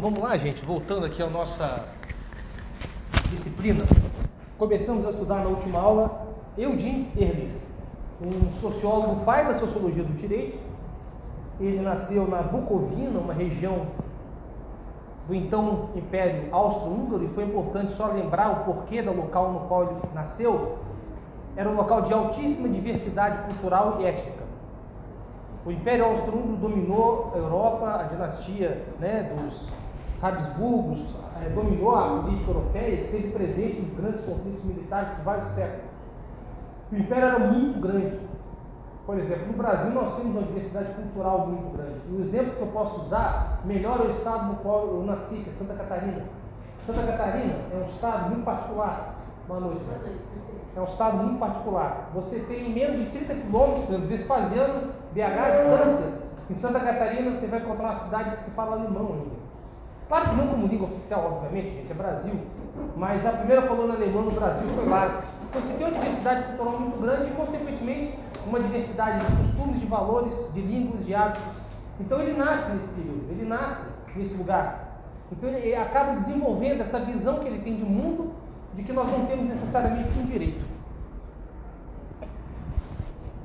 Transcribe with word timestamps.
vamos 0.00 0.18
lá, 0.18 0.34
gente, 0.38 0.64
voltando 0.64 1.04
aqui 1.04 1.22
à 1.22 1.28
nossa 1.28 1.84
disciplina. 3.28 3.84
Começamos 4.56 5.06
a 5.06 5.10
estudar 5.10 5.44
na 5.44 5.48
última 5.48 5.78
aula 5.78 6.26
Eugene 6.56 7.12
Ehrlich, 7.14 7.52
um 8.22 8.50
sociólogo, 8.52 9.26
pai 9.26 9.46
da 9.46 9.54
sociologia 9.58 10.02
do 10.02 10.14
direito. 10.14 10.58
Ele 11.60 11.80
nasceu 11.82 12.26
na 12.26 12.40
Bucovina, 12.40 13.20
uma 13.20 13.34
região 13.34 13.88
do 15.28 15.34
então 15.34 15.90
Império 15.94 16.48
Austro-Húngaro, 16.50 17.24
e 17.24 17.28
foi 17.28 17.44
importante 17.44 17.92
só 17.92 18.06
lembrar 18.06 18.50
o 18.52 18.64
porquê 18.64 19.02
do 19.02 19.14
local 19.14 19.52
no 19.52 19.60
qual 19.68 19.82
ele 19.82 20.00
nasceu. 20.14 20.78
Era 21.54 21.68
um 21.68 21.74
local 21.74 22.02
de 22.02 22.12
altíssima 22.14 22.70
diversidade 22.70 23.36
cultural 23.48 23.98
e 24.00 24.06
étnica. 24.06 24.44
O 25.66 25.70
Império 25.70 26.06
Austro-Húngaro 26.06 26.56
dominou 26.56 27.32
a 27.34 27.36
Europa, 27.36 28.00
a 28.00 28.02
dinastia 28.04 28.82
né, 28.98 29.30
dos 29.34 29.68
Habsburgos 30.22 31.14
eh, 31.40 31.48
dominou 31.48 31.96
a 31.96 32.20
política 32.20 32.50
europeia 32.50 32.88
e 32.88 32.98
esteve 32.98 33.30
presente 33.30 33.80
nos 33.80 33.94
grandes 33.94 34.20
conflitos 34.20 34.64
militares 34.64 35.10
por 35.14 35.24
vários 35.24 35.48
séculos. 35.48 35.90
O 36.92 36.96
Império 36.96 37.24
era 37.24 37.38
muito 37.38 37.80
grande. 37.80 38.20
Por 39.06 39.18
exemplo, 39.18 39.46
no 39.46 39.54
Brasil 39.54 39.92
nós 39.92 40.14
temos 40.16 40.36
uma 40.36 40.42
diversidade 40.42 40.92
cultural 40.92 41.46
muito 41.46 41.74
grande. 41.76 42.00
O 42.12 42.20
exemplo 42.20 42.52
que 42.52 42.60
eu 42.60 42.68
posso 42.68 43.00
usar 43.02 43.60
melhor 43.64 44.00
é 44.00 44.08
o 44.08 44.10
estado 44.10 44.48
no 44.48 44.56
qual 44.56 44.86
eu 44.88 45.04
nasci, 45.04 45.36
que 45.36 45.50
é 45.50 45.52
Santa 45.52 45.74
Catarina. 45.74 46.22
Santa 46.82 47.02
Catarina 47.02 47.54
é 47.72 47.76
um 47.76 47.88
estado 47.88 48.30
muito 48.30 48.44
particular. 48.44 49.16
Boa 49.48 49.60
noite. 49.60 49.80
Né? 49.84 50.16
É 50.76 50.80
um 50.80 50.84
estado 50.84 51.16
muito 51.16 51.38
particular. 51.38 52.10
Você 52.14 52.40
tem 52.40 52.70
menos 52.70 53.00
de 53.00 53.06
30 53.06 53.34
quilômetros, 53.34 54.08
desfazendo 54.08 54.92
BH 55.12 55.22
a 55.22 55.50
distância. 55.50 56.12
Em 56.50 56.54
Santa 56.54 56.80
Catarina 56.80 57.30
você 57.30 57.46
vai 57.46 57.60
encontrar 57.60 57.86
uma 57.86 57.96
cidade 57.96 58.36
que 58.36 58.42
se 58.42 58.50
fala 58.50 58.76
alemão 58.76 59.12
ainda. 59.14 59.39
Claro 60.10 60.30
que 60.30 60.34
não 60.34 60.48
como 60.48 60.66
língua 60.66 60.88
oficial, 60.88 61.36
obviamente, 61.36 61.70
gente, 61.72 61.92
é 61.92 61.94
Brasil. 61.94 62.34
Mas 62.96 63.24
a 63.24 63.30
primeira 63.30 63.62
colônia 63.62 63.94
alemã 63.94 64.22
no 64.22 64.32
Brasil 64.32 64.68
foi 64.70 64.88
lá. 64.88 65.22
Então 65.48 65.62
você 65.62 65.72
tem 65.74 65.86
uma 65.86 65.96
diversidade 65.96 66.48
cultural 66.48 66.80
muito 66.80 67.00
grande 67.00 67.28
e, 67.28 67.30
consequentemente, 67.30 68.18
uma 68.44 68.58
diversidade 68.58 69.24
de 69.24 69.36
costumes, 69.36 69.78
de 69.78 69.86
valores, 69.86 70.34
de 70.52 70.62
línguas, 70.62 71.06
de 71.06 71.14
hábitos. 71.14 71.44
Então 72.00 72.20
ele 72.20 72.36
nasce 72.36 72.72
nesse 72.72 72.88
período, 72.88 73.30
ele 73.30 73.48
nasce 73.48 73.86
nesse 74.16 74.34
lugar. 74.34 75.00
Então 75.30 75.48
ele 75.48 75.76
acaba 75.76 76.14
desenvolvendo 76.14 76.80
essa 76.80 76.98
visão 76.98 77.38
que 77.38 77.46
ele 77.46 77.62
tem 77.62 77.76
de 77.76 77.84
mundo, 77.84 78.32
de 78.74 78.82
que 78.82 78.92
nós 78.92 79.08
não 79.12 79.26
temos 79.26 79.46
necessariamente 79.46 80.08
um 80.18 80.24
direito. 80.24 80.64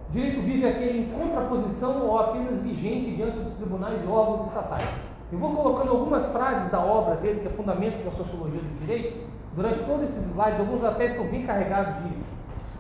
Direito 0.10 0.42
vive 0.42 0.68
aquele 0.68 1.02
em 1.02 1.12
contraposição 1.12 2.08
ou 2.08 2.18
apenas 2.18 2.60
vigente 2.62 3.16
diante 3.16 3.38
dos 3.38 3.54
tribunais 3.54 4.04
e 4.04 4.08
órgãos 4.08 4.48
estatais. 4.48 5.15
Eu 5.32 5.40
vou 5.40 5.56
colocando 5.56 5.90
algumas 5.90 6.32
frases 6.32 6.72
da 6.72 6.80
obra 6.80 7.16
dele, 7.16 7.40
que 7.40 7.48
é 7.48 7.52
fundamento 7.52 8.04
da 8.06 8.12
sociologia 8.12 8.62
do 8.62 8.80
direito, 8.80 9.26
durante 9.56 9.80
todos 9.80 10.04
esses 10.04 10.32
slides, 10.32 10.60
alguns 10.60 10.84
até 10.84 11.06
estão 11.06 11.26
bem 11.26 11.46
carregados 11.46 12.04
de 12.04 12.14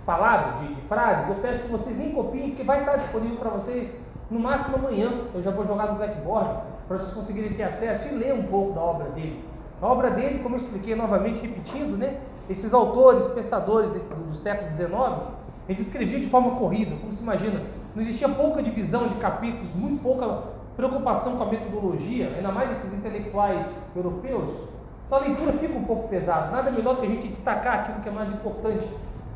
palavras, 0.05 0.59
de, 0.59 0.75
de 0.75 0.81
frases. 0.81 1.27
Eu 1.27 1.35
peço 1.35 1.63
que 1.63 1.71
vocês 1.71 1.97
nem 1.97 2.11
copiem, 2.11 2.49
porque 2.49 2.63
vai 2.63 2.81
estar 2.81 2.97
disponível 2.97 3.37
para 3.37 3.49
vocês 3.49 3.99
no 4.29 4.39
máximo 4.39 4.77
amanhã. 4.77 5.11
Eu 5.33 5.41
já 5.41 5.49
vou 5.49 5.65
jogar 5.65 5.87
no 5.87 5.95
blackboard 5.95 6.61
para 6.87 6.97
vocês 6.97 7.13
conseguirem 7.13 7.53
ter 7.53 7.63
acesso 7.63 8.07
e 8.09 8.11
ler 8.15 8.33
um 8.33 8.43
pouco 8.43 8.73
da 8.73 8.81
obra 8.81 9.09
dele. 9.09 9.43
A 9.81 9.87
obra 9.87 10.11
dele, 10.11 10.39
como 10.39 10.55
eu 10.55 10.59
expliquei 10.59 10.95
novamente, 10.95 11.41
repetindo, 11.41 11.97
né? 11.97 12.19
Esses 12.49 12.73
autores, 12.73 13.25
pensadores 13.27 13.89
desse, 13.89 14.13
do, 14.13 14.35
século 14.35 14.71
XIX, 14.73 14.91
eles 15.67 15.81
escreviam 15.81 16.21
de 16.21 16.27
forma 16.27 16.51
corrida, 16.51 16.95
como 16.95 17.11
se 17.11 17.23
imagina. 17.23 17.61
Não 17.95 18.03
existia 18.03 18.29
pouca 18.29 18.61
divisão 18.61 19.07
de 19.07 19.15
capítulos, 19.15 19.73
muito 19.75 20.01
pouca 20.03 20.43
preocupação 20.75 21.37
com 21.37 21.43
a 21.43 21.47
metodologia, 21.47 22.29
ainda 22.35 22.51
mais 22.51 22.71
esses 22.71 22.93
intelectuais 22.93 23.65
europeus, 23.95 24.49
então 25.05 25.19
a 25.19 25.21
leitura 25.21 25.53
fica 25.53 25.77
um 25.77 25.83
pouco 25.83 26.07
pesada. 26.07 26.51
Nada 26.51 26.71
melhor 26.71 26.97
que 26.97 27.05
a 27.05 27.09
gente 27.09 27.27
destacar 27.27 27.81
aquilo 27.81 27.99
que 28.01 28.09
é 28.09 28.11
mais 28.11 28.31
importante. 28.31 28.87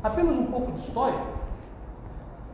Apenas 0.02 0.36
um 0.36 0.46
pouco 0.46 0.72
de 0.72 0.80
história. 0.80 1.18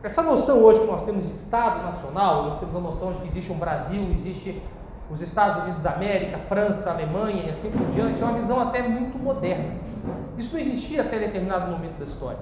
Essa 0.03 0.21
noção 0.21 0.59
hoje 0.59 0.79
que 0.79 0.85
nós 0.85 1.03
temos 1.03 1.25
de 1.25 1.33
Estado 1.33 1.83
nacional, 1.83 2.43
nós 2.43 2.59
temos 2.59 2.75
a 2.75 2.79
noção 2.79 3.13
de 3.13 3.19
que 3.21 3.27
existe 3.27 3.51
um 3.51 3.57
Brasil, 3.57 4.01
existe 4.11 4.61
os 5.09 5.21
Estados 5.21 5.63
Unidos 5.63 5.81
da 5.81 5.91
América, 5.91 6.37
França, 6.37 6.91
Alemanha 6.91 7.45
e 7.47 7.49
assim 7.49 7.71
por 7.71 7.87
diante, 7.87 8.21
é 8.21 8.25
uma 8.25 8.37
visão 8.37 8.59
até 8.59 8.81
muito 8.81 9.17
moderna. 9.17 9.75
Isso 10.37 10.53
não 10.53 10.61
existia 10.61 11.01
até 11.01 11.17
determinado 11.17 11.71
momento 11.71 11.97
da 11.97 12.03
história. 12.03 12.39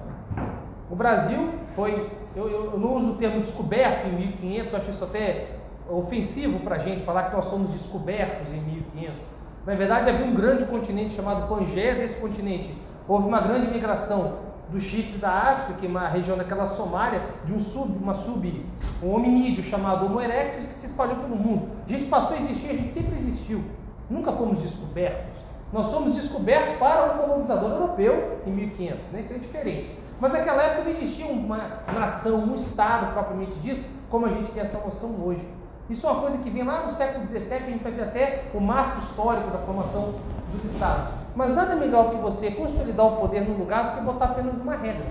O 0.90 0.94
Brasil 0.94 1.48
foi, 1.74 2.10
eu, 2.34 2.48
eu 2.48 2.78
não 2.78 2.94
uso 2.94 3.12
o 3.12 3.16
termo 3.16 3.40
descoberto 3.40 4.06
em 4.06 4.12
1500, 4.12 4.72
eu 4.72 4.78
acho 4.78 4.90
isso 4.90 5.04
até 5.04 5.56
ofensivo 5.88 6.60
para 6.60 6.76
a 6.76 6.78
gente 6.78 7.02
falar 7.02 7.24
que 7.24 7.36
nós 7.36 7.44
somos 7.46 7.72
descobertos 7.72 8.52
em 8.52 8.60
1500. 8.60 9.24
Na 9.66 9.74
verdade, 9.74 10.08
havia 10.08 10.26
um 10.26 10.34
grande 10.34 10.64
continente 10.64 11.14
chamado 11.14 11.48
Pangeia. 11.48 11.94
Desse 11.94 12.14
continente 12.20 12.72
houve 13.08 13.26
uma 13.26 13.40
grande 13.40 13.66
migração 13.66 14.46
do 14.68 14.80
Chipre 14.80 15.18
da 15.18 15.30
África, 15.30 15.74
que 15.80 15.86
é 15.86 15.88
uma 15.88 16.08
região 16.08 16.36
daquela 16.36 16.66
Somália, 16.66 17.22
de 17.44 17.52
um 17.52 17.58
sub, 17.58 17.96
uma 17.98 18.14
sub, 18.14 18.66
um 19.02 19.10
hominídeo 19.10 19.62
chamado 19.62 20.06
Homo 20.06 20.20
erectus, 20.20 20.66
que 20.66 20.74
se 20.74 20.86
espalhou 20.86 21.16
pelo 21.16 21.36
mundo. 21.36 21.68
A 21.86 21.88
gente 21.88 22.06
passou 22.06 22.34
a 22.34 22.38
existir, 22.38 22.70
a 22.70 22.74
gente 22.74 22.90
sempre 22.90 23.14
existiu. 23.14 23.62
Nunca 24.10 24.32
fomos 24.32 24.60
descobertos. 24.60 25.40
Nós 25.72 25.86
somos 25.86 26.14
descobertos 26.14 26.74
para 26.76 27.14
o 27.14 27.18
colonizador 27.18 27.70
europeu 27.70 28.40
em 28.46 28.50
1500, 28.50 29.08
né? 29.08 29.20
então 29.24 29.36
é 29.36 29.40
diferente. 29.40 29.90
Mas 30.20 30.32
naquela 30.32 30.62
época 30.62 30.84
não 30.84 30.90
existia 30.90 31.26
uma 31.26 31.82
nação, 31.92 32.38
um 32.38 32.54
Estado 32.54 33.12
propriamente 33.12 33.54
dito, 33.58 33.84
como 34.08 34.26
a 34.26 34.30
gente 34.30 34.50
tem 34.52 34.62
essa 34.62 34.78
noção 34.78 35.14
hoje. 35.22 35.46
Isso 35.88 36.06
é 36.06 36.10
uma 36.10 36.20
coisa 36.20 36.38
que 36.38 36.50
vem 36.50 36.64
lá 36.64 36.84
no 36.84 36.90
século 36.90 37.26
XVII, 37.26 37.54
a 37.54 37.60
gente 37.60 37.82
vai 37.82 37.92
ver 37.92 38.02
até 38.02 38.44
o 38.52 38.60
marco 38.60 38.98
histórico 38.98 39.50
da 39.50 39.58
formação 39.58 40.14
dos 40.52 40.64
estados. 40.64 41.10
Mas 41.34 41.54
nada 41.54 41.76
melhor 41.76 42.10
que 42.10 42.16
você 42.16 42.50
consolidar 42.50 43.06
o 43.06 43.16
poder 43.16 43.42
no 43.42 43.56
lugar 43.56 43.90
do 43.90 43.98
que 43.98 44.04
botar 44.04 44.26
apenas 44.26 44.56
uma 44.56 44.74
regra. 44.74 45.06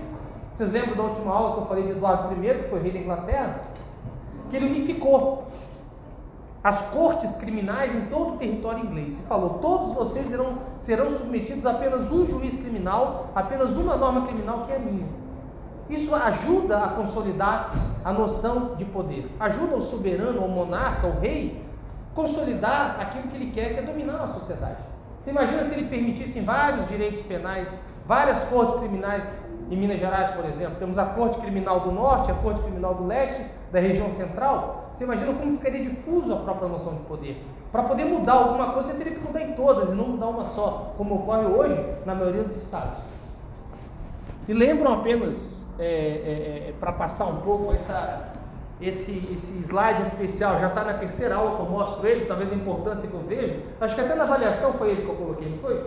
Vocês 0.54 0.72
lembram 0.72 0.96
da 0.96 1.02
última 1.04 1.32
aula 1.32 1.54
que 1.54 1.60
eu 1.60 1.66
falei 1.66 1.84
de 1.84 1.90
Eduardo 1.92 2.34
I, 2.34 2.62
que 2.62 2.68
foi 2.68 2.80
rei 2.80 2.92
da 2.92 2.98
Inglaterra? 2.98 3.60
Que 4.50 4.56
ele 4.56 4.66
unificou 4.66 5.46
as 6.62 6.82
cortes 6.88 7.36
criminais 7.36 7.94
em 7.94 8.06
todo 8.06 8.34
o 8.34 8.36
território 8.38 8.84
inglês. 8.84 9.14
E 9.18 9.22
falou: 9.28 9.58
todos 9.60 9.94
vocês 9.94 10.30
irão, 10.30 10.58
serão 10.76 11.10
submetidos 11.10 11.64
a 11.64 11.70
apenas 11.70 12.10
um 12.10 12.26
juiz 12.26 12.56
criminal, 12.56 13.28
apenas 13.34 13.76
uma 13.76 13.96
norma 13.96 14.26
criminal 14.26 14.64
que 14.66 14.72
é 14.72 14.76
a 14.76 14.80
minha. 14.80 15.06
Isso 15.88 16.14
ajuda 16.14 16.78
a 16.78 16.88
consolidar 16.88 17.72
a 18.04 18.12
noção 18.12 18.74
de 18.76 18.84
poder, 18.84 19.30
ajuda 19.38 19.76
o 19.76 19.82
soberano, 19.82 20.44
o 20.44 20.48
monarca, 20.48 21.06
o 21.06 21.20
rei, 21.20 21.64
consolidar 22.14 22.98
aquilo 23.00 23.28
que 23.28 23.36
ele 23.36 23.50
quer, 23.50 23.74
que 23.74 23.80
é 23.80 23.82
dominar 23.82 24.22
a 24.22 24.28
sociedade. 24.28 24.78
Você 25.20 25.30
imagina 25.30 25.64
se 25.64 25.74
ele 25.74 25.88
permitisse 25.88 26.40
vários 26.40 26.88
direitos 26.88 27.20
penais, 27.22 27.76
várias 28.06 28.44
cortes 28.44 28.76
criminais 28.76 29.28
em 29.70 29.76
Minas 29.76 29.98
Gerais, 29.98 30.30
por 30.30 30.44
exemplo. 30.44 30.76
Temos 30.78 30.98
a 30.98 31.04
Corte 31.04 31.38
Criminal 31.38 31.80
do 31.80 31.90
Norte, 31.90 32.30
a 32.30 32.34
Corte 32.34 32.60
Criminal 32.60 32.94
do 32.94 33.06
Leste, 33.06 33.44
da 33.72 33.80
região 33.80 34.08
central. 34.10 34.90
Você 34.92 35.04
imagina 35.04 35.32
como 35.34 35.52
ficaria 35.58 35.82
difuso 35.82 36.32
a 36.32 36.36
própria 36.36 36.68
noção 36.68 36.94
de 36.94 37.00
poder. 37.00 37.44
Para 37.72 37.82
poder 37.82 38.04
mudar 38.04 38.34
alguma 38.34 38.72
coisa, 38.72 38.92
você 38.92 38.98
teria 38.98 39.14
que 39.14 39.26
mudar 39.26 39.42
em 39.42 39.52
todas 39.52 39.90
e 39.90 39.94
não 39.94 40.08
mudar 40.08 40.28
uma 40.28 40.46
só, 40.46 40.94
como 40.96 41.16
ocorre 41.16 41.46
hoje 41.46 41.84
na 42.06 42.14
maioria 42.14 42.44
dos 42.44 42.56
estados. 42.56 42.98
E 44.48 44.52
lembram 44.52 44.92
apenas 44.94 45.65
é, 45.78 45.84
é, 45.84 46.68
é 46.68 46.74
para 46.78 46.92
passar 46.92 47.26
um 47.26 47.36
pouco 47.36 47.72
essa, 47.72 48.32
esse, 48.80 49.28
esse 49.32 49.52
slide 49.62 50.02
especial, 50.02 50.58
já 50.58 50.68
está 50.68 50.84
na 50.84 50.94
terceira 50.94 51.36
aula 51.36 51.56
que 51.56 51.62
eu 51.62 51.66
mostro 51.66 52.06
ele, 52.06 52.26
talvez 52.26 52.52
a 52.52 52.54
importância 52.54 53.08
que 53.08 53.14
eu 53.14 53.20
vejo. 53.20 53.62
Acho 53.80 53.94
que 53.94 54.00
até 54.00 54.14
na 54.14 54.24
avaliação 54.24 54.72
foi 54.74 54.90
ele 54.90 55.02
que 55.02 55.08
eu 55.08 55.14
coloquei, 55.14 55.48
não 55.48 55.58
foi? 55.58 55.86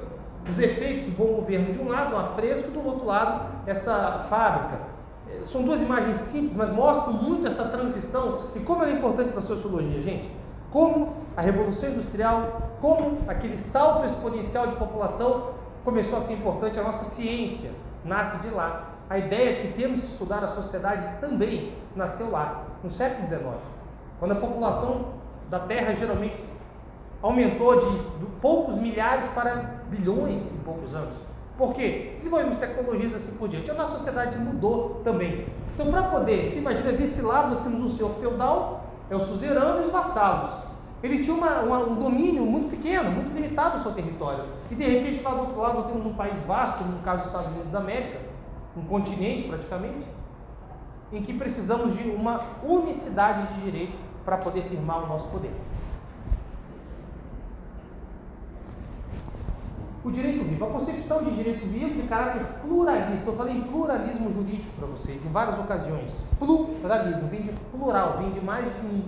Os 0.50 0.57
efeitos 0.57 1.03
do 1.03 1.12
bom 1.12 1.36
governo 1.36 1.71
de 1.71 1.80
um 1.80 1.88
lado, 1.88 2.15
um 2.15 2.19
afresco, 2.19 2.71
do 2.71 2.83
outro 2.86 3.06
lado, 3.06 3.45
essa 3.68 4.25
fábrica. 4.30 4.80
É, 5.30 5.44
são 5.44 5.62
duas 5.62 5.81
imagens 5.81 6.18
simples, 6.18 6.56
mas 6.56 6.71
mostram 6.71 7.13
muito 7.13 7.45
essa 7.45 7.65
transição 7.65 8.45
e 8.56 8.59
como 8.59 8.81
ela 8.81 8.92
é 8.92 8.95
importante 8.95 9.30
para 9.30 9.39
a 9.39 9.44
sociologia, 9.44 10.01
gente. 10.01 10.30
Como 10.71 11.13
a 11.35 11.42
Revolução 11.42 11.89
Industrial, 11.89 12.71
como 12.81 13.19
aquele 13.27 13.57
salto 13.57 14.06
exponencial 14.06 14.68
de 14.68 14.75
população 14.75 15.51
começou 15.83 16.18
a 16.18 16.21
ser 16.21 16.33
importante, 16.33 16.80
a 16.80 16.83
nossa 16.83 17.03
ciência 17.03 17.71
nasce 18.03 18.38
de 18.39 18.50
lá 18.50 18.99
a 19.09 19.17
ideia 19.17 19.53
de 19.53 19.61
que 19.61 19.73
temos 19.73 20.01
que 20.01 20.07
estudar 20.07 20.44
a 20.44 20.47
sociedade 20.47 21.19
também 21.19 21.73
nasceu 21.95 22.29
lá, 22.29 22.63
no 22.83 22.91
século 22.91 23.27
XIX, 23.27 23.44
quando 24.19 24.33
a 24.33 24.35
população 24.35 25.06
da 25.50 25.59
Terra 25.59 25.95
geralmente 25.95 26.44
aumentou 27.21 27.79
de, 27.79 28.03
poucos 28.39 28.77
milhares 28.77 29.27
para 29.29 29.81
bilhões 29.89 30.51
em 30.51 30.57
poucos 30.57 30.94
anos. 30.94 31.15
Por 31.57 31.73
quê? 31.73 32.13
Desenvolvemos 32.15 32.57
tecnologias 32.57 33.13
assim 33.13 33.31
por 33.35 33.50
diante. 33.50 33.69
A 33.69 33.73
nossa 33.73 33.97
sociedade 33.97 34.38
mudou 34.38 35.01
também. 35.03 35.45
Então, 35.73 35.91
para 35.91 36.03
poder, 36.03 36.47
se 36.47 36.59
imagina 36.59 36.94
desse 36.94 37.21
lado, 37.21 37.56
nós 37.56 37.63
temos 37.63 37.81
um 37.81 37.89
senhor 37.89 38.13
feudal, 38.15 38.85
é 39.09 39.15
o 39.15 39.19
suzerano 39.19 39.81
e 39.81 39.85
os 39.88 39.91
vassalos. 39.91 40.51
Ele 41.01 41.23
tinha 41.23 41.35
uma, 41.35 41.61
uma, 41.61 41.79
um 41.79 41.95
domínio 41.95 42.45
muito 42.45 42.69
pequeno, 42.69 43.11
muito 43.11 43.33
limitado 43.33 43.77
ao 43.77 43.83
seu 43.83 43.91
território. 43.91 44.45
E 44.69 44.75
de 44.75 44.83
repente, 44.83 45.21
lá 45.21 45.31
do 45.31 45.39
outro 45.39 45.59
lado, 45.59 45.83
temos 45.83 46.06
um 46.06 46.13
país 46.13 46.39
vasto, 46.44 46.83
no 46.83 47.00
caso 47.00 47.19
dos 47.19 47.27
Estados 47.27 47.47
Unidos 47.47 47.71
da 47.71 47.79
América, 47.79 48.29
um 48.80 48.86
continente 48.86 49.44
praticamente. 49.44 50.08
em 51.12 51.24
que 51.24 51.34
precisamos 51.34 51.98
de 51.98 52.08
uma 52.08 52.40
unicidade 52.64 53.56
de 53.56 53.64
direito 53.64 53.98
para 54.24 54.38
poder 54.38 54.62
firmar 54.66 55.04
o 55.04 55.08
nosso 55.08 55.28
poder. 55.30 55.52
O 60.04 60.12
direito 60.12 60.44
vivo, 60.46 60.66
a 60.66 60.70
concepção 60.70 61.24
de 61.24 61.31
direito 61.31 61.66
vivo 61.66 62.00
de 62.00 62.08
caráter 62.08 62.46
pluralista. 62.62 63.30
Eu 63.30 63.36
falei 63.36 63.60
pluralismo 63.62 64.31
jurídico 64.31 64.72
para 64.78 64.88
vocês 64.88 65.26
em 65.26 65.30
várias 65.30 65.58
ocasiões. 65.58 66.24
Pluralismo 66.38 67.28
vem 67.28 67.42
de 67.42 67.54
plural, 67.72 68.20
vem 68.20 68.31
de 68.31 68.40
mais 68.40 68.66
de 68.66 68.86
um. 68.86 69.02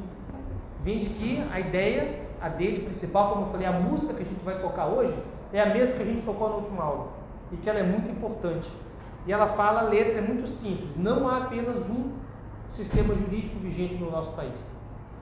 Vem 0.84 1.00
de 1.00 1.10
que 1.10 1.44
a 1.52 1.60
ideia, 1.60 2.20
a 2.42 2.50
dele 2.50 2.84
principal, 2.84 3.30
como 3.30 3.46
eu 3.46 3.52
falei, 3.52 3.68
a 3.68 3.72
música 3.74 4.14
que 4.16 4.24
a 4.24 4.26
gente 4.26 4.44
vai 4.44 4.60
tocar 4.60 4.88
hoje 4.88 5.16
é 5.54 5.62
a 5.62 5.68
mesma 5.68 5.94
que 5.94 6.02
a 6.02 6.06
gente 6.06 6.24
tocou 6.24 6.50
na 6.50 6.56
última 6.56 6.84
aula 6.84 7.10
e 7.52 7.58
que 7.58 7.70
ela 7.70 7.80
é 7.80 7.84
muito 7.84 8.10
importante. 8.10 8.70
E 9.26 9.32
ela 9.32 9.48
fala, 9.48 9.82
a 9.82 9.84
letra 9.84 10.20
é 10.20 10.22
muito 10.22 10.48
simples. 10.48 10.98
Não 10.98 11.28
há 11.28 11.38
apenas 11.38 11.90
um 11.90 12.12
sistema 12.70 13.16
jurídico 13.16 13.60
vigente 13.60 13.96
no 13.96 14.10
nosso 14.10 14.32
país. 14.32 14.66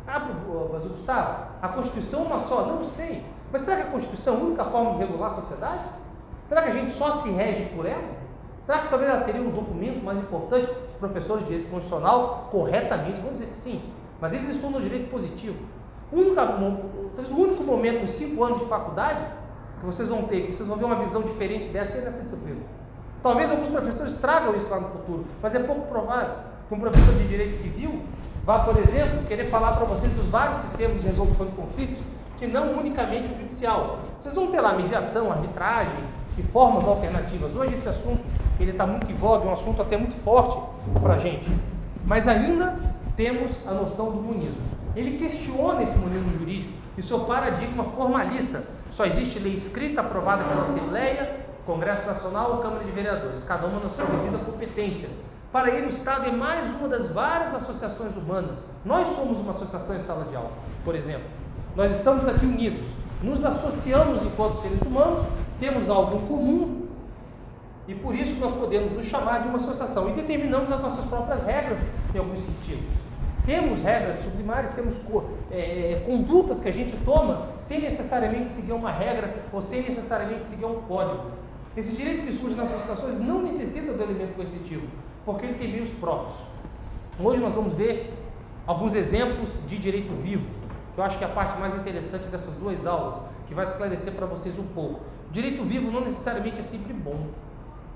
Ah, 0.07 0.27
mas 0.71 0.87
Gustavo, 0.87 1.47
a 1.61 1.67
Constituição 1.67 2.21
é 2.21 2.25
uma 2.25 2.39
só? 2.39 2.65
Não 2.65 2.83
sei. 2.85 3.23
Mas 3.51 3.61
será 3.61 3.77
que 3.77 3.83
a 3.83 3.91
Constituição 3.91 4.35
é 4.35 4.37
a 4.37 4.43
única 4.43 4.65
forma 4.65 4.93
de 4.93 4.97
regular 4.99 5.31
a 5.31 5.35
sociedade? 5.35 5.83
Será 6.45 6.63
que 6.63 6.69
a 6.69 6.73
gente 6.73 6.91
só 6.93 7.11
se 7.11 7.29
rege 7.29 7.65
por 7.75 7.85
ela? 7.85 8.17
Será 8.61 8.79
que 8.79 8.87
talvez 8.87 9.11
ela 9.11 9.21
seria 9.21 9.41
o 9.41 9.51
documento 9.51 10.03
mais 10.03 10.19
importante? 10.19 10.69
Os 10.87 10.95
professores 10.95 11.43
de 11.43 11.49
direito 11.49 11.71
constitucional, 11.71 12.47
corretamente, 12.51 13.21
vão 13.21 13.33
dizer 13.33 13.47
que 13.47 13.55
sim. 13.55 13.81
Mas 14.19 14.33
eles 14.33 14.49
estudam 14.49 14.81
direito 14.81 15.09
positivo. 15.09 15.57
O 16.11 16.17
único, 16.17 16.35
talvez 16.35 17.31
o 17.31 17.35
único 17.35 17.63
momento 17.63 18.01
nos 18.01 18.11
cinco 18.11 18.43
anos 18.43 18.59
de 18.59 18.65
faculdade 18.65 19.23
que 19.79 19.85
vocês 19.85 20.09
vão 20.09 20.23
ter, 20.23 20.47
que 20.47 20.55
vocês 20.55 20.67
vão 20.67 20.77
ver 20.77 20.85
uma 20.85 20.95
visão 20.95 21.21
diferente 21.21 21.67
dessa 21.69 21.97
é 21.97 22.01
nessa 22.01 22.21
disciplina. 22.23 22.61
Talvez 23.21 23.51
alguns 23.51 23.67
professores 23.67 24.15
tragam 24.17 24.55
isso 24.55 24.69
lá 24.69 24.79
no 24.79 24.89
futuro, 24.89 25.25
mas 25.41 25.53
é 25.53 25.59
pouco 25.59 25.87
provável 25.87 26.35
que 26.67 26.73
um 26.73 26.79
professor 26.79 27.13
de 27.15 27.27
direito 27.27 27.55
civil 27.55 28.01
vá, 28.45 28.59
por 28.59 28.77
exemplo, 28.77 29.25
querer 29.27 29.49
falar 29.49 29.73
para 29.73 29.85
vocês 29.85 30.11
dos 30.13 30.27
vários 30.27 30.57
sistemas 30.59 31.01
de 31.01 31.07
resolução 31.07 31.45
de 31.45 31.51
conflitos, 31.51 31.97
que 32.37 32.47
não 32.47 32.79
unicamente 32.79 33.31
o 33.31 33.35
judicial. 33.35 33.99
Vocês 34.19 34.33
vão 34.33 34.47
ter 34.47 34.61
lá 34.61 34.73
mediação, 34.73 35.31
arbitragem 35.31 35.99
e 36.37 36.43
formas 36.43 36.85
alternativas. 36.85 37.55
Hoje 37.55 37.73
esse 37.73 37.89
assunto 37.89 38.21
ele 38.59 38.71
está 38.71 38.87
muito 38.87 39.11
em 39.11 39.15
voga, 39.15 39.45
é 39.45 39.49
um 39.49 39.53
assunto 39.53 39.81
até 39.81 39.97
muito 39.97 40.15
forte 40.23 40.57
para 41.01 41.15
a 41.15 41.17
gente. 41.17 41.49
Mas 42.05 42.27
ainda 42.27 42.79
temos 43.17 43.51
a 43.67 43.73
noção 43.73 44.11
do 44.11 44.21
monismo. 44.21 44.61
Ele 44.95 45.17
questiona 45.17 45.83
esse 45.83 45.97
monismo 45.97 46.39
jurídico 46.39 46.73
e 46.97 47.03
seu 47.03 47.19
paradigma 47.19 47.83
formalista. 47.83 48.63
Só 48.91 49.05
existe 49.05 49.39
lei 49.39 49.53
escrita 49.53 50.01
aprovada 50.01 50.43
pela 50.43 50.61
Assembleia, 50.61 51.48
Congresso 51.69 52.07
Nacional 52.07 52.53
ou 52.53 52.57
Câmara 52.57 52.83
de 52.83 52.89
Vereadores, 52.89 53.43
cada 53.43 53.67
uma 53.67 53.79
na 53.79 53.89
sua 53.89 54.03
devida 54.03 54.39
competência. 54.39 55.07
Para 55.51 55.69
ele, 55.69 55.85
o 55.85 55.89
Estado 55.89 56.25
é 56.25 56.31
mais 56.31 56.65
uma 56.65 56.87
das 56.87 57.11
várias 57.11 57.53
associações 57.53 58.17
humanas. 58.17 58.63
Nós 58.83 59.07
somos 59.15 59.39
uma 59.39 59.51
associação 59.51 59.95
em 59.95 59.99
sala 59.99 60.25
de 60.25 60.35
aula, 60.35 60.49
por 60.83 60.95
exemplo. 60.95 61.27
Nós 61.75 61.91
estamos 61.91 62.27
aqui 62.27 62.43
unidos, 62.43 62.87
nos 63.21 63.45
associamos 63.45 64.23
enquanto 64.23 64.55
seres 64.55 64.81
humanos, 64.81 65.27
temos 65.59 65.91
algo 65.91 66.17
em 66.17 66.27
comum 66.27 66.87
e 67.87 67.93
por 67.93 68.15
isso 68.15 68.33
nós 68.39 68.51
podemos 68.51 68.91
nos 68.93 69.05
chamar 69.05 69.43
de 69.43 69.47
uma 69.47 69.57
associação 69.57 70.09
e 70.09 70.13
determinamos 70.13 70.71
as 70.71 70.81
nossas 70.81 71.05
próprias 71.05 71.43
regras 71.43 71.77
em 72.15 72.17
alguns 72.17 72.41
sentidos. 72.41 72.89
Temos 73.45 73.79
regras 73.81 74.17
sublimares, 74.17 74.71
temos 74.71 74.95
é, 75.51 75.93
é, 75.93 76.03
condutas 76.05 76.59
que 76.59 76.67
a 76.67 76.73
gente 76.73 76.95
toma 77.05 77.49
sem 77.57 77.81
necessariamente 77.81 78.49
seguir 78.49 78.71
uma 78.71 78.91
regra 78.91 79.35
ou 79.53 79.61
sem 79.61 79.83
necessariamente 79.83 80.45
seguir 80.45 80.65
um 80.65 80.81
código. 80.81 81.38
Esse 81.79 81.95
direito 81.95 82.25
que 82.25 82.33
surge 82.33 82.57
nas 82.57 82.69
associações 82.69 83.17
não 83.21 83.41
necessita 83.41 83.93
do 83.93 84.03
elemento 84.03 84.35
coercitivo, 84.35 84.85
porque 85.23 85.45
ele 85.45 85.53
tem 85.53 85.71
meios 85.71 85.87
próprios. 85.91 86.37
Hoje 87.17 87.39
nós 87.39 87.55
vamos 87.55 87.73
ver 87.73 88.13
alguns 88.67 88.93
exemplos 88.95 89.49
de 89.65 89.77
direito 89.77 90.13
vivo, 90.21 90.45
que 90.93 90.99
eu 90.99 91.03
acho 91.05 91.17
que 91.17 91.23
é 91.23 91.27
a 91.27 91.29
parte 91.29 91.57
mais 91.57 91.73
interessante 91.73 92.27
dessas 92.27 92.57
duas 92.57 92.85
aulas, 92.85 93.21
que 93.47 93.53
vai 93.53 93.63
esclarecer 93.63 94.11
para 94.11 94.25
vocês 94.25 94.59
um 94.59 94.67
pouco. 94.67 94.99
Direito 95.31 95.63
vivo 95.63 95.89
não 95.89 96.01
necessariamente 96.01 96.59
é 96.59 96.63
sempre 96.63 96.91
bom. 96.91 97.27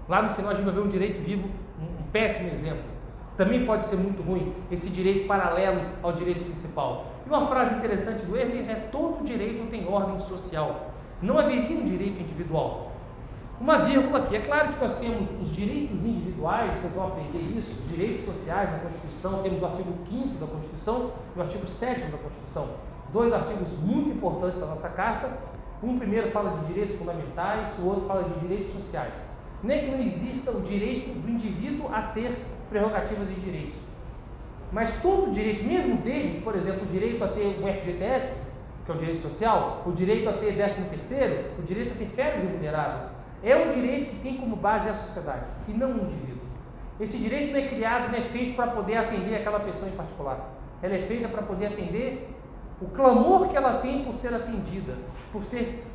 Lá 0.08 0.22
no 0.22 0.34
final 0.34 0.52
a 0.52 0.54
gente 0.54 0.64
vai 0.64 0.74
ver 0.74 0.80
um 0.82 0.88
direito 0.88 1.22
vivo, 1.22 1.50
um 1.78 2.04
péssimo 2.04 2.50
exemplo. 2.50 2.86
Também 3.36 3.66
pode 3.66 3.84
ser 3.88 3.98
muito 3.98 4.24
ruim 4.24 4.54
esse 4.72 4.90
direito 4.90 5.28
paralelo 5.28 5.82
ao 6.02 6.14
direito 6.14 6.46
principal. 6.46 7.08
E 7.26 7.30
uma 7.30 7.48
frase 7.48 7.76
interessante 7.76 8.26
do 8.26 8.38
Erler 8.38 8.70
é: 8.70 8.76
todo 8.76 9.26
direito 9.26 9.70
tem 9.70 9.86
ordem 9.86 10.18
social. 10.22 10.94
Não 11.22 11.38
haveria 11.38 11.78
um 11.78 11.84
direito 11.84 12.22
individual. 12.22 12.93
Uma 13.64 13.78
vírgula 13.78 14.20
aqui. 14.20 14.36
É 14.36 14.42
claro 14.42 14.74
que 14.74 14.82
nós 14.82 14.94
temos 14.98 15.30
os 15.42 15.56
direitos 15.56 15.96
individuais, 16.06 16.82
vocês 16.82 16.94
vão 16.94 17.08
aprender 17.08 17.40
isso, 17.58 17.72
os 17.72 17.90
direitos 17.90 18.26
sociais 18.26 18.70
na 18.70 18.80
Constituição, 18.80 19.42
temos 19.42 19.62
o 19.62 19.66
artigo 19.66 19.94
5 20.10 20.28
da 20.38 20.48
Constituição 20.48 21.12
e 21.34 21.40
o 21.40 21.42
artigo 21.42 21.70
7 21.70 22.02
da 22.12 22.18
Constituição. 22.18 22.68
Dois 23.14 23.32
artigos 23.32 23.70
muito 23.80 24.10
importantes 24.10 24.60
da 24.60 24.66
nossa 24.66 24.90
Carta. 24.90 25.30
Um 25.82 25.98
primeiro 25.98 26.30
fala 26.32 26.60
de 26.60 26.74
direitos 26.74 26.98
fundamentais, 26.98 27.72
o 27.80 27.86
outro 27.86 28.06
fala 28.06 28.26
de 28.26 28.38
direitos 28.42 28.74
sociais. 28.74 29.16
Nem 29.64 29.86
que 29.86 29.92
não 29.92 30.02
exista 30.02 30.52
o 30.52 30.62
direito 30.62 31.18
do 31.22 31.30
indivíduo 31.30 31.88
a 31.88 32.02
ter 32.02 32.38
prerrogativas 32.70 33.30
e 33.32 33.36
direitos. 33.36 33.80
Mas 34.74 35.02
todo 35.02 35.32
direito, 35.32 35.64
mesmo 35.64 36.02
dele, 36.02 36.42
por 36.42 36.54
exemplo, 36.54 36.84
o 36.84 36.88
direito 36.88 37.24
a 37.24 37.30
ter 37.30 37.58
um 37.64 37.74
FGTS, 37.74 38.34
que 38.86 38.92
é 38.92 38.94
o 38.94 38.98
direito 38.98 39.22
social, 39.22 39.84
o 39.86 39.94
direito 39.94 40.28
a 40.28 40.34
ter 40.34 40.54
13 40.54 40.82
terceiro, 40.90 41.46
o 41.58 41.62
direito 41.62 41.94
a 41.94 41.96
ter 41.96 42.08
férias 42.08 42.44
remuneradas, 42.44 43.23
é 43.44 43.56
um 43.58 43.70
direito 43.70 44.12
que 44.12 44.22
tem 44.22 44.38
como 44.38 44.56
base 44.56 44.90
a 44.90 44.94
sociedade 44.94 45.44
e 45.68 45.74
não 45.74 45.92
o 45.92 46.06
indivíduo. 46.06 46.42
Esse 47.00 47.18
direito 47.18 47.52
não 47.52 47.60
é 47.60 47.68
criado, 47.68 48.12
não 48.12 48.18
é 48.18 48.22
feito 48.30 48.56
para 48.56 48.68
poder 48.68 48.96
atender 48.96 49.36
aquela 49.36 49.60
pessoa 49.60 49.90
em 49.90 49.96
particular. 49.96 50.52
Ela 50.82 50.96
é 50.96 51.02
feita 51.08 51.28
para 51.28 51.42
poder 51.42 51.68
atender 51.68 52.30
o 52.82 52.86
clamor 52.86 53.48
que 53.50 53.58
ela 53.58 53.80
tem 53.80 54.04
por 54.04 54.16
ser 54.16 54.34
atendida, 54.34 54.98
por 55.32 55.44
ser 55.44 55.86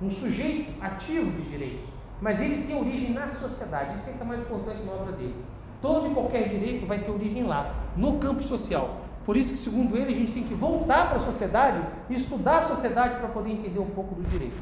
um 0.00 0.10
sujeito 0.10 0.72
ativo 0.82 1.30
de 1.30 1.48
direitos. 1.48 1.88
Mas 2.20 2.40
ele 2.40 2.66
tem 2.66 2.78
origem 2.78 3.12
na 3.12 3.28
sociedade, 3.28 3.98
isso 3.98 4.10
é 4.10 4.12
que 4.12 4.22
é 4.22 4.24
mais 4.24 4.40
importante 4.40 4.82
na 4.82 4.92
obra 4.92 5.12
dele. 5.12 5.34
Todo 5.80 6.10
e 6.10 6.14
qualquer 6.14 6.48
direito 6.48 6.86
vai 6.86 6.98
ter 7.00 7.10
origem 7.10 7.44
lá, 7.44 7.74
no 7.96 8.18
campo 8.18 8.42
social. 8.42 9.00
Por 9.24 9.36
isso 9.36 9.52
que, 9.52 9.58
segundo 9.58 9.96
ele, 9.96 10.12
a 10.12 10.16
gente 10.16 10.32
tem 10.32 10.44
que 10.44 10.54
voltar 10.54 11.08
para 11.08 11.18
a 11.18 11.24
sociedade 11.24 11.80
e 12.08 12.14
estudar 12.14 12.58
a 12.58 12.62
sociedade 12.62 13.18
para 13.18 13.28
poder 13.28 13.50
entender 13.50 13.78
um 13.78 13.90
pouco 13.90 14.14
do 14.14 14.22
direito. 14.28 14.56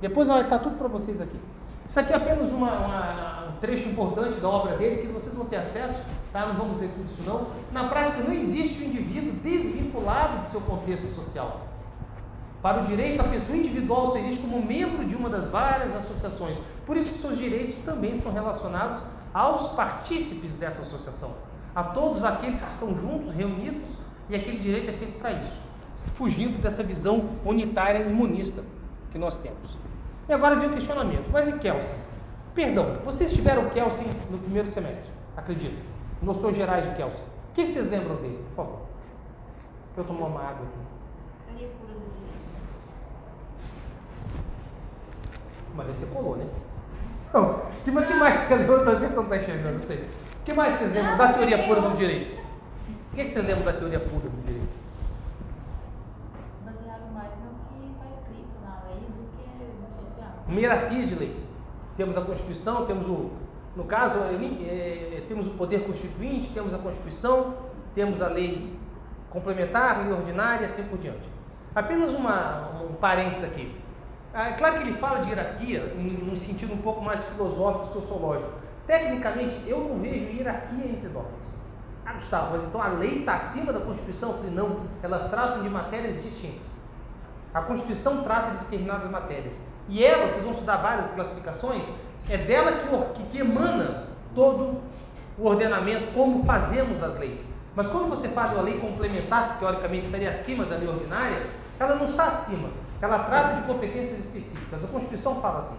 Depois 0.00 0.28
vai 0.28 0.42
estar 0.42 0.58
tudo 0.58 0.76
para 0.76 0.88
vocês 0.88 1.20
aqui. 1.20 1.38
Isso 1.86 1.98
aqui 1.98 2.12
é 2.12 2.16
apenas 2.16 2.50
uma, 2.52 2.70
uma, 2.72 3.48
um 3.48 3.60
trecho 3.60 3.88
importante 3.88 4.38
da 4.38 4.48
obra 4.48 4.76
dele 4.76 5.02
que 5.02 5.08
vocês 5.08 5.34
vão 5.34 5.44
ter 5.46 5.56
acesso, 5.56 6.00
tá? 6.32 6.46
não 6.46 6.54
vamos 6.54 6.78
ver 6.78 6.88
tudo 6.90 7.10
isso 7.10 7.22
não. 7.22 7.48
Na 7.72 7.88
prática, 7.88 8.22
não 8.22 8.32
existe 8.32 8.82
um 8.82 8.86
indivíduo 8.86 9.32
desvinculado 9.42 10.42
do 10.42 10.50
seu 10.50 10.60
contexto 10.60 11.06
social. 11.14 11.66
Para 12.62 12.82
o 12.82 12.84
direito, 12.84 13.20
a 13.20 13.24
pessoa 13.24 13.58
individual 13.58 14.08
só 14.08 14.18
existe 14.18 14.40
como 14.40 14.64
membro 14.64 15.04
de 15.04 15.16
uma 15.16 15.28
das 15.28 15.46
várias 15.48 15.94
associações. 15.96 16.56
Por 16.86 16.96
isso 16.96 17.10
que 17.10 17.18
seus 17.18 17.36
direitos 17.36 17.78
também 17.80 18.16
são 18.16 18.32
relacionados 18.32 19.02
aos 19.32 19.72
partícipes 19.72 20.54
dessa 20.54 20.82
associação, 20.82 21.34
a 21.74 21.82
todos 21.82 22.22
aqueles 22.24 22.60
que 22.60 22.68
estão 22.68 22.94
juntos, 22.96 23.32
reunidos, 23.32 23.88
e 24.28 24.34
aquele 24.34 24.58
direito 24.58 24.90
é 24.90 24.92
feito 24.92 25.18
para 25.18 25.32
isso, 25.32 25.60
fugindo 26.14 26.60
dessa 26.60 26.82
visão 26.82 27.30
unitária 27.44 28.04
e 28.04 28.12
monista 28.12 28.62
que 29.10 29.18
nós 29.18 29.36
temos. 29.38 29.76
E 30.30 30.32
agora 30.32 30.54
vem 30.54 30.68
o 30.68 30.72
questionamento. 30.74 31.28
Mas 31.32 31.48
e 31.48 31.52
Kelsen? 31.54 31.98
Perdão, 32.54 32.98
vocês 33.04 33.32
tiveram 33.32 33.68
Kelsen 33.70 34.06
no 34.30 34.38
primeiro 34.38 34.68
semestre, 34.68 35.04
acredito. 35.36 35.76
Noções 36.22 36.54
gerais 36.54 36.88
de 36.88 36.94
Kelsen. 36.94 37.24
O 37.50 37.52
que, 37.52 37.66
vocês 37.66 37.90
lembram 37.90 38.14
dele, 38.14 38.38
por 38.50 38.64
favor? 38.64 38.78
Deixa 39.96 40.00
eu 40.00 40.04
tomar 40.04 40.26
uma 40.28 40.40
água 40.40 40.66
aqui. 40.66 41.66
Mas 45.74 45.86
você 45.88 46.06
colou, 46.06 46.36
né? 46.36 46.46
Não. 47.34 47.50
O 47.50 47.62
que, 47.84 47.90
mais 47.90 48.36
você 48.36 48.54
lembra? 48.54 48.72
Eu 48.72 48.92
estou 48.92 49.08
não 49.16 49.22
está 49.24 49.36
enxergando, 49.36 49.72
não 49.72 49.80
sei. 49.80 49.96
O 49.96 50.44
que 50.44 50.52
mais 50.52 50.74
vocês 50.74 50.92
lembram 50.92 51.16
da 51.16 51.32
teoria 51.32 51.66
pura 51.66 51.80
do 51.80 51.96
direito? 51.96 52.38
O 53.12 53.16
que, 53.16 53.24
que 53.24 53.30
vocês 53.30 53.44
lembram 53.44 53.64
da 53.64 53.72
teoria 53.72 53.98
pura 53.98 54.28
do 54.28 54.42
direito? 54.44 54.59
Uma 60.50 60.60
hierarquia 60.60 61.06
de 61.06 61.14
leis. 61.14 61.48
Temos 61.96 62.16
a 62.16 62.22
Constituição, 62.22 62.86
temos 62.86 63.06
o, 63.06 63.30
no 63.76 63.84
caso, 63.84 64.18
é, 64.18 65.22
temos 65.28 65.46
o 65.46 65.50
poder 65.50 65.84
constituinte, 65.86 66.50
temos 66.52 66.74
a 66.74 66.78
Constituição, 66.78 67.54
temos 67.94 68.20
a 68.20 68.28
lei 68.28 68.76
complementar, 69.30 70.02
lei 70.04 70.12
ordinária 70.12 70.66
assim 70.66 70.82
por 70.84 70.98
diante. 70.98 71.28
Apenas 71.74 72.12
uma, 72.12 72.82
um 72.82 72.94
parênteses 72.94 73.44
aqui. 73.44 73.74
É 74.34 74.52
claro 74.52 74.78
que 74.78 74.82
ele 74.82 74.94
fala 74.94 75.20
de 75.20 75.30
hierarquia 75.30 75.94
em 75.96 76.30
um 76.30 76.36
sentido 76.36 76.72
um 76.72 76.78
pouco 76.78 77.00
mais 77.00 77.22
filosófico 77.24 77.86
sociológico. 77.92 78.52
Tecnicamente, 78.86 79.60
eu 79.66 79.80
não 79.80 79.98
vejo 79.98 80.36
hierarquia 80.36 80.84
entre 80.84 81.08
normas. 81.08 81.50
Ah, 82.04 82.14
Gustavo, 82.14 82.56
mas 82.56 82.66
então 82.66 82.82
a 82.82 82.88
lei 82.88 83.20
está 83.20 83.34
acima 83.34 83.72
da 83.72 83.80
Constituição? 83.80 84.30
Eu 84.30 84.36
falei, 84.38 84.50
não, 84.52 84.80
elas 85.02 85.28
tratam 85.30 85.62
de 85.62 85.68
matérias 85.68 86.20
distintas. 86.22 86.66
A 87.54 87.60
Constituição 87.62 88.22
trata 88.22 88.52
de 88.52 88.58
determinadas 88.64 89.08
matérias. 89.10 89.56
E 89.90 90.04
ela, 90.04 90.28
vocês 90.28 90.42
vão 90.42 90.52
estudar 90.52 90.76
várias 90.76 91.10
classificações, 91.10 91.84
é 92.28 92.38
dela 92.38 92.72
que, 92.72 93.22
que, 93.24 93.38
emana 93.38 94.04
todo 94.34 94.80
o 95.36 95.44
ordenamento, 95.44 96.12
como 96.14 96.44
fazemos 96.44 97.02
as 97.02 97.18
leis. 97.18 97.44
Mas 97.74 97.88
quando 97.88 98.08
você 98.08 98.28
faz 98.28 98.52
uma 98.52 98.62
lei 98.62 98.78
complementar, 98.78 99.54
que 99.54 99.58
teoricamente 99.58 100.06
estaria 100.06 100.28
acima 100.28 100.64
da 100.64 100.76
lei 100.76 100.88
ordinária, 100.88 101.46
ela 101.78 101.96
não 101.96 102.04
está 102.04 102.26
acima. 102.26 102.68
Ela 103.02 103.18
trata 103.20 103.54
de 103.54 103.62
competências 103.62 104.20
específicas. 104.20 104.84
A 104.84 104.86
Constituição 104.86 105.40
fala 105.40 105.60
assim. 105.60 105.76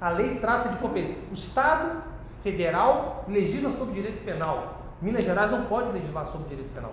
A 0.00 0.10
lei 0.10 0.36
trata 0.36 0.68
de 0.68 0.76
competências. 0.76 1.24
O 1.30 1.34
Estado 1.34 2.02
federal 2.44 3.24
legisla 3.26 3.72
sobre 3.72 3.94
direito 3.94 4.24
penal. 4.24 4.82
Minas 5.02 5.24
Gerais 5.24 5.50
não 5.50 5.64
pode 5.64 5.90
legislar 5.90 6.26
sobre 6.26 6.48
direito 6.48 6.72
penal. 6.72 6.92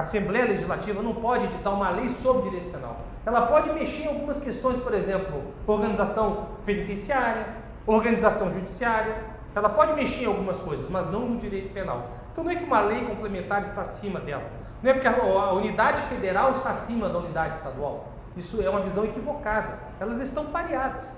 A 0.00 0.02
Assembleia 0.02 0.46
Legislativa 0.46 1.02
não 1.02 1.14
pode 1.14 1.44
editar 1.44 1.68
uma 1.72 1.90
lei 1.90 2.08
sobre 2.08 2.48
direito 2.48 2.72
penal. 2.72 3.02
Ela 3.26 3.42
pode 3.42 3.70
mexer 3.74 4.04
em 4.04 4.06
algumas 4.06 4.38
questões, 4.38 4.82
por 4.82 4.94
exemplo, 4.94 5.42
organização 5.66 6.46
penitenciária, 6.64 7.46
organização 7.86 8.50
judiciária. 8.50 9.14
Ela 9.54 9.68
pode 9.68 9.92
mexer 9.92 10.22
em 10.22 10.26
algumas 10.26 10.58
coisas, 10.58 10.88
mas 10.88 11.06
não 11.10 11.28
no 11.28 11.36
direito 11.36 11.74
penal. 11.74 12.12
Então 12.32 12.42
não 12.42 12.50
é 12.50 12.56
que 12.56 12.64
uma 12.64 12.80
lei 12.80 13.04
complementar 13.04 13.60
está 13.60 13.82
acima 13.82 14.18
dela. 14.20 14.44
Não 14.82 14.90
é 14.90 14.94
porque 14.94 15.06
a 15.06 15.52
unidade 15.52 16.00
federal 16.04 16.52
está 16.52 16.70
acima 16.70 17.06
da 17.10 17.18
unidade 17.18 17.56
estadual. 17.56 18.08
Isso 18.38 18.62
é 18.62 18.70
uma 18.70 18.80
visão 18.80 19.04
equivocada. 19.04 19.80
Elas 20.00 20.22
estão 20.22 20.46
pareadas. 20.46 21.12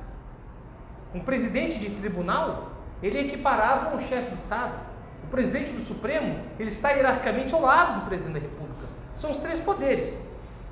Um 1.14 1.20
presidente 1.20 1.78
de 1.78 1.88
tribunal, 1.90 2.72
ele 3.00 3.16
é 3.16 3.20
equiparado 3.20 3.90
a 3.90 3.92
um 3.92 4.00
chefe 4.00 4.30
de 4.30 4.38
Estado. 4.38 4.74
O 5.22 5.28
presidente 5.28 5.70
do 5.70 5.80
Supremo, 5.80 6.40
ele 6.58 6.68
está 6.68 6.90
hierarquicamente 6.90 7.54
ao 7.54 7.60
lado 7.60 8.00
do 8.00 8.06
presidente 8.06 8.34
da 8.34 8.40
República. 8.40 8.71
São 9.14 9.30
os 9.30 9.38
três 9.38 9.60
poderes: 9.60 10.16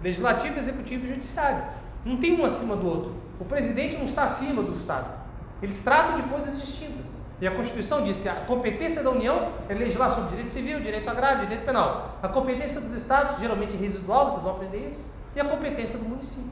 legislativo, 0.02 0.58
executivo 0.58 1.06
e 1.06 1.08
judiciário. 1.08 1.64
Não 2.04 2.16
tem 2.16 2.40
um 2.40 2.44
acima 2.44 2.76
do 2.76 2.86
outro. 2.86 3.14
O 3.38 3.44
presidente 3.44 3.96
não 3.96 4.04
está 4.04 4.24
acima 4.24 4.62
do 4.62 4.74
Estado. 4.74 5.20
Eles 5.62 5.80
tratam 5.80 6.16
de 6.16 6.22
coisas 6.22 6.58
distintas. 6.60 7.16
E 7.40 7.46
a 7.46 7.50
Constituição 7.50 8.02
diz 8.02 8.20
que 8.20 8.28
a 8.28 8.34
competência 8.34 9.02
da 9.02 9.10
União 9.10 9.52
é 9.68 9.72
legislar 9.72 10.10
sobre 10.10 10.30
direito 10.30 10.52
civil, 10.52 10.80
direito 10.80 11.08
agrário, 11.08 11.40
direito 11.40 11.64
penal. 11.64 12.18
A 12.22 12.28
competência 12.28 12.80
dos 12.80 12.92
estados, 12.94 13.40
geralmente 13.40 13.74
residual, 13.76 14.30
vocês 14.30 14.42
vão 14.42 14.52
aprender 14.52 14.88
isso, 14.88 14.98
e 15.34 15.40
a 15.40 15.44
competência 15.44 15.98
do 15.98 16.06
município. 16.06 16.50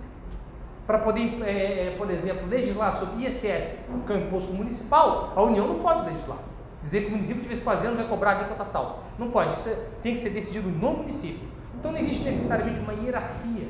Para 0.86 0.98
poder, 1.00 1.42
é, 1.42 1.88
é 1.88 1.94
por 1.98 2.10
exemplo, 2.10 2.48
legislar 2.48 2.94
sobre 2.94 3.26
ISS, 3.26 3.74
que 4.06 4.12
é 4.12 4.16
o 4.16 4.18
imposto 4.18 4.54
municipal, 4.54 5.34
a 5.36 5.42
União 5.42 5.68
não 5.68 5.80
pode 5.80 6.08
legislar. 6.08 6.38
Dizer 6.82 7.02
que 7.02 7.08
o 7.08 7.10
município 7.10 7.42
estiver 7.42 7.56
fazendo 7.56 7.96
vai 7.96 8.06
cobrar 8.06 8.32
a 8.32 8.38
alíquota 8.38 8.64
tal. 8.72 9.04
Não 9.18 9.30
pode, 9.30 9.54
isso 9.58 9.68
é, 9.68 9.76
tem 10.02 10.14
que 10.14 10.22
ser 10.22 10.30
decidido 10.30 10.70
no 10.70 10.92
município. 10.92 11.46
Então 11.78 11.92
não 11.92 11.98
existe 11.98 12.24
necessariamente 12.24 12.80
uma 12.80 12.92
hierarquia, 12.92 13.68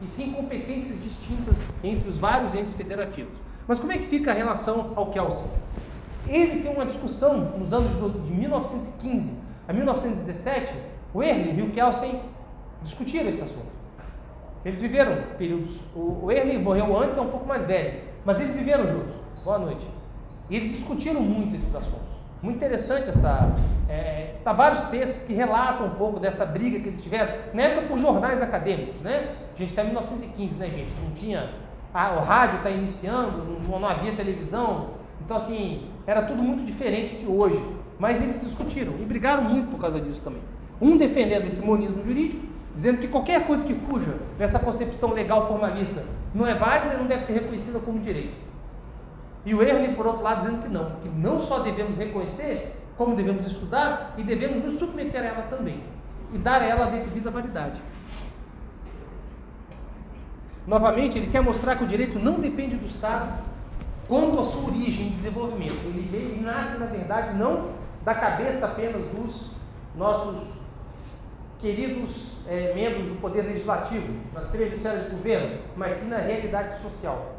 e 0.00 0.06
sim 0.06 0.32
competências 0.32 1.00
distintas 1.02 1.56
entre 1.82 2.08
os 2.08 2.16
vários 2.16 2.54
entes 2.54 2.72
federativos. 2.72 3.36
Mas 3.66 3.78
como 3.78 3.92
é 3.92 3.98
que 3.98 4.06
fica 4.06 4.30
a 4.30 4.34
relação 4.34 4.92
ao 4.94 5.06
Kelsen? 5.06 5.46
Ele 6.28 6.62
tem 6.62 6.72
uma 6.72 6.86
discussão 6.86 7.58
nos 7.58 7.72
anos 7.72 7.90
de 8.24 8.32
1915 8.32 9.32
a 9.66 9.72
1917, 9.72 10.72
o 11.12 11.22
Early 11.22 11.58
e 11.58 11.62
o 11.62 11.70
Kelsen 11.70 12.20
discutiram 12.82 13.28
esse 13.28 13.42
assunto. 13.42 13.66
Eles 14.64 14.80
viveram 14.80 15.16
períodos. 15.36 15.76
O 15.94 16.30
Early 16.30 16.58
morreu 16.58 16.96
antes, 16.96 17.18
é 17.18 17.20
um 17.20 17.28
pouco 17.28 17.46
mais 17.46 17.64
velho, 17.64 18.00
mas 18.24 18.40
eles 18.40 18.54
viveram 18.54 18.86
juntos. 18.86 19.14
Boa 19.44 19.58
noite. 19.58 19.86
E 20.48 20.56
eles 20.56 20.72
discutiram 20.72 21.20
muito 21.20 21.56
esses 21.56 21.74
assuntos. 21.74 22.17
Muito 22.42 22.56
interessante 22.56 23.08
essa. 23.08 23.54
É, 23.88 24.34
tá 24.44 24.52
vários 24.52 24.84
textos 24.84 25.24
que 25.24 25.32
relatam 25.32 25.86
um 25.86 25.94
pouco 25.94 26.20
dessa 26.20 26.44
briga 26.44 26.78
que 26.78 26.88
eles 26.88 27.02
tiveram, 27.02 27.32
na 27.54 27.62
época 27.62 27.88
por 27.88 27.98
jornais 27.98 28.40
acadêmicos, 28.42 29.00
né? 29.00 29.32
A 29.54 29.58
gente 29.58 29.70
está 29.70 29.82
em 29.82 29.86
1915, 29.86 30.54
né, 30.56 30.70
gente? 30.70 30.92
Não 31.02 31.10
tinha. 31.12 31.50
Ah, 31.92 32.16
o 32.18 32.20
rádio 32.20 32.58
está 32.58 32.70
iniciando, 32.70 33.44
não, 33.44 33.80
não 33.80 33.88
havia 33.88 34.12
televisão. 34.12 34.90
Então, 35.24 35.36
assim, 35.36 35.88
era 36.06 36.22
tudo 36.22 36.42
muito 36.42 36.64
diferente 36.64 37.16
de 37.16 37.26
hoje. 37.26 37.60
Mas 37.98 38.22
eles 38.22 38.40
discutiram 38.40 38.92
e 39.00 39.04
brigaram 39.04 39.42
muito 39.42 39.70
por 39.70 39.80
causa 39.80 40.00
disso 40.00 40.22
também. 40.22 40.40
Um 40.80 40.96
defendendo 40.96 41.46
esse 41.46 41.60
monismo 41.60 42.04
jurídico, 42.04 42.46
dizendo 42.74 42.98
que 42.98 43.08
qualquer 43.08 43.44
coisa 43.44 43.64
que 43.64 43.74
fuja 43.74 44.14
dessa 44.38 44.58
concepção 44.60 45.12
legal 45.12 45.48
formalista 45.48 46.04
não 46.32 46.46
é 46.46 46.54
válida 46.54 46.94
e 46.94 46.98
não 46.98 47.06
deve 47.06 47.24
ser 47.24 47.32
reconhecida 47.32 47.80
como 47.80 47.98
direito. 47.98 48.34
E 49.44 49.54
o 49.54 49.62
Erling, 49.62 49.94
por 49.94 50.06
outro 50.06 50.22
lado, 50.22 50.42
dizendo 50.42 50.62
que 50.62 50.68
não, 50.68 50.90
que 51.02 51.08
não 51.08 51.38
só 51.38 51.60
devemos 51.60 51.96
reconhecer, 51.96 52.76
como 52.96 53.14
devemos 53.14 53.46
estudar 53.46 54.14
e 54.18 54.22
devemos 54.22 54.64
nos 54.64 54.74
submeter 54.74 55.22
a 55.22 55.26
ela 55.26 55.42
também 55.42 55.82
e 56.32 56.38
dar 56.38 56.60
a 56.60 56.66
ela 56.66 56.86
a 56.86 56.90
devida 56.90 57.30
validade. 57.30 57.80
Novamente, 60.66 61.16
ele 61.16 61.28
quer 61.28 61.40
mostrar 61.40 61.76
que 61.76 61.84
o 61.84 61.86
direito 61.86 62.18
não 62.18 62.34
depende 62.40 62.76
do 62.76 62.84
Estado, 62.84 63.42
quanto 64.06 64.38
à 64.38 64.44
sua 64.44 64.68
origem 64.68 65.06
e 65.06 65.10
desenvolvimento. 65.10 65.78
Ele, 65.86 66.10
ele 66.12 66.42
nasce, 66.42 66.78
na 66.78 66.86
verdade, 66.86 67.38
não 67.38 67.70
da 68.04 68.14
cabeça 68.14 68.66
apenas 68.66 69.06
dos 69.08 69.50
nossos 69.94 70.48
queridos 71.58 72.32
é, 72.46 72.72
membros 72.74 73.06
do 73.06 73.20
Poder 73.20 73.42
Legislativo, 73.42 74.12
nas 74.34 74.50
três 74.50 74.72
esferas 74.74 75.04
de 75.04 75.10
governo, 75.10 75.58
mas 75.76 75.96
sim 75.96 76.08
na 76.08 76.18
realidade 76.18 76.80
social. 76.82 77.37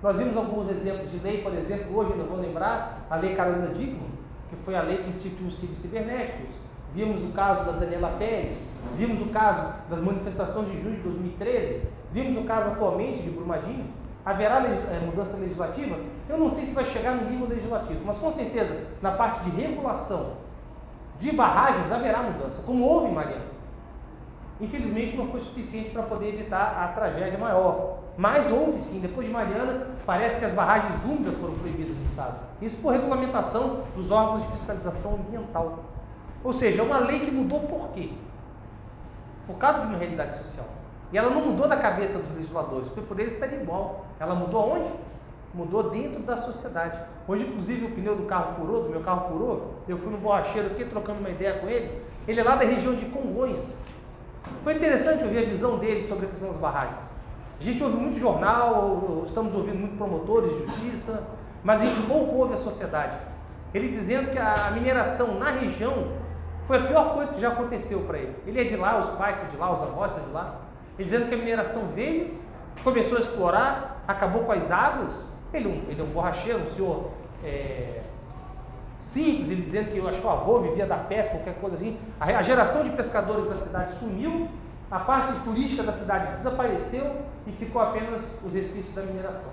Nós 0.00 0.16
vimos 0.16 0.36
alguns 0.36 0.70
exemplos 0.70 1.10
de 1.10 1.18
lei, 1.18 1.42
por 1.42 1.52
exemplo, 1.52 1.96
hoje 1.96 2.12
eu 2.16 2.24
vou 2.24 2.38
lembrar 2.38 3.04
a 3.10 3.16
Lei 3.16 3.34
Carolina 3.34 3.74
Dickmann, 3.74 4.10
que 4.48 4.56
foi 4.56 4.76
a 4.76 4.82
lei 4.82 4.98
que 4.98 5.10
instituiu 5.10 5.48
os 5.48 5.56
crimes 5.56 5.80
cibernéticos. 5.80 6.54
Vimos 6.94 7.22
o 7.24 7.32
caso 7.32 7.64
da 7.64 7.72
Daniela 7.72 8.14
Pérez, 8.16 8.64
vimos 8.96 9.20
o 9.20 9.30
caso 9.30 9.74
das 9.90 10.00
manifestações 10.00 10.70
de 10.70 10.80
junho 10.80 10.96
de 10.96 11.02
2013, 11.02 11.82
vimos 12.12 12.38
o 12.38 12.44
caso 12.44 12.70
atualmente 12.70 13.22
de 13.22 13.30
Brumadinho, 13.30 13.86
haverá 14.24 14.64
é, 14.64 15.00
mudança 15.04 15.36
legislativa? 15.36 15.98
Eu 16.28 16.38
não 16.38 16.48
sei 16.48 16.64
se 16.64 16.74
vai 16.74 16.84
chegar 16.84 17.16
no 17.16 17.28
nível 17.28 17.48
legislativo, 17.48 18.00
mas 18.06 18.18
com 18.18 18.30
certeza 18.30 18.86
na 19.02 19.12
parte 19.12 19.42
de 19.42 19.50
regulação 19.50 20.34
de 21.18 21.32
barragens 21.32 21.90
haverá 21.90 22.22
mudança, 22.22 22.62
como 22.64 22.84
houve 22.84 23.08
em 23.08 23.14
Mariana. 23.14 23.46
Infelizmente 24.60 25.16
não 25.16 25.28
foi 25.28 25.40
suficiente 25.40 25.90
para 25.90 26.04
poder 26.04 26.28
evitar 26.28 26.84
a 26.84 26.88
tragédia 26.88 27.38
maior. 27.38 28.07
Mas 28.18 28.50
houve 28.50 28.80
sim, 28.80 28.98
depois 28.98 29.28
de 29.28 29.32
Mariana, 29.32 29.86
parece 30.04 30.40
que 30.40 30.44
as 30.44 30.50
barragens 30.50 31.04
úmidas 31.04 31.36
foram 31.36 31.54
proibidas 31.54 31.96
no 31.96 32.04
Estado. 32.06 32.40
Isso 32.60 32.82
por 32.82 32.92
regulamentação 32.92 33.84
dos 33.94 34.10
órgãos 34.10 34.42
de 34.42 34.50
fiscalização 34.50 35.14
ambiental. 35.14 35.84
Ou 36.42 36.52
seja, 36.52 36.80
é 36.80 36.84
uma 36.84 36.98
lei 36.98 37.20
que 37.20 37.30
mudou 37.30 37.60
por 37.60 37.90
quê? 37.90 38.10
Por 39.46 39.54
causa 39.56 39.82
de 39.82 39.86
uma 39.86 39.98
realidade 39.98 40.36
social. 40.36 40.66
E 41.12 41.16
ela 41.16 41.30
não 41.30 41.46
mudou 41.46 41.68
da 41.68 41.76
cabeça 41.76 42.18
dos 42.18 42.34
legisladores, 42.34 42.88
porque 42.88 43.02
por 43.02 43.20
eles 43.20 43.34
estaria 43.34 43.62
igual. 43.62 44.06
Ela 44.18 44.34
mudou 44.34 44.68
onde? 44.74 44.92
Mudou 45.54 45.88
dentro 45.88 46.20
da 46.24 46.36
sociedade. 46.36 46.98
Hoje, 47.28 47.44
inclusive, 47.44 47.86
o 47.86 47.92
pneu 47.92 48.16
do 48.16 48.24
carro 48.24 48.56
furou, 48.56 48.82
do 48.82 48.90
meu 48.90 49.00
carro 49.00 49.28
furou. 49.28 49.74
Eu 49.86 49.96
fui 49.96 50.10
no 50.10 50.18
borracheiro, 50.18 50.70
fiquei 50.70 50.86
trocando 50.86 51.20
uma 51.20 51.30
ideia 51.30 51.60
com 51.60 51.68
ele. 51.68 52.02
Ele 52.26 52.40
é 52.40 52.42
lá 52.42 52.56
da 52.56 52.66
região 52.66 52.96
de 52.96 53.04
Congonhas. 53.06 53.76
Foi 54.64 54.74
interessante 54.74 55.22
ouvir 55.22 55.38
a 55.38 55.48
visão 55.48 55.78
dele 55.78 56.02
sobre 56.08 56.26
a 56.26 56.28
questão 56.28 56.48
das 56.48 56.58
barragens. 56.58 57.17
A 57.60 57.64
gente 57.64 57.82
ouve 57.82 57.96
muito 57.96 58.18
jornal, 58.18 59.24
estamos 59.26 59.52
ouvindo 59.52 59.78
muito 59.78 59.96
promotores 59.96 60.50
de 60.50 60.66
justiça, 60.66 61.26
mas 61.62 61.82
a 61.82 61.86
gente 61.86 62.06
pouco 62.06 62.36
ouve 62.36 62.54
a 62.54 62.56
sociedade. 62.56 63.16
Ele 63.74 63.88
dizendo 63.88 64.30
que 64.30 64.38
a 64.38 64.70
mineração 64.72 65.38
na 65.38 65.50
região 65.50 66.08
foi 66.66 66.78
a 66.78 66.86
pior 66.86 67.14
coisa 67.14 67.32
que 67.32 67.40
já 67.40 67.48
aconteceu 67.48 68.00
para 68.00 68.18
ele. 68.18 68.34
Ele 68.46 68.60
é 68.60 68.64
de 68.64 68.76
lá, 68.76 69.00
os 69.00 69.10
pais 69.16 69.38
são 69.38 69.48
de 69.48 69.56
lá, 69.56 69.72
os 69.72 69.82
avós 69.82 70.12
são 70.12 70.22
de 70.22 70.30
lá. 70.30 70.60
Ele 70.98 71.08
dizendo 71.08 71.28
que 71.28 71.34
a 71.34 71.38
mineração 71.38 71.88
veio, 71.94 72.34
começou 72.84 73.18
a 73.18 73.20
explorar, 73.20 74.04
acabou 74.06 74.44
com 74.44 74.52
as 74.52 74.70
águas. 74.70 75.26
Ele, 75.52 75.84
ele 75.88 76.00
é 76.00 76.04
um 76.04 76.08
borracheiro, 76.08 76.60
um 76.60 76.66
senhor 76.66 77.10
é, 77.44 78.02
simples, 79.00 79.50
ele 79.50 79.62
dizendo 79.62 79.90
que 79.90 79.98
eu 79.98 80.08
acho 80.08 80.20
que 80.20 80.26
o 80.26 80.30
avô 80.30 80.60
vivia 80.60 80.86
da 80.86 80.96
pesca, 80.96 81.34
qualquer 81.34 81.54
coisa 81.54 81.76
assim. 81.76 81.98
A, 82.20 82.26
a 82.26 82.42
geração 82.42 82.82
de 82.84 82.90
pescadores 82.90 83.48
da 83.48 83.56
cidade 83.56 83.94
sumiu, 83.94 84.48
a 84.90 84.98
parte 85.00 85.40
turística 85.40 85.82
da 85.82 85.92
cidade 85.92 86.36
desapareceu 86.36 87.16
e 87.46 87.52
ficou 87.52 87.82
apenas 87.82 88.38
os 88.44 88.52
resquícios 88.52 88.94
da 88.94 89.02
mineração. 89.02 89.52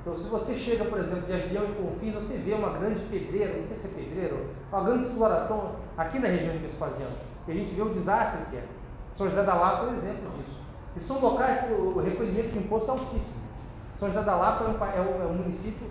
Então, 0.00 0.16
se 0.16 0.28
você 0.28 0.54
chega, 0.54 0.84
por 0.84 0.98
exemplo, 1.00 1.26
de 1.26 1.32
avião 1.32 1.64
em 1.64 1.74
Confins, 1.74 2.14
você 2.14 2.38
vê 2.38 2.54
uma 2.54 2.70
grande 2.70 3.00
pedreira, 3.10 3.58
não 3.58 3.66
sei 3.66 3.76
se 3.76 3.88
é 3.88 3.90
pedreira, 3.90 4.36
uma 4.72 4.84
grande 4.84 5.08
exploração 5.08 5.72
aqui 5.98 6.18
na 6.18 6.28
região 6.28 6.52
de 6.52 6.58
Vespasiano. 6.58 7.16
E 7.48 7.50
a 7.50 7.54
gente 7.54 7.74
vê 7.74 7.82
o 7.82 7.90
desastre 7.90 8.46
que 8.50 8.56
é. 8.56 8.64
São 9.14 9.28
José 9.28 9.42
da 9.42 9.54
Lapa 9.54 9.86
é 9.86 9.88
um 9.88 9.94
exemplo 9.94 10.30
disso. 10.36 10.60
E 10.96 11.00
são 11.00 11.20
locais 11.20 11.66
que 11.66 11.72
o 11.72 11.98
recolhimento 12.00 12.50
de 12.50 12.58
imposto 12.58 12.88
é 12.88 12.90
altíssimo. 12.92 13.46
São 13.98 14.08
José 14.08 14.22
da 14.22 14.36
Lapa 14.36 14.64
é 14.64 15.00
um, 15.00 15.22
é 15.22 15.26
um 15.26 15.34
município 15.34 15.88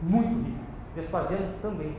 muito 0.00 0.46
rico. 0.46 0.64
Vespasiano 0.94 1.54
também. 1.60 1.96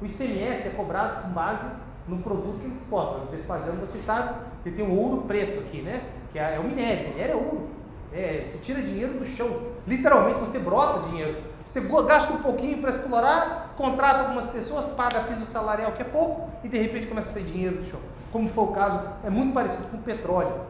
O 0.00 0.06
ICMS 0.06 0.68
é 0.68 0.70
cobrado 0.76 1.22
com 1.22 1.28
base 1.30 1.68
no 2.06 2.18
produto 2.22 2.60
que 2.60 2.66
eles. 2.66 2.86
O 2.90 3.26
Vespasiano, 3.30 3.80
você 3.80 3.98
sabe, 3.98 4.34
que 4.70 4.76
tem 4.76 4.84
um 4.84 4.96
ouro 4.96 5.22
preto 5.22 5.60
aqui, 5.60 5.82
né? 5.82 6.02
Que 6.32 6.38
é, 6.38 6.56
é 6.56 6.58
o 6.58 6.64
minério. 6.64 7.06
O 7.06 7.10
minério 7.10 7.32
é 7.32 7.36
ouro. 7.36 7.68
É, 8.12 8.44
você 8.46 8.58
tira 8.58 8.80
dinheiro 8.80 9.14
do 9.14 9.26
chão. 9.26 9.68
Literalmente 9.86 10.40
você 10.40 10.58
brota 10.58 11.08
dinheiro. 11.08 11.36
Você 11.66 11.80
gasta 11.80 12.32
um 12.32 12.38
pouquinho 12.38 12.78
para 12.78 12.90
explorar, 12.90 13.74
contrata 13.76 14.20
algumas 14.20 14.46
pessoas, 14.46 14.86
paga 14.86 15.20
piso 15.20 15.44
salarial 15.44 15.92
que 15.92 16.00
é 16.00 16.04
pouco 16.04 16.50
e 16.64 16.68
de 16.68 16.78
repente 16.78 17.06
começa 17.06 17.28
a 17.28 17.32
sair 17.34 17.44
dinheiro 17.44 17.76
do 17.76 17.84
chão. 17.84 18.00
Como 18.32 18.48
foi 18.48 18.64
o 18.64 18.68
caso, 18.68 19.06
é 19.22 19.28
muito 19.28 19.52
parecido 19.52 19.86
com 19.88 19.98
o 19.98 20.02
petróleo. 20.02 20.62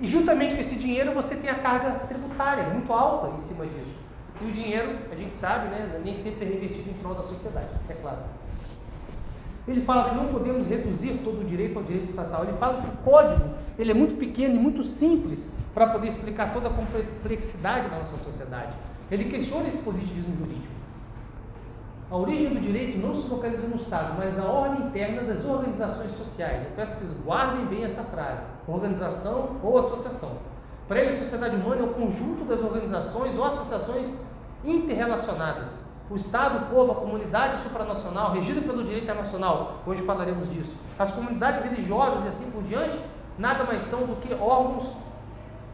E 0.00 0.06
juntamente 0.06 0.54
com 0.54 0.60
esse 0.60 0.76
dinheiro 0.76 1.12
você 1.12 1.36
tem 1.36 1.50
a 1.50 1.56
carga 1.56 1.90
tributária 2.08 2.64
muito 2.64 2.90
alta 2.92 3.36
em 3.36 3.38
cima 3.38 3.66
disso. 3.66 4.02
E 4.40 4.46
o 4.46 4.50
dinheiro, 4.50 4.98
a 5.12 5.14
gente 5.14 5.36
sabe, 5.36 5.68
né, 5.68 6.00
nem 6.02 6.14
sempre 6.14 6.46
é 6.46 6.48
revertido 6.48 6.90
em 6.90 6.94
prol 6.94 7.14
da 7.14 7.22
sociedade, 7.22 7.68
é 7.88 7.94
claro. 7.94 8.18
Ele 9.66 9.80
fala 9.80 10.10
que 10.10 10.16
não 10.16 10.28
podemos 10.28 10.66
reduzir 10.66 11.20
todo 11.24 11.40
o 11.40 11.44
direito 11.44 11.78
ao 11.78 11.84
direito 11.84 12.10
estatal. 12.10 12.44
Ele 12.44 12.56
fala 12.58 12.82
que 12.82 12.88
o 12.88 12.96
código 12.98 13.50
ele 13.78 13.90
é 13.90 13.94
muito 13.94 14.16
pequeno 14.16 14.54
e 14.54 14.58
muito 14.58 14.84
simples 14.84 15.48
para 15.72 15.88
poder 15.88 16.08
explicar 16.08 16.52
toda 16.52 16.68
a 16.68 16.72
complexidade 16.72 17.88
da 17.88 17.98
nossa 17.98 18.16
sociedade. 18.18 18.74
Ele 19.10 19.24
questiona 19.24 19.66
esse 19.66 19.78
positivismo 19.78 20.36
jurídico. 20.36 20.74
A 22.10 22.16
origem 22.16 22.50
do 22.50 22.60
direito 22.60 22.98
não 22.98 23.14
se 23.14 23.26
localiza 23.28 23.66
no 23.66 23.76
Estado, 23.76 24.14
mas 24.18 24.38
a 24.38 24.44
ordem 24.44 24.86
interna 24.86 25.22
das 25.22 25.44
organizações 25.44 26.12
sociais. 26.12 26.62
Eu 26.62 26.70
peço 26.76 26.96
que 26.96 27.06
vocês 27.06 27.24
guardem 27.24 27.64
bem 27.66 27.84
essa 27.84 28.02
frase: 28.02 28.40
organização 28.68 29.56
ou 29.62 29.78
associação. 29.78 30.32
Para 30.86 31.00
ele, 31.00 31.10
a 31.10 31.14
sociedade 31.14 31.56
humana 31.56 31.80
é 31.80 31.84
o 31.84 31.94
conjunto 31.94 32.44
das 32.44 32.62
organizações 32.62 33.36
ou 33.36 33.44
associações 33.44 34.14
interrelacionadas. 34.62 35.80
O 36.10 36.16
Estado, 36.16 36.66
o 36.66 36.70
povo, 36.70 36.92
a 36.92 36.94
comunidade 36.96 37.56
supranacional, 37.58 38.32
regida 38.32 38.60
pelo 38.60 38.82
direito 38.84 39.04
internacional, 39.04 39.82
hoje 39.86 40.02
falaremos 40.02 40.50
disso. 40.52 40.72
As 40.98 41.10
comunidades 41.10 41.62
religiosas 41.62 42.24
e 42.24 42.28
assim 42.28 42.50
por 42.50 42.62
diante, 42.62 42.98
nada 43.38 43.64
mais 43.64 43.82
são 43.82 44.06
do 44.06 44.16
que 44.16 44.34
órgãos 44.34 44.84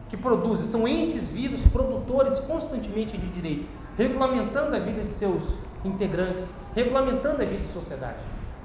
que 0.07 0.15
produzem, 0.15 0.65
são 0.65 0.87
entes 0.87 1.27
vivos, 1.27 1.61
produtores 1.61 2.39
constantemente 2.39 3.17
de 3.17 3.27
direito, 3.27 3.67
regulamentando 3.97 4.75
a 4.75 4.79
vida 4.79 5.03
de 5.03 5.11
seus 5.11 5.53
integrantes, 5.83 6.53
regulamentando 6.73 7.41
a 7.41 7.45
vida 7.45 7.61
de 7.61 7.67
sociedade. 7.67 8.19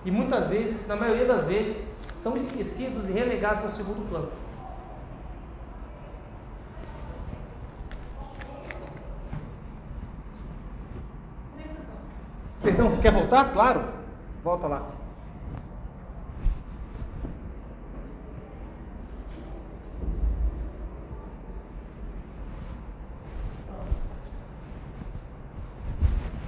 E 0.05 0.11
muitas 0.11 0.47
vezes, 0.47 0.87
na 0.87 0.95
maioria 0.95 1.27
das 1.27 1.47
vezes, 1.47 1.85
são 2.15 2.37
esquecidos 2.37 3.09
e 3.09 3.13
relegados 3.13 3.65
ao 3.65 3.71
segundo 3.71 4.09
plano. 4.09 4.29
Perdão, 12.67 12.97
quer 12.97 13.13
voltar? 13.13 13.53
Claro. 13.53 13.85
Volta 14.43 14.67
lá. 14.67 14.83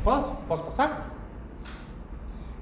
Posso? 0.03 0.31
Posso 0.49 0.63
passar? 0.65 1.11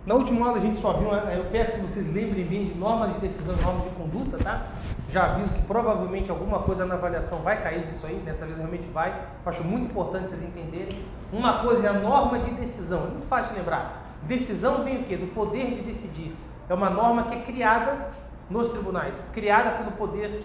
Na 0.05 0.15
última 0.17 0.49
aula 0.49 0.59
a 0.59 0.61
gente 0.61 0.79
só 0.79 0.93
viu, 0.93 1.09
eu 1.09 1.47
peço 1.47 1.73
que 1.73 1.79
vocês 1.79 2.13
lembrem 2.13 2.45
bem 2.45 2.67
de 2.67 2.75
normas 2.75 3.15
de 3.15 3.21
decisão 3.21 3.57
e 3.59 3.63
normas 3.63 3.85
de 3.85 3.91
conduta, 3.97 4.37
tá? 4.37 4.67
Já 5.09 5.33
aviso 5.33 5.55
que 5.55 5.63
provavelmente 5.63 6.31
alguma 6.31 6.59
coisa 6.59 6.85
na 6.85 6.97
avaliação 6.97 7.39
vai 7.39 7.63
cair 7.63 7.87
disso 7.87 8.05
aí, 8.07 8.17
dessa 8.17 8.45
vez 8.45 8.59
realmente 8.59 8.87
vai. 8.91 9.19
Acho 9.47 9.65
muito 9.65 9.87
importante 9.87 10.29
vocês 10.29 10.43
entenderem. 10.43 11.07
Uma 11.33 11.63
coisa 11.63 11.87
é 11.87 11.91
a 11.91 11.95
norma 11.95 12.39
de 12.39 12.51
decisão, 12.51 13.05
é 13.05 13.11
muito 13.11 13.29
fácil 13.29 13.53
de 13.53 13.59
lembrar. 13.59 14.15
Decisão 14.23 14.85
vem 14.85 15.01
o 15.01 15.05
quê? 15.05 15.17
Do 15.17 15.35
poder 15.35 15.75
de 15.75 15.83
decidir. 15.83 16.35
É 16.69 16.75
uma 16.75 16.91
norma 16.91 17.25
que 17.25 17.35
é 17.35 17.41
criada 17.41 18.11
nos 18.49 18.69
tribunais, 18.69 19.17
criada 19.33 19.71
pelo 19.73 19.93
poder 19.93 20.43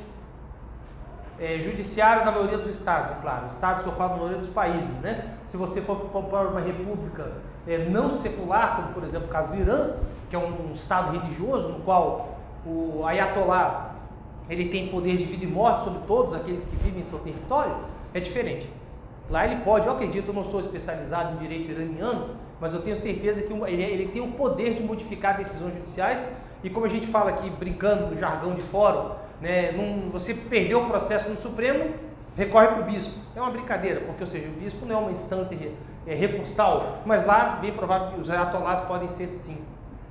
é, 1.40 1.60
judiciário 1.60 2.24
da 2.26 2.32
maioria 2.32 2.58
dos 2.58 2.72
estados, 2.72 3.12
é 3.12 3.16
claro. 3.22 3.48
Estados 3.48 3.84
que 3.84 3.90
eu 3.90 3.94
falo 3.94 4.12
na 4.12 4.18
maioria 4.18 4.38
dos 4.40 4.50
países, 4.50 4.96
né? 5.00 5.36
Se 5.48 5.58
você 5.58 5.82
for 5.82 5.98
para 5.98 6.50
uma 6.50 6.62
república 6.62 7.32
é, 7.68 7.90
não 7.90 8.14
secular, 8.14 8.76
como 8.76 8.94
por 8.94 9.04
exemplo 9.04 9.28
o 9.28 9.32
caso 9.32 9.50
do 9.50 9.58
Irã, 9.58 9.94
que 10.30 10.36
é 10.36 10.40
um, 10.40 10.70
um 10.70 10.74
estado 10.74 11.18
religioso 11.18 11.70
no 11.70 11.80
qual 11.80 12.38
o 12.66 13.04
ayatollah 13.06 13.92
ele 14.50 14.70
tem 14.70 14.90
poder 14.90 15.18
de 15.18 15.26
vida 15.26 15.46
e 15.46 15.48
morte 15.48 15.84
sobre 15.84 16.02
todos 16.06 16.34
aqueles 16.34 16.64
que 16.64 16.76
vivem 16.76 17.02
em 17.02 17.06
seu 17.06 17.20
território, 17.20 17.76
é 18.14 18.20
diferente. 18.20 18.70
Lá 19.32 19.46
ele 19.46 19.62
pode, 19.64 19.88
eu 19.88 19.94
acredito, 19.94 20.28
eu 20.28 20.34
não 20.34 20.44
sou 20.44 20.60
especializado 20.60 21.36
em 21.36 21.38
direito 21.38 21.72
iraniano, 21.72 22.36
mas 22.60 22.74
eu 22.74 22.82
tenho 22.82 22.98
certeza 22.98 23.42
que 23.42 23.54
ele, 23.54 23.82
ele 23.82 24.08
tem 24.10 24.22
o 24.22 24.34
poder 24.34 24.74
de 24.74 24.84
modificar 24.84 25.38
decisões 25.38 25.74
judiciais, 25.74 26.28
e 26.62 26.70
como 26.70 26.86
a 26.86 26.90
gente 26.90 27.08
fala 27.08 27.30
aqui, 27.30 27.50
brincando 27.50 28.08
no 28.08 28.18
jargão 28.18 28.54
de 28.54 28.62
fórum, 28.62 29.16
né, 29.40 29.72
num, 29.72 30.12
você 30.12 30.34
perdeu 30.34 30.84
o 30.84 30.88
processo 30.88 31.30
no 31.30 31.38
Supremo, 31.38 31.92
recorre 32.36 32.68
para 32.68 32.82
o 32.82 32.84
bispo. 32.84 33.14
É 33.36 33.42
uma 33.42 33.50
brincadeira, 33.50 34.02
porque, 34.02 34.22
ou 34.22 34.28
seja, 34.28 34.50
o 34.50 34.52
bispo 34.52 34.86
não 34.86 34.96
é 34.96 35.00
uma 35.00 35.12
instância 35.12 35.58
é, 36.06 36.14
recursal, 36.14 37.00
mas 37.06 37.26
lá, 37.26 37.58
bem 37.62 37.72
provável 37.72 38.10
que 38.10 38.22
os 38.22 38.30
ayatollahs 38.30 38.82
podem 38.82 39.08
ser 39.08 39.28
sim. 39.28 39.58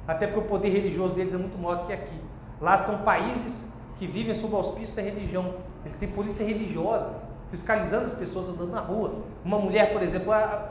Até 0.09 0.27
porque 0.27 0.41
o 0.41 0.49
poder 0.49 0.71
religioso 0.71 1.15
deles 1.15 1.35
é 1.35 1.37
muito 1.37 1.59
maior 1.59 1.87
que 1.87 1.93
aqui. 1.93 2.19
Lá 2.61 2.79
são 2.79 2.99
países 2.99 3.71
que 3.99 4.07
vivem 4.07 4.35
sob 4.35 4.55
o 4.55 4.57
auspício 4.57 4.97
da 4.97 5.03
religião. 5.03 5.55
Eles 5.85 5.97
têm 5.99 6.09
polícia 6.09 6.45
religiosa, 6.45 7.15
fiscalizando 7.51 8.07
as 8.07 8.13
pessoas 8.13 8.49
andando 8.49 8.71
na 8.71 8.81
rua. 8.81 9.23
Uma 9.45 9.59
mulher, 9.59 9.93
por 9.93 10.03
exemplo, 10.03 10.33
a, 10.33 10.71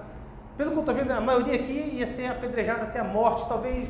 pelo 0.58 0.72
que 0.72 0.78
eu 0.78 0.82
estou 0.82 0.96
vendo, 0.96 1.12
a 1.12 1.22
maioria 1.22 1.56
aqui 1.56 1.98
ia 1.98 2.08
ser 2.08 2.28
apedrejada 2.28 2.84
até 2.84 3.00
a 3.00 3.04
morte, 3.04 3.48
talvez 3.48 3.90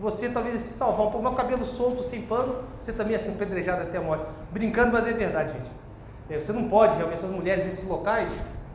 você 0.00 0.28
talvez 0.28 0.54
ia 0.54 0.60
se 0.60 0.72
salvar 0.72 1.06
um 1.06 1.10
pouco. 1.10 1.22
Meu 1.22 1.34
cabelo 1.34 1.64
solto, 1.64 2.02
sem 2.02 2.22
pano, 2.22 2.56
você 2.78 2.92
também 2.92 3.12
ia 3.12 3.18
ser 3.18 3.30
apedrejado 3.30 3.82
até 3.82 3.98
a 3.98 4.00
morte. 4.00 4.24
Brincando, 4.50 4.92
mas 4.92 5.06
é 5.06 5.12
verdade, 5.12 5.52
gente. 5.52 5.70
É, 6.28 6.40
você 6.40 6.52
não 6.52 6.68
pode, 6.68 6.96
realmente, 6.96 7.18
essas 7.18 7.30
mulheres 7.30 7.64
nesses 7.64 7.86
locais, 7.86 8.30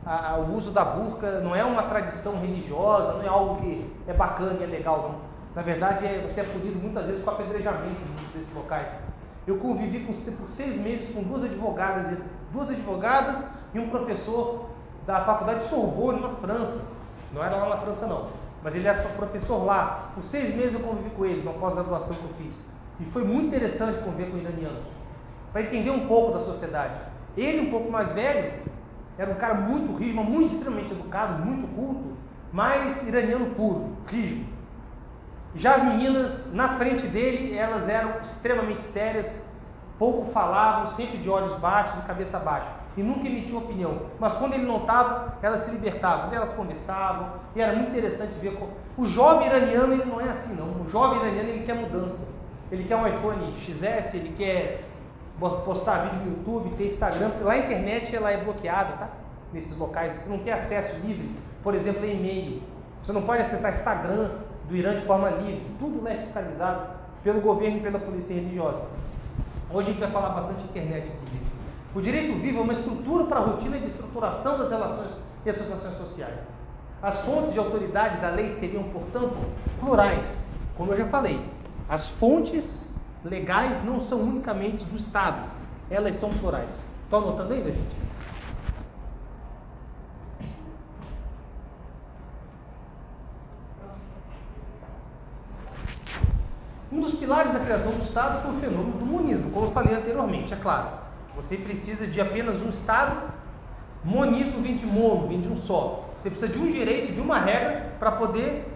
a, 0.06 0.30
a, 0.32 0.38
o 0.38 0.56
uso 0.56 0.70
da 0.70 0.84
burca 0.84 1.40
não 1.40 1.54
é 1.54 1.64
uma 1.64 1.82
tradição 1.82 2.40
religiosa, 2.40 3.14
não 3.14 3.22
é 3.22 3.28
algo 3.28 3.56
que 3.56 3.84
é 4.06 4.12
bacana 4.12 4.56
e 4.60 4.64
é 4.64 4.66
legal, 4.66 5.02
não. 5.02 5.28
Na 5.54 5.62
verdade, 5.62 6.06
é, 6.06 6.24
você 6.26 6.40
é 6.40 6.44
punido 6.44 6.78
muitas 6.78 7.06
vezes 7.06 7.22
com 7.22 7.30
apedrejamento 7.30 8.00
nesses 8.34 8.54
locais. 8.54 8.86
Eu 9.46 9.56
convivi 9.56 10.00
com, 10.00 10.12
por 10.12 10.48
seis 10.48 10.80
meses 10.80 11.14
com 11.14 11.22
duas 11.22 11.44
advogadas, 11.44 12.16
duas 12.52 12.70
advogadas 12.70 13.44
e 13.74 13.78
um 13.78 13.88
professor 13.88 14.66
da 15.06 15.24
faculdade 15.24 15.60
de 15.60 15.66
Sorbonne, 15.66 16.20
na 16.20 16.30
França. 16.30 16.84
Não 17.32 17.42
era 17.42 17.56
lá 17.56 17.68
na 17.70 17.76
França, 17.78 18.06
não. 18.06 18.28
Mas 18.62 18.74
ele 18.74 18.86
era 18.86 19.02
professor 19.10 19.64
lá. 19.64 20.10
Por 20.14 20.24
seis 20.24 20.54
meses 20.54 20.74
eu 20.74 20.80
convivi 20.80 21.10
com 21.10 21.24
ele, 21.24 21.42
na 21.42 21.52
pós-graduação 21.52 22.16
que 22.16 22.24
eu 22.24 22.34
fiz. 22.44 22.60
E 23.00 23.04
foi 23.04 23.24
muito 23.24 23.46
interessante 23.46 24.02
conviver 24.02 24.30
com 24.30 24.38
iranianos. 24.38 24.82
Para 25.52 25.62
entender 25.62 25.90
um 25.90 26.06
pouco 26.06 26.36
da 26.36 26.44
sociedade. 26.44 26.94
Ele, 27.36 27.68
um 27.68 27.70
pouco 27.70 27.90
mais 27.90 28.10
velho, 28.12 28.52
era 29.16 29.30
um 29.30 29.34
cara 29.34 29.54
muito 29.54 29.96
rígido, 29.96 30.22
muito 30.22 30.54
extremamente 30.54 30.92
educado, 30.92 31.44
muito 31.44 31.66
culto, 31.74 32.16
mas 32.52 33.06
iraniano 33.06 33.54
puro, 33.54 33.96
rígido. 34.06 34.46
Já 35.54 35.76
as 35.76 35.84
meninas, 35.84 36.52
na 36.52 36.76
frente 36.76 37.06
dele, 37.06 37.56
elas 37.56 37.88
eram 37.88 38.20
extremamente 38.22 38.82
sérias, 38.82 39.42
pouco 39.98 40.30
falavam, 40.30 40.90
sempre 40.90 41.18
de 41.18 41.28
olhos 41.28 41.54
baixos 41.58 41.98
e 41.98 42.02
cabeça 42.02 42.38
baixa 42.38 42.78
e 42.98 43.02
nunca 43.02 43.28
emitiu 43.28 43.58
opinião. 43.58 43.96
Mas 44.18 44.34
quando 44.34 44.54
ele 44.54 44.66
não 44.66 44.78
estava, 44.78 45.34
elas 45.40 45.60
se 45.60 45.70
libertavam, 45.70 46.32
elas 46.32 46.52
conversavam, 46.52 47.28
e 47.54 47.60
era 47.60 47.72
muito 47.72 47.90
interessante 47.90 48.32
ver 48.40 48.56
como... 48.56 48.72
O 48.96 49.06
jovem 49.06 49.46
iraniano, 49.46 49.92
ele 49.92 50.04
não 50.04 50.20
é 50.20 50.30
assim 50.30 50.56
não. 50.56 50.82
O 50.82 50.88
jovem 50.88 51.20
iraniano, 51.20 51.48
ele 51.48 51.64
quer 51.64 51.74
mudança. 51.74 52.20
Ele 52.72 52.82
quer 52.82 52.96
um 52.96 53.06
iPhone 53.06 53.54
XS, 53.56 54.14
ele 54.14 54.34
quer 54.36 54.84
postar 55.64 56.06
vídeo 56.06 56.20
no 56.24 56.36
YouTube, 56.38 56.74
ter 56.76 56.86
Instagram, 56.86 57.30
porque 57.30 57.44
lá 57.44 57.52
a 57.52 57.58
internet 57.58 58.14
ela 58.14 58.32
é 58.32 58.36
bloqueada, 58.38 58.92
tá? 58.94 59.08
Nesses 59.52 59.76
locais, 59.76 60.14
você 60.14 60.28
não 60.28 60.38
tem 60.38 60.52
acesso 60.52 60.96
livre, 60.96 61.30
por 61.62 61.76
exemplo, 61.76 62.04
e-mail. 62.04 62.60
Você 63.04 63.12
não 63.12 63.22
pode 63.22 63.42
acessar 63.42 63.72
Instagram 63.72 64.30
do 64.68 64.76
Irã 64.76 64.98
de 64.98 65.06
forma 65.06 65.30
livre, 65.30 65.64
tudo 65.78 66.06
é 66.08 66.16
fiscalizado 66.16 66.88
pelo 67.22 67.40
governo 67.40 67.78
e 67.78 67.80
pela 67.80 68.00
polícia 68.00 68.34
religiosa. 68.34 68.82
Hoje 69.70 69.88
a 69.88 69.92
gente 69.92 70.00
vai 70.00 70.10
falar 70.10 70.30
bastante 70.30 70.62
de 70.62 70.64
internet, 70.64 71.08
inclusive. 71.08 71.44
O 71.94 72.00
direito 72.00 72.40
vivo 72.40 72.58
é 72.58 72.62
uma 72.62 72.72
estrutura 72.72 73.24
para 73.24 73.40
a 73.40 73.44
rotina 73.44 73.78
de 73.78 73.86
estruturação 73.86 74.56
das 74.56 74.70
relações 74.70 75.10
e 75.44 75.50
associações 75.50 75.96
sociais. 75.98 76.40
As 77.02 77.18
fontes 77.18 77.52
de 77.52 77.58
autoridade 77.58 78.18
da 78.18 78.30
lei 78.30 78.48
seriam, 78.48 78.82
portanto, 78.84 79.36
plurais. 79.78 80.42
Como 80.76 80.92
eu 80.92 80.96
já 80.96 81.06
falei, 81.06 81.40
as 81.88 82.08
fontes 82.08 82.86
legais 83.24 83.84
não 83.84 84.00
são 84.00 84.20
unicamente 84.20 84.84
do 84.84 84.96
Estado, 84.96 85.42
elas 85.90 86.16
são 86.16 86.30
plurais. 86.30 86.80
Estão 87.04 87.20
anotando 87.20 87.52
ainda, 87.52 87.70
gente? 87.70 87.96
Um 96.90 97.00
dos 97.00 97.14
pilares 97.14 97.52
da 97.52 97.60
criação 97.60 97.92
do 97.92 98.02
Estado 98.02 98.42
foi 98.42 98.52
o 98.52 98.54
fenômeno 98.54 98.98
do 98.98 99.04
monismo, 99.04 99.50
como 99.50 99.66
eu 99.66 99.70
falei 99.70 99.94
anteriormente, 99.94 100.54
é 100.54 100.56
claro. 100.56 100.88
Você 101.36 101.56
precisa 101.56 102.06
de 102.06 102.20
apenas 102.20 102.62
um 102.62 102.70
Estado. 102.70 103.16
Monismo 104.02 104.62
vem 104.62 104.76
de 104.76 104.86
mono, 104.86 105.28
vem 105.28 105.40
de 105.40 105.48
um 105.48 105.56
só. 105.56 106.08
Você 106.16 106.30
precisa 106.30 106.50
de 106.50 106.58
um 106.58 106.70
direito, 106.70 107.12
de 107.12 107.20
uma 107.20 107.38
regra 107.38 107.92
para 107.98 108.12
poder 108.12 108.74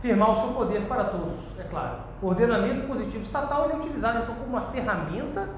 firmar 0.00 0.30
o 0.30 0.40
seu 0.40 0.48
poder 0.52 0.82
para 0.88 1.04
todos, 1.04 1.40
é 1.58 1.62
claro. 1.62 1.98
O 2.20 2.26
ordenamento 2.26 2.86
positivo 2.86 3.22
estatal 3.22 3.70
é 3.70 3.76
utilizado 3.76 4.20
então 4.22 4.34
como 4.34 4.48
uma 4.48 4.72
ferramenta 4.72 5.48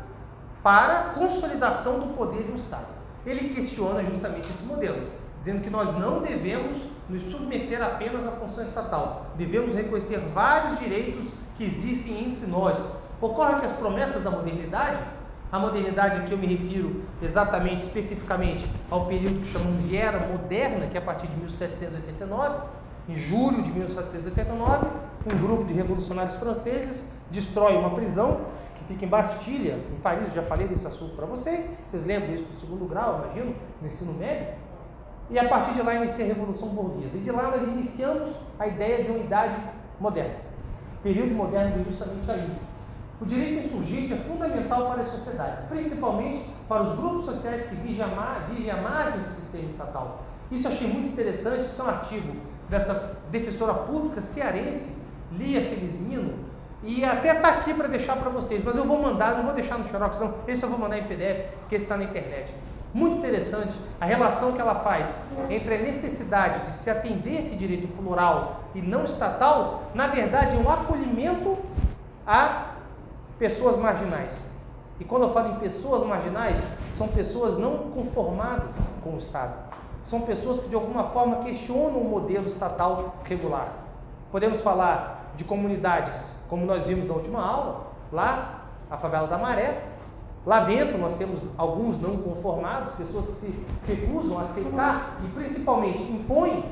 para 0.62 1.14
consolidação 1.14 2.00
do 2.00 2.14
poder 2.14 2.42
de 2.42 2.53
um 2.53 2.57
Estado. 2.57 2.87
Ele 3.24 3.55
questiona 3.55 4.03
justamente 4.03 4.50
esse 4.50 4.64
modelo, 4.64 5.09
dizendo 5.38 5.62
que 5.62 5.70
nós 5.70 5.96
não 5.98 6.20
devemos 6.20 6.79
nos 7.09 7.23
submeter 7.25 7.83
apenas 7.83 8.27
à 8.27 8.33
função 8.33 8.64
estatal, 8.64 9.27
devemos 9.37 9.75
reconhecer 9.75 10.19
vários 10.35 10.79
direitos 10.79 11.27
que 11.57 11.64
existem 11.64 12.25
entre 12.25 12.47
nós. 12.47 12.79
Ocorre 13.21 13.61
que 13.61 13.67
as 13.67 13.73
promessas 13.73 14.23
da 14.23 14.31
modernidade 14.31 14.99
a 15.55 15.59
modernidade 15.61 16.17
aqui 16.17 16.33
eu 16.33 16.38
me 16.38 16.49
refiro 16.49 17.05
exatamente, 17.23 17.85
especificamente, 17.85 18.69
ao 18.90 19.07
período 19.07 19.40
que 19.40 19.53
chamamos 19.53 19.85
de 19.85 19.97
Era 19.97 20.19
Moderna, 20.27 20.88
que 20.88 20.97
é 20.97 21.01
a 21.01 21.05
partir 21.05 21.29
de 21.29 21.37
1789, 21.37 22.67
Em 23.09 23.14
julho 23.14 23.62
de 23.62 23.71
1789, 23.71 24.87
um 25.33 25.38
grupo 25.38 25.62
de 25.62 25.73
revolucionários 25.73 26.35
franceses 26.35 27.09
destrói 27.31 27.77
uma 27.77 27.90
prisão 27.90 28.40
que 28.77 28.95
fica 28.95 29.05
em 29.05 29.09
Bastilha, 29.09 29.79
em 29.93 30.01
Paris. 30.01 30.27
Eu 30.27 30.35
já 30.35 30.43
falei 30.43 30.67
desse 30.67 30.88
assunto 30.88 31.14
para 31.14 31.27
vocês. 31.27 31.71
Vocês 31.87 32.05
lembram 32.05 32.35
isso 32.35 32.47
do 32.47 32.59
segundo 32.59 32.88
grau, 32.88 33.23
imagino, 33.25 33.55
no 33.81 33.87
ensino 33.87 34.12
médio? 34.12 34.55
E 35.31 35.39
a 35.39 35.49
partir 35.49 35.75
de 35.75 35.83
lá 35.83 35.95
inicia 35.95 36.25
a 36.25 36.29
Revolução 36.29 36.69
Burguesa. 36.69 37.17
E 37.17 37.21
de 37.21 37.31
lá 37.31 37.51
nós 37.51 37.63
iniciamos 37.63 38.35
a 38.59 38.67
ideia 38.67 39.05
de 39.05 39.11
unidade 39.11 39.57
moderna. 39.99 40.37
O 40.99 41.03
período 41.03 41.35
moderno 41.35 41.77
vem 41.77 41.85
justamente 41.85 42.31
aí. 42.31 42.51
O 43.21 43.25
direito 43.25 43.67
insurgente 43.67 44.13
é 44.13 44.17
fundamental 44.17 44.91
para 44.91 45.03
as 45.03 45.09
sociedades, 45.09 45.65
principalmente 45.67 46.45
para 46.69 46.83
os 46.83 46.97
grupos 46.97 47.25
sociais 47.27 47.63
que 47.67 47.75
vivem 47.77 48.03
à 48.03 48.77
margem 48.77 49.23
do 49.23 49.35
sistema 49.35 49.65
estatal. 49.65 50.23
Isso 50.51 50.67
eu 50.67 50.73
achei 50.73 50.89
muito 50.89 51.13
interessante, 51.13 51.61
isso 51.61 51.81
é 51.81 51.85
um 51.85 51.89
artigo 51.89 52.37
dessa 52.69 53.17
defensora 53.31 53.75
pública 53.75 54.21
cearense, 54.21 54.97
Lia 55.33 55.61
Felizmino, 55.61 56.35
e 56.83 57.05
até 57.05 57.35
está 57.35 57.49
aqui 57.49 57.73
para 57.73 57.89
deixar 57.89 58.17
para 58.17 58.29
vocês, 58.31 58.63
mas 58.63 58.77
eu 58.77 58.85
vou 58.85 59.01
mandar, 59.01 59.37
não 59.37 59.45
vou 59.45 59.55
deixar 59.55 59.79
no 59.79 59.89
Xerox, 59.89 60.19
não, 60.19 60.35
esse 60.47 60.63
eu 60.63 60.69
vou 60.69 60.79
mandar 60.79 60.99
em 60.99 61.05
PDF, 61.05 61.47
que 61.69 61.77
está 61.77 61.97
na 61.97 62.05
internet. 62.05 62.55
Muito 62.95 63.17
interessante 63.17 63.75
a 64.01 64.07
relação 64.07 64.53
que 64.53 64.61
ela 64.61 64.77
faz 64.77 65.19
entre 65.51 65.75
a 65.75 65.79
necessidade 65.79 66.63
de 66.63 66.71
se 66.71 66.89
atender 66.89 67.41
esse 67.41 67.57
direito 67.57 67.89
plural 67.89 68.61
e 68.73 68.81
não 68.81 69.03
estatal, 69.03 69.83
na 69.93 70.07
verdade, 70.07 70.57
é 70.57 70.61
um 70.61 70.71
acolhimento 70.71 71.59
a 72.25 72.67
pessoas 73.37 73.77
marginais. 73.77 74.47
E 75.01 75.05
quando 75.05 75.25
eu 75.25 75.33
falo 75.33 75.55
em 75.55 75.57
pessoas 75.57 76.07
marginais, 76.07 76.57
são 76.97 77.09
pessoas 77.09 77.59
não 77.59 77.91
conformadas 77.91 78.71
com 79.03 79.11
o 79.11 79.19
Estado. 79.19 79.55
São 80.05 80.21
pessoas 80.21 80.61
que 80.61 80.69
de 80.69 80.77
alguma 80.77 81.09
forma 81.09 81.39
questionam 81.39 81.99
o 81.99 82.09
modelo 82.09 82.47
estatal 82.47 83.17
regular. 83.25 83.73
Podemos 84.31 84.61
falar 84.61 85.33
de 85.37 85.43
comunidades, 85.43 86.39
como 86.49 86.65
nós 86.65 86.87
vimos 86.87 87.09
na 87.09 87.15
última 87.15 87.45
aula, 87.45 87.87
lá, 88.13 88.61
a 88.89 88.97
favela 88.97 89.27
da 89.27 89.37
Maré. 89.37 89.83
Lá 90.47 90.61
dentro 90.61 90.99
nós 90.99 91.17
temos 91.17 91.43
alguns 91.57 92.01
não 92.01 92.19
conformados, 92.19 92.93
pessoas 92.93 93.27
que 93.27 93.47
se 93.47 93.65
recusam 93.87 94.39
a 94.39 94.43
aceitar 94.43 95.19
e 95.25 95.29
principalmente 95.29 96.03
impõem 96.03 96.65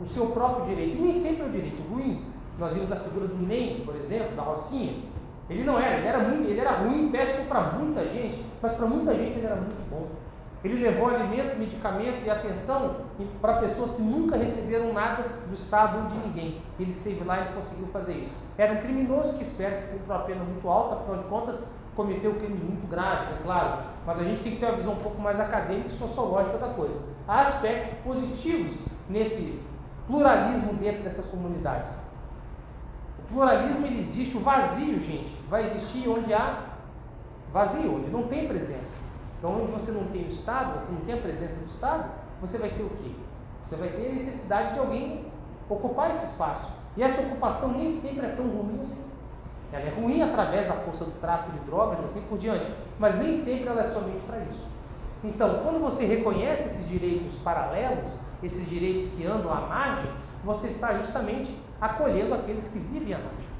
o 0.00 0.06
seu 0.06 0.26
próprio 0.28 0.66
direito. 0.66 0.96
E 0.96 1.02
nem 1.02 1.12
sempre 1.12 1.42
é 1.42 1.46
o 1.46 1.50
direito 1.50 1.82
ruim. 1.92 2.24
Nós 2.58 2.74
vimos 2.74 2.90
a 2.90 2.96
figura 2.96 3.26
do 3.26 3.46
NEM, 3.46 3.82
por 3.84 3.94
exemplo, 3.96 4.34
da 4.34 4.42
Rocinha. 4.42 4.94
Ele 5.50 5.64
não 5.64 5.78
era, 5.78 5.98
ele 5.98 6.06
era, 6.06 6.18
muito, 6.20 6.48
ele 6.48 6.60
era 6.60 6.70
ruim, 6.78 7.10
péssimo 7.10 7.46
para 7.46 7.60
muita 7.72 8.04
gente, 8.04 8.42
mas 8.62 8.72
para 8.72 8.86
muita 8.86 9.14
gente 9.14 9.38
ele 9.38 9.46
era 9.46 9.56
muito 9.56 9.90
bom. 9.90 10.06
Ele 10.62 10.82
levou 10.82 11.08
alimento, 11.08 11.58
medicamento 11.58 12.24
e 12.24 12.30
atenção 12.30 12.96
para 13.40 13.54
pessoas 13.54 13.92
que 13.92 14.02
nunca 14.02 14.36
receberam 14.36 14.92
nada 14.92 15.24
do 15.48 15.54
Estado 15.54 15.98
ou 15.98 16.04
de 16.04 16.26
ninguém. 16.26 16.60
Ele 16.78 16.90
esteve 16.90 17.24
lá 17.24 17.40
e 17.40 17.54
conseguiu 17.54 17.86
fazer 17.86 18.12
isso. 18.12 18.32
Era 18.58 18.74
um 18.74 18.76
criminoso 18.76 19.32
que 19.34 19.42
espera 19.42 19.80
que 19.80 19.92
cumpriu 19.92 20.14
uma 20.14 20.24
pena 20.24 20.44
muito 20.44 20.68
alta, 20.68 20.96
afinal 20.96 21.22
de 21.22 21.28
contas, 21.28 21.60
cometeu 22.00 22.34
crimes 22.34 22.62
muito 22.62 22.88
graves, 22.88 23.28
é 23.28 23.42
claro. 23.42 23.82
Mas 24.06 24.20
a 24.20 24.24
gente 24.24 24.42
tem 24.42 24.52
que 24.52 24.58
ter 24.58 24.66
uma 24.66 24.76
visão 24.76 24.94
um 24.94 25.02
pouco 25.02 25.20
mais 25.20 25.38
acadêmica 25.38 25.88
e 25.88 25.92
sociológica 25.92 26.56
da 26.56 26.68
coisa. 26.68 26.98
Há 27.28 27.42
aspectos 27.42 27.98
positivos 28.02 28.78
nesse 29.08 29.60
pluralismo 30.06 30.72
dentro 30.74 31.02
dessas 31.02 31.26
comunidades. 31.26 31.92
O 33.18 33.34
pluralismo 33.34 33.86
ele 33.86 34.00
existe, 34.00 34.36
o 34.36 34.40
vazio, 34.40 34.98
gente, 34.98 35.30
vai 35.48 35.62
existir 35.62 36.08
onde 36.08 36.32
há 36.32 36.64
vazio, 37.52 37.96
onde 37.96 38.10
não 38.10 38.22
tem 38.24 38.48
presença. 38.48 38.98
Então, 39.38 39.62
onde 39.62 39.72
você 39.72 39.92
não 39.92 40.04
tem 40.04 40.24
o 40.24 40.28
Estado, 40.28 40.80
você 40.80 40.92
não 40.92 41.00
tem 41.00 41.14
a 41.14 41.20
presença 41.20 41.60
do 41.60 41.66
Estado, 41.66 42.10
você 42.40 42.56
vai 42.58 42.70
ter 42.70 42.82
o 42.82 42.90
quê? 42.90 43.10
Você 43.64 43.76
vai 43.76 43.88
ter 43.88 44.08
a 44.08 44.14
necessidade 44.14 44.72
de 44.72 44.78
alguém 44.78 45.26
ocupar 45.68 46.10
esse 46.10 46.24
espaço. 46.24 46.66
E 46.96 47.02
essa 47.02 47.20
ocupação 47.20 47.72
nem 47.72 47.90
sempre 47.90 48.26
é 48.26 48.30
tão 48.30 48.46
ruim 48.46 48.80
assim. 48.80 49.09
Ela 49.72 49.84
é 49.84 49.90
ruim 49.90 50.20
através 50.22 50.66
da 50.66 50.74
força 50.74 51.04
do 51.04 51.12
tráfico 51.20 51.52
de 51.52 51.64
drogas, 51.64 52.04
assim 52.04 52.20
por 52.22 52.38
diante, 52.38 52.66
mas 52.98 53.16
nem 53.18 53.32
sempre 53.32 53.68
ela 53.68 53.82
é 53.82 53.84
somente 53.84 54.20
para 54.26 54.38
isso. 54.38 54.66
Então, 55.22 55.60
quando 55.62 55.80
você 55.80 56.04
reconhece 56.04 56.64
esses 56.64 56.88
direitos 56.88 57.34
paralelos, 57.44 58.10
esses 58.42 58.68
direitos 58.68 59.08
que 59.10 59.24
andam 59.26 59.52
à 59.52 59.60
margem, 59.60 60.10
você 60.42 60.68
está 60.68 60.94
justamente 60.94 61.56
acolhendo 61.80 62.34
aqueles 62.34 62.66
que 62.68 62.78
vivem 62.78 63.14
à 63.14 63.18
margem. 63.18 63.50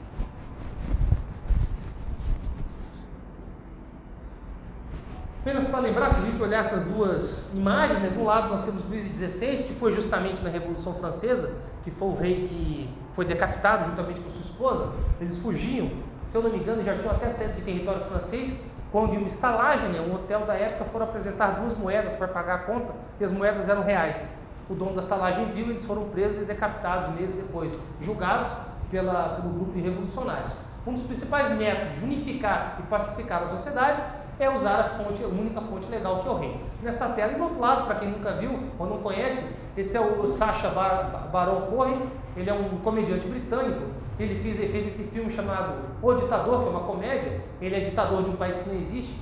Apenas 5.40 5.68
para 5.68 5.80
lembrar, 5.80 6.12
se 6.12 6.20
a 6.20 6.24
gente 6.24 6.42
olhar 6.42 6.60
essas 6.60 6.84
duas 6.84 7.46
imagens, 7.54 7.98
né, 8.02 8.14
um 8.18 8.24
lado 8.24 8.50
nós 8.50 8.64
temos 8.64 8.84
Luís 8.84 9.06
XVI, 9.06 9.62
que 9.62 9.72
foi 9.74 9.90
justamente 9.90 10.42
na 10.42 10.50
Revolução 10.50 10.94
Francesa, 10.94 11.54
que 11.82 11.90
foi 11.90 12.08
o 12.08 12.14
rei 12.14 12.46
que 12.46 12.90
foi 13.14 13.24
decapitado 13.24 13.88
juntamente 13.88 14.20
com 14.20 14.30
sua 14.30 14.42
esposa. 14.60 14.92
Eles 15.18 15.38
fugiam, 15.38 15.90
se 16.26 16.36
eu 16.36 16.42
não 16.42 16.50
me 16.50 16.58
engano, 16.58 16.84
já 16.84 16.94
tinham 16.94 17.10
até 17.10 17.30
saído 17.30 17.54
de 17.54 17.62
território 17.62 18.04
francês, 18.04 18.62
quando 18.92 19.14
em 19.14 19.18
uma 19.18 19.26
estalagem, 19.26 19.88
né, 19.88 20.00
um 20.00 20.14
hotel 20.14 20.40
da 20.40 20.54
época, 20.54 20.84
foram 20.86 21.06
apresentar 21.06 21.60
duas 21.60 21.76
moedas 21.76 22.14
para 22.14 22.28
pagar 22.28 22.54
a 22.54 22.58
conta, 22.58 22.92
e 23.18 23.24
as 23.24 23.32
moedas 23.32 23.68
eram 23.68 23.82
reais. 23.82 24.22
O 24.68 24.74
dono 24.74 24.94
da 24.94 25.00
estalagem 25.00 25.46
viu, 25.46 25.70
eles 25.70 25.84
foram 25.84 26.08
presos 26.10 26.42
e 26.42 26.44
decapitados 26.44 27.14
meses 27.14 27.34
depois, 27.34 27.76
julgados 28.00 28.50
pela, 28.90 29.40
pelo 29.40 29.54
grupo 29.54 29.72
de 29.72 29.80
revolucionários. 29.80 30.52
Um 30.86 30.92
dos 30.92 31.02
principais 31.02 31.50
métodos 31.56 31.96
de 31.98 32.04
unificar 32.04 32.76
e 32.80 32.82
pacificar 32.82 33.42
a 33.42 33.46
sociedade 33.46 34.00
é 34.42 34.50
usar 34.50 34.80
a 34.80 34.84
fonte, 34.84 35.22
a 35.22 35.26
única 35.26 35.60
fonte 35.60 35.90
legal 35.90 36.22
que 36.22 36.28
o 36.28 36.34
rei. 36.34 36.60
Nessa 36.82 37.08
tela, 37.10 37.32
e 37.32 37.36
do 37.36 37.42
outro 37.42 37.60
lado, 37.60 37.86
para 37.86 37.96
quem 37.96 38.10
nunca 38.10 38.32
viu 38.32 38.58
ou 38.78 38.86
não 38.86 38.98
conhece, 38.98 39.44
esse 39.76 39.96
é 39.96 40.00
o 40.00 40.28
Sacha 40.28 40.70
Baron 40.70 41.62
Cohen, 41.62 42.10
ele 42.36 42.48
é 42.48 42.54
um 42.54 42.78
comediante 42.78 43.26
britânico, 43.26 43.82
ele 44.18 44.42
fez, 44.42 44.56
fez 44.56 44.86
esse 44.86 45.04
filme 45.04 45.32
chamado 45.32 45.74
O 46.02 46.14
Ditador, 46.14 46.62
que 46.62 46.68
é 46.68 46.70
uma 46.70 46.80
comédia, 46.80 47.40
ele 47.60 47.74
é 47.74 47.80
ditador 47.80 48.22
de 48.22 48.30
um 48.30 48.36
país 48.36 48.56
que 48.56 48.68
não 48.68 48.76
existe, 48.76 49.14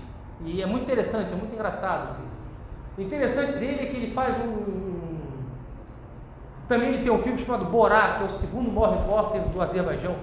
e 0.44 0.62
é 0.62 0.66
muito 0.66 0.84
interessante, 0.84 1.32
é 1.32 1.36
muito 1.36 1.54
engraçado. 1.54 2.10
Assim. 2.10 2.24
O 2.96 3.02
interessante 3.02 3.52
dele 3.52 3.80
é 3.80 3.86
que 3.86 3.96
ele 3.96 4.14
faz 4.14 4.36
um. 4.38 5.18
Também 6.68 6.88
ele 6.88 7.02
tem 7.02 7.12
um 7.12 7.18
filme 7.18 7.38
chamado 7.38 7.64
Borá, 7.66 8.16
que 8.16 8.22
é 8.24 8.26
o 8.26 8.30
segundo 8.30 8.70
maior 8.70 8.98
repórter 8.98 9.40
do 9.42 9.62
Azerbaijão, 9.62 10.16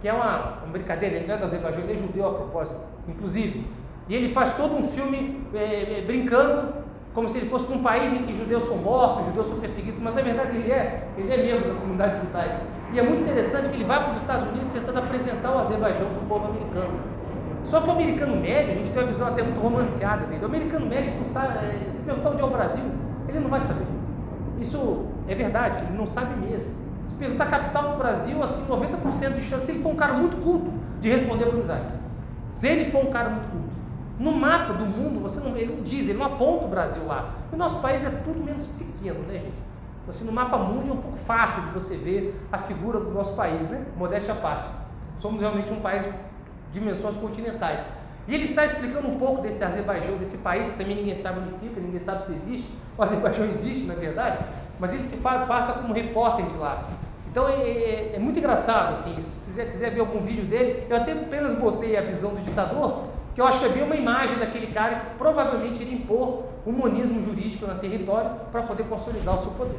que 0.00 0.08
é 0.08 0.12
uma, 0.12 0.58
uma 0.62 0.72
brincadeira, 0.72 1.16
ele 1.16 1.26
não 1.26 1.34
é 1.34 1.38
do 1.38 1.44
Azerbaijão, 1.44 1.80
ele 1.80 1.92
é 1.92 1.96
judeu 1.96 2.28
a 2.28 2.34
propósito, 2.34 2.78
inclusive. 3.08 3.66
E 4.08 4.14
ele 4.14 4.32
faz 4.32 4.56
todo 4.56 4.74
um 4.74 4.82
filme 4.84 5.42
é, 5.54 5.98
é, 5.98 6.04
brincando, 6.06 6.74
como 7.14 7.28
se 7.28 7.38
ele 7.38 7.48
fosse 7.48 7.70
num 7.70 7.82
país 7.82 8.12
em 8.12 8.22
que 8.22 8.36
judeus 8.36 8.64
são 8.64 8.76
mortos, 8.78 9.26
judeus 9.26 9.46
são 9.48 9.58
perseguidos, 9.58 10.00
mas 10.00 10.14
na 10.14 10.22
verdade 10.22 10.56
ele 10.56 10.72
é, 10.72 11.08
ele 11.16 11.32
é 11.32 11.36
membro 11.36 11.74
da 11.74 11.80
comunidade 11.80 12.20
judaica. 12.20 12.60
E 12.92 12.98
é 12.98 13.02
muito 13.02 13.22
interessante 13.22 13.68
que 13.68 13.74
ele 13.74 13.84
vai 13.84 14.02
para 14.02 14.12
os 14.12 14.16
Estados 14.16 14.48
Unidos 14.48 14.70
tentando 14.70 14.98
apresentar 14.98 15.54
o 15.54 15.58
Azerbaijão 15.58 16.08
para 16.08 16.22
o 16.22 16.26
povo 16.26 16.46
americano. 16.46 17.00
Só 17.64 17.82
que 17.82 17.88
o 17.88 17.92
americano 17.92 18.36
médio, 18.36 18.72
a 18.72 18.74
gente 18.76 18.90
tem 18.90 19.02
uma 19.02 19.08
visão 19.08 19.28
até 19.28 19.42
muito 19.42 19.60
romanceada 19.60 20.24
dele. 20.26 20.42
O 20.42 20.46
americano 20.46 20.86
médio, 20.86 21.12
sabe, 21.26 21.58
é, 21.58 21.88
se 21.90 22.00
perguntar 22.00 22.30
onde 22.30 22.40
é 22.40 22.44
o 22.44 22.50
Brasil, 22.50 22.84
ele 23.28 23.40
não 23.40 23.50
vai 23.50 23.60
saber. 23.60 23.86
Isso 24.58 25.04
é 25.28 25.34
verdade, 25.34 25.84
ele 25.84 25.98
não 25.98 26.06
sabe 26.06 26.34
mesmo. 26.40 26.68
Se 27.04 27.14
perguntar 27.14 27.46
capital 27.46 27.92
do 27.92 27.98
Brasil, 27.98 28.42
assim, 28.42 28.64
90% 28.64 29.34
de 29.34 29.42
chance, 29.42 29.66
se 29.66 29.72
ele 29.72 29.82
for 29.82 29.92
um 29.92 29.96
cara 29.96 30.14
muito 30.14 30.36
culto, 30.38 30.72
de 31.00 31.10
responder 31.10 31.44
Buenos 31.44 31.68
Aires. 31.68 31.90
Se 32.48 32.66
ele 32.66 32.90
for 32.90 33.04
um 33.04 33.10
cara 33.10 33.28
muito 33.28 33.50
culto. 33.50 33.67
No 34.18 34.32
mapa 34.32 34.72
do 34.72 34.84
mundo, 34.84 35.20
você 35.20 35.38
não, 35.38 35.56
ele 35.56 35.74
não 35.76 35.82
diz, 35.82 36.08
ele 36.08 36.18
não 36.18 36.26
aponta 36.26 36.64
o 36.64 36.68
Brasil 36.68 37.04
lá. 37.06 37.34
O 37.52 37.56
nosso 37.56 37.80
país 37.80 38.04
é 38.04 38.10
tudo 38.10 38.42
menos 38.42 38.66
pequeno, 38.66 39.20
né, 39.20 39.34
gente? 39.34 39.68
Então, 40.02 40.10
assim, 40.10 40.24
no 40.24 40.32
mapa 40.32 40.58
mundo 40.58 40.90
é 40.90 40.92
um 40.92 40.96
pouco 40.96 41.18
fácil 41.18 41.62
de 41.62 41.70
você 41.70 41.96
ver 41.96 42.40
a 42.50 42.58
figura 42.58 42.98
do 42.98 43.10
nosso 43.12 43.34
país, 43.34 43.68
né? 43.68 43.84
Modéstia 43.96 44.34
à 44.34 44.36
parte. 44.36 44.70
Somos 45.20 45.40
realmente 45.40 45.72
um 45.72 45.80
país 45.80 46.02
de 46.02 46.10
dimensões 46.72 47.16
continentais. 47.16 47.80
E 48.26 48.34
ele 48.34 48.48
sai 48.48 48.66
explicando 48.66 49.08
um 49.08 49.18
pouco 49.18 49.40
desse 49.40 49.62
Azerbaijão, 49.62 50.16
desse 50.16 50.38
país 50.38 50.68
que 50.68 50.76
também 50.76 50.96
ninguém 50.96 51.14
sabe 51.14 51.40
onde 51.40 51.58
fica, 51.58 51.80
ninguém 51.80 52.00
sabe 52.00 52.26
se 52.26 52.32
existe. 52.32 52.70
O 52.96 53.02
Azerbaijão 53.02 53.46
existe, 53.46 53.86
na 53.86 53.94
verdade, 53.94 54.44
mas 54.78 54.92
ele 54.92 55.04
se 55.04 55.16
passa 55.16 55.74
como 55.74 55.94
repórter 55.94 56.46
de 56.46 56.56
lá. 56.56 56.88
Então 57.30 57.48
é, 57.48 57.60
é, 57.60 58.16
é 58.16 58.18
muito 58.18 58.38
engraçado, 58.38 58.92
assim, 58.92 59.18
se 59.20 59.40
quiser, 59.40 59.70
quiser 59.70 59.90
ver 59.90 60.00
algum 60.00 60.20
vídeo 60.20 60.44
dele, 60.44 60.86
eu 60.88 60.96
até 60.96 61.12
apenas 61.12 61.54
botei 61.54 61.96
a 61.96 62.02
visão 62.02 62.30
do 62.30 62.40
ditador, 62.40 63.04
que 63.38 63.42
eu 63.42 63.46
acho 63.46 63.60
que 63.60 63.66
é 63.66 63.68
bem 63.68 63.84
uma 63.84 63.94
imagem 63.94 64.36
daquele 64.36 64.66
cara 64.74 64.96
que 64.96 65.14
provavelmente 65.16 65.80
iria 65.80 65.94
impor 65.94 66.42
um 66.66 66.72
monismo 66.72 67.22
jurídico 67.22 67.68
no 67.68 67.78
território 67.78 68.32
para 68.50 68.62
poder 68.62 68.82
consolidar 68.88 69.38
o 69.38 69.42
seu 69.44 69.52
poder. 69.52 69.78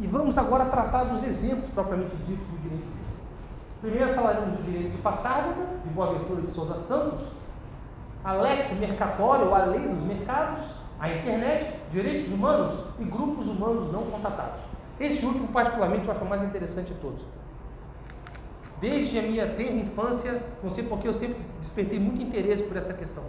E 0.00 0.06
vamos 0.08 0.36
agora 0.36 0.64
tratar 0.64 1.04
dos 1.04 1.22
exemplos 1.22 1.70
propriamente 1.70 2.16
ditos 2.26 2.44
do 2.44 2.60
direito. 2.60 2.88
Primeiro 3.80 4.14
falaremos 4.14 4.58
do 4.58 4.64
direito 4.64 4.96
de 4.96 4.98
passagem, 4.98 5.52
de 5.84 5.90
Boaventura 5.90 6.42
de 6.42 6.50
Souza 6.50 6.80
Santos, 6.80 7.28
a 8.24 8.32
Lex 8.32 8.72
Mercatório, 8.80 9.54
a 9.54 9.64
lei 9.66 9.86
dos 9.86 10.02
mercados, 10.02 10.64
a 10.98 11.08
internet, 11.08 11.72
direitos 11.92 12.32
humanos 12.32 12.80
e 12.98 13.04
grupos 13.04 13.46
humanos 13.46 13.92
não 13.92 14.02
contatados. 14.06 14.58
Esse 14.98 15.24
último, 15.24 15.46
particularmente, 15.46 16.04
eu 16.04 16.12
acho 16.12 16.24
o 16.24 16.28
mais 16.28 16.42
interessante 16.42 16.92
de 16.92 16.98
todos. 16.98 17.35
Desde 18.80 19.18
a 19.18 19.22
minha 19.22 19.46
terra 19.46 19.72
infância, 19.72 20.42
não 20.62 20.70
sei 20.70 20.84
porque 20.84 21.08
eu 21.08 21.14
sempre 21.14 21.36
despertei 21.36 21.98
muito 21.98 22.20
interesse 22.20 22.62
por 22.62 22.76
essa 22.76 22.92
questão. 22.92 23.24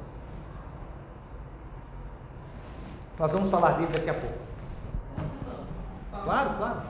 Nós 3.18 3.32
vamos 3.32 3.50
falar 3.50 3.72
dele 3.72 3.92
daqui 3.92 4.10
a 4.10 4.14
pouco. 4.14 4.38
claro, 6.24 6.58
claro. 6.58 6.82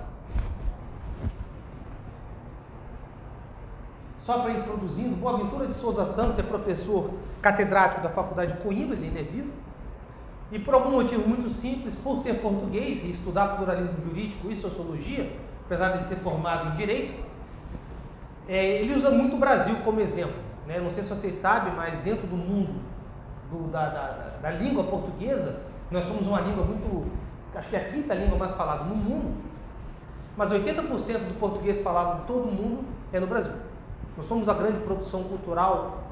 Só 4.23 4.39
para 4.39 4.51
introduzindo, 4.51 5.15
Boaventura 5.15 5.67
de 5.67 5.75
Souza 5.75 6.05
Santos 6.05 6.37
é 6.37 6.43
professor 6.43 7.11
catedrático 7.41 8.01
da 8.01 8.09
Faculdade 8.09 8.53
de 8.53 8.59
Coimbra, 8.59 8.97
ele 8.97 9.05
ainda 9.05 9.19
é 9.21 9.23
vivo. 9.23 9.53
E 10.51 10.59
por 10.59 10.73
algum 10.73 10.91
motivo 10.91 11.25
muito 11.25 11.49
simples, 11.49 11.95
por 11.95 12.17
ser 12.17 12.41
português 12.41 13.03
e 13.03 13.11
estudar 13.11 13.55
pluralismo 13.55 14.01
jurídico 14.01 14.51
e 14.51 14.55
sociologia, 14.55 15.31
apesar 15.65 15.91
de 15.91 15.99
ele 15.99 16.07
ser 16.07 16.17
formado 16.17 16.73
em 16.73 16.75
direito, 16.75 17.26
é, 18.47 18.81
ele 18.81 18.95
usa 18.95 19.09
muito 19.09 19.35
o 19.35 19.39
Brasil 19.39 19.75
como 19.83 19.99
exemplo. 19.99 20.35
Né? 20.65 20.79
Não 20.79 20.91
sei 20.91 21.03
se 21.03 21.09
vocês 21.09 21.35
sabem, 21.35 21.73
mas 21.73 21.97
dentro 21.99 22.27
do 22.27 22.35
mundo 22.35 22.81
do, 23.51 23.69
da, 23.69 23.89
da, 23.89 24.11
da, 24.41 24.51
língua 24.51 24.83
portuguesa, 24.83 25.61
nós 25.89 26.05
somos 26.05 26.27
uma 26.27 26.41
língua 26.41 26.63
muito, 26.63 27.05
acho 27.55 27.69
que 27.69 27.75
é 27.75 27.79
a 27.79 27.89
quinta 27.89 28.13
língua 28.13 28.37
mais 28.37 28.51
falada 28.51 28.83
no 28.83 28.95
mundo, 28.95 29.35
mas 30.35 30.51
80% 30.51 30.83
do 30.83 31.39
português 31.39 31.81
falado 31.81 32.21
em 32.21 32.25
todo 32.25 32.47
o 32.47 32.51
mundo 32.51 32.85
é 33.11 33.19
no 33.19 33.27
Brasil. 33.27 33.53
Nós 34.15 34.25
somos 34.25 34.49
a 34.49 34.53
grande 34.53 34.79
produção 34.79 35.23
cultural 35.23 36.03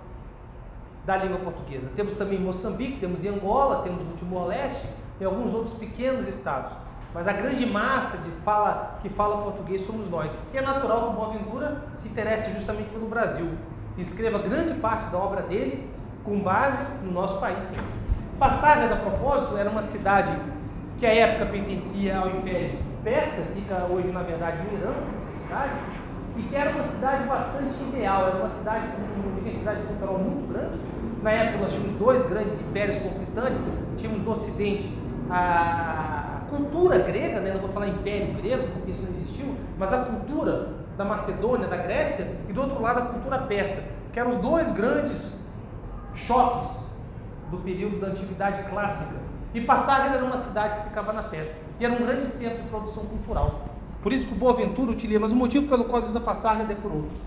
da 1.05 1.17
língua 1.17 1.37
portuguesa. 1.39 1.91
Temos 1.95 2.15
também 2.15 2.39
Moçambique, 2.39 2.99
temos 2.99 3.23
em 3.23 3.29
Angola, 3.29 3.83
temos 3.83 4.03
no 4.03 4.15
Timor-Leste 4.17 4.87
e 5.19 5.25
alguns 5.25 5.53
outros 5.53 5.77
pequenos 5.77 6.27
estados. 6.27 6.71
Mas 7.15 7.29
a 7.29 7.31
grande 7.31 7.65
massa 7.65 8.17
de 8.17 8.29
fala, 8.43 8.99
que 9.01 9.07
fala 9.07 9.41
português 9.41 9.79
somos 9.85 10.09
nós. 10.09 10.37
E 10.53 10.57
é 10.57 10.61
natural 10.61 11.03
que 11.03 11.07
o 11.07 11.11
Boaventura 11.13 11.77
se 11.95 12.09
interesse 12.09 12.51
justamente 12.51 12.89
pelo 12.89 13.07
Brasil. 13.07 13.51
Escreva 13.97 14.37
grande 14.39 14.73
parte 14.81 15.09
da 15.11 15.17
obra 15.17 15.41
dele 15.43 15.89
com 16.25 16.37
base 16.41 16.77
no 17.03 17.13
nosso 17.13 17.39
país, 17.39 17.63
sim. 17.63 17.77
Passargas, 18.37 18.91
a 18.91 18.97
propósito, 18.97 19.55
era 19.55 19.69
uma 19.69 19.81
cidade 19.81 20.37
que 20.99 21.05
à 21.05 21.15
época 21.15 21.45
pertencia 21.45 22.17
ao 22.17 22.29
Império 22.31 22.79
Persa, 23.01 23.43
fica 23.53 23.85
hoje, 23.89 24.09
na 24.09 24.21
verdade, 24.21 24.57
no 24.63 24.77
Irã, 24.77 24.91
essa 25.17 25.31
cidade, 25.37 25.71
e 26.35 26.41
que 26.41 26.55
era 26.55 26.71
uma 26.71 26.83
cidade 26.83 27.23
bastante 27.27 27.81
ideal, 27.83 28.27
era 28.27 28.37
uma 28.37 28.49
cidade 28.49 28.87
com 28.87 29.29
uma 29.29 29.35
diversidade 29.35 29.83
cultural 29.83 30.17
muito 30.17 30.51
grande. 30.51 30.79
Na 31.21 31.31
época, 31.31 31.59
nós 31.59 31.71
tínhamos 31.71 31.93
dois 31.97 32.27
grandes 32.27 32.59
impérios 32.59 32.97
conflitantes, 32.97 33.63
tínhamos 33.95 34.21
no 34.21 34.31
Ocidente 34.31 34.91
a 35.29 36.14
cultura 36.55 36.99
grega, 36.99 37.39
né? 37.39 37.53
não 37.53 37.61
vou 37.61 37.69
falar 37.69 37.87
império 37.87 38.33
grego, 38.35 38.67
porque 38.73 38.91
isso 38.91 39.01
não 39.01 39.09
existiu, 39.09 39.55
mas 39.77 39.93
a 39.93 40.05
cultura 40.05 40.69
da 40.97 41.03
Macedônia, 41.05 41.67
da 41.67 41.77
Grécia, 41.77 42.27
e 42.47 42.53
do 42.53 42.61
outro 42.61 42.81
lado 42.81 42.99
a 42.99 43.05
cultura 43.05 43.39
persa, 43.39 43.83
que 44.13 44.19
eram 44.19 44.31
os 44.31 44.37
dois 44.37 44.71
grandes 44.71 45.35
choques 46.15 46.95
do 47.51 47.57
período 47.57 47.99
da 47.99 48.07
Antiguidade 48.07 48.63
Clássica. 48.69 49.15
E 49.53 49.61
Passárgada 49.61 50.15
era 50.15 50.25
uma 50.25 50.37
cidade 50.37 50.77
que 50.77 50.83
ficava 50.89 51.13
na 51.13 51.23
Pérsia, 51.23 51.61
e 51.79 51.85
era 51.85 51.93
um 51.93 51.97
grande 51.97 52.25
centro 52.25 52.63
de 52.63 52.69
produção 52.69 53.05
cultural. 53.05 53.65
Por 54.01 54.13
isso 54.13 54.27
que 54.27 54.33
o 54.33 54.37
Boaventura 54.37 54.91
utiliza, 54.91 55.19
mas 55.19 55.31
o 55.31 55.35
motivo 55.35 55.67
pelo 55.67 55.85
qual 55.85 55.99
ele 55.99 56.09
usa 56.09 56.19
Passárgada 56.19 56.71
é 56.71 56.75
por 56.75 56.91
outro. 56.91 57.17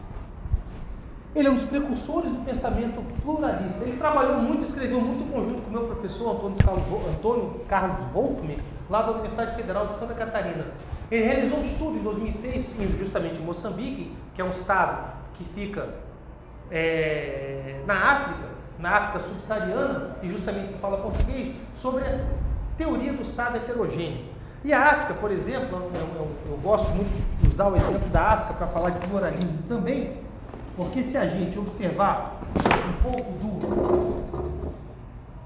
Ele 1.34 1.46
é 1.46 1.50
um 1.50 1.54
dos 1.54 1.64
precursores 1.64 2.30
do 2.30 2.44
pensamento 2.44 3.02
pluralista. 3.22 3.84
Ele 3.84 3.96
trabalhou 3.96 4.38
muito, 4.40 4.62
escreveu 4.62 5.00
muito 5.00 5.30
conjunto 5.30 5.62
com 5.62 5.68
o 5.68 5.72
meu 5.72 5.82
professor 5.82 6.36
Antônio 6.36 6.56
Carlos, 6.58 6.84
Antônio 7.14 7.60
Carlos 7.68 8.06
Volkmer, 8.12 8.58
lá 8.88 9.02
da 9.02 9.12
Universidade 9.12 9.56
Federal 9.56 9.86
de 9.86 9.94
Santa 9.94 10.14
Catarina. 10.14 10.66
Ele 11.10 11.24
realizou 11.24 11.58
um 11.58 11.64
estudo 11.64 11.98
em 11.98 12.02
2006, 12.02 12.66
justamente 12.98 13.40
em 13.40 13.44
Moçambique, 13.44 14.12
que 14.34 14.40
é 14.40 14.44
um 14.44 14.50
estado 14.50 15.12
que 15.34 15.44
fica 15.54 15.88
é, 16.70 17.80
na 17.86 17.94
África, 17.94 18.48
na 18.78 18.90
África 18.90 19.20
subsaariana, 19.20 20.16
e 20.22 20.28
justamente 20.28 20.72
se 20.72 20.78
fala 20.78 20.98
português, 20.98 21.54
sobre 21.74 22.04
a 22.04 22.20
teoria 22.76 23.12
do 23.12 23.22
Estado 23.22 23.56
heterogêneo. 23.56 24.24
E 24.64 24.72
a 24.72 24.84
África, 24.84 25.14
por 25.14 25.30
exemplo, 25.30 25.90
eu, 25.94 26.00
eu, 26.00 26.30
eu 26.50 26.56
gosto 26.58 26.88
muito 26.90 27.10
de 27.40 27.48
usar 27.48 27.68
o 27.68 27.76
exemplo 27.76 28.08
da 28.08 28.22
África 28.22 28.54
para 28.54 28.66
falar 28.66 28.90
de 28.90 29.06
pluralismo 29.06 29.58
também, 29.68 30.16
porque 30.76 31.02
se 31.02 31.16
a 31.16 31.26
gente 31.26 31.58
observar 31.58 32.40
um 32.56 33.02
pouco 33.02 33.32
do. 33.32 34.27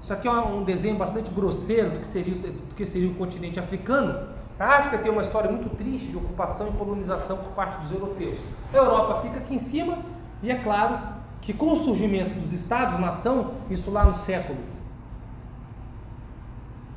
Isso 0.03 0.11
aqui 0.11 0.27
é 0.27 0.31
um 0.31 0.65
desenho 0.65 0.97
bastante 0.97 1.31
grosseiro 1.31 1.91
do 1.91 1.99
que 1.99 2.07
seria, 2.07 2.35
do 2.35 2.75
que 2.75 2.85
seria 2.85 3.09
o 3.09 3.15
continente 3.15 3.57
africano. 3.57 4.27
A 4.59 4.65
África 4.77 4.97
tem 4.97 5.09
uma 5.09 5.21
história 5.21 5.49
muito 5.49 5.73
triste 5.77 6.07
de 6.07 6.17
ocupação 6.17 6.67
e 6.67 6.71
colonização 6.71 7.37
por 7.37 7.53
parte 7.53 7.81
dos 7.83 7.91
europeus. 7.91 8.37
A 8.73 8.77
Europa 8.77 9.21
fica 9.21 9.39
aqui 9.39 9.55
em 9.55 9.59
cima, 9.59 9.99
e 10.41 10.51
é 10.51 10.55
claro 10.55 10.99
que 11.39 11.53
com 11.53 11.71
o 11.71 11.75
surgimento 11.77 12.37
dos 12.37 12.51
Estados-nação, 12.51 13.53
isso 13.69 13.89
lá 13.89 14.03
no 14.03 14.15
século 14.15 14.59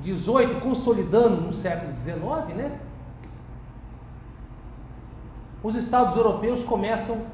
XVIII, 0.02 0.60
consolidando 0.60 1.40
no 1.40 1.52
século 1.52 1.92
XIX, 1.98 2.56
né? 2.56 2.80
Os 5.62 5.76
Estados 5.76 6.16
europeus 6.16 6.64
começam 6.64 7.24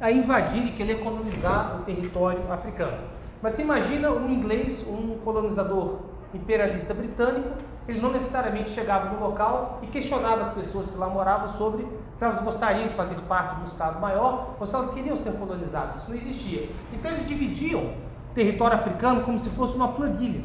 a 0.00 0.10
invadir 0.10 0.66
e 0.66 0.72
querer 0.72 1.00
colonizar 1.00 1.76
o 1.80 1.84
território 1.84 2.50
africano. 2.50 3.17
Mas 3.42 3.54
se 3.54 3.62
imagina 3.62 4.10
um 4.10 4.28
inglês, 4.28 4.84
um 4.88 5.18
colonizador 5.24 6.00
imperialista 6.34 6.92
britânico, 6.92 7.48
ele 7.86 8.00
não 8.00 8.12
necessariamente 8.12 8.70
chegava 8.70 9.10
no 9.14 9.20
local 9.20 9.78
e 9.82 9.86
questionava 9.86 10.42
as 10.42 10.48
pessoas 10.48 10.90
que 10.90 10.98
lá 10.98 11.08
moravam 11.08 11.48
sobre 11.48 11.86
se 12.12 12.22
elas 12.22 12.40
gostariam 12.40 12.86
de 12.86 12.94
fazer 12.94 13.14
parte 13.22 13.58
do 13.60 13.66
Estado 13.66 13.98
maior 13.98 14.56
ou 14.60 14.66
se 14.66 14.74
elas 14.74 14.90
queriam 14.90 15.16
ser 15.16 15.32
colonizadas. 15.32 15.96
Isso 15.96 16.10
não 16.10 16.16
existia. 16.16 16.68
Então 16.92 17.10
eles 17.10 17.26
dividiam 17.26 17.94
território 18.34 18.76
africano 18.76 19.22
como 19.22 19.38
se 19.38 19.48
fosse 19.50 19.74
uma 19.74 19.88
planilha. 19.88 20.44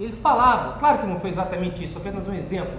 Eles 0.00 0.18
falavam, 0.18 0.78
claro 0.78 0.98
que 0.98 1.06
não 1.06 1.20
foi 1.20 1.30
exatamente 1.30 1.84
isso, 1.84 1.96
apenas 1.96 2.26
um 2.26 2.34
exemplo. 2.34 2.78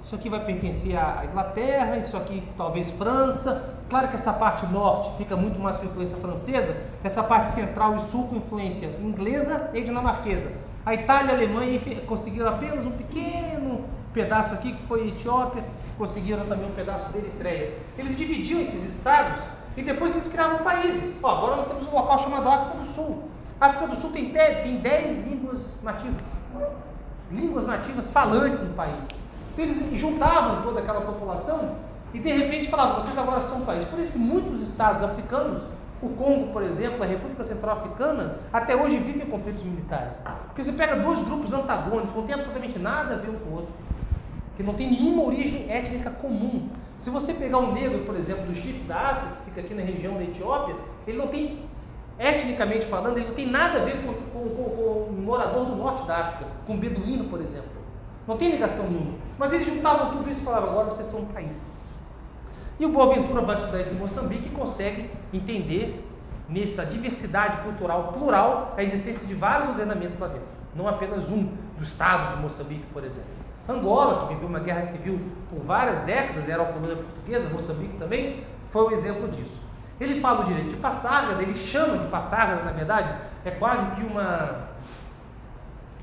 Isso 0.00 0.14
aqui 0.14 0.28
vai 0.28 0.44
pertencer 0.44 0.96
à 0.96 1.24
Inglaterra, 1.24 1.96
isso 1.96 2.16
aqui 2.16 2.42
talvez 2.56 2.90
França. 2.90 3.74
Claro 3.92 4.08
que 4.08 4.14
essa 4.14 4.32
parte 4.32 4.64
norte 4.64 5.18
fica 5.18 5.36
muito 5.36 5.60
mais 5.60 5.76
com 5.76 5.84
influência 5.84 6.16
francesa, 6.16 6.74
essa 7.04 7.22
parte 7.22 7.50
central 7.50 7.96
e 7.96 8.00
sul 8.00 8.26
com 8.26 8.36
influência 8.36 8.86
inglesa 9.02 9.68
e 9.74 9.82
dinamarquesa. 9.82 10.50
A 10.86 10.94
Itália 10.94 11.32
e 11.32 11.34
a 11.34 11.36
Alemanha 11.36 11.78
conseguiram 12.06 12.48
apenas 12.48 12.86
um 12.86 12.92
pequeno 12.92 13.84
pedaço 14.14 14.54
aqui, 14.54 14.72
que 14.72 14.82
foi 14.84 15.02
a 15.02 15.06
Etiópia, 15.08 15.62
conseguiram 15.98 16.46
também 16.46 16.64
um 16.64 16.72
pedaço 16.72 17.12
da 17.12 17.18
Eritreia. 17.18 17.74
Eles 17.98 18.16
dividiam 18.16 18.62
esses 18.62 18.82
estados 18.82 19.42
e 19.76 19.82
depois 19.82 20.10
eles 20.12 20.26
criaram 20.26 20.64
países. 20.64 21.14
Ó, 21.22 21.30
agora 21.30 21.56
nós 21.56 21.66
temos 21.66 21.86
um 21.86 21.94
local 21.94 22.18
chamado 22.20 22.48
África 22.48 22.78
do 22.78 22.86
Sul. 22.86 23.24
A 23.60 23.66
África 23.66 23.88
do 23.88 23.96
Sul 23.96 24.10
tem 24.10 24.32
10, 24.32 24.62
tem 24.62 24.78
10 24.78 25.16
línguas 25.26 25.82
nativas. 25.82 26.32
Línguas 27.30 27.66
nativas 27.66 28.10
falantes 28.10 28.58
no 28.58 28.72
país. 28.72 29.06
Então 29.52 29.62
eles 29.66 30.00
juntavam 30.00 30.62
toda 30.62 30.80
aquela 30.80 31.02
população 31.02 31.91
e 32.14 32.18
de 32.18 32.30
repente 32.30 32.68
falavam, 32.68 33.00
vocês 33.00 33.16
agora 33.16 33.40
são 33.40 33.58
um 33.58 33.64
país. 33.64 33.84
Por 33.84 33.98
isso 33.98 34.12
que 34.12 34.18
muitos 34.18 34.62
estados 34.62 35.02
africanos 35.02 35.62
o 36.02 36.08
Congo, 36.10 36.52
por 36.52 36.64
exemplo, 36.64 37.00
a 37.04 37.06
República 37.06 37.44
Central 37.44 37.76
Africana, 37.76 38.40
até 38.52 38.74
hoje 38.74 38.98
vive 38.98 39.22
em 39.22 39.26
conflitos 39.26 39.62
militares. 39.62 40.18
Porque 40.46 40.64
você 40.64 40.72
pega 40.72 40.96
dois 40.96 41.22
grupos 41.22 41.52
antagônicos, 41.52 42.14
não 42.16 42.24
tem 42.24 42.34
absolutamente 42.34 42.76
nada 42.76 43.14
a 43.14 43.16
ver 43.18 43.30
um 43.30 43.38
com 43.38 43.50
o 43.50 43.54
outro, 43.54 43.72
que 44.56 44.64
não 44.64 44.74
tem 44.74 44.90
nenhuma 44.90 45.22
origem 45.22 45.70
étnica 45.70 46.10
comum. 46.10 46.68
Se 46.98 47.08
você 47.08 47.32
pegar 47.32 47.58
um 47.58 47.72
negro, 47.72 48.00
por 48.00 48.16
exemplo, 48.16 48.46
do 48.46 48.54
chifre 48.54 48.82
da 48.82 48.96
África, 48.96 49.36
que 49.36 49.44
fica 49.50 49.60
aqui 49.60 49.74
na 49.74 49.82
região 49.82 50.14
da 50.14 50.24
Etiópia, 50.24 50.74
ele 51.06 51.18
não 51.18 51.28
tem, 51.28 51.60
etnicamente 52.18 52.86
falando, 52.86 53.18
ele 53.18 53.28
não 53.28 53.34
tem 53.34 53.46
nada 53.46 53.80
a 53.80 53.84
ver 53.84 54.02
com, 54.04 54.12
com, 54.12 54.48
com, 54.48 54.64
com 54.64 55.06
um 55.08 55.22
morador 55.22 55.66
do 55.66 55.76
norte 55.76 56.04
da 56.04 56.18
África, 56.18 56.46
com 56.66 56.74
um 56.74 56.78
beduíno, 56.78 57.28
por 57.28 57.40
exemplo. 57.40 57.80
Não 58.26 58.36
tem 58.36 58.50
ligação 58.50 58.86
nenhuma. 58.88 59.14
Mas 59.38 59.52
eles 59.52 59.66
juntavam 59.66 60.16
tudo 60.16 60.28
isso 60.28 60.40
e 60.40 60.44
falavam, 60.44 60.70
agora 60.70 60.86
vocês 60.86 61.06
são 61.06 61.20
um 61.20 61.26
país. 61.26 61.60
E 62.82 62.84
o 62.84 62.88
Boaventura 62.88 63.42
vai 63.42 63.54
estudar 63.54 63.80
esse 63.80 63.94
Moçambique 63.94 64.48
e 64.48 64.50
consegue 64.50 65.08
entender 65.32 66.04
nessa 66.48 66.84
diversidade 66.84 67.58
cultural 67.58 68.12
plural 68.12 68.74
a 68.76 68.82
existência 68.82 69.24
de 69.24 69.34
vários 69.34 69.68
ordenamentos 69.68 70.18
lá 70.18 70.26
dentro, 70.26 70.48
não 70.74 70.88
apenas 70.88 71.30
um 71.30 71.44
do 71.78 71.84
estado 71.84 72.34
de 72.34 72.42
Moçambique, 72.42 72.84
por 72.92 73.04
exemplo. 73.04 73.30
Angola, 73.68 74.26
que 74.26 74.34
viveu 74.34 74.48
uma 74.48 74.58
guerra 74.58 74.82
civil 74.82 75.20
por 75.48 75.60
várias 75.60 76.00
décadas, 76.00 76.48
era 76.48 76.60
uma 76.60 76.72
colônia 76.72 76.96
portuguesa, 76.96 77.48
Moçambique 77.50 77.96
também, 77.98 78.42
foi 78.70 78.88
um 78.88 78.90
exemplo 78.90 79.28
disso. 79.28 79.62
Ele 80.00 80.20
fala 80.20 80.40
o 80.40 80.44
direito 80.44 80.70
de 80.70 80.76
passárgada, 80.78 81.40
ele 81.40 81.54
chama 81.54 81.98
de 81.98 82.08
passárgada, 82.08 82.64
na 82.64 82.72
verdade, 82.72 83.14
é 83.44 83.52
quase 83.52 83.94
que 83.94 84.02
uma, 84.02 84.70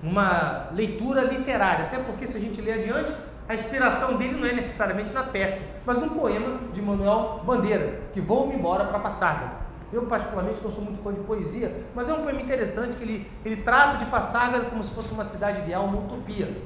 uma 0.02 0.70
leitura 0.72 1.24
literária, 1.24 1.88
até 1.88 1.98
porque 1.98 2.26
se 2.26 2.38
a 2.38 2.39
gente 2.39 2.62
ler 2.62 2.76
adiante, 2.76 3.12
a 3.49 3.55
inspiração 3.55 4.15
dele 4.15 4.39
não 4.39 4.47
é 4.47 4.53
necessariamente 4.53 5.12
na 5.12 5.23
Pérsia, 5.23 5.65
mas 5.83 5.97
no 5.97 6.12
poema 6.12 6.59
de 6.71 6.79
Manuel 6.79 7.41
Bandeira, 7.43 7.99
que 8.13 8.21
Vou-me 8.21 8.53
embora 8.53 8.85
para 8.85 8.99
Passarga. 8.99 9.53
Eu, 9.91 10.03
particularmente, 10.03 10.63
não 10.63 10.69
sou 10.69 10.83
muito 10.83 11.01
fã 11.01 11.12
de 11.12 11.21
poesia, 11.21 11.83
mas 11.95 12.07
é 12.07 12.13
um 12.13 12.21
poema 12.21 12.39
interessante 12.39 12.95
que 12.95 13.03
ele, 13.03 13.31
ele 13.43 13.63
trata 13.63 13.97
de 13.97 14.05
Passarga 14.05 14.65
como 14.65 14.83
se 14.83 14.93
fosse 14.93 15.12
uma 15.12 15.23
cidade 15.23 15.62
ideal, 15.62 15.85
uma 15.85 15.97
utopia. 15.97 16.62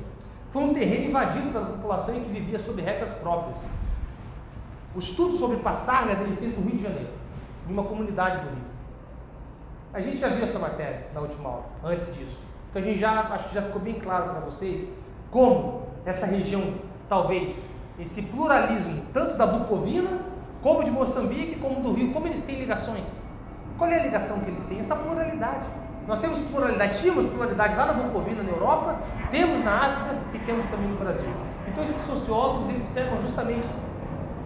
Foi 0.52 0.62
um 0.62 0.74
terreno 0.74 1.06
invadido 1.06 1.54
pela 1.54 1.68
população 1.68 2.18
e 2.18 2.20
que 2.20 2.30
vivia 2.30 2.60
sob 2.60 2.82
regras 2.82 3.12
próprias. 3.14 3.66
O 4.94 5.00
estudo 5.00 5.36
sobre 5.36 5.58
Passarga 5.58 6.22
ele 6.22 6.36
fez 6.36 6.54
no 6.58 6.66
Rio 6.66 6.76
de 6.76 6.84
Janeiro, 6.84 7.12
em 7.70 7.72
uma 7.72 7.86
comunidade 7.86 8.42
do 8.42 8.50
Rio. 8.50 8.66
A 9.94 10.02
gente 10.02 10.18
já 10.18 10.28
viu 10.28 10.44
essa 10.44 10.60
matéria 10.60 11.08
na 11.14 11.22
última 11.22 11.48
aula, 11.48 11.66
antes 11.82 12.14
disso. 12.14 12.38
Então 12.70 12.82
a 12.82 12.86
gente 12.86 13.00
já 13.00 13.22
acho 13.22 13.48
que 13.48 13.56
já 13.56 13.62
ficou 13.62 13.82
bem 13.82 14.02
claro 14.02 14.32
para 14.32 14.42
vocês 14.42 14.86
como 15.32 15.83
essa 16.06 16.26
região 16.26 16.76
talvez 17.08 17.70
esse 18.00 18.24
pluralismo, 18.24 19.04
tanto 19.14 19.38
da 19.38 19.46
Bucovina, 19.46 20.20
como 20.62 20.84
de 20.84 20.90
Moçambique, 20.90 21.60
como 21.60 21.82
do 21.82 21.94
Rio, 21.94 22.12
como 22.12 22.28
eles 22.28 22.42
têm 22.42 22.60
ligações? 22.60 23.06
Qual 23.78 23.90
é 23.90 24.00
a 24.00 24.04
ligação 24.04 24.40
que 24.40 24.50
eles 24.50 24.66
têm? 24.66 24.80
Essa 24.80 24.96
pluralidade. 24.96 25.66
Nós 26.08 26.20
temos 26.20 26.40
pluralidade, 26.40 27.00
tínhamos 27.00 27.26
pluralidade 27.26 27.76
lá 27.76 27.86
na 27.86 27.94
Bucovina, 27.94 28.44
na 28.44 28.50
Europa, 28.50 28.98
temos 29.32 29.64
na 29.64 29.72
África 29.72 30.18
e 30.34 30.40
temos 30.40 30.66
também 30.68 30.88
no 30.88 30.98
Brasil. 30.98 31.30
Então 31.68 31.84
esses 31.84 32.02
sociólogos, 32.06 32.70
eles 32.70 32.88
pegam 32.88 33.20
justamente 33.22 33.68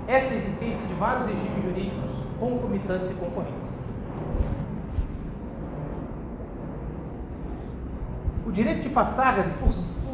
essa 0.07 0.33
existência 0.33 0.85
de 0.85 0.93
vários 0.93 1.25
regimes 1.25 1.63
jurídicos 1.63 2.11
concomitantes 2.39 3.09
e 3.09 3.13
concorrentes. 3.15 3.71
O 8.45 8.51
direito 8.51 8.81
de 8.81 8.89
passagem, 8.89 9.43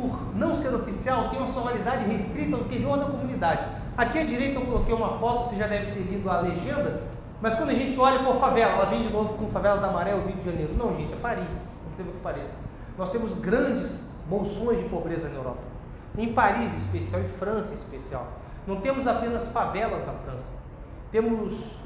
por, 0.09 0.17
por 0.17 0.35
não 0.35 0.55
ser 0.55 0.73
oficial, 0.73 1.29
tem 1.29 1.39
uma 1.39 1.47
sua 1.47 1.71
restrita 1.71 2.55
ao 2.55 2.63
interior 2.63 2.97
da 2.97 3.05
comunidade. 3.05 3.65
Aqui 3.97 4.19
à 4.19 4.25
direita 4.25 4.59
eu 4.59 4.65
coloquei 4.65 4.93
uma 4.93 5.17
foto, 5.19 5.49
você 5.49 5.55
já 5.55 5.67
deve 5.67 5.91
ter 5.91 6.01
lido 6.01 6.29
a 6.29 6.41
legenda, 6.41 7.03
mas 7.41 7.55
quando 7.55 7.69
a 7.69 7.73
gente 7.73 7.99
olha 7.99 8.19
a 8.19 8.35
favela, 8.35 8.73
ela 8.73 8.85
vem 8.85 9.03
de 9.07 9.13
novo 9.13 9.37
com 9.37 9.47
favela 9.47 9.79
da 9.79 9.91
Maré, 9.91 10.13
o 10.15 10.25
Rio 10.25 10.35
de 10.37 10.45
Janeiro. 10.45 10.73
Não, 10.75 10.95
gente, 10.95 11.13
é 11.13 11.17
Paris, 11.17 11.67
o 11.85 12.01
que 12.01 12.11
pareça. 12.23 12.57
Nós 12.97 13.11
temos 13.11 13.33
grandes 13.33 14.07
bolsões 14.27 14.79
de 14.79 14.85
pobreza 14.89 15.27
na 15.27 15.35
Europa. 15.35 15.61
Em 16.17 16.33
Paris, 16.33 16.75
especial, 16.77 17.21
em 17.21 17.27
França, 17.27 17.73
especial. 17.73 18.27
Não 18.65 18.79
temos 18.79 19.07
apenas 19.07 19.51
favelas 19.51 20.05
na 20.05 20.13
França. 20.13 20.53
Temos 21.11 21.77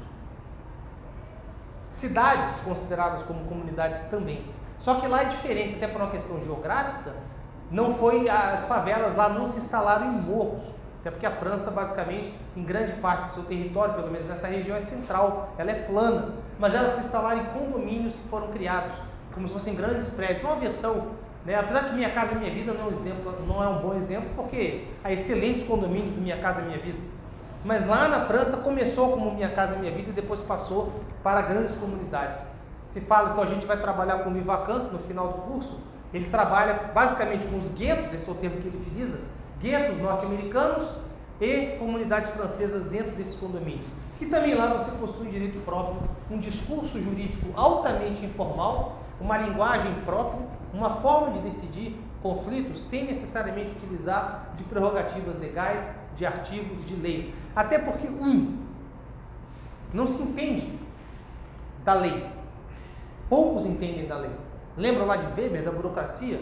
cidades 1.90 2.60
consideradas 2.60 3.22
como 3.24 3.44
comunidades 3.46 4.00
também. 4.02 4.44
Só 4.78 4.94
que 4.94 5.08
lá 5.08 5.22
é 5.22 5.24
diferente, 5.24 5.74
até 5.74 5.88
por 5.88 6.00
uma 6.00 6.10
questão 6.10 6.40
geográfica, 6.40 7.14
não 7.70 7.94
foi 7.94 8.28
as 8.28 8.64
favelas 8.64 9.14
lá 9.16 9.28
não 9.28 9.46
se 9.48 9.58
instalaram 9.58 10.06
em 10.06 10.20
morros, 10.20 10.64
até 11.00 11.10
porque 11.10 11.26
a 11.26 11.30
França 11.30 11.70
basicamente, 11.70 12.32
em 12.56 12.62
grande 12.62 12.92
parte 12.94 13.26
do 13.26 13.32
seu 13.32 13.44
território, 13.44 13.94
pelo 13.94 14.10
menos 14.10 14.26
nessa 14.26 14.46
região 14.46 14.76
é 14.76 14.80
central, 14.80 15.50
ela 15.58 15.70
é 15.70 15.74
plana, 15.74 16.34
mas 16.58 16.74
elas 16.74 16.94
se 16.94 17.00
instalaram 17.00 17.40
em 17.40 17.44
condomínios 17.46 18.14
que 18.14 18.28
foram 18.28 18.48
criados 18.48 19.08
como 19.38 19.46
se 19.46 19.54
fossem 19.54 19.74
grandes 19.74 20.10
prédios, 20.10 20.42
uma 20.42 20.56
versão, 20.56 21.12
né, 21.44 21.54
apesar 21.54 21.90
de 21.90 21.94
Minha 21.94 22.10
Casa 22.10 22.34
Minha 22.34 22.52
Vida 22.52 22.72
não 22.72 22.80
é 22.80 22.84
um 22.86 22.90
exemplo, 22.90 23.34
não 23.46 23.62
é 23.62 23.68
um 23.68 23.78
bom 23.78 23.94
exemplo, 23.94 24.28
porque 24.34 24.84
há 25.04 25.12
excelentes 25.12 25.62
condomínios 25.62 26.12
do 26.12 26.20
Minha 26.20 26.38
Casa 26.38 26.60
Minha 26.62 26.78
Vida. 26.78 26.98
Mas 27.64 27.86
lá 27.86 28.08
na 28.08 28.24
França 28.26 28.56
começou 28.56 29.12
como 29.12 29.32
Minha 29.32 29.50
Casa 29.50 29.76
Minha 29.76 29.92
Vida 29.92 30.10
e 30.10 30.12
depois 30.12 30.40
passou 30.40 30.92
para 31.22 31.42
grandes 31.42 31.74
comunidades. 31.74 32.42
Se 32.86 33.00
fala, 33.00 33.30
então 33.30 33.44
a 33.44 33.46
gente 33.46 33.66
vai 33.66 33.76
trabalhar 33.76 34.18
com 34.18 34.30
o 34.30 34.36
Ivacan 34.36 34.88
no 34.92 34.98
final 34.98 35.28
do 35.28 35.42
curso. 35.42 35.78
Ele 36.12 36.28
trabalha 36.30 36.90
basicamente 36.94 37.46
com 37.46 37.58
os 37.58 37.68
guetos, 37.68 38.12
esse 38.14 38.26
é 38.26 38.32
o 38.32 38.34
termo 38.34 38.56
que 38.60 38.68
ele 38.68 38.78
utiliza, 38.78 39.20
guetos 39.60 40.00
norte-americanos 40.00 40.88
e 41.40 41.76
comunidades 41.78 42.30
francesas 42.30 42.84
dentro 42.84 43.12
desses 43.12 43.34
condomínios. 43.34 43.86
Que 44.18 44.26
também 44.26 44.54
lá 44.54 44.72
você 44.74 44.90
possui 44.92 45.30
direito 45.30 45.62
próprio, 45.64 46.00
um 46.30 46.38
discurso 46.38 47.00
jurídico 47.00 47.46
altamente 47.54 48.24
informal, 48.24 49.00
uma 49.20 49.38
linguagem 49.38 49.92
própria, 50.04 50.40
uma 50.72 50.96
forma 50.96 51.32
de 51.32 51.40
decidir 51.40 51.96
conflitos 52.22 52.80
sem 52.82 53.04
necessariamente 53.04 53.70
utilizar 53.76 54.54
de 54.56 54.64
prerrogativas 54.64 55.38
legais, 55.38 55.82
de 56.16 56.26
artigos 56.26 56.84
de 56.84 56.94
lei. 56.96 57.34
Até 57.54 57.78
porque, 57.78 58.08
um, 58.08 58.58
não 59.92 60.06
se 60.06 60.20
entende 60.20 60.78
da 61.84 61.94
lei. 61.94 62.26
Poucos 63.28 63.64
entendem 63.66 64.06
da 64.06 64.16
lei. 64.16 64.47
Lembra 64.78 65.04
lá 65.04 65.16
de 65.16 65.26
Weber, 65.26 65.64
da 65.64 65.72
burocracia? 65.72 66.40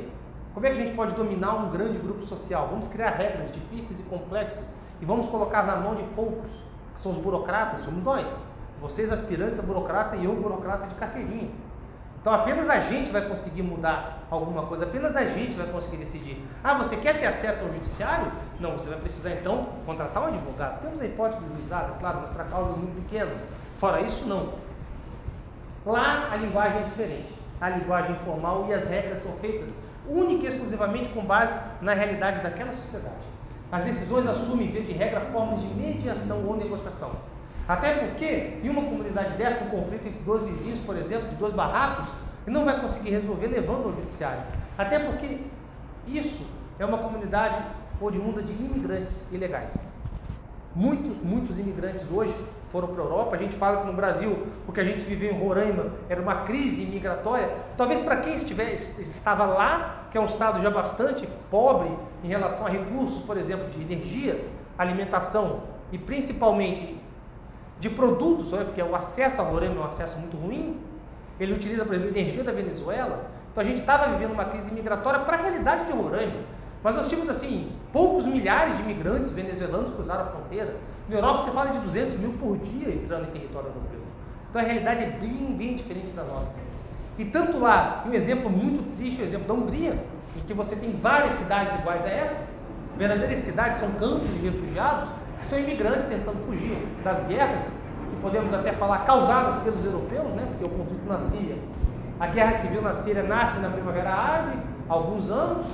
Como 0.52 0.66
é 0.66 0.70
que 0.70 0.80
a 0.80 0.84
gente 0.84 0.94
pode 0.94 1.14
dominar 1.14 1.54
um 1.54 1.70
grande 1.70 1.98
grupo 1.98 2.26
social? 2.26 2.68
Vamos 2.68 2.86
criar 2.86 3.10
regras 3.10 3.50
difíceis 3.50 3.98
e 3.98 4.02
complexas 4.02 4.76
e 5.00 5.06
vamos 5.06 5.28
colocar 5.30 5.62
na 5.62 5.76
mão 5.76 5.94
de 5.94 6.02
poucos, 6.14 6.50
que 6.94 7.00
são 7.00 7.12
os 7.12 7.18
burocratas, 7.18 7.80
somos 7.80 8.04
nós. 8.04 8.30
Vocês 8.80 9.10
aspirantes 9.10 9.58
a 9.58 9.62
burocrata 9.62 10.16
e 10.16 10.26
eu 10.26 10.36
burocrata 10.36 10.86
de 10.86 10.94
carteirinha. 10.96 11.50
Então 12.20 12.34
apenas 12.34 12.68
a 12.68 12.80
gente 12.80 13.10
vai 13.10 13.26
conseguir 13.26 13.62
mudar 13.62 14.26
alguma 14.30 14.66
coisa, 14.66 14.84
apenas 14.84 15.16
a 15.16 15.24
gente 15.24 15.56
vai 15.56 15.68
conseguir 15.68 15.96
decidir. 15.96 16.44
Ah, 16.62 16.74
você 16.74 16.96
quer 16.96 17.18
ter 17.18 17.26
acesso 17.26 17.64
ao 17.64 17.72
judiciário? 17.72 18.30
Não, 18.60 18.72
você 18.72 18.88
vai 18.88 18.98
precisar 18.98 19.30
então 19.30 19.68
contratar 19.86 20.24
um 20.24 20.26
advogado. 20.26 20.82
Temos 20.82 21.00
a 21.00 21.06
hipótese 21.06 21.40
do 21.40 21.54
juizado, 21.54 21.94
claro, 22.00 22.18
mas 22.20 22.30
para 22.30 22.44
causas 22.44 22.76
muito 22.76 23.00
pequenas. 23.02 23.38
Fora 23.76 24.00
isso, 24.02 24.26
não. 24.26 24.54
Lá 25.86 26.30
a 26.32 26.36
linguagem 26.36 26.80
é 26.80 26.84
diferente, 26.84 27.32
a 27.60 27.68
linguagem 27.70 28.12
informal 28.12 28.66
e 28.68 28.74
as 28.74 28.86
regras 28.86 29.22
são 29.22 29.32
feitas 29.34 29.72
única 30.08 30.44
e 30.44 30.48
exclusivamente 30.48 31.08
com 31.08 31.24
base 31.24 31.54
na 31.80 31.94
realidade 31.94 32.42
daquela 32.42 32.72
sociedade. 32.72 33.14
As 33.70 33.82
decisões 33.82 34.26
assumem, 34.26 34.70
via 34.70 34.82
de 34.82 34.92
regra, 34.92 35.20
formas 35.32 35.60
de 35.60 35.66
mediação 35.66 36.46
ou 36.46 36.56
negociação. 36.56 37.10
Até 37.66 37.94
porque, 37.94 38.60
em 38.62 38.68
uma 38.68 38.82
comunidade 38.82 39.36
dessa, 39.36 39.64
um 39.64 39.68
conflito 39.70 40.06
entre 40.06 40.20
dois 40.20 40.44
vizinhos, 40.44 40.78
por 40.80 40.96
exemplo, 40.96 41.28
de 41.28 41.34
dois 41.34 41.52
barracos, 41.52 42.06
não 42.46 42.64
vai 42.64 42.80
conseguir 42.80 43.10
resolver 43.10 43.48
levando 43.48 43.86
ao 43.86 43.92
judiciário. 43.94 44.42
Até 44.78 45.00
porque 45.00 45.38
isso 46.06 46.46
é 46.78 46.84
uma 46.84 46.98
comunidade 46.98 47.58
oriunda 48.00 48.40
de 48.40 48.52
imigrantes 48.52 49.26
ilegais. 49.32 49.76
Muitos, 50.74 51.18
muitos 51.22 51.58
imigrantes 51.58 52.02
hoje 52.08 52.36
foram 52.70 52.88
para 52.88 53.02
a 53.02 53.04
Europa. 53.06 53.36
A 53.36 53.38
gente 53.38 53.54
fala 53.56 53.80
que 53.80 53.86
no 53.86 53.92
Brasil, 53.92 54.46
o 54.66 54.72
que 54.72 54.80
a 54.80 54.84
gente 54.84 55.04
viveu 55.04 55.32
em 55.32 55.38
Roraima 55.38 55.86
era 56.08 56.20
uma 56.20 56.42
crise 56.42 56.84
migratória. 56.84 57.50
Talvez 57.76 58.00
para 58.00 58.16
quem 58.16 58.34
estivesse, 58.34 59.00
estava 59.02 59.44
lá, 59.44 60.06
que 60.10 60.18
é 60.18 60.20
um 60.20 60.26
estado 60.26 60.60
já 60.60 60.70
bastante 60.70 61.28
pobre 61.50 61.90
em 62.22 62.28
relação 62.28 62.66
a 62.66 62.70
recursos, 62.70 63.22
por 63.24 63.36
exemplo, 63.36 63.68
de 63.70 63.80
energia, 63.80 64.44
alimentação 64.78 65.62
e 65.92 65.98
principalmente 65.98 66.98
de 67.78 67.90
produtos, 67.90 68.50
porque 68.50 68.82
o 68.82 68.94
acesso 68.94 69.40
a 69.40 69.44
Roraima 69.44 69.76
é 69.76 69.78
um 69.78 69.84
acesso 69.84 70.18
muito 70.18 70.36
ruim. 70.36 70.80
Ele 71.38 71.52
utiliza, 71.52 71.84
por 71.84 71.94
exemplo, 71.94 72.16
energia 72.16 72.42
da 72.42 72.52
Venezuela. 72.52 73.30
Então 73.52 73.62
a 73.62 73.66
gente 73.66 73.80
estava 73.80 74.12
vivendo 74.12 74.32
uma 74.32 74.44
crise 74.46 74.72
migratória 74.72 75.20
para 75.20 75.36
a 75.36 75.40
realidade 75.40 75.86
de 75.86 75.92
Roraima. 75.92 76.40
Mas 76.82 76.94
nós 76.94 77.08
tínhamos 77.08 77.28
assim, 77.28 77.72
poucos 77.92 78.26
milhares 78.26 78.76
de 78.76 78.82
imigrantes 78.82 79.30
venezuelanos 79.30 79.90
cruzaram 79.90 80.22
a 80.22 80.26
fronteira. 80.26 80.76
Na 81.08 81.16
Europa 81.16 81.42
você 81.42 81.50
fala 81.52 81.70
de 81.70 81.78
200 81.78 82.14
mil 82.18 82.32
por 82.32 82.58
dia 82.58 82.92
entrando 82.92 83.28
em 83.28 83.30
território 83.30 83.68
europeu. 83.68 84.00
Então 84.50 84.60
a 84.60 84.64
realidade 84.64 85.04
é 85.04 85.10
bem, 85.10 85.54
bem 85.56 85.76
diferente 85.76 86.10
da 86.12 86.24
nossa. 86.24 86.52
E 87.18 87.24
tanto 87.24 87.58
lá, 87.58 88.04
um 88.06 88.12
exemplo 88.12 88.50
muito 88.50 88.96
triste, 88.96 89.22
o 89.22 89.24
exemplo 89.24 89.46
da 89.46 89.54
Hungria, 89.54 89.96
em 90.36 90.40
que 90.40 90.52
você 90.52 90.74
tem 90.74 90.92
várias 91.00 91.34
cidades 91.34 91.74
iguais 91.76 92.04
a 92.04 92.08
essa, 92.08 92.48
verdadeiras 92.98 93.38
cidades, 93.38 93.78
são 93.78 93.90
campos 93.92 94.28
de 94.34 94.40
refugiados, 94.40 95.08
que 95.38 95.46
são 95.46 95.58
imigrantes 95.58 96.06
tentando 96.06 96.44
fugir 96.44 96.76
das 97.04 97.24
guerras, 97.26 97.64
que 97.64 98.16
podemos 98.20 98.52
até 98.52 98.72
falar 98.72 99.00
causadas 99.00 99.62
pelos 99.62 99.84
europeus, 99.84 100.28
né? 100.34 100.46
porque 100.48 100.64
o 100.64 100.68
conflito 100.68 101.06
na 101.06 101.18
Síria, 101.18 101.56
a 102.18 102.26
guerra 102.26 102.52
civil 102.52 102.82
na 102.82 102.92
Síria 102.94 103.22
nasce 103.22 103.58
na 103.60 103.70
Primavera 103.70 104.10
Árabe, 104.10 104.58
há 104.88 104.92
alguns 104.92 105.30
anos, 105.30 105.66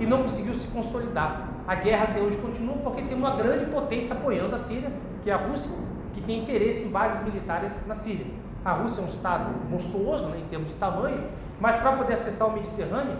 e 0.00 0.06
não 0.06 0.22
conseguiu 0.22 0.54
se 0.54 0.66
consolidar. 0.68 1.47
A 1.68 1.74
guerra 1.74 2.04
até 2.04 2.18
hoje 2.18 2.38
continua 2.38 2.78
porque 2.78 3.02
tem 3.02 3.14
uma 3.14 3.36
grande 3.36 3.66
potência 3.66 4.14
apoiando 4.14 4.54
a 4.54 4.58
Síria, 4.58 4.90
que 5.22 5.28
é 5.28 5.34
a 5.34 5.36
Rússia, 5.36 5.70
que 6.14 6.22
tem 6.22 6.40
interesse 6.40 6.82
em 6.82 6.88
bases 6.88 7.22
militares 7.22 7.74
na 7.86 7.94
Síria. 7.94 8.24
A 8.64 8.72
Rússia 8.72 9.02
é 9.02 9.04
um 9.04 9.08
estado 9.08 9.50
monstruoso 9.68 10.28
né, 10.28 10.38
em 10.38 10.48
termos 10.48 10.70
de 10.70 10.76
tamanho, 10.76 11.28
mas 11.60 11.76
para 11.76 11.92
poder 11.92 12.14
acessar 12.14 12.48
o 12.48 12.54
Mediterrâneo, 12.54 13.18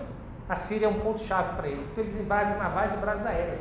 a 0.48 0.56
Síria 0.56 0.86
é 0.86 0.88
um 0.88 0.98
ponto-chave 0.98 1.56
para 1.56 1.68
eles. 1.68 1.86
Então 1.92 2.02
eles 2.02 2.16
têm 2.16 2.24
bases 2.24 2.56
navais 2.56 2.94
e 2.94 2.96
bases 2.96 3.26
aéreas. 3.26 3.60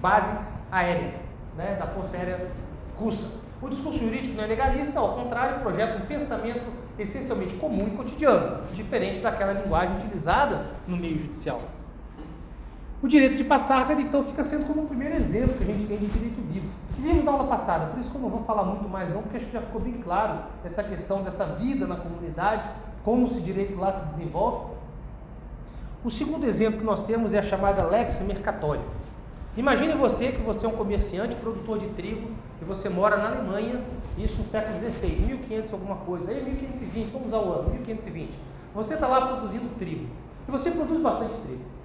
Bases 0.00 0.48
aéreas, 0.72 1.12
né, 1.54 1.76
da 1.78 1.86
Força 1.86 2.16
Aérea 2.16 2.50
Russa. 2.98 3.30
O 3.60 3.68
discurso 3.68 3.98
jurídico 3.98 4.34
não 4.34 4.44
é 4.44 4.46
legalista, 4.46 4.98
ao 4.98 5.12
contrário, 5.12 5.60
projeta 5.60 5.98
um 5.98 6.06
pensamento 6.06 6.64
essencialmente 6.98 7.54
comum 7.56 7.88
e 7.88 7.90
cotidiano, 7.90 8.62
diferente 8.72 9.20
daquela 9.20 9.52
linguagem 9.52 9.96
utilizada 9.96 10.68
no 10.88 10.96
meio 10.96 11.18
judicial. 11.18 11.60
O 13.02 13.08
direito 13.08 13.36
de 13.36 13.44
passar, 13.44 13.90
então, 14.00 14.24
fica 14.24 14.42
sendo 14.42 14.66
como 14.66 14.82
o 14.82 14.86
primeiro 14.86 15.14
exemplo 15.14 15.54
que 15.54 15.64
a 15.64 15.66
gente 15.66 15.86
tem 15.86 15.98
de 15.98 16.06
direito 16.06 16.40
vivo. 16.50 16.68
Vimos 16.98 17.24
na 17.24 17.32
aula 17.32 17.44
passada, 17.44 17.86
por 17.86 18.00
isso 18.00 18.10
que 18.10 18.16
eu 18.16 18.22
não 18.22 18.30
vou 18.30 18.42
falar 18.44 18.64
muito 18.64 18.88
mais 18.88 19.12
não, 19.12 19.20
porque 19.20 19.36
acho 19.36 19.46
que 19.46 19.52
já 19.52 19.60
ficou 19.60 19.80
bem 19.80 19.94
claro 20.02 20.38
essa 20.64 20.82
questão 20.82 21.22
dessa 21.22 21.44
vida 21.44 21.86
na 21.86 21.96
comunidade, 21.96 22.62
como 23.04 23.26
esse 23.26 23.40
direito 23.40 23.78
lá 23.78 23.92
se 23.92 24.06
desenvolve. 24.06 24.74
O 26.02 26.10
segundo 26.10 26.46
exemplo 26.46 26.78
que 26.80 26.86
nós 26.86 27.04
temos 27.04 27.34
é 27.34 27.38
a 27.38 27.42
chamada 27.42 27.84
lex 27.84 28.18
mercatória. 28.20 28.82
Imagine 29.56 29.94
você 29.94 30.32
que 30.32 30.40
você 30.40 30.64
é 30.64 30.68
um 30.68 30.72
comerciante, 30.72 31.36
produtor 31.36 31.78
de 31.78 31.86
trigo, 31.88 32.30
e 32.62 32.64
você 32.64 32.88
mora 32.88 33.16
na 33.18 33.28
Alemanha, 33.28 33.82
isso 34.16 34.38
no 34.38 34.46
século 34.46 34.78
XVI, 34.80 35.16
1500 35.16 35.72
alguma 35.74 35.96
coisa, 35.96 36.30
aí 36.30 36.42
1520, 36.42 37.10
vamos 37.10 37.28
usar 37.28 37.38
o 37.38 37.52
ano, 37.52 37.70
1520. 37.70 38.30
Você 38.74 38.94
está 38.94 39.06
lá 39.06 39.26
produzindo 39.26 39.68
trigo, 39.78 40.06
e 40.48 40.50
você 40.50 40.70
produz 40.70 41.00
bastante 41.00 41.34
trigo. 41.46 41.75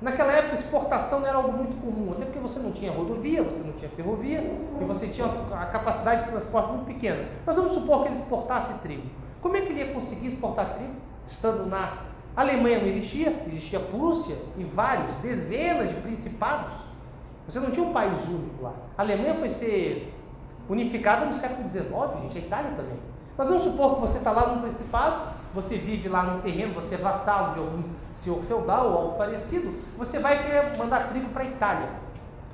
Naquela 0.00 0.32
época, 0.32 0.54
exportação 0.56 1.20
não 1.20 1.26
era 1.26 1.36
algo 1.38 1.52
muito 1.52 1.80
comum, 1.80 2.12
até 2.12 2.26
porque 2.26 2.38
você 2.38 2.58
não 2.58 2.72
tinha 2.72 2.92
rodovia, 2.92 3.42
você 3.42 3.62
não 3.62 3.72
tinha 3.72 3.90
ferrovia, 3.90 4.40
e 4.78 4.84
você 4.84 5.06
tinha 5.06 5.26
a 5.26 5.66
capacidade 5.66 6.24
de 6.24 6.30
transporte 6.30 6.72
muito 6.72 6.84
pequena. 6.84 7.24
Mas 7.46 7.56
vamos 7.56 7.72
supor 7.72 8.02
que 8.02 8.08
ele 8.08 8.18
exportasse 8.18 8.74
trigo. 8.80 9.06
Como 9.40 9.56
é 9.56 9.62
que 9.62 9.72
ele 9.72 9.80
ia 9.80 9.94
conseguir 9.94 10.26
exportar 10.26 10.74
trigo? 10.74 10.94
Estando 11.26 11.66
na 11.66 12.04
Alemanha 12.36 12.80
não 12.80 12.86
existia, 12.86 13.42
existia 13.46 13.80
Prússia 13.80 14.36
e 14.58 14.64
vários, 14.64 15.14
dezenas 15.16 15.88
de 15.88 15.94
principados. 15.94 16.74
Você 17.48 17.58
não 17.58 17.70
tinha 17.70 17.86
um 17.86 17.92
país 17.92 18.18
único 18.28 18.62
lá. 18.62 18.74
A 18.98 19.02
Alemanha 19.02 19.34
foi 19.34 19.48
ser 19.48 20.12
unificada 20.68 21.24
no 21.24 21.34
século 21.34 21.68
XIX, 21.70 21.88
gente, 22.22 22.38
a 22.38 22.40
Itália 22.40 22.70
também. 22.72 22.98
Mas 23.38 23.48
vamos 23.48 23.62
supor 23.62 23.94
que 23.94 24.00
você 24.00 24.18
está 24.18 24.30
lá 24.32 24.54
no 24.54 24.62
Principado, 24.62 25.35
você 25.56 25.78
vive 25.78 26.06
lá 26.06 26.22
no 26.22 26.42
terreno, 26.42 26.74
você 26.74 26.96
é 26.96 26.98
vassalo 26.98 27.54
de 27.54 27.60
algum 27.60 27.82
senhor 28.14 28.42
feudal 28.42 28.90
ou 28.90 28.98
algo 28.98 29.18
parecido, 29.18 29.74
você 29.96 30.18
vai 30.18 30.42
querer 30.42 30.76
mandar 30.76 31.08
trigo 31.08 31.30
para 31.30 31.44
a 31.44 31.46
Itália. 31.46 31.88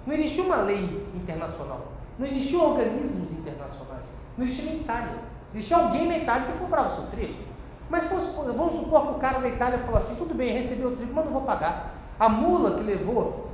Não 0.07 0.15
existia 0.15 0.45
uma 0.45 0.59
lei 0.59 1.05
internacional, 1.13 1.89
não 2.17 2.27
existiam 2.27 2.71
organismos 2.71 3.33
internacionais, 3.33 4.05
não 4.39 4.47
existia 4.47 4.73
na 4.73 4.77
Itália. 4.79 5.15
Existia 5.53 5.77
alguém 5.77 6.07
na 6.07 6.19
Itália 6.19 6.53
que 6.53 6.59
comprava 6.59 6.93
o 6.93 6.95
seu 6.95 7.07
trigo. 7.07 7.43
Mas 7.91 8.09
vamos 8.09 8.79
supor 8.79 9.09
que 9.09 9.15
o 9.17 9.19
cara 9.19 9.41
da 9.41 9.49
Itália 9.49 9.81
falou 9.81 10.01
assim: 10.01 10.15
tudo 10.15 10.33
bem, 10.35 10.55
recebeu 10.55 10.91
o 10.91 10.97
trigo, 10.97 11.13
mas 11.13 11.25
não 11.25 11.33
vou 11.33 11.43
pagar. 11.43 11.95
A 12.19 12.29
mula 12.29 12.77
que 12.77 12.85
levou, 12.85 13.49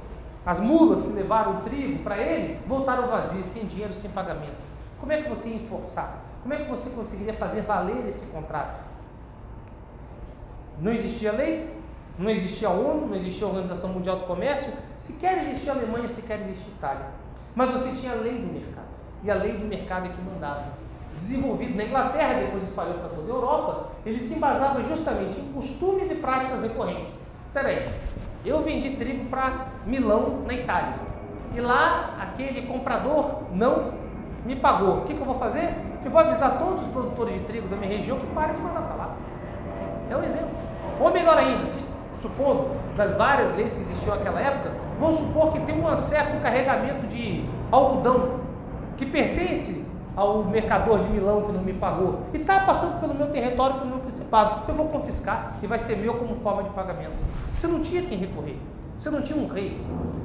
as 0.45 0.61
mulas 0.61 1.03
que 1.03 1.09
levaram 1.09 1.57
o 1.57 1.61
trigo 1.63 2.05
para 2.05 2.19
ele, 2.19 2.61
voltaram 2.67 3.09
vazias, 3.09 3.47
sem 3.47 3.65
dinheiro, 3.65 3.95
sem 3.95 4.11
pagamento. 4.11 4.69
Como 5.01 5.11
é 5.11 5.23
que 5.23 5.29
você 5.29 5.49
ia 5.49 5.57
enforçar? 5.57 6.19
Como 6.43 6.53
é 6.53 6.59
que 6.59 6.71
você 6.71 6.91
conseguiria 6.91 7.35
fazer 7.35 7.63
valer 7.63 8.07
esse 8.09 8.27
contrato? 8.27 8.88
Não 10.81 10.93
existia 10.93 11.33
lei, 11.33 11.69
não 12.19 12.31
existia 12.31 12.69
a 12.69 12.73
ONU, 12.73 13.07
não 13.07 13.15
existia 13.15 13.47
a 13.47 13.51
Organização 13.51 13.91
Mundial 13.91 14.19
do 14.19 14.27
Comércio, 14.27 14.73
sequer 14.95 15.39
existia 15.39 15.73
a 15.73 15.77
Alemanha, 15.77 16.09
sequer 16.09 16.41
existia 16.41 16.67
a 16.67 16.77
Itália. 16.77 17.07
Mas 17.55 17.71
você 17.71 17.91
tinha 17.93 18.13
a 18.13 18.15
lei 18.15 18.39
do 18.39 18.53
mercado. 18.53 18.89
E 19.23 19.31
a 19.31 19.35
lei 19.35 19.53
do 19.53 19.65
mercado 19.65 20.07
é 20.07 20.09
que 20.11 20.21
mandava. 20.23 20.65
Desenvolvido 21.17 21.77
na 21.77 21.85
Inglaterra, 21.85 22.41
depois 22.41 22.63
espalhou 22.63 22.95
para 22.95 23.09
toda 23.09 23.33
a 23.33 23.35
Europa, 23.35 23.89
ele 24.07 24.21
se 24.21 24.35
embasava 24.35 24.83
justamente 24.85 25.41
em 25.41 25.53
costumes 25.53 26.11
e 26.11 26.15
práticas 26.17 26.63
recorrentes. 26.63 27.15
Espera 27.47 27.69
aí, 27.69 27.93
eu 28.45 28.61
vendi 28.61 28.91
trigo 28.91 29.25
para 29.27 29.67
Milão, 29.85 30.43
na 30.47 30.55
Itália. 30.55 30.95
E 31.55 31.61
lá, 31.61 32.17
aquele 32.21 32.67
comprador 32.67 33.43
não 33.53 33.93
me 34.45 34.55
pagou. 34.55 34.99
O 34.99 35.05
que, 35.05 35.15
que 35.15 35.21
eu 35.21 35.27
vou 35.27 35.39
fazer? 35.39 35.75
Eu 36.05 36.11
vou 36.11 36.21
avisar 36.21 36.59
todos 36.59 36.83
os 36.83 36.89
produtores 36.89 37.35
de 37.35 37.41
trigo 37.41 37.67
da 37.69 37.77
minha 37.77 37.97
região 37.97 38.19
que 38.19 38.27
parem 38.29 38.55
de 38.55 38.63
mandar 38.63 38.83
para 38.83 38.95
lá. 38.95 39.17
É 40.11 40.17
um 40.17 40.23
exemplo. 40.23 40.68
Ou 41.01 41.13
melhor 41.13 41.37
ainda, 41.37 41.67
se, 41.67 41.81
supondo 42.21 42.69
das 42.97 43.15
várias 43.15 43.55
leis 43.57 43.73
que 43.73 43.81
existiam 43.81 44.17
naquela 44.17 44.41
época, 44.41 44.73
vamos 44.99 45.17
supor 45.17 45.53
que 45.53 45.61
tem 45.61 45.83
um 45.83 45.97
certo 45.97 46.43
carregamento 46.43 47.07
de 47.07 47.45
algodão 47.71 48.41
que 48.97 49.07
pertence 49.07 49.87
ao 50.17 50.43
mercador 50.43 50.99
de 50.99 51.11
Milão 51.11 51.43
que 51.43 51.53
não 51.53 51.63
me 51.63 51.73
pagou 51.73 52.23
e 52.35 52.39
está 52.39 52.61
passando 52.61 53.01
pelo 53.01 53.15
meu 53.15 53.29
território, 53.29 53.77
pelo 53.77 53.91
meu 53.91 53.99
principado, 54.01 54.63
eu 54.69 54.75
vou 54.75 54.89
confiscar 54.89 55.55
e 55.63 55.67
vai 55.69 55.79
ser 55.79 55.97
meu 55.97 56.15
como 56.15 56.35
forma 56.37 56.65
de 56.65 56.71
pagamento. 56.71 57.13
Você 57.57 57.69
não 57.69 57.81
tinha 57.83 58.03
quem 58.03 58.19
recorrer, 58.19 58.59
você 58.99 59.11
não 59.11 59.23
tinha 59.23 59.41
um 59.41 59.47
rei. 59.47 59.81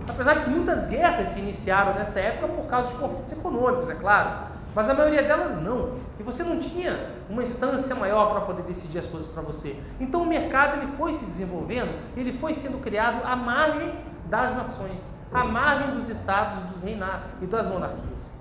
Apesar 0.10 0.34
de 0.34 0.46
que 0.46 0.50
muitas 0.50 0.88
guerras 0.88 1.30
se 1.30 1.40
iniciaram 1.40 1.94
nessa 1.94 2.20
época 2.20 2.48
por 2.48 2.66
causa 2.66 2.90
de 2.90 2.96
conflitos 2.96 3.32
econômicos, 3.34 3.88
é 3.88 3.94
claro, 3.94 4.32
mas 4.76 4.90
a 4.90 4.94
maioria 4.94 5.24
delas 5.24 5.62
não. 5.62 5.98
E 6.20 6.24
você 6.24 6.44
não 6.44 6.60
tinha 6.60 7.12
uma 7.30 7.44
instância 7.44 7.96
maior 7.96 8.32
para 8.32 8.42
poder 8.42 8.64
decidir 8.64 9.00
as 9.00 9.06
coisas 9.06 9.32
para 9.32 9.42
você. 9.42 9.76
Então 10.00 10.22
o 10.22 10.26
mercado 10.26 10.82
ele 10.82 10.92
foi 10.98 11.14
se 11.14 11.26
desenvolvendo, 11.26 11.94
ele 12.16 12.34
foi 12.34 12.54
sendo 12.54 12.82
criado 12.82 13.26
à 13.26 13.36
margem 13.36 13.94
das 14.30 14.56
nações, 14.56 15.08
à 15.34 15.44
margem 15.44 15.96
dos 15.96 16.10
estados, 16.10 16.64
dos 16.64 16.82
reinados 16.82 17.26
e 17.42 17.46
das 17.46 17.68
monarquias. 17.68 18.32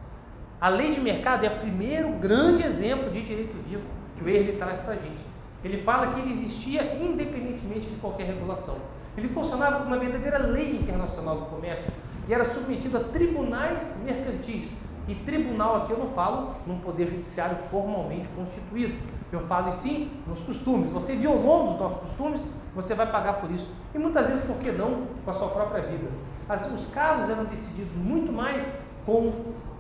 A 0.61 0.69
lei 0.69 0.93
de 0.93 1.01
mercado 1.01 1.45
é 1.45 1.49
o 1.49 1.59
primeiro 1.59 2.13
grande 2.13 2.63
exemplo 2.65 3.11
de 3.11 3.23
direito 3.23 3.57
vivo 3.69 3.83
que 4.17 4.25
o 4.25 4.29
Ehrlich 4.29 4.59
traz 4.59 4.79
para 4.81 4.95
a 4.95 4.97
gente. 4.97 5.27
Ele 5.65 5.83
fala 5.83 6.09
que 6.09 6.21
ele 6.21 6.31
existia 6.31 6.97
independentemente 6.97 7.89
de 7.89 7.97
qualquer 7.97 8.27
regulação. 8.27 8.77
Ele 9.17 9.29
funcionava 9.29 9.79
como 9.79 9.89
uma 9.89 9.99
verdadeira 9.99 10.39
lei 10.39 10.77
internacional 10.77 11.37
do 11.37 11.47
comércio 11.47 11.91
e 12.29 12.33
era 12.33 12.45
submetido 12.45 12.97
a 12.97 13.01
tribunais 13.05 14.01
mercantis. 14.05 14.69
E 15.09 15.15
tribunal 15.15 15.77
aqui 15.77 15.93
eu 15.93 15.99
não 15.99 16.11
falo 16.11 16.55
num 16.67 16.79
poder 16.79 17.09
judiciário 17.09 17.57
formalmente 17.71 18.29
constituído. 18.37 18.95
Eu 19.33 19.41
falo 19.47 19.73
sim 19.73 20.11
nos 20.27 20.41
costumes. 20.41 20.91
Você 20.91 21.17
violou 21.17 21.73
os 21.73 21.81
nossos 21.81 22.01
costumes, 22.01 22.43
você 22.75 22.95
vai 22.95 23.11
pagar 23.11 23.35
por 23.35 23.51
isso. 23.51 23.69
E 23.95 23.99
muitas 23.99 24.29
vezes, 24.29 24.45
por 24.45 24.57
que 24.57 24.71
não, 24.71 25.07
com 25.25 25.31
a 25.31 25.35
sua 25.35 25.49
própria 25.49 25.83
vida? 25.83 26.09
As, 26.49 26.71
os 26.71 26.87
casos 26.89 27.29
eram 27.29 27.45
decididos 27.45 27.97
muito 27.97 28.33
mais 28.33 28.65
com 29.05 29.33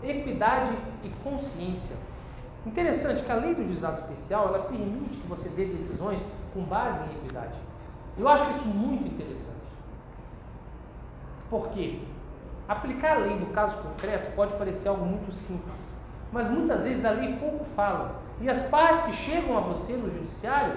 equidade 0.02 0.72
e 1.04 1.08
consciência. 1.22 1.96
Interessante 2.66 3.22
que 3.22 3.30
a 3.30 3.36
lei 3.36 3.54
do 3.54 3.64
juizado 3.64 4.00
especial 4.00 4.48
ela 4.48 4.60
permite 4.60 5.18
que 5.18 5.26
você 5.26 5.48
dê 5.48 5.66
decisões 5.66 6.20
com 6.54 6.62
base 6.62 7.00
em 7.00 7.16
equidade. 7.18 7.54
Eu 8.18 8.28
acho 8.28 8.50
isso 8.50 8.66
muito 8.66 9.06
interessante. 9.06 9.56
Por 11.48 11.68
quê? 11.68 12.00
Aplicar 12.72 13.16
a 13.16 13.18
lei 13.18 13.38
no 13.38 13.48
caso 13.48 13.76
concreto 13.82 14.34
pode 14.34 14.54
parecer 14.54 14.88
algo 14.88 15.04
muito 15.04 15.30
simples, 15.34 15.78
mas 16.32 16.48
muitas 16.48 16.84
vezes 16.84 17.04
a 17.04 17.10
lei 17.10 17.36
pouco 17.36 17.66
fala. 17.66 18.22
E 18.40 18.48
as 18.48 18.62
partes 18.62 19.02
que 19.04 19.12
chegam 19.12 19.58
a 19.58 19.60
você 19.60 19.92
no 19.92 20.10
judiciário 20.10 20.72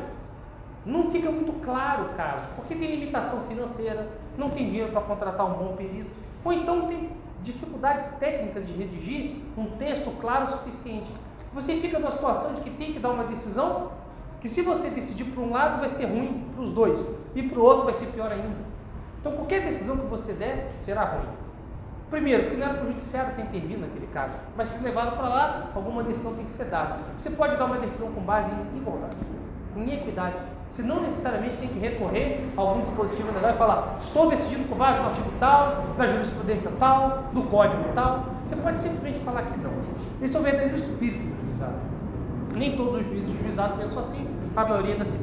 não 0.86 1.10
fica 1.10 1.32
muito 1.32 1.54
claro 1.64 2.08
o 2.08 2.10
caso, 2.16 2.44
porque 2.58 2.76
tem 2.76 2.98
limitação 2.98 3.44
financeira, 3.44 4.10
não 4.38 4.50
tem 4.50 4.66
dinheiro 4.66 4.92
para 4.92 5.00
contratar 5.00 5.46
um 5.46 5.54
bom 5.54 5.74
perito, 5.78 6.12
ou 6.44 6.52
então 6.52 6.86
tem 6.86 7.12
dificuldades 7.42 8.08
técnicas 8.18 8.68
de 8.68 8.74
redigir 8.74 9.38
um 9.58 9.78
texto 9.78 10.12
claro 10.20 10.48
o 10.48 10.48
suficiente. 10.50 11.10
Você 11.54 11.78
fica 11.78 11.98
numa 11.98 12.12
situação 12.12 12.56
de 12.56 12.60
que 12.60 12.72
tem 12.72 12.92
que 12.92 13.00
dar 13.00 13.12
uma 13.12 13.24
decisão 13.24 13.92
que 14.42 14.50
se 14.50 14.62
você 14.62 14.90
decidir 14.90 15.24
para 15.24 15.42
um 15.42 15.50
lado 15.50 15.80
vai 15.80 15.88
ser 15.88 16.08
ruim 16.08 16.46
para 16.54 16.62
os 16.62 16.74
dois 16.74 17.10
e 17.34 17.42
para 17.42 17.58
o 17.58 17.64
outro 17.64 17.86
vai 17.86 17.94
ser 17.94 18.08
pior 18.08 18.30
ainda. 18.30 18.66
Então 19.22 19.32
qualquer 19.32 19.62
decisão 19.62 19.96
que 19.96 20.08
você 20.08 20.34
der 20.34 20.74
será 20.76 21.06
ruim. 21.06 21.45
Primeiro, 22.10 22.44
porque 22.44 22.58
não 22.58 22.66
era 22.68 22.76
para 22.76 22.84
o 22.84 22.88
judiciário 22.88 23.34
ter 23.36 23.42
intervido 23.42 23.82
naquele 23.82 24.08
caso, 24.08 24.36
mas 24.56 24.70
se 24.70 24.84
levado 24.84 25.16
para 25.18 25.28
lá, 25.28 25.72
alguma 25.74 26.04
decisão 26.04 26.36
tem 26.36 26.46
que 26.46 26.52
ser 26.52 26.66
dada. 26.66 26.98
Você 27.18 27.32
pode 27.32 27.58
dar 27.58 27.66
uma 27.66 27.78
decisão 27.78 28.12
com 28.12 28.22
base 28.22 28.52
em 28.52 28.78
igualdade, 28.78 29.16
em 29.76 29.94
equidade. 29.94 30.36
Você 30.72 30.84
não 30.84 31.02
necessariamente 31.02 31.58
tem 31.58 31.70
que 31.70 31.80
recorrer 31.80 32.48
a 32.56 32.62
algum 32.62 32.82
dispositivo 32.82 33.32
legal 33.32 33.52
e 33.52 33.58
falar, 33.58 33.98
estou 34.00 34.30
decidindo 34.30 34.68
com 34.68 34.76
base 34.76 35.00
no 35.00 35.08
artigo 35.08 35.32
tal, 35.40 35.86
na 35.98 36.08
jurisprudência 36.08 36.72
tal, 36.80 37.30
no 37.34 37.44
código 37.48 37.84
tal. 37.96 38.26
Você 38.46 38.56
pode 38.56 38.80
simplesmente 38.80 39.20
falar 39.20 39.44
que 39.44 39.60
não. 39.60 39.72
Esse 40.22 40.36
é 40.36 40.40
o 40.40 40.44
verdadeiro 40.44 40.76
espírito 40.76 41.24
do 41.24 41.46
juizado. 41.46 41.76
Nem 42.54 42.76
todos 42.78 43.00
os 43.00 43.06
juízes 43.08 43.30
do 43.30 43.42
juizado 43.42 43.78
pensam 43.78 44.00
assim, 44.00 44.28
a 44.56 44.64
maioria 44.64 44.94
ainda 44.94 45.06
se 45.06 45.20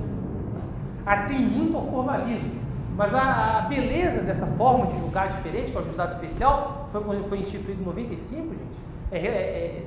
atém 1.07 1.41
muito 1.41 1.77
ao 1.77 1.87
formalismo. 1.87 2.62
Mas 2.97 3.15
a, 3.15 3.59
a, 3.59 3.61
beleza 3.63 4.21
dessa 4.23 4.47
forma 4.47 4.87
de 4.87 4.99
julgar 4.99 5.29
diferente, 5.33 5.75
é 5.75 5.79
o 5.79 5.85
juizado 5.85 6.15
especial, 6.15 6.89
foi, 6.93 7.23
foi 7.25 7.39
instituído 7.39 7.81
em 7.81 7.85
95, 7.85 8.49
gente. 8.51 8.83
É, 9.11 9.19
é, 9.19 9.31
é, 9.31 9.87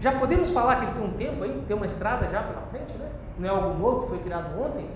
já 0.00 0.12
podemos 0.18 0.50
falar 0.50 0.76
que 0.76 0.84
ele 0.84 0.92
tem 0.92 1.04
um 1.04 1.12
tempo 1.12 1.44
aí, 1.44 1.64
tem 1.66 1.76
uma 1.76 1.86
estrada 1.86 2.28
já 2.28 2.42
pela 2.42 2.62
frente, 2.70 2.96
né? 2.98 3.10
Não 3.38 3.48
é 3.48 3.50
algo 3.50 3.78
novo 3.78 4.02
que 4.02 4.08
foi 4.10 4.18
criado 4.18 4.60
ontem. 4.60 4.88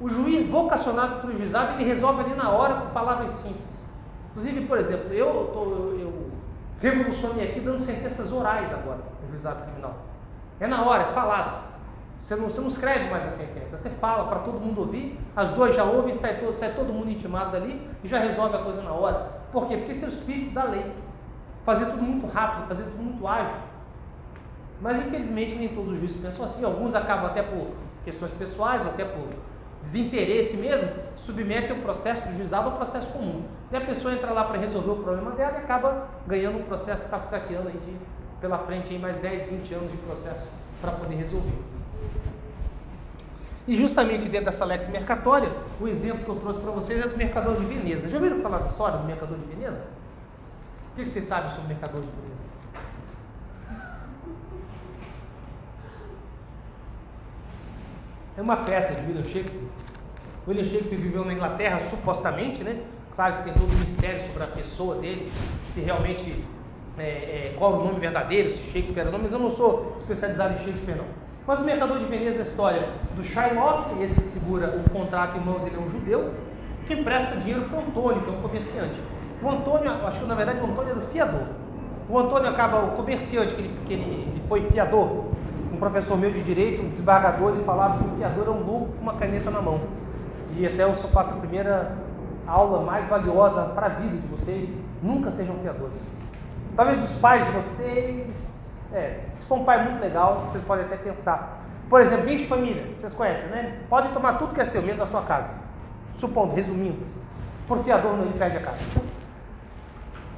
O 0.00 0.08
juiz 0.08 0.48
vocacionado 0.48 1.20
para 1.20 1.30
o 1.30 1.36
juizado, 1.36 1.74
ele 1.74 1.84
resolve 1.84 2.22
ali 2.22 2.34
na 2.34 2.50
hora 2.50 2.74
com 2.74 2.86
palavras 2.88 3.30
simples. 3.32 3.84
Inclusive, 4.30 4.66
por 4.66 4.78
exemplo, 4.78 5.12
eu, 5.12 5.50
tô, 5.52 5.64
eu, 5.64 6.00
eu 6.00 6.30
revolucionei 6.80 7.48
aqui 7.48 7.60
dando 7.60 7.84
sentenças 7.84 8.32
orais 8.32 8.72
agora 8.72 9.00
no 9.22 9.30
juizado 9.30 9.62
criminal. 9.62 9.94
É 10.58 10.66
na 10.66 10.82
hora, 10.82 11.04
é 11.04 11.12
falado. 11.12 11.69
Você 12.20 12.36
não, 12.36 12.44
você 12.44 12.60
não 12.60 12.68
escreve 12.68 13.10
mais 13.10 13.26
a 13.26 13.30
sentença, 13.30 13.76
você 13.76 13.88
fala 13.90 14.28
para 14.28 14.40
todo 14.40 14.60
mundo 14.60 14.82
ouvir, 14.82 15.18
as 15.34 15.50
duas 15.50 15.74
já 15.74 15.84
ouvem, 15.84 16.12
sai 16.12 16.38
todo, 16.38 16.54
sai 16.54 16.74
todo 16.74 16.92
mundo 16.92 17.10
intimado 17.10 17.52
dali 17.52 17.88
e 18.04 18.08
já 18.08 18.18
resolve 18.18 18.56
a 18.56 18.60
coisa 18.60 18.82
na 18.82 18.92
hora. 18.92 19.40
Por 19.50 19.66
quê? 19.66 19.78
Porque 19.78 19.92
esse 19.92 20.04
é 20.04 20.08
o 20.08 20.10
espírito 20.10 20.52
da 20.52 20.64
lei. 20.64 20.92
Fazer 21.64 21.86
tudo 21.86 22.02
muito 22.02 22.26
rápido, 22.26 22.68
fazer 22.68 22.84
tudo 22.84 23.02
muito 23.02 23.26
ágil. 23.26 23.54
Mas 24.80 24.98
infelizmente 25.04 25.56
nem 25.56 25.68
todos 25.68 25.92
os 25.92 25.98
juízes 25.98 26.20
pensam 26.20 26.44
assim, 26.44 26.64
alguns 26.64 26.94
acabam 26.94 27.26
até 27.26 27.42
por 27.42 27.68
questões 28.04 28.30
pessoais, 28.32 28.84
ou 28.84 28.90
até 28.92 29.04
por 29.04 29.28
desinteresse 29.82 30.56
mesmo, 30.56 30.88
submetem 31.16 31.78
o 31.78 31.82
processo 31.82 32.26
do 32.28 32.36
juizado 32.36 32.70
ao 32.70 32.76
processo 32.76 33.10
comum. 33.10 33.44
E 33.70 33.76
a 33.76 33.80
pessoa 33.80 34.14
entra 34.14 34.30
lá 34.30 34.44
para 34.44 34.58
resolver 34.58 34.90
o 34.90 34.96
problema 34.96 35.30
dela 35.32 35.58
e 35.58 35.64
acaba 35.64 36.08
ganhando 36.26 36.58
um 36.58 36.62
processo 36.62 37.08
kafkaquiano 37.08 37.68
aí 37.68 37.78
de, 37.78 37.96
pela 38.40 38.58
frente 38.58 38.92
aí 38.92 38.98
mais 38.98 39.16
10, 39.16 39.44
20 39.50 39.74
anos 39.74 39.90
de 39.90 39.96
processo 39.98 40.46
para 40.80 40.92
poder 40.92 41.14
resolver. 41.14 41.79
E 43.70 43.76
justamente 43.76 44.28
dentro 44.28 44.46
dessa 44.46 44.64
lex 44.64 44.88
mercatória, 44.88 45.48
o 45.80 45.86
exemplo 45.86 46.24
que 46.24 46.28
eu 46.28 46.34
trouxe 46.34 46.58
para 46.58 46.72
vocês 46.72 47.00
é 47.00 47.06
do 47.06 47.16
mercador 47.16 47.54
de 47.54 47.64
Veneza. 47.66 48.08
Já 48.08 48.16
ouviram 48.16 48.40
falar 48.40 48.58
da 48.58 48.66
história 48.66 48.98
do 48.98 49.04
mercador 49.04 49.38
de 49.38 49.44
Veneza? 49.44 49.80
O 50.90 50.96
que 50.96 51.08
vocês 51.08 51.24
sabem 51.24 51.50
sobre 51.50 51.66
o 51.66 51.68
mercador 51.68 52.00
de 52.00 52.08
Veneza? 52.08 52.44
É 58.36 58.42
uma 58.42 58.56
peça 58.56 58.92
de 58.92 59.06
William 59.06 59.22
Shakespeare. 59.22 59.68
William 60.48 60.64
Shakespeare 60.64 60.98
viveu 60.98 61.24
na 61.24 61.32
Inglaterra, 61.32 61.78
supostamente, 61.78 62.64
né? 62.64 62.82
Claro 63.14 63.36
que 63.36 63.44
tem 63.44 63.52
todo 63.52 63.72
um 63.72 63.78
mistério 63.78 64.20
sobre 64.26 64.42
a 64.42 64.48
pessoa 64.48 64.96
dele, 64.96 65.30
se 65.72 65.80
realmente 65.80 66.44
é, 66.98 67.02
é, 67.02 67.54
qual 67.56 67.74
o 67.74 67.84
nome 67.84 68.00
verdadeiro, 68.00 68.52
se 68.52 68.64
Shakespeare 68.64 69.02
era 69.02 69.10
o 69.10 69.12
nome, 69.12 69.24
mas 69.26 69.32
eu 69.32 69.38
não 69.38 69.52
sou 69.52 69.94
especializado 69.96 70.54
em 70.54 70.58
Shakespeare 70.64 70.96
não. 70.96 71.29
Mas 71.46 71.58
o 71.58 71.64
mercador 71.64 71.98
de 71.98 72.04
Veneza 72.04 72.38
é 72.38 72.40
a 72.40 72.44
história 72.44 72.88
do 73.16 73.24
Shylock, 73.24 74.02
esse 74.02 74.14
que 74.14 74.26
segura 74.26 74.68
o 74.76 74.90
contrato 74.90 75.38
em 75.38 75.40
mãos, 75.40 75.66
ele 75.66 75.76
é 75.76 75.78
um 75.78 75.90
judeu, 75.90 76.34
que 76.86 76.94
empresta 76.94 77.36
dinheiro 77.36 77.62
para 77.62 77.78
o 77.78 77.82
Antônio, 77.82 78.22
que 78.22 78.28
é 78.28 78.32
um 78.32 78.42
comerciante. 78.42 79.00
O 79.42 79.48
Antônio, 79.48 79.90
acho 80.06 80.20
que 80.20 80.26
na 80.26 80.34
verdade 80.34 80.60
o 80.60 80.64
Antônio 80.64 80.90
era 80.90 80.98
o 80.98 81.06
fiador. 81.06 81.46
O 82.08 82.18
Antônio 82.18 82.48
acaba, 82.48 82.84
o 82.84 82.90
comerciante, 82.96 83.54
que 83.54 83.60
ele, 83.60 83.80
que 83.86 83.92
ele, 83.92 84.02
ele 84.02 84.42
foi 84.48 84.62
fiador, 84.70 85.26
um 85.72 85.76
professor 85.78 86.18
meu 86.18 86.30
de 86.30 86.42
direito, 86.42 86.82
um 86.82 86.90
desembargador, 86.90 87.54
ele 87.54 87.64
falava 87.64 87.98
que 87.98 88.04
o 88.04 88.16
fiador 88.16 88.46
é 88.46 88.50
um 88.50 88.62
louco 88.62 88.92
com 88.92 89.02
uma 89.02 89.14
caneta 89.14 89.50
na 89.50 89.62
mão. 89.62 89.80
E 90.56 90.66
até 90.66 90.82
eu 90.82 90.96
só 90.96 91.08
faço 91.08 91.30
a 91.30 91.36
primeira 91.36 91.96
aula 92.46 92.82
mais 92.82 93.06
valiosa 93.06 93.62
para 93.66 93.86
a 93.86 93.90
vida 93.90 94.16
de 94.16 94.26
vocês, 94.26 94.68
nunca 95.02 95.30
sejam 95.30 95.54
fiadores. 95.56 96.02
Talvez 96.76 97.02
os 97.02 97.16
pais 97.18 97.46
de 97.46 97.52
vocês, 97.52 98.26
é, 98.92 99.20
for 99.50 99.58
um 99.58 99.64
pai 99.64 99.82
muito 99.82 100.00
legal, 100.00 100.46
vocês 100.46 100.62
podem 100.62 100.84
até 100.84 100.94
pensar. 100.94 101.58
Por 101.88 102.00
exemplo, 102.00 102.24
20 102.24 102.46
família, 102.46 102.84
vocês 103.00 103.12
conhecem, 103.12 103.48
né? 103.48 103.80
Podem 103.88 104.12
tomar 104.12 104.34
tudo 104.34 104.54
que 104.54 104.60
é 104.60 104.64
seu, 104.64 104.80
menos 104.80 105.00
a 105.00 105.06
sua 105.06 105.22
casa. 105.22 105.50
Supondo, 106.18 106.54
resumindo, 106.54 107.04
por 107.66 107.82
fiador 107.82 108.16
não 108.16 108.30
perde 108.30 108.58
a 108.58 108.60
casa. 108.60 108.78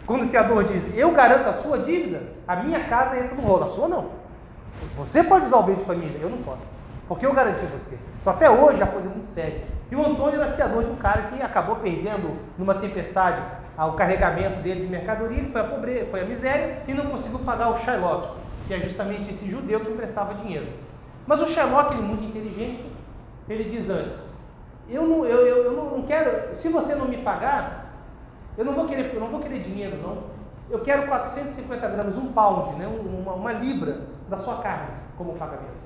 Quando 0.06 0.24
o 0.24 0.28
fiador 0.28 0.64
diz, 0.64 0.96
eu 0.96 1.10
garanto 1.12 1.46
a 1.46 1.52
sua 1.52 1.80
dívida, 1.80 2.22
a 2.48 2.56
minha 2.56 2.84
casa 2.84 3.18
entra 3.18 3.34
no 3.34 3.42
rolo, 3.42 3.64
a 3.64 3.68
sua 3.68 3.86
não. 3.86 4.06
Você 4.96 5.22
pode 5.22 5.44
usar 5.44 5.58
o 5.58 5.62
bem 5.64 5.74
de 5.74 5.84
família, 5.84 6.18
eu 6.18 6.30
não 6.30 6.38
posso. 6.38 6.62
Porque 7.06 7.26
eu 7.26 7.34
garanti 7.34 7.66
você. 7.66 7.98
Então 8.22 8.32
até 8.32 8.48
hoje 8.48 8.82
a 8.82 8.86
coisa 8.86 9.08
é 9.08 9.10
muito 9.10 9.26
séria. 9.26 9.60
E 9.90 9.94
o 9.94 10.00
Antônio 10.00 10.40
era 10.40 10.52
fiador 10.52 10.84
de 10.84 10.90
um 10.90 10.96
cara 10.96 11.24
que 11.24 11.42
acabou 11.42 11.76
perdendo 11.76 12.34
numa 12.56 12.76
tempestade 12.76 13.42
o 13.78 13.92
carregamento 13.92 14.60
dele 14.60 14.82
de 14.82 14.86
mercadoria, 14.86 15.44
foi 15.50 15.60
a 15.60 15.64
pobreza, 15.64 16.06
foi 16.10 16.20
a 16.20 16.24
miséria 16.24 16.78
e 16.86 16.94
não 16.94 17.06
conseguiu 17.06 17.40
pagar 17.40 17.70
o 17.70 17.78
Shylock, 17.78 18.41
que 18.66 18.74
é 18.74 18.80
justamente 18.80 19.30
esse 19.30 19.48
judeu 19.48 19.80
que 19.80 19.90
emprestava 19.90 20.34
dinheiro. 20.34 20.66
Mas 21.26 21.40
o 21.40 21.46
Shylock, 21.46 21.92
ele 21.92 22.02
é 22.02 22.04
muito 22.04 22.24
inteligente, 22.24 22.84
ele 23.48 23.64
diz 23.64 23.88
antes, 23.90 24.14
eu 24.88 25.06
não, 25.06 25.24
eu, 25.24 25.46
eu, 25.46 25.64
eu 25.64 25.72
não 25.72 26.02
quero, 26.02 26.54
se 26.56 26.68
você 26.68 26.94
não 26.94 27.06
me 27.06 27.18
pagar, 27.18 27.92
eu 28.56 28.64
não 28.64 28.74
vou 28.74 28.86
querer, 28.86 29.14
eu 29.14 29.20
não 29.20 29.28
vou 29.28 29.40
querer 29.40 29.62
dinheiro, 29.62 29.96
não. 30.02 30.32
Eu 30.70 30.80
quero 30.80 31.06
450 31.06 31.88
gramas, 31.88 32.16
um 32.16 32.32
pound, 32.32 32.76
né, 32.76 32.86
uma, 32.86 33.32
uma 33.32 33.52
libra 33.52 34.00
da 34.28 34.36
sua 34.36 34.58
carne 34.58 34.88
como 35.16 35.34
pagamento. 35.34 35.82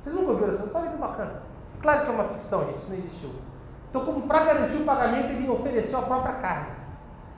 Vocês 0.00 0.14
nunca 0.14 0.32
ouviram 0.32 0.52
essa 0.52 0.66
história? 0.66 0.90
Que 0.90 0.96
bacana. 0.96 1.42
Claro 1.80 2.04
que 2.04 2.10
é 2.10 2.14
uma 2.14 2.24
ficção, 2.24 2.66
gente, 2.66 2.78
isso 2.78 2.88
não 2.88 2.96
existiu. 2.96 3.30
Então, 3.90 4.20
para 4.22 4.44
garantir 4.44 4.76
o 4.76 4.84
pagamento, 4.84 5.26
ele 5.26 5.48
ofereceu 5.48 5.98
a 5.98 6.02
própria 6.02 6.34
carne. 6.34 6.81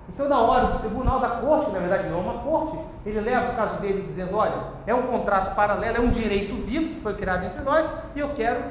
Então, 0.08 0.28
na 0.28 0.38
hora 0.38 0.66
do 0.66 0.78
tribunal 0.80 1.18
da 1.18 1.28
corte, 1.28 1.70
na 1.70 1.78
verdade 1.78 2.08
não 2.08 2.18
é 2.18 2.20
uma 2.20 2.42
corte, 2.42 2.78
ele 3.06 3.20
leva 3.20 3.52
o 3.52 3.56
caso 3.56 3.80
dele 3.80 4.02
dizendo: 4.02 4.36
olha, 4.36 4.54
é 4.86 4.94
um 4.94 5.02
contrato 5.02 5.54
paralelo, 5.54 5.96
é 5.96 6.00
um 6.00 6.10
direito 6.10 6.54
vivo 6.64 6.94
que 6.94 7.00
foi 7.00 7.14
criado 7.14 7.44
entre 7.44 7.62
nós 7.62 7.90
e 8.14 8.20
eu 8.20 8.30
quero 8.34 8.62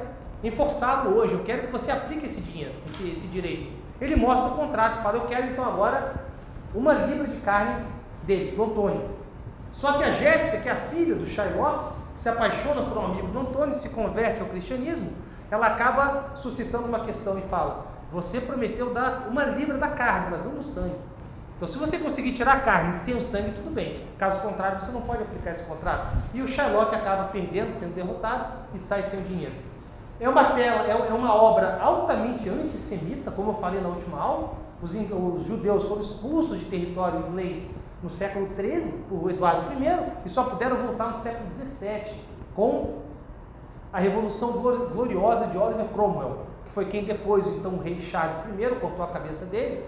enforçá-lo 0.42 1.16
hoje, 1.16 1.32
eu 1.32 1.42
quero 1.44 1.62
que 1.62 1.72
você 1.72 1.90
aplique 1.90 2.26
esse 2.26 2.40
dinheiro, 2.40 2.74
esse, 2.86 3.10
esse 3.10 3.26
direito. 3.26 3.72
Ele 4.00 4.16
mostra 4.16 4.52
o 4.52 4.56
contrato, 4.56 5.02
fala: 5.02 5.18
eu 5.18 5.26
quero 5.26 5.46
então 5.46 5.64
agora 5.64 6.14
uma 6.74 6.92
libra 6.92 7.28
de 7.28 7.36
carne 7.38 7.84
dele, 8.22 8.56
do 8.56 8.64
Antônio. 8.64 9.10
Só 9.70 9.94
que 9.94 10.04
a 10.04 10.12
Jéssica, 10.12 10.58
que 10.58 10.68
é 10.68 10.72
a 10.72 10.76
filha 10.88 11.14
do 11.14 11.26
Shylock, 11.26 11.94
que 12.14 12.20
se 12.20 12.28
apaixona 12.28 12.82
por 12.82 12.96
um 12.96 13.06
amigo 13.06 13.28
do 13.28 13.40
Antônio, 13.40 13.78
se 13.78 13.88
converte 13.88 14.40
ao 14.40 14.46
cristianismo, 14.46 15.12
ela 15.50 15.66
acaba 15.66 16.32
suscitando 16.36 16.86
uma 16.86 17.00
questão 17.00 17.38
e 17.38 17.42
fala: 17.42 17.86
Você 18.12 18.40
prometeu 18.40 18.92
dar 18.92 19.28
uma 19.28 19.44
libra 19.44 19.78
da 19.78 19.88
carne, 19.88 20.28
mas 20.30 20.44
não 20.44 20.52
do 20.52 20.62
sangue. 20.62 20.96
Então, 21.56 21.68
se 21.68 21.78
você 21.78 21.98
conseguir 21.98 22.32
tirar 22.32 22.54
a 22.54 22.60
carne 22.60 22.94
sem 22.94 23.14
o 23.14 23.22
sangue, 23.22 23.52
tudo 23.52 23.72
bem. 23.72 24.04
Caso 24.18 24.40
contrário, 24.40 24.80
você 24.80 24.90
não 24.90 25.02
pode 25.02 25.22
aplicar 25.22 25.52
esse 25.52 25.62
contrato. 25.64 26.16
E 26.32 26.42
o 26.42 26.48
Shylock 26.48 26.94
acaba 26.94 27.24
perdendo, 27.24 27.72
sendo 27.72 27.94
derrotado 27.94 28.54
e 28.74 28.78
sai 28.80 29.02
sem 29.02 29.20
o 29.20 29.22
dinheiro. 29.22 29.54
É 30.18 30.28
uma 30.28 30.52
tela, 30.52 30.86
é, 30.86 30.90
é 30.90 31.12
uma 31.12 31.34
obra 31.34 31.78
altamente 31.80 32.48
antissemita, 32.48 33.30
como 33.30 33.50
eu 33.50 33.54
falei 33.54 33.80
na 33.80 33.88
última 33.88 34.20
aula. 34.20 34.54
Os, 34.82 34.90
os 34.92 35.46
judeus 35.46 35.84
foram 35.84 36.02
expulsos 36.02 36.58
de 36.58 36.64
território 36.64 37.20
inglês 37.28 37.70
no 38.02 38.10
século 38.10 38.48
XIII 38.54 39.04
por 39.08 39.30
Eduardo 39.30 39.72
I 39.82 40.12
e 40.26 40.28
só 40.28 40.44
puderam 40.44 40.76
voltar 40.76 41.12
no 41.12 41.18
século 41.18 41.48
XVII 41.54 42.20
com 42.54 42.98
a 43.92 43.98
Revolução 43.98 44.52
Gloriosa 44.52 45.46
de 45.46 45.56
Oliver 45.56 45.86
Cromwell, 45.86 46.38
que 46.64 46.72
foi 46.72 46.86
quem 46.86 47.04
depois, 47.04 47.46
então, 47.46 47.74
o 47.74 47.80
rei 47.80 48.00
Charles 48.02 48.36
I 48.58 48.74
cortou 48.80 49.04
a 49.04 49.08
cabeça 49.08 49.46
dele 49.46 49.84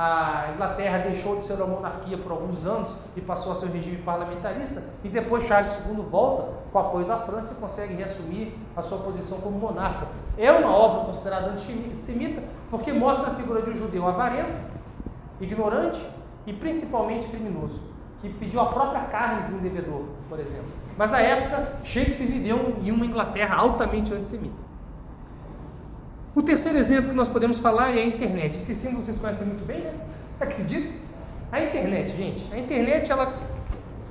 a 0.00 0.52
Inglaterra 0.54 0.98
deixou 0.98 1.40
de 1.40 1.46
ser 1.48 1.54
uma 1.54 1.66
monarquia 1.66 2.16
por 2.16 2.30
alguns 2.30 2.64
anos 2.64 2.94
e 3.16 3.20
passou 3.20 3.50
a 3.50 3.56
ser 3.56 3.66
um 3.66 3.72
regime 3.72 3.96
parlamentarista, 3.96 4.80
e 5.02 5.08
depois 5.08 5.44
Charles 5.44 5.76
II 5.88 6.04
volta 6.08 6.52
com 6.70 6.78
o 6.78 6.80
apoio 6.80 7.04
da 7.04 7.16
França 7.16 7.54
e 7.54 7.56
consegue 7.56 7.94
reassumir 7.94 8.52
a 8.76 8.82
sua 8.82 8.98
posição 8.98 9.40
como 9.40 9.58
monarca. 9.58 10.06
É 10.36 10.52
uma 10.52 10.70
obra 10.70 11.06
considerada 11.06 11.50
antissemita 11.50 12.40
porque 12.70 12.92
mostra 12.92 13.32
a 13.32 13.34
figura 13.34 13.60
de 13.60 13.70
um 13.70 13.74
judeu 13.74 14.06
avarento, 14.06 14.52
ignorante 15.40 16.00
e 16.46 16.52
principalmente 16.52 17.26
criminoso, 17.26 17.80
que 18.20 18.28
pediu 18.28 18.60
a 18.60 18.66
própria 18.66 19.00
carne 19.06 19.48
de 19.48 19.54
um 19.54 19.58
devedor, 19.58 20.04
por 20.28 20.38
exemplo. 20.38 20.70
Mas 20.96 21.10
na 21.10 21.20
época, 21.20 21.72
Shakespeare 21.82 22.28
viveu 22.28 22.76
em 22.84 22.92
uma 22.92 23.04
Inglaterra 23.04 23.56
altamente 23.56 24.14
antissemita. 24.14 24.67
O 26.38 26.42
terceiro 26.44 26.78
exemplo 26.78 27.10
que 27.10 27.16
nós 27.16 27.26
podemos 27.26 27.58
falar 27.58 27.90
é 27.96 28.00
a 28.00 28.06
internet. 28.06 28.58
Esse 28.58 28.72
símbolo 28.72 29.02
vocês 29.02 29.16
conhecem 29.16 29.44
muito 29.44 29.66
bem, 29.66 29.80
né? 29.80 29.92
Acredito. 30.38 30.94
A 31.50 31.60
internet, 31.60 32.16
gente. 32.16 32.54
A 32.54 32.58
internet, 32.60 33.10
ela. 33.10 33.34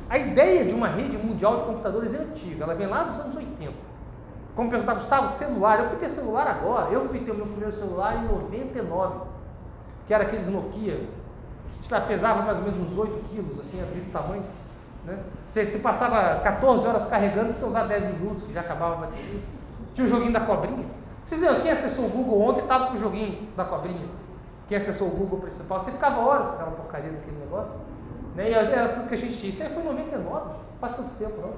A 0.09 0.17
ideia 0.17 0.65
de 0.65 0.73
uma 0.73 0.89
rede 0.89 1.17
mundial 1.17 1.55
de 1.55 1.63
computadores 1.63 2.13
é 2.13 2.17
antiga, 2.17 2.65
ela 2.65 2.75
vem 2.75 2.85
lá 2.85 3.03
dos 3.03 3.17
anos 3.21 3.33
80. 3.33 3.71
Como 4.57 4.69
perguntar, 4.69 4.95
Gustavo, 4.95 5.29
celular, 5.37 5.79
eu 5.79 5.87
fui 5.87 5.99
ter 5.99 6.09
celular 6.09 6.47
agora, 6.47 6.91
eu 6.91 7.07
fui 7.07 7.19
ter 7.19 7.31
o 7.31 7.35
meu 7.35 7.45
primeiro 7.45 7.73
celular 7.73 8.17
em 8.17 8.27
99, 8.27 9.21
que 10.05 10.13
era 10.13 10.25
aqueles 10.25 10.49
Nokia, 10.49 10.99
que 11.81 12.01
pesava 12.09 12.41
mais 12.41 12.57
ou 12.57 12.65
menos 12.65 12.91
uns 12.91 12.97
8 12.97 13.29
quilos, 13.29 13.57
assim, 13.57 13.81
desse 13.95 14.11
tamanho. 14.11 14.43
Né? 15.05 15.17
Você, 15.47 15.63
você 15.63 15.79
passava 15.79 16.41
14 16.41 16.87
horas 16.87 17.05
carregando, 17.05 17.53
você 17.53 17.63
usar 17.63 17.85
10 17.85 18.03
minutos, 18.19 18.43
que 18.43 18.51
já 18.51 18.59
acabava 18.59 18.95
a 18.95 18.97
bateria. 19.07 19.39
Tinha 19.95 20.05
o 20.05 20.09
joguinho 20.09 20.33
da 20.33 20.41
cobrinha. 20.41 21.06
Vocês 21.27 21.41
viram, 21.41 21.59
quem 21.59 21.71
acessou 21.71 22.05
o 22.05 22.09
Google 22.09 22.41
ontem 22.41 22.61
estava 22.61 22.87
com 22.87 22.93
o 22.93 22.97
joguinho 22.97 23.49
da 23.53 23.65
cobrinha. 23.65 24.07
Quem 24.65 24.77
acessou 24.77 25.09
o 25.09 25.11
Google 25.11 25.39
principal, 25.39 25.77
você 25.77 25.91
ficava 25.91 26.21
horas 26.21 26.47
com 26.47 26.53
aquela 26.53 26.71
porcaria 26.71 27.11
daquele 27.11 27.37
negócio. 27.37 27.75
Né? 28.33 28.49
E 28.49 28.53
era 28.53 28.93
tudo 28.93 29.09
que 29.09 29.15
a 29.15 29.17
gente 29.17 29.37
tinha. 29.37 29.49
Isso 29.49 29.61
aí 29.61 29.67
foi 29.67 29.83
em 29.83 29.87
99, 29.87 30.51
faz 30.79 30.93
tanto 30.93 31.09
tempo 31.19 31.41
não. 31.41 31.51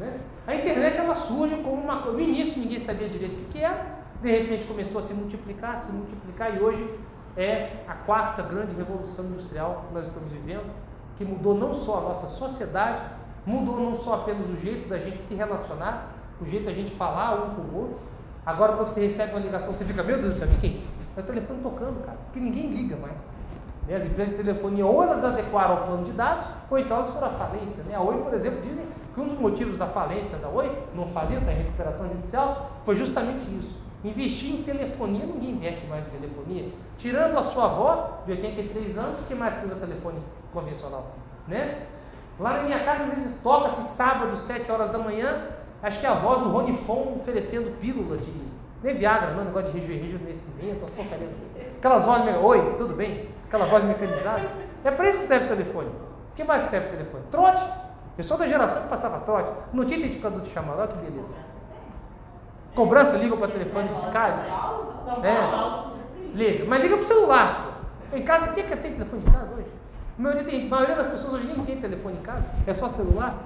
Né? 0.00 0.18
A 0.44 0.56
internet 0.56 0.98
ela 0.98 1.14
surge 1.14 1.54
como 1.58 1.74
uma 1.74 2.02
coisa. 2.02 2.18
No 2.18 2.20
início 2.20 2.60
ninguém 2.60 2.80
sabia 2.80 3.08
direito 3.08 3.44
o 3.44 3.48
que 3.48 3.60
era, 3.60 3.86
de 4.20 4.28
repente 4.28 4.66
começou 4.66 4.98
a 4.98 5.02
se 5.02 5.14
multiplicar, 5.14 5.78
se 5.78 5.92
multiplicar, 5.92 6.56
e 6.56 6.60
hoje 6.60 6.98
é 7.36 7.84
a 7.86 7.94
quarta 7.94 8.42
grande 8.42 8.74
revolução 8.74 9.24
industrial 9.26 9.84
que 9.86 9.94
nós 9.94 10.08
estamos 10.08 10.32
vivendo, 10.32 10.68
que 11.16 11.24
mudou 11.24 11.54
não 11.54 11.72
só 11.72 11.98
a 11.98 12.00
nossa 12.00 12.26
sociedade, 12.26 13.02
mudou 13.46 13.78
não 13.78 13.94
só 13.94 14.14
apenas 14.14 14.50
o 14.50 14.56
jeito 14.56 14.88
da 14.88 14.98
gente 14.98 15.20
se 15.20 15.32
relacionar, 15.32 16.08
o 16.40 16.44
jeito 16.44 16.64
da 16.64 16.72
gente 16.72 16.92
falar 16.96 17.36
um 17.36 17.54
com 17.54 17.62
o 17.62 17.80
outro, 17.82 18.15
Agora, 18.46 18.74
quando 18.74 18.86
você 18.86 19.00
recebe 19.00 19.32
uma 19.32 19.40
ligação, 19.40 19.72
você 19.72 19.84
fica, 19.84 20.04
meu 20.04 20.20
Deus 20.20 20.34
do 20.34 20.38
céu, 20.38 20.46
o 20.48 20.60
que 20.60 20.66
é 20.68 20.70
isso? 20.70 20.86
É 21.16 21.20
o 21.20 21.22
telefone 21.24 21.60
tocando, 21.64 22.00
cara, 22.04 22.16
porque 22.26 22.38
ninguém 22.38 22.68
liga 22.68 22.94
mais. 22.94 23.26
Né? 23.88 23.96
As 23.96 24.06
empresas 24.06 24.36
de 24.36 24.44
telefonia 24.44 24.86
ou 24.86 25.02
elas 25.02 25.24
adequaram 25.24 25.78
ao 25.78 25.86
plano 25.86 26.04
de 26.04 26.12
dados, 26.12 26.46
ou 26.70 26.78
então 26.78 26.98
elas 26.98 27.10
foram 27.10 27.26
à 27.26 27.30
falência. 27.30 27.82
Né? 27.82 27.96
A 27.96 28.00
Oi, 28.00 28.22
por 28.22 28.32
exemplo, 28.32 28.60
dizem 28.62 28.84
que 29.12 29.20
um 29.20 29.26
dos 29.26 29.38
motivos 29.38 29.76
da 29.76 29.88
falência 29.88 30.38
da 30.38 30.48
Oi, 30.48 30.70
não 30.94 31.08
faliu, 31.08 31.40
está 31.40 31.52
em 31.52 31.56
recuperação 31.56 32.08
judicial, 32.08 32.70
foi 32.84 32.94
justamente 32.94 33.44
isso. 33.58 33.76
Investir 34.04 34.54
em 34.54 34.62
telefonia, 34.62 35.26
ninguém 35.26 35.50
investe 35.50 35.84
mais 35.88 36.06
em 36.06 36.10
telefonia. 36.10 36.68
Tirando 36.98 37.36
a 37.36 37.42
sua 37.42 37.64
avó, 37.64 38.22
de 38.24 38.30
83 38.30 38.96
anos, 38.96 39.26
que 39.26 39.34
mais 39.34 39.56
que 39.56 39.66
usa 39.66 39.74
telefone 39.74 40.20
convencional? 40.52 41.16
Né? 41.48 41.82
Lá 42.38 42.58
na 42.58 42.62
minha 42.62 42.84
casa, 42.84 43.04
às 43.04 43.14
vezes 43.14 43.40
toca-se 43.40 43.88
sábado, 43.94 44.36
7 44.36 44.70
horas 44.70 44.90
da 44.90 44.98
manhã, 44.98 45.48
Acho 45.86 46.00
que 46.00 46.06
é 46.06 46.08
a 46.08 46.14
voz 46.14 46.40
do 46.40 46.48
Rony 46.48 46.76
Fon 46.78 47.14
oferecendo 47.20 47.70
pílula 47.78 48.16
de. 48.16 48.32
Nem 48.82 48.96
Viagra, 48.96 49.30
não, 49.30 49.44
negócio 49.44 49.70
de 49.70 49.78
rejuvenescimento, 49.78 50.80
uma 50.80 50.90
porcaria. 50.90 51.28
Aquelas 51.78 52.04
vozes, 52.04 52.34
oi, 52.42 52.74
tudo 52.76 52.92
bem? 52.92 53.28
Aquela 53.46 53.66
voz 53.66 53.84
mecanizada. 53.84 54.50
É 54.84 54.90
para 54.90 55.08
isso 55.08 55.20
que 55.20 55.26
serve 55.26 55.46
o 55.46 55.48
telefone. 55.50 55.88
O 55.88 56.34
que 56.34 56.42
mais 56.42 56.64
serve 56.64 56.88
o 56.88 56.90
telefone? 56.90 57.22
Trote. 57.30 57.62
Pessoal 58.16 58.40
da 58.40 58.48
geração 58.48 58.82
que 58.82 58.88
passava 58.88 59.20
trote. 59.20 59.48
Não 59.72 59.84
tinha 59.84 60.00
identificador 60.00 60.40
de 60.40 60.50
chamada, 60.50 60.82
olha 60.82 60.88
que 60.88 61.08
beleza. 61.08 61.36
Cobrança, 62.74 63.16
liga 63.16 63.36
para 63.36 63.46
telefone 63.46 63.88
de 63.88 64.06
casa. 64.10 64.42
É. 65.22 66.36
Liga. 66.36 66.64
Mas 66.64 66.82
liga 66.82 66.96
para 66.96 67.04
o 67.04 67.06
celular. 67.06 67.80
Em 68.12 68.22
casa, 68.22 68.48
quem 68.48 68.64
é 68.64 68.66
que 68.66 68.76
tem 68.76 68.92
telefone 68.92 69.22
de 69.22 69.30
casa 69.30 69.54
hoje? 69.54 69.70
A 70.18 70.22
maioria, 70.22 70.44
tem, 70.44 70.66
a 70.66 70.68
maioria 70.68 70.96
das 70.96 71.06
pessoas 71.06 71.34
hoje 71.34 71.46
nem 71.46 71.64
tem 71.64 71.80
telefone 71.80 72.16
em 72.18 72.22
casa, 72.22 72.50
é 72.66 72.74
só 72.74 72.88
celular. 72.88 73.36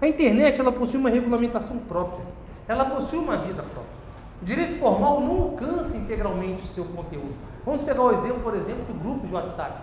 A 0.00 0.06
internet 0.06 0.60
ela 0.60 0.70
possui 0.70 0.98
uma 0.98 1.10
regulamentação 1.10 1.78
própria, 1.78 2.24
ela 2.68 2.84
possui 2.84 3.18
uma 3.18 3.36
vida 3.36 3.62
própria. 3.62 3.98
O 4.40 4.44
direito 4.44 4.78
formal 4.78 5.20
não 5.20 5.42
alcança 5.42 5.96
integralmente 5.96 6.62
o 6.62 6.66
seu 6.66 6.84
conteúdo. 6.84 7.34
Vamos 7.64 7.82
pegar 7.82 8.02
o 8.02 8.12
exemplo, 8.12 8.40
por 8.40 8.54
exemplo, 8.54 8.84
do 8.84 8.94
grupo 8.94 9.26
de 9.26 9.34
WhatsApp. 9.34 9.82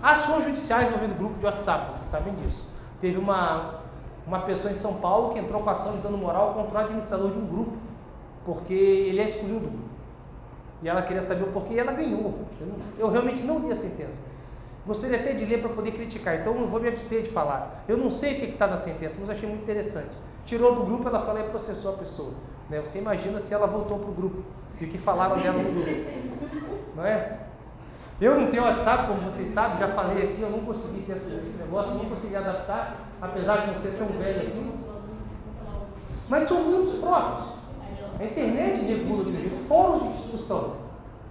Ações 0.00 0.44
judiciais 0.44 0.88
envolvendo 0.88 1.18
grupo 1.18 1.38
de 1.38 1.44
WhatsApp, 1.44 1.94
vocês 1.94 2.06
sabem 2.06 2.32
disso. 2.36 2.64
Teve 3.00 3.18
uma, 3.18 3.80
uma 4.24 4.40
pessoa 4.40 4.70
em 4.70 4.76
São 4.76 4.94
Paulo 4.94 5.32
que 5.32 5.40
entrou 5.40 5.60
com 5.60 5.70
ação 5.70 5.92
de 5.92 5.98
dano 5.98 6.16
moral 6.16 6.54
contra 6.54 6.78
o 6.78 6.82
administrador 6.82 7.32
de 7.32 7.38
um 7.38 7.46
grupo, 7.46 7.76
porque 8.44 8.72
ele 8.72 9.20
é 9.20 9.24
excluído 9.24 9.60
do 9.60 9.70
grupo. 9.70 9.88
E 10.80 10.88
ela 10.88 11.02
queria 11.02 11.22
saber 11.22 11.42
o 11.42 11.48
porquê 11.48 11.74
e 11.74 11.78
ela 11.80 11.90
ganhou. 11.90 12.38
Eu, 12.60 12.66
não, 12.68 12.76
eu 12.96 13.10
realmente 13.10 13.42
não 13.42 13.58
li 13.58 13.72
a 13.72 13.74
sentença. 13.74 14.22
Gostaria 14.88 15.20
até 15.20 15.34
de 15.34 15.44
ler 15.44 15.60
para 15.60 15.68
poder 15.68 15.92
criticar, 15.92 16.40
então 16.40 16.56
eu 16.56 16.66
vou 16.66 16.80
me 16.80 16.88
abster 16.88 17.20
de 17.20 17.28
falar. 17.28 17.84
Eu 17.86 17.98
não 17.98 18.10
sei 18.10 18.32
o 18.32 18.36
que 18.36 18.44
está 18.46 18.66
na 18.66 18.78
sentença, 18.78 19.16
mas 19.20 19.28
achei 19.28 19.46
muito 19.46 19.62
interessante. 19.62 20.08
Tirou 20.46 20.76
do 20.76 20.82
grupo, 20.82 21.06
ela 21.06 21.26
falou 21.26 21.42
e 21.42 21.50
processou 21.50 21.92
a 21.92 21.98
pessoa. 21.98 22.32
Né? 22.70 22.80
Você 22.80 22.98
imagina 22.98 23.38
se 23.38 23.52
ela 23.52 23.66
voltou 23.66 23.98
para 23.98 24.08
o 24.08 24.14
grupo 24.14 24.42
e 24.80 24.86
o 24.86 24.88
que 24.88 24.96
falaram 24.96 25.36
dela 25.36 25.58
no 25.58 25.70
grupo. 25.72 26.10
Não 26.96 27.04
é? 27.04 27.38
Eu 28.18 28.40
não 28.40 28.50
tenho 28.50 28.62
WhatsApp, 28.62 29.08
como 29.08 29.30
vocês 29.30 29.50
sabem, 29.50 29.76
já 29.76 29.88
falei 29.88 30.24
aqui, 30.24 30.40
eu 30.40 30.50
não 30.50 30.60
consegui 30.60 31.02
ter 31.02 31.18
esse 31.18 31.58
negócio, 31.58 31.94
não 31.94 32.06
consegui 32.06 32.36
adaptar, 32.36 33.10
apesar 33.20 33.58
de 33.58 33.72
não 33.72 33.78
ser 33.78 33.90
tão 33.90 34.06
velho 34.06 34.40
assim. 34.40 34.72
Mas 36.30 36.44
são 36.44 36.62
mundos 36.62 36.94
próprios. 36.94 37.58
A 38.18 38.24
internet 38.24 38.80
regula 38.80 39.24
do 39.24 39.32
jeito, 39.32 39.68
fóruns 39.68 40.04
de 40.04 40.22
discussão. 40.22 40.87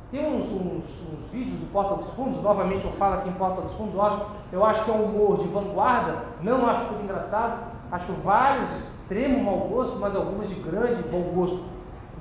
Tem 0.09 0.25
uns, 0.25 0.45
uns, 0.45 0.83
uns, 0.83 1.31
vídeos 1.33 1.59
do 1.59 1.71
Porta 1.71 1.95
dos 1.95 2.09
Fundos, 2.13 2.41
novamente 2.41 2.85
eu 2.85 2.93
falo 2.93 3.15
aqui 3.15 3.27
em 3.27 3.33
Porta 3.33 3.61
dos 3.61 3.73
Fundos, 3.73 3.93
eu 3.93 4.01
acho, 4.01 4.25
eu 4.53 4.65
acho 4.65 4.85
que 4.85 4.91
é 4.91 4.93
um 4.93 5.03
humor 5.03 5.39
de 5.39 5.49
vanguarda, 5.49 6.15
não 6.41 6.65
acho 6.65 6.85
tudo 6.85 7.03
engraçado, 7.03 7.59
acho 7.91 8.13
vários 8.23 8.69
de 8.69 8.75
extremo 8.75 9.43
mau 9.43 9.67
gosto, 9.67 9.99
mas 9.99 10.15
algumas 10.15 10.47
de 10.47 10.55
grande 10.55 11.03
bom 11.09 11.23
gosto. 11.35 11.61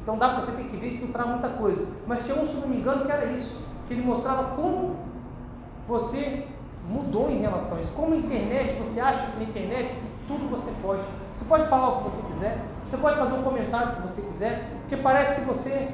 Então 0.02 0.18
dá 0.18 0.30
para 0.30 0.40
você 0.40 0.52
ter 0.52 0.64
que 0.64 0.76
ver 0.76 0.94
e 0.94 0.98
filtrar 0.98 1.28
muita 1.28 1.48
coisa. 1.48 1.86
Mas 2.06 2.24
tinha 2.24 2.36
um, 2.36 2.46
se 2.46 2.54
não 2.56 2.68
me 2.68 2.76
engano, 2.76 3.04
que 3.04 3.12
era 3.12 3.26
isso, 3.26 3.56
que 3.86 3.94
ele 3.94 4.02
mostrava 4.02 4.56
como 4.56 4.96
você 5.86 6.44
mudou 6.88 7.30
em 7.30 7.38
relação 7.38 7.78
a 7.78 7.80
isso. 7.80 7.92
Como 7.92 8.14
a 8.14 8.16
internet, 8.16 8.78
você 8.78 8.98
acha 8.98 9.30
que 9.30 9.36
na 9.38 9.44
internet 9.44 9.94
tudo 10.26 10.50
você 10.50 10.72
pode. 10.82 11.02
Você 11.34 11.44
pode 11.44 11.68
falar 11.68 11.88
o 11.88 11.96
que 11.98 12.10
você 12.10 12.22
quiser, 12.32 12.58
você 12.84 12.96
pode 12.96 13.16
fazer 13.16 13.34
um 13.34 13.42
comentário 13.42 13.96
que 13.96 14.02
você 14.02 14.22
quiser, 14.22 14.70
porque 14.80 14.96
parece 14.96 15.40
que 15.40 15.46
você 15.46 15.88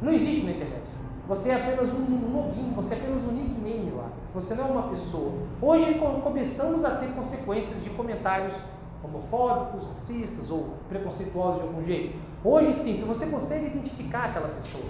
não 0.00 0.12
existe 0.12 0.46
na 0.46 0.52
internet. 0.52 0.83
Você 1.26 1.48
é 1.48 1.54
apenas 1.54 1.88
um 1.88 2.34
login, 2.34 2.72
você 2.74 2.94
é 2.94 2.98
apenas 2.98 3.22
um 3.22 3.32
nickname 3.32 3.90
lá. 3.96 4.08
Você 4.34 4.54
não 4.54 4.64
é 4.64 4.70
uma 4.70 4.88
pessoa. 4.90 5.32
Hoje 5.60 5.94
começamos 6.22 6.84
a 6.84 6.96
ter 6.96 7.08
consequências 7.14 7.82
de 7.82 7.90
comentários 7.90 8.54
homofóbicos, 9.02 9.88
racistas 9.88 10.50
ou 10.50 10.74
preconceituosos 10.88 11.62
de 11.62 11.66
algum 11.66 11.84
jeito. 11.84 12.18
Hoje 12.42 12.74
sim, 12.74 12.96
se 12.96 13.04
você 13.04 13.26
consegue 13.26 13.66
identificar 13.66 14.26
aquela 14.26 14.48
pessoa. 14.48 14.84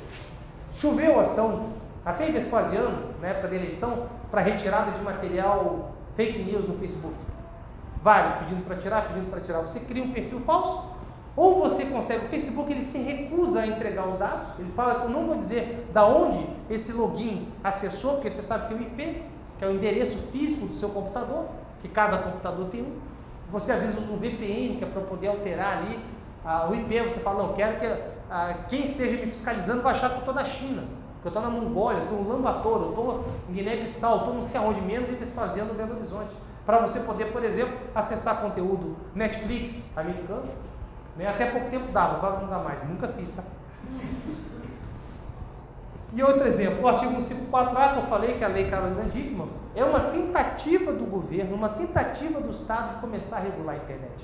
Choveu 0.74 1.20
ação, 1.20 1.66
até 2.04 2.26
Vespasiano, 2.26 3.14
na 3.20 3.28
época 3.28 3.48
da 3.48 3.54
eleição, 3.54 4.08
para 4.30 4.40
retirada 4.40 4.90
de 4.92 5.02
material 5.02 5.92
fake 6.16 6.42
news 6.42 6.68
no 6.68 6.74
Facebook. 6.78 7.14
Vários 8.02 8.34
pedindo 8.34 8.64
para 8.64 8.76
tirar, 8.76 9.08
pedindo 9.08 9.30
para 9.30 9.40
tirar. 9.40 9.60
Você 9.60 9.80
cria 9.80 10.02
um 10.02 10.12
perfil 10.12 10.40
falso, 10.40 10.93
ou 11.36 11.60
você 11.60 11.84
consegue, 11.86 12.26
o 12.26 12.28
Facebook 12.28 12.70
ele 12.70 12.82
se 12.82 12.98
recusa 12.98 13.62
a 13.62 13.66
entregar 13.66 14.08
os 14.08 14.18
dados, 14.18 14.58
ele 14.58 14.70
fala 14.72 15.00
que 15.00 15.06
eu 15.06 15.10
não 15.10 15.26
vou 15.26 15.36
dizer 15.36 15.88
da 15.92 16.06
onde 16.06 16.46
esse 16.70 16.92
login 16.92 17.48
acessou, 17.62 18.14
porque 18.14 18.30
você 18.30 18.42
sabe 18.42 18.68
que 18.68 18.74
é 18.74 18.76
o 18.76 18.80
IP, 18.80 19.22
que 19.58 19.64
é 19.64 19.68
o 19.68 19.72
endereço 19.72 20.16
físico 20.30 20.66
do 20.66 20.74
seu 20.74 20.88
computador, 20.88 21.46
que 21.82 21.88
cada 21.88 22.18
computador 22.18 22.68
tem 22.68 22.82
um. 22.82 22.98
Você 23.50 23.72
às 23.72 23.80
vezes 23.80 23.98
usa 23.98 24.12
um 24.12 24.16
VPN, 24.16 24.76
que 24.76 24.84
é 24.84 24.86
para 24.86 25.02
poder 25.02 25.28
alterar 25.28 25.78
ali 25.78 25.98
ah, 26.44 26.68
o 26.70 26.74
IP, 26.74 27.00
você 27.00 27.20
fala, 27.20 27.42
não, 27.42 27.54
quero 27.54 27.80
que 27.80 27.86
ah, 28.30 28.54
quem 28.68 28.84
esteja 28.84 29.16
me 29.16 29.26
fiscalizando 29.26 29.82
vai 29.82 29.92
achar 29.92 30.10
que 30.10 30.16
eu 30.16 30.20
estou 30.20 30.34
na 30.34 30.44
China, 30.44 30.84
que 31.22 31.26
eu 31.26 31.30
estou 31.30 31.42
na 31.42 31.48
Mongólia, 31.48 31.98
eu 31.98 32.04
estou 32.04 32.22
no 32.22 32.28
Lambator, 32.28 32.82
eu 32.82 32.88
estou 32.90 33.24
em 33.48 33.54
Guiné-Bissau, 33.54 34.18
estou 34.18 34.34
não 34.34 34.48
sei 34.48 34.60
aonde, 34.60 34.80
menos 34.82 35.10
em 35.10 35.14
Vespasiano, 35.14 35.72
no 35.72 35.74
Belo 35.74 35.96
Horizonte. 35.96 36.30
Para 36.66 36.78
você 36.78 37.00
poder, 37.00 37.32
por 37.32 37.44
exemplo, 37.44 37.74
acessar 37.94 38.40
conteúdo 38.40 38.96
Netflix 39.14 39.82
americano, 39.96 40.44
né? 41.16 41.28
Até 41.28 41.46
pouco 41.46 41.70
tempo 41.70 41.92
dava, 41.92 42.16
agora 42.16 42.40
não 42.40 42.48
dá 42.48 42.58
mais. 42.58 42.86
Nunca 42.88 43.08
fiz, 43.08 43.30
tá? 43.30 43.42
E 46.12 46.22
outro 46.22 46.46
exemplo, 46.46 46.82
o 46.82 46.88
artigo 46.88 47.14
154A, 47.16 47.92
que 47.92 47.98
eu 47.98 48.02
falei 48.02 48.34
que 48.34 48.44
é 48.44 48.46
a 48.46 48.50
lei 48.50 48.70
Carolina 48.70 49.02
Dickmann, 49.04 49.48
é 49.74 49.84
uma 49.84 49.98
tentativa 50.10 50.92
do 50.92 51.04
governo, 51.04 51.56
uma 51.56 51.70
tentativa 51.70 52.40
do 52.40 52.50
Estado 52.50 52.94
de 52.94 53.00
começar 53.00 53.38
a 53.38 53.40
regular 53.40 53.74
a 53.74 53.78
internet. 53.78 54.14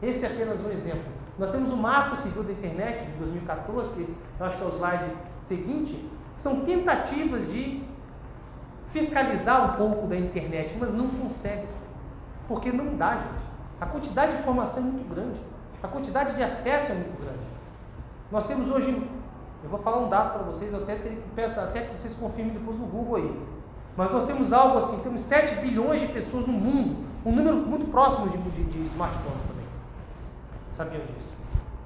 Esse 0.00 0.24
é 0.24 0.28
apenas 0.28 0.64
um 0.64 0.70
exemplo. 0.70 1.10
Nós 1.36 1.50
temos 1.50 1.72
o 1.72 1.76
Marco 1.76 2.14
Civil 2.14 2.44
da 2.44 2.52
Internet 2.52 3.06
de 3.06 3.12
2014, 3.18 3.90
que 3.90 4.16
eu 4.38 4.46
acho 4.46 4.56
que 4.56 4.62
é 4.62 4.66
o 4.66 4.70
slide 4.70 5.16
seguinte, 5.38 6.08
são 6.38 6.60
tentativas 6.60 7.50
de 7.50 7.82
fiscalizar 8.90 9.72
um 9.72 9.76
pouco 9.76 10.06
da 10.06 10.16
internet, 10.16 10.76
mas 10.78 10.92
não 10.92 11.08
consegue. 11.08 11.66
Porque 12.46 12.70
não 12.70 12.96
dá, 12.96 13.14
gente. 13.14 13.42
A 13.80 13.86
quantidade 13.86 14.32
de 14.32 14.38
informação 14.38 14.80
é 14.80 14.86
muito 14.86 15.12
grande. 15.12 15.40
A 15.82 15.88
quantidade 15.88 16.36
de 16.36 16.42
acesso 16.42 16.92
é 16.92 16.94
muito 16.94 17.20
grande. 17.20 17.44
Nós 18.30 18.46
temos 18.46 18.70
hoje, 18.70 18.90
eu 19.62 19.68
vou 19.68 19.80
falar 19.80 19.98
um 19.98 20.08
dado 20.08 20.34
para 20.34 20.42
vocês, 20.44 20.72
eu 20.72 20.82
até 20.82 20.96
peço 21.34 21.58
até 21.58 21.82
que 21.82 21.96
vocês 21.96 22.14
confirmem 22.14 22.54
depois 22.54 22.78
no 22.78 22.86
Google 22.86 23.16
aí. 23.16 23.40
Mas 23.96 24.10
nós 24.10 24.24
temos 24.24 24.52
algo 24.52 24.78
assim, 24.78 24.98
temos 25.00 25.20
7 25.22 25.56
bilhões 25.56 26.00
de 26.00 26.06
pessoas 26.06 26.46
no 26.46 26.52
mundo, 26.52 27.04
um 27.26 27.32
número 27.32 27.56
muito 27.56 27.90
próximo 27.90 28.28
de, 28.28 28.38
de, 28.38 28.64
de 28.64 28.84
smartphones 28.86 29.42
também. 29.42 29.66
Sabiam 30.72 31.04
disso? 31.04 31.32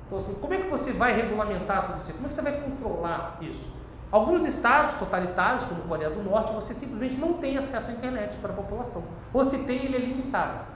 Então, 0.07 0.19
assim, 0.19 0.35
como 0.35 0.55
é 0.55 0.59
que 0.59 0.69
você 0.69 0.93
vai 0.93 1.15
regulamentar 1.15 1.87
tudo 1.87 2.01
isso? 2.01 2.13
Como 2.13 2.27
é 2.27 2.29
que 2.29 2.35
você 2.35 2.43
vai 2.43 2.61
controlar 2.61 3.39
isso? 3.41 3.75
Alguns 4.13 4.45
estados 4.45 4.95
totalitários, 4.95 5.65
como 5.65 5.83
Coreia 5.83 6.11
do 6.11 6.23
Norte, 6.23 6.53
você 6.53 6.73
simplesmente 6.73 7.17
não 7.17 7.35
tem 7.35 7.59
acesso 7.59 7.91
à 7.91 7.93
internet 7.93 8.37
para 8.37 8.53
a 8.53 8.57
população. 8.57 9.03
Ou 9.35 9.43
se 9.43 9.59
tem, 9.59 9.85
ele 9.85 9.97
é 9.97 9.99
limitado. 9.99 10.76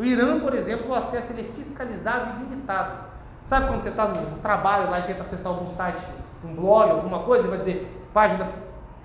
O 0.00 0.02
Irã, 0.02 0.40
por 0.40 0.54
exemplo, 0.54 0.88
o 0.88 0.94
acesso 0.94 1.30
ele 1.34 1.42
é 1.42 1.52
fiscalizado 1.52 2.30
e 2.30 2.42
limitado. 2.42 3.04
Sabe 3.44 3.66
quando 3.66 3.82
você 3.82 3.90
está 3.90 4.08
no 4.08 4.38
trabalho 4.38 4.90
lá 4.90 5.00
e 5.00 5.02
tenta 5.02 5.20
acessar 5.20 5.52
algum 5.52 5.66
site, 5.66 6.02
um 6.42 6.54
blog, 6.54 6.90
alguma 6.90 7.22
coisa, 7.22 7.46
e 7.46 7.50
vai 7.50 7.58
dizer 7.58 7.86
página 8.14 8.48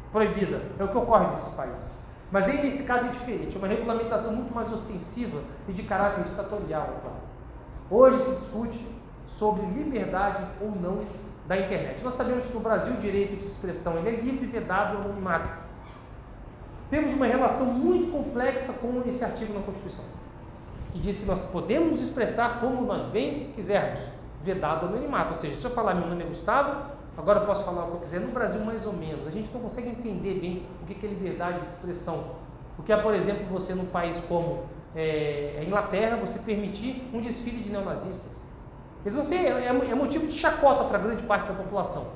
proibida? 0.09 0.61
É 0.79 0.83
o 0.85 0.87
que 0.87 0.97
ocorre 0.97 1.27
nesses 1.27 1.53
países. 1.53 1.99
Mas 2.31 2.47
nem 2.47 2.63
nesse 2.63 2.83
caso 2.83 3.07
é 3.07 3.09
diferente, 3.09 3.57
é 3.57 3.59
uma 3.59 3.67
regulamentação 3.67 4.31
muito 4.31 4.55
mais 4.55 4.71
ostensiva 4.71 5.41
e 5.67 5.73
de 5.73 5.83
caráter 5.83 6.23
ditatorial, 6.23 6.87
claro. 7.01 7.17
Hoje 7.91 8.23
se 8.23 8.35
discute 8.39 8.87
sobre 9.27 9.65
liberdade 9.65 10.45
ou 10.61 10.71
não 10.71 11.01
da 11.45 11.57
internet. 11.57 12.01
Nós 12.05 12.13
sabemos 12.13 12.45
que 12.45 12.53
no 12.53 12.61
Brasil 12.61 12.93
o 12.93 13.01
direito 13.01 13.35
de 13.35 13.43
expressão 13.43 13.97
ele 13.97 14.07
é 14.07 14.21
livre, 14.21 14.45
vedado 14.45 14.95
ou 14.95 15.03
anonimato. 15.03 15.49
Temos 16.89 17.13
uma 17.13 17.25
relação 17.25 17.65
muito 17.65 18.13
complexa 18.13 18.71
com 18.71 19.03
esse 19.05 19.25
artigo 19.25 19.53
na 19.53 19.59
Constituição 19.59 20.14
que 20.95 21.01
diz 21.01 21.19
que 21.19 21.25
nós 21.25 21.41
podemos 21.51 22.01
expressar 22.01 22.61
como 22.61 22.81
nós 22.85 23.03
bem 23.09 23.51
quisermos, 23.53 23.99
vedado 24.41 24.85
anonimato. 24.85 25.31
Ou 25.31 25.35
seja, 25.35 25.53
se 25.53 25.65
eu 25.65 25.71
falar 25.71 25.93
meu 25.93 26.07
nome 26.07 26.23
é 26.23 26.25
Gustavo, 26.25 26.89
agora 27.17 27.41
eu 27.41 27.45
posso 27.45 27.65
falar 27.65 27.83
o 27.83 27.87
que 27.87 27.93
eu 27.95 27.99
quiser. 27.99 28.21
No 28.21 28.29
Brasil, 28.29 28.63
mais 28.63 28.85
ou 28.85 28.93
menos. 28.93 29.27
A 29.27 29.31
gente 29.31 29.53
não 29.53 29.59
consegue 29.59 29.89
entender 29.89 30.39
bem 30.39 30.65
o 30.81 30.85
que 30.85 31.05
é 31.05 31.09
liberdade 31.09 31.59
de 31.59 31.67
expressão. 31.67 32.23
O 32.79 32.83
que 32.83 32.93
é, 32.93 32.97
por 32.97 33.13
exemplo, 33.13 33.45
você 33.51 33.75
num 33.75 33.87
país 33.87 34.17
como 34.29 34.63
é, 34.95 35.57
a 35.59 35.63
Inglaterra, 35.65 36.15
você 36.15 36.39
permitir 36.39 37.05
um 37.13 37.19
desfile 37.19 37.61
de 37.61 37.69
neonazistas. 37.69 38.39
Eles 39.03 39.15
vão 39.15 39.23
ser, 39.23 39.35
é, 39.35 39.65
é 39.65 39.95
motivo 39.95 40.27
de 40.27 40.33
chacota 40.33 40.85
para 40.85 40.97
grande 40.97 41.23
parte 41.23 41.45
da 41.45 41.53
população. 41.53 42.07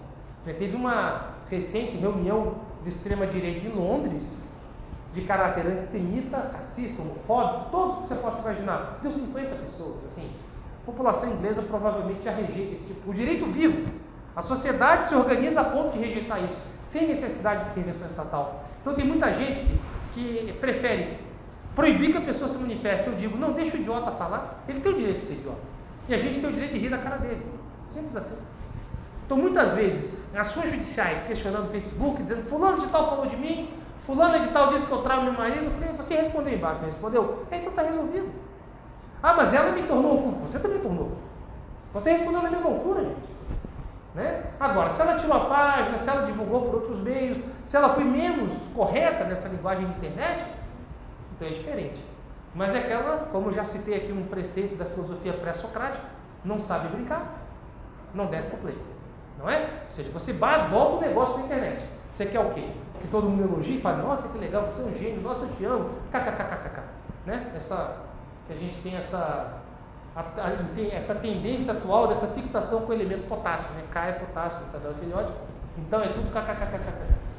Já 0.45 0.53
teve 0.53 0.77
uma 0.77 1.33
recente 1.49 1.97
reunião 1.97 2.55
de 2.81 2.89
extrema-direita 2.89 3.67
em 3.67 3.71
Londres, 3.71 4.37
de 5.13 5.21
caráter 5.21 5.65
antissemita, 5.65 6.51
racista, 6.53 7.01
homofóbico, 7.01 7.71
todo 7.71 8.01
que 8.01 8.07
você 8.07 8.15
possa 8.15 8.39
imaginar. 8.39 8.99
Deu 9.01 9.11
50 9.11 9.55
pessoas, 9.55 10.05
assim. 10.05 10.29
A 10.83 10.85
população 10.85 11.31
inglesa 11.31 11.61
provavelmente 11.61 12.23
já 12.23 12.31
rejeita 12.31 12.75
esse 12.75 12.85
tipo. 12.85 13.09
O 13.09 13.13
direito 13.13 13.45
vivo. 13.47 13.91
A 14.35 14.41
sociedade 14.41 15.07
se 15.07 15.15
organiza 15.15 15.61
a 15.61 15.65
ponto 15.65 15.93
de 15.93 15.99
rejeitar 15.99 16.43
isso, 16.43 16.55
sem 16.83 17.07
necessidade 17.07 17.65
de 17.65 17.71
intervenção 17.71 18.07
estatal. 18.07 18.63
Então 18.81 18.93
tem 18.93 19.05
muita 19.05 19.33
gente 19.33 19.65
que 20.13 20.55
prefere 20.59 21.17
proibir 21.75 22.11
que 22.11 22.17
a 22.17 22.21
pessoa 22.21 22.47
se 22.47 22.57
manifeste. 22.57 23.07
Eu 23.07 23.15
digo, 23.15 23.37
não, 23.37 23.51
deixa 23.51 23.75
o 23.75 23.79
idiota 23.79 24.11
falar. 24.11 24.63
Ele 24.67 24.79
tem 24.79 24.91
o 24.91 24.95
direito 24.95 25.21
de 25.21 25.25
ser 25.25 25.33
idiota. 25.33 25.59
E 26.07 26.13
a 26.13 26.17
gente 26.17 26.39
tem 26.39 26.49
o 26.49 26.53
direito 26.53 26.73
de 26.73 26.79
rir 26.79 26.89
da 26.89 26.97
cara 26.97 27.17
dele. 27.17 27.45
Simples 27.87 28.15
assim. 28.15 28.35
Então, 29.25 29.37
muitas 29.37 29.73
vezes, 29.73 30.25
ações 30.35 30.71
judiciais 30.71 31.21
questionando 31.23 31.67
o 31.67 31.71
Facebook, 31.71 32.23
dizendo, 32.23 32.49
fulano 32.49 32.79
de 32.79 32.87
tal 32.87 33.09
falou 33.09 33.27
de 33.27 33.37
mim, 33.37 33.69
Fulano 34.09 34.39
de 34.39 34.47
tal 34.47 34.69
disse 34.69 34.87
que 34.87 34.91
eu 34.91 35.03
trago 35.03 35.21
meu 35.21 35.33
marido. 35.33 35.65
Eu 35.65 35.71
falei, 35.71 35.89
você 35.95 36.15
respondeu 36.15 36.51
embaixo, 36.51 36.83
respondeu? 36.83 37.45
É, 37.51 37.57
então 37.57 37.69
está 37.69 37.83
resolvido. 37.83 38.27
Ah, 39.21 39.33
mas 39.33 39.53
ela 39.53 39.71
me 39.71 39.83
tornou 39.83 40.19
culpa. 40.23 40.47
Você 40.47 40.57
também 40.57 40.79
tornou. 40.79 41.11
Você 41.93 42.09
respondeu 42.09 42.41
na 42.41 42.49
mesma 42.49 42.71
altura, 42.71 43.03
gente. 43.03 43.29
Né? 44.15 44.45
Agora, 44.59 44.89
se 44.89 44.99
ela 44.99 45.13
tirou 45.13 45.37
a 45.37 45.41
página, 45.41 45.99
se 45.99 46.09
ela 46.09 46.23
divulgou 46.23 46.61
por 46.61 46.75
outros 46.81 47.01
meios, 47.01 47.37
se 47.63 47.77
ela 47.77 47.89
foi 47.89 48.03
menos 48.03 48.51
correta 48.75 49.25
nessa 49.25 49.47
linguagem 49.47 49.85
de 49.85 49.91
internet, 49.97 50.43
então 51.35 51.47
é 51.47 51.51
diferente. 51.51 52.03
Mas 52.55 52.73
é 52.73 52.79
aquela, 52.79 53.27
como 53.31 53.53
já 53.53 53.63
citei 53.63 53.93
aqui 53.93 54.11
um 54.11 54.25
preceito 54.25 54.75
da 54.75 54.85
filosofia 54.85 55.33
pré-socrática, 55.33 56.03
não 56.43 56.59
sabe 56.59 56.87
brincar, 56.87 57.45
não 58.15 58.25
desce 58.25 58.49
para 58.49 58.57
play. 58.57 58.77
Não 59.37 59.47
é? 59.47 59.83
Ou 59.85 59.91
seja, 59.91 60.09
você 60.09 60.33
bate, 60.33 60.71
volta 60.71 60.95
o 60.95 61.07
negócio 61.07 61.37
na 61.37 61.45
internet. 61.45 61.98
Você 62.11 62.25
quer 62.25 62.39
o 62.39 62.53
quê? 62.53 62.69
que 62.99 63.07
todo 63.07 63.29
mundo 63.29 63.43
elogia 63.43 63.77
e 63.77 63.81
fala, 63.81 64.03
nossa, 64.03 64.27
que 64.27 64.37
legal, 64.37 64.63
você 64.63 64.81
é 64.81 64.85
um 64.85 64.93
gênio, 64.93 65.21
nossa, 65.21 65.45
eu 65.45 65.49
te 65.49 65.65
amo, 65.65 65.89
kkkkk. 66.11 66.81
Né? 67.25 67.51
Essa, 67.55 67.97
a 68.49 68.53
gente 68.53 68.81
tem 68.81 68.95
essa, 68.95 69.61
a, 70.15 70.19
a, 70.19 70.51
tem 70.75 70.91
essa 70.91 71.15
tendência 71.15 71.73
atual 71.73 72.07
dessa 72.07 72.27
fixação 72.27 72.81
com 72.81 72.91
o 72.91 72.93
elemento 72.93 73.27
potássio, 73.27 73.69
né? 73.73 73.83
K 73.91 74.07
é 74.07 74.11
potássio, 74.13 74.59
tabela 74.71 74.95
periódica, 74.99 75.37
então 75.77 76.01
é 76.01 76.09
tudo 76.09 76.31
kkkk. 76.31 76.79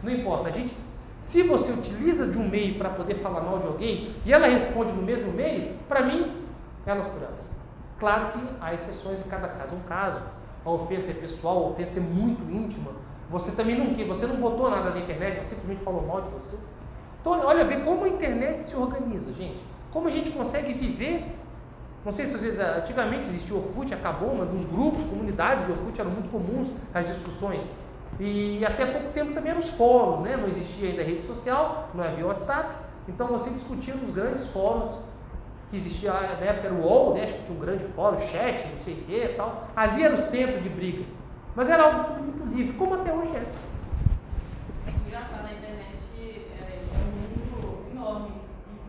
Não 0.02 0.12
importa, 0.12 0.48
a 0.48 0.52
gente 0.52 0.74
Se 1.18 1.42
você 1.42 1.72
utiliza 1.72 2.26
de 2.26 2.38
um 2.38 2.48
meio 2.48 2.78
para 2.78 2.88
poder 2.88 3.16
falar 3.16 3.42
mal 3.42 3.58
de 3.58 3.66
alguém 3.66 4.14
e 4.24 4.32
ela 4.32 4.46
responde 4.46 4.92
no 4.92 5.02
mesmo 5.02 5.30
meio, 5.32 5.74
para 5.86 6.02
mim, 6.02 6.46
elas 6.86 7.06
por 7.06 7.22
elas. 7.22 7.50
Claro 7.98 8.32
que 8.32 8.40
há 8.58 8.72
exceções 8.72 9.20
em 9.20 9.28
cada 9.28 9.46
caso. 9.46 9.74
Um 9.74 9.80
caso, 9.80 10.22
a 10.64 10.70
ofensa 10.70 11.10
é 11.10 11.14
pessoal, 11.14 11.64
a 11.64 11.68
ofensa 11.68 11.98
é 11.98 12.02
muito 12.02 12.50
íntima. 12.50 12.92
Você 13.30 13.52
também 13.52 13.78
não 13.78 13.94
quer, 13.94 14.04
você 14.06 14.26
não 14.26 14.36
botou 14.36 14.68
nada 14.68 14.90
na 14.90 14.98
internet, 14.98 15.38
você 15.38 15.54
simplesmente 15.54 15.84
falou 15.84 16.04
mal 16.04 16.22
de 16.22 16.30
você. 16.30 16.56
Então, 17.20 17.32
olha, 17.46 17.64
vê 17.64 17.76
como 17.76 18.04
a 18.04 18.08
internet 18.08 18.62
se 18.62 18.74
organiza, 18.74 19.32
gente. 19.32 19.62
Como 19.92 20.08
a 20.08 20.10
gente 20.10 20.30
consegue 20.32 20.72
viver. 20.72 21.36
Não 22.04 22.12
sei 22.12 22.26
se 22.26 22.36
vocês. 22.36 22.58
Antigamente 22.58 23.28
existia 23.28 23.54
o 23.54 23.58
Orkut, 23.58 23.92
acabou, 23.94 24.34
mas 24.34 24.52
nos 24.52 24.64
grupos, 24.64 25.04
comunidades 25.04 25.66
de 25.66 25.72
Orkut 25.72 26.00
eram 26.00 26.10
muito 26.10 26.30
comuns 26.30 26.68
as 26.92 27.06
discussões. 27.06 27.64
E 28.18 28.64
até 28.64 28.84
pouco 28.86 29.12
tempo 29.12 29.32
também 29.32 29.50
eram 29.50 29.60
os 29.60 29.70
fóruns, 29.70 30.22
né? 30.22 30.36
Não 30.36 30.48
existia 30.48 30.90
ainda 30.90 31.02
rede 31.02 31.26
social, 31.26 31.88
não 31.94 32.02
havia 32.02 32.26
WhatsApp. 32.26 32.74
Então 33.08 33.28
você 33.28 33.50
discutia 33.50 33.94
nos 33.94 34.10
grandes 34.10 34.46
fóruns 34.48 34.96
que 35.70 35.76
existia 35.76 36.12
na 36.12 36.46
época 36.46 36.66
era 36.66 36.74
o 36.74 36.82
UOL, 36.82 37.14
né? 37.14 37.24
acho 37.24 37.34
que 37.34 37.42
tinha 37.44 37.56
um 37.56 37.60
grande 37.60 37.84
fórum, 37.84 38.18
chat, 38.18 38.66
não 38.66 38.80
sei 38.80 38.94
o 38.94 38.96
que 39.04 39.24
e 39.24 39.28
tal. 39.36 39.68
Ali 39.76 40.02
era 40.02 40.14
o 40.14 40.20
centro 40.20 40.60
de 40.60 40.68
briga. 40.68 41.04
Mas 41.54 41.68
era 41.68 41.82
algo 41.82 42.14
muito 42.22 42.54
livre, 42.54 42.76
como 42.76 42.94
até 42.94 43.12
hoje 43.12 43.34
é. 43.34 43.52
Engraçado, 45.04 45.46
a 45.46 45.52
internet 45.52 45.98
é, 46.16 46.78
é 46.78 46.96
um 46.96 47.10
mundo 47.26 47.90
enorme, 47.90 48.30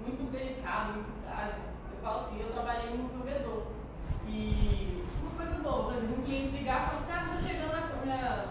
muito 0.06 0.32
delicado, 0.32 0.94
muito 0.94 1.12
frágil. 1.26 1.56
Eu 1.92 2.02
falo 2.04 2.20
assim, 2.20 2.40
eu 2.40 2.54
trabalhei 2.54 2.96
no 2.96 3.10
provedor. 3.10 3.64
E 4.28 5.04
uma 5.22 5.32
coisa 5.32 5.60
boa, 5.64 5.94
um 5.94 6.22
cliente 6.24 6.56
ligar 6.56 6.84
e 6.84 6.86
falar 6.86 7.02
assim, 7.02 7.12
ah, 7.12 7.36
está 7.36 7.50
chegando 7.50 7.74
a, 7.74 8.06
minha, 8.06 8.46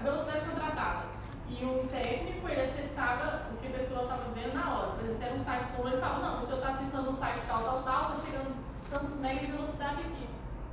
velocidade 0.00 0.48
contratada. 0.48 1.02
E 1.48 1.64
o 1.64 1.88
técnico, 1.90 2.48
ele 2.48 2.60
acessava 2.60 3.42
o 3.52 3.56
que 3.56 3.66
a 3.66 3.78
pessoa 3.78 4.02
estava 4.02 4.30
vendo 4.34 4.54
na 4.54 4.70
hora. 4.70 4.90
Por 4.92 5.00
exemplo, 5.00 5.18
se 5.18 5.24
era 5.24 5.34
um 5.34 5.44
site 5.44 5.72
como 5.76 5.88
ele 5.88 6.00
falava, 6.00 6.20
não, 6.20 6.46
senhor 6.46 6.58
está 6.58 6.70
acessando 6.70 7.10
o 7.10 7.18
site 7.18 7.40
tal, 7.48 7.64
tal, 7.64 7.82
tal, 7.82 8.02
está 8.02 8.24
chegando 8.24 8.54
tantos 8.88 9.18
megas 9.18 9.46
de 9.46 9.52
velocidade 9.52 10.00
aqui. 10.00 10.28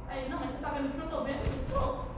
Aí, 0.07 0.29
não, 0.29 0.37
mas 0.37 0.49
você 0.51 0.55
está 0.55 0.69
vendo 0.69 0.85
o 0.85 0.91
que 0.91 0.99
eu 0.99 1.05
estou 1.05 1.23
vendo? 1.23 1.65
Estou. 1.65 2.08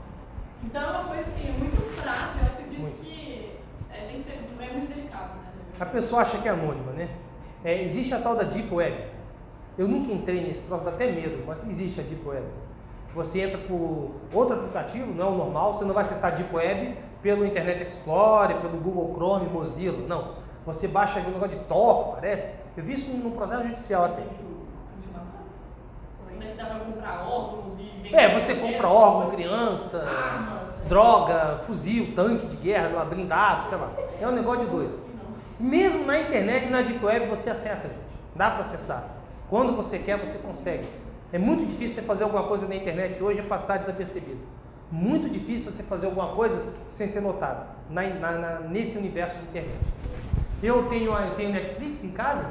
Então 0.64 0.82
é 0.82 0.86
uma 0.86 1.04
coisa 1.04 1.22
assim, 1.22 1.52
muito 1.58 2.00
frágil, 2.00 2.40
eu 2.40 2.46
acredito 2.46 2.80
muito. 2.80 3.02
que 3.02 3.52
é, 3.90 4.06
tem 4.06 4.16
que 4.18 4.22
ser 4.22 4.32
é 4.32 4.72
muito 4.72 4.94
delicado. 4.94 5.34
Né? 5.34 5.50
A 5.80 5.86
pessoa 5.86 6.22
acha 6.22 6.38
que 6.38 6.48
é 6.48 6.50
anônima, 6.50 6.92
né? 6.92 7.08
É, 7.64 7.82
existe 7.82 8.14
a 8.14 8.18
tal 8.18 8.36
da 8.36 8.44
Deep 8.44 8.72
Web. 8.72 9.04
Eu 9.76 9.88
nunca 9.88 10.12
entrei 10.12 10.46
nesse 10.46 10.62
troço, 10.62 10.84
dá 10.84 10.90
até 10.90 11.10
medo, 11.10 11.42
mas 11.46 11.66
existe 11.66 12.00
a 12.00 12.02
Deep 12.02 12.26
Web. 12.26 12.46
Você 13.14 13.42
entra 13.42 13.58
por 13.58 14.12
outro 14.32 14.54
aplicativo, 14.54 15.12
não 15.12 15.26
é 15.26 15.28
o 15.28 15.34
normal, 15.34 15.74
você 15.74 15.84
não 15.84 15.94
vai 15.94 16.04
acessar 16.04 16.32
a 16.32 16.34
Deep 16.34 16.54
Web 16.54 16.96
pelo 17.22 17.44
Internet 17.44 17.82
Explorer, 17.82 18.56
pelo 18.58 18.78
Google 18.78 19.14
Chrome, 19.14 19.48
Mozilla, 19.48 20.06
não. 20.06 20.42
Você 20.64 20.88
baixa 20.88 21.20
um 21.20 21.30
negócio 21.30 21.58
de 21.58 21.64
Tor, 21.64 22.14
parece. 22.14 22.48
Eu 22.76 22.84
vi 22.84 22.94
isso 22.94 23.10
no 23.10 23.32
processo 23.32 23.64
judicial 23.64 24.04
até. 24.04 24.22
Comprar 26.56 27.26
órgãos 27.28 27.78
e 27.78 28.14
É, 28.14 28.32
você 28.38 28.54
compra 28.54 28.88
órgão, 28.88 29.30
criança, 29.30 30.06
droga, 30.88 31.60
fuzil, 31.66 32.12
tanque 32.14 32.46
de 32.46 32.56
guerra, 32.56 33.04
blindado, 33.04 33.66
sei 33.66 33.78
lá. 33.78 33.90
É 34.20 34.28
um 34.28 34.32
negócio 34.32 34.64
de 34.64 34.70
doido. 34.70 35.00
Mesmo 35.58 36.04
na 36.04 36.20
internet, 36.20 36.68
na 36.68 36.82
Deep 36.82 37.04
Web, 37.04 37.26
você 37.26 37.50
acessa, 37.50 37.88
gente. 37.88 38.00
Dá 38.34 38.50
para 38.50 38.62
acessar. 38.62 39.04
Quando 39.48 39.74
você 39.74 39.98
quer, 39.98 40.18
você 40.18 40.38
consegue. 40.38 40.86
É 41.32 41.38
muito 41.38 41.66
difícil 41.66 41.96
você 41.96 42.02
fazer 42.02 42.24
alguma 42.24 42.44
coisa 42.44 42.66
na 42.66 42.74
internet 42.74 43.22
hoje 43.22 43.40
e 43.40 43.42
passar 43.42 43.78
desapercebido. 43.78 44.40
Muito 44.90 45.28
difícil 45.30 45.70
você 45.70 45.82
fazer 45.82 46.06
alguma 46.06 46.28
coisa 46.28 46.62
sem 46.88 47.08
ser 47.08 47.20
notado 47.20 47.66
na, 47.88 48.02
na, 48.10 48.60
nesse 48.60 48.98
universo 48.98 49.36
de 49.36 49.44
internet. 49.44 49.78
Eu 50.62 50.84
tenho, 50.88 51.12
eu 51.12 51.34
tenho 51.34 51.50
Netflix 51.50 52.04
em 52.04 52.10
casa 52.10 52.44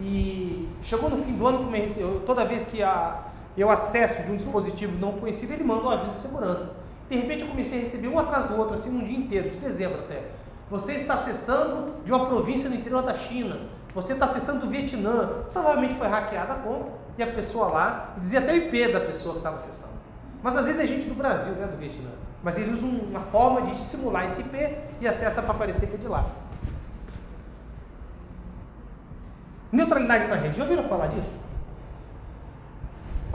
e 0.00 0.68
chegou 0.82 1.08
no 1.08 1.18
fim 1.18 1.32
do 1.32 1.46
ano, 1.46 1.70
eu, 1.96 2.22
toda 2.26 2.44
vez 2.44 2.64
que 2.64 2.82
a, 2.82 3.20
eu 3.60 3.70
acesso 3.70 4.22
de 4.22 4.30
um 4.30 4.36
dispositivo 4.36 4.98
não 4.98 5.12
conhecido, 5.12 5.52
ele 5.52 5.64
manda 5.64 5.82
um 5.82 5.90
aviso 5.90 6.12
de 6.12 6.20
segurança. 6.20 6.74
De 7.08 7.16
repente 7.16 7.42
eu 7.42 7.48
comecei 7.48 7.78
a 7.78 7.80
receber 7.82 8.08
um 8.08 8.18
atrás 8.18 8.46
do 8.46 8.56
outro, 8.56 8.74
assim, 8.74 8.90
num 8.90 9.04
dia 9.04 9.16
inteiro, 9.16 9.50
de 9.50 9.58
dezembro 9.58 10.00
até. 10.00 10.22
Você 10.70 10.94
está 10.94 11.14
acessando 11.14 11.94
de 12.04 12.12
uma 12.12 12.26
província 12.26 12.68
no 12.68 12.74
interior 12.74 13.02
da 13.02 13.14
China. 13.14 13.60
Você 13.94 14.14
está 14.14 14.24
acessando 14.24 14.60
do 14.60 14.68
Vietnã. 14.68 15.44
Provavelmente 15.52 15.94
foi 15.94 16.08
hackeada 16.08 16.54
a 16.54 16.56
conta 16.56 16.90
e 17.16 17.22
a 17.22 17.26
pessoa 17.28 17.68
lá, 17.68 18.14
dizia 18.18 18.40
até 18.40 18.52
o 18.52 18.56
IP 18.56 18.92
da 18.92 19.00
pessoa 19.00 19.34
que 19.34 19.38
estava 19.38 19.56
acessando. 19.56 19.94
Mas 20.42 20.56
às 20.56 20.66
vezes 20.66 20.80
é 20.80 20.86
gente 20.86 21.06
do 21.06 21.14
Brasil, 21.14 21.52
né, 21.54 21.66
do 21.66 21.76
Vietnã. 21.76 22.10
Mas 22.42 22.58
eles 22.58 22.78
usam 22.78 22.90
uma 22.90 23.20
forma 23.20 23.62
de 23.62 23.80
simular 23.80 24.26
esse 24.26 24.40
IP 24.40 24.76
e 25.00 25.06
acessa 25.06 25.42
para 25.42 25.52
aparecer 25.52 25.86
que 25.88 25.94
é 25.94 25.98
de 25.98 26.08
lá. 26.08 26.26
Neutralidade 29.70 30.28
na 30.28 30.34
rede. 30.34 30.56
Já 30.56 30.64
ouviram 30.64 30.88
falar 30.88 31.06
disso? 31.06 31.43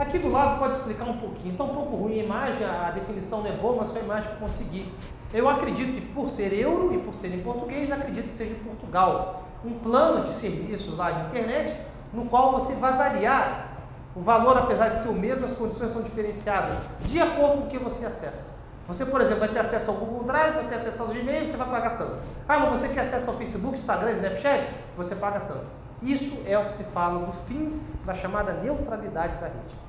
Aqui 0.00 0.18
do 0.18 0.30
lado 0.30 0.58
pode 0.58 0.76
explicar 0.76 1.04
um 1.04 1.18
pouquinho. 1.18 1.52
Está 1.52 1.62
um 1.62 1.74
pouco 1.74 1.94
ruim 1.94 2.20
a 2.20 2.24
imagem, 2.24 2.66
a 2.66 2.90
definição 2.90 3.42
não 3.42 3.50
é 3.50 3.52
boa, 3.52 3.76
mas 3.82 3.90
foi 3.90 4.00
a 4.00 4.04
imagem 4.04 4.30
que 4.30 4.36
eu 4.36 4.48
consegui. 4.48 4.90
Eu 5.30 5.46
acredito 5.46 5.92
que 5.92 6.00
por 6.14 6.30
ser 6.30 6.54
euro 6.54 6.94
e 6.94 6.98
por 6.98 7.14
ser 7.14 7.34
em 7.34 7.42
português, 7.42 7.92
acredito 7.92 8.30
que 8.30 8.34
seja 8.34 8.52
em 8.52 8.64
Portugal. 8.64 9.44
Um 9.62 9.74
plano 9.74 10.24
de 10.24 10.32
serviços 10.32 10.96
lá 10.96 11.10
de 11.10 11.26
internet, 11.26 11.78
no 12.14 12.24
qual 12.24 12.50
você 12.52 12.72
vai 12.76 12.96
variar 12.96 13.76
o 14.16 14.22
valor, 14.22 14.56
apesar 14.56 14.88
de 14.88 15.02
ser 15.02 15.08
o 15.10 15.12
mesmo, 15.12 15.44
as 15.44 15.52
condições 15.52 15.90
são 15.90 16.00
diferenciadas 16.00 16.78
de 17.04 17.20
acordo 17.20 17.58
com 17.58 17.66
o 17.66 17.68
que 17.68 17.76
você 17.76 18.06
acessa. 18.06 18.48
Você, 18.88 19.04
por 19.04 19.20
exemplo, 19.20 19.40
vai 19.40 19.50
ter 19.50 19.58
acesso 19.58 19.90
ao 19.90 19.98
Google 19.98 20.24
Drive, 20.24 20.54
vai 20.54 20.64
ter 20.64 20.76
acesso 20.76 21.02
aos 21.02 21.12
Gmail, 21.12 21.46
você 21.46 21.58
vai 21.58 21.68
pagar 21.68 21.98
tanto. 21.98 22.16
Ah, 22.48 22.58
mas 22.58 22.80
você 22.80 22.88
quer 22.88 23.00
acesso 23.00 23.28
ao 23.28 23.36
Facebook, 23.36 23.76
Instagram, 23.76 24.12
Snapchat? 24.12 24.66
Você 24.96 25.14
paga 25.14 25.40
tanto. 25.40 25.66
Isso 26.02 26.42
é 26.46 26.58
o 26.58 26.64
que 26.64 26.72
se 26.72 26.84
fala 26.84 27.26
do 27.26 27.32
fim 27.46 27.78
da 28.06 28.14
chamada 28.14 28.54
neutralidade 28.54 29.34
da 29.34 29.46
rede. 29.46 29.79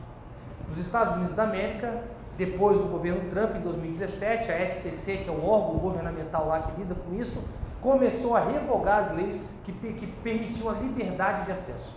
Nos 0.72 0.80
Estados 0.80 1.16
Unidos 1.16 1.36
da 1.36 1.44
América, 1.44 2.02
depois 2.38 2.78
do 2.78 2.86
governo 2.86 3.30
Trump, 3.30 3.58
em 3.58 3.60
2017, 3.60 4.50
a 4.50 4.56
FCC, 4.56 5.18
que 5.18 5.30
é 5.30 5.32
o 5.32 5.46
órgão 5.46 5.78
governamental 5.80 6.48
lá 6.48 6.62
que 6.62 6.80
lida 6.80 6.96
com 6.96 7.14
isso, 7.14 7.44
começou 7.82 8.38
a 8.38 8.40
revogar 8.40 9.00
as 9.00 9.12
leis 9.14 9.44
que, 9.66 9.74
que 9.74 10.08
permitiam 10.24 10.70
a 10.70 10.74
liberdade 10.74 11.46
de 11.46 11.52
acesso. 11.52 11.94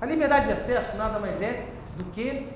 A 0.00 0.06
liberdade 0.06 0.46
de 0.46 0.52
acesso 0.52 0.96
nada 0.96 1.18
mais 1.18 1.42
é 1.42 1.66
do 1.98 2.04
que 2.04 2.48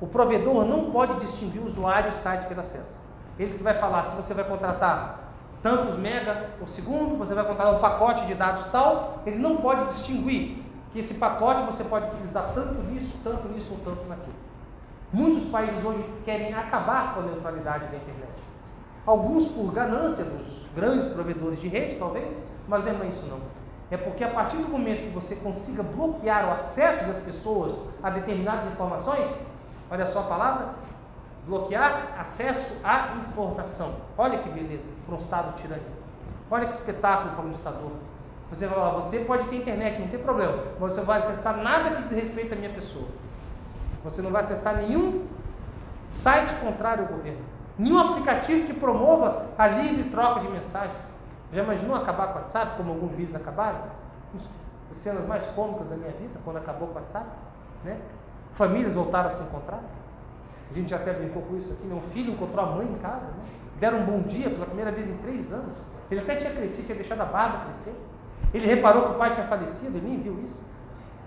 o 0.00 0.06
provedor 0.06 0.64
não 0.64 0.92
pode 0.92 1.16
distinguir 1.16 1.60
o 1.60 1.66
usuário 1.66 2.10
e 2.10 2.14
o 2.14 2.16
site 2.16 2.46
que 2.46 2.52
ele 2.52 2.60
acessa. 2.60 2.96
Ele 3.36 3.52
vai 3.54 3.74
falar 3.74 4.04
se 4.04 4.14
você 4.14 4.32
vai 4.32 4.44
contratar 4.44 5.32
tantos 5.64 5.98
mega 5.98 6.50
por 6.60 6.68
segundo, 6.68 7.18
você 7.18 7.34
vai 7.34 7.44
contratar 7.44 7.74
um 7.74 7.80
pacote 7.80 8.24
de 8.26 8.36
dados 8.36 8.64
tal, 8.68 9.20
ele 9.26 9.36
não 9.36 9.56
pode 9.56 9.86
distinguir 9.86 10.62
que 10.92 11.00
esse 11.00 11.14
pacote 11.14 11.64
você 11.64 11.82
pode 11.82 12.06
utilizar 12.06 12.52
tanto 12.54 12.74
nisso, 12.84 13.12
tanto 13.24 13.48
nisso 13.48 13.72
ou 13.72 13.78
tanto 13.78 14.08
naquilo. 14.08 14.45
Muitos 15.12 15.44
países 15.50 15.84
hoje 15.84 16.04
querem 16.24 16.52
acabar 16.52 17.14
com 17.14 17.20
a 17.20 17.22
neutralidade 17.24 17.86
da 17.86 17.96
internet. 17.96 18.32
Alguns 19.06 19.46
por 19.46 19.72
ganância 19.72 20.24
dos 20.24 20.66
grandes 20.74 21.06
provedores 21.06 21.60
de 21.60 21.68
rede, 21.68 21.96
talvez, 21.96 22.42
mas 22.66 22.84
não 22.84 23.02
é 23.02 23.06
isso 23.06 23.24
não. 23.26 23.38
É 23.88 23.96
porque 23.96 24.24
a 24.24 24.30
partir 24.30 24.56
do 24.56 24.68
momento 24.68 25.02
que 25.02 25.14
você 25.14 25.36
consiga 25.36 25.82
bloquear 25.82 26.48
o 26.48 26.52
acesso 26.52 27.04
das 27.06 27.18
pessoas 27.18 27.76
a 28.02 28.10
determinadas 28.10 28.72
informações, 28.72 29.28
olha 29.88 30.06
só 30.06 30.20
a 30.20 30.24
palavra, 30.24 30.70
bloquear 31.46 32.16
acesso 32.18 32.74
à 32.82 33.14
informação. 33.28 33.94
Olha 34.18 34.38
que 34.38 34.48
beleza 34.48 34.90
para 35.06 35.14
um 35.14 35.18
Estado 35.18 35.54
tirânico. 35.54 35.86
Olha 36.50 36.66
que 36.66 36.74
espetáculo 36.74 37.36
para 37.36 37.44
um 37.44 37.52
ditador. 37.52 37.92
Você 38.50 38.66
vai 38.66 38.76
falar, 38.76 38.90
você 38.90 39.20
pode 39.20 39.48
ter 39.48 39.56
internet, 39.56 40.00
não 40.00 40.08
tem 40.08 40.18
problema, 40.20 40.64
mas 40.80 40.92
você 40.92 41.00
não 41.00 41.06
vai 41.06 41.20
acessar 41.20 41.56
nada 41.56 41.96
que 41.96 42.02
diz 42.02 42.12
respeito 42.12 42.54
à 42.54 42.56
minha 42.56 42.70
pessoa. 42.70 43.06
Você 44.06 44.22
não 44.22 44.30
vai 44.30 44.42
acessar 44.42 44.76
nenhum 44.76 45.26
site 46.10 46.54
contrário 46.60 47.02
ao 47.02 47.10
governo, 47.10 47.44
nenhum 47.76 47.98
aplicativo 47.98 48.64
que 48.64 48.72
promova 48.72 49.46
a 49.58 49.66
livre 49.66 50.08
troca 50.10 50.40
de 50.40 50.48
mensagens. 50.48 51.12
Já 51.52 51.64
imaginou 51.64 51.96
acabar 51.96 52.28
com 52.28 52.34
o 52.34 52.36
WhatsApp, 52.36 52.76
como 52.76 52.92
alguns 52.92 53.10
vídeos 53.12 53.34
acabaram? 53.34 53.80
As 54.92 54.98
cenas 54.98 55.26
mais 55.26 55.44
cômicas 55.46 55.88
da 55.88 55.96
minha 55.96 56.12
vida, 56.12 56.38
quando 56.44 56.58
acabou 56.58 56.88
o 56.88 56.94
WhatsApp. 56.94 57.26
Né? 57.84 57.98
Famílias 58.52 58.94
voltaram 58.94 59.26
a 59.26 59.30
se 59.30 59.42
encontrar. 59.42 59.80
A 60.70 60.74
gente 60.74 60.88
já 60.90 60.96
até 60.96 61.12
brincou 61.12 61.42
com 61.42 61.56
isso 61.56 61.72
aqui. 61.72 61.84
Meu 61.84 62.00
filho 62.00 62.32
encontrou 62.32 62.64
a 62.64 62.68
mãe 62.70 62.86
em 62.86 62.98
casa. 62.98 63.26
Né? 63.28 63.44
Deram 63.80 63.98
um 63.98 64.04
bom 64.04 64.20
dia 64.22 64.50
pela 64.50 64.66
primeira 64.66 64.92
vez 64.92 65.08
em 65.08 65.16
três 65.18 65.52
anos. 65.52 65.76
Ele 66.10 66.20
até 66.20 66.36
tinha 66.36 66.52
crescido, 66.52 66.86
tinha 66.86 66.96
deixado 66.96 67.20
a 67.20 67.24
barba 67.24 67.64
crescer. 67.64 67.94
Ele 68.54 68.66
reparou 68.66 69.02
que 69.02 69.10
o 69.10 69.14
pai 69.14 69.34
tinha 69.34 69.46
falecido, 69.46 69.98
ele 69.98 70.08
nem 70.08 70.20
viu 70.20 70.40
isso. 70.44 70.62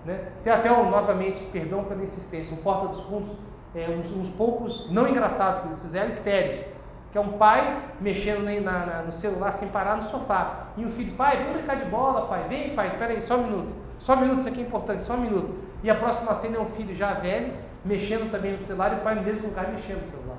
Né? 0.04 0.28
Tem 0.42 0.52
até, 0.52 0.72
um, 0.72 0.90
novamente, 0.90 1.40
perdão 1.52 1.84
pela 1.84 2.02
insistência, 2.02 2.54
um 2.54 2.62
Porta 2.62 2.88
dos 2.88 3.00
Fundos, 3.00 3.30
é, 3.74 3.88
uns, 3.88 4.10
uns 4.10 4.28
poucos 4.30 4.90
não 4.90 5.08
engraçados 5.08 5.60
que 5.60 5.68
eles 5.68 5.80
fizeram 5.80 6.08
e 6.08 6.12
sérios 6.12 6.64
que 7.10 7.18
é 7.18 7.20
um 7.20 7.32
pai 7.32 7.82
mexendo 8.00 8.44
na, 8.62 8.86
na, 8.86 9.02
no 9.02 9.12
celular 9.12 9.52
sem 9.52 9.68
parar 9.68 9.96
no 9.96 10.04
sofá. 10.04 10.68
E 10.76 10.84
o 10.84 10.90
filho, 10.90 11.14
pai, 11.14 11.38
vamos 11.38 11.54
brincar 11.54 11.76
de 11.76 11.90
bola, 11.90 12.26
pai, 12.26 12.46
vem, 12.48 12.74
pai, 12.74 12.96
peraí, 12.98 13.20
só 13.20 13.36
um 13.36 13.44
minuto. 13.44 13.72
Só 13.98 14.14
um 14.14 14.20
minuto, 14.20 14.38
isso 14.40 14.48
aqui 14.48 14.60
é 14.60 14.62
importante, 14.62 15.04
só 15.04 15.14
um 15.14 15.20
minuto. 15.20 15.54
E 15.82 15.90
a 15.90 15.94
próxima 15.94 16.32
cena 16.34 16.56
é 16.56 16.60
um 16.60 16.66
filho 16.66 16.94
já 16.94 17.14
velho, 17.14 17.52
mexendo 17.84 18.30
também 18.30 18.52
no 18.52 18.60
celular, 18.60 18.92
e 18.92 18.96
o 18.96 19.00
pai 19.00 19.16
no 19.16 19.22
mesmo 19.22 19.48
lugar 19.48 19.68
mexendo 19.72 20.02
no 20.02 20.06
celular. 20.06 20.38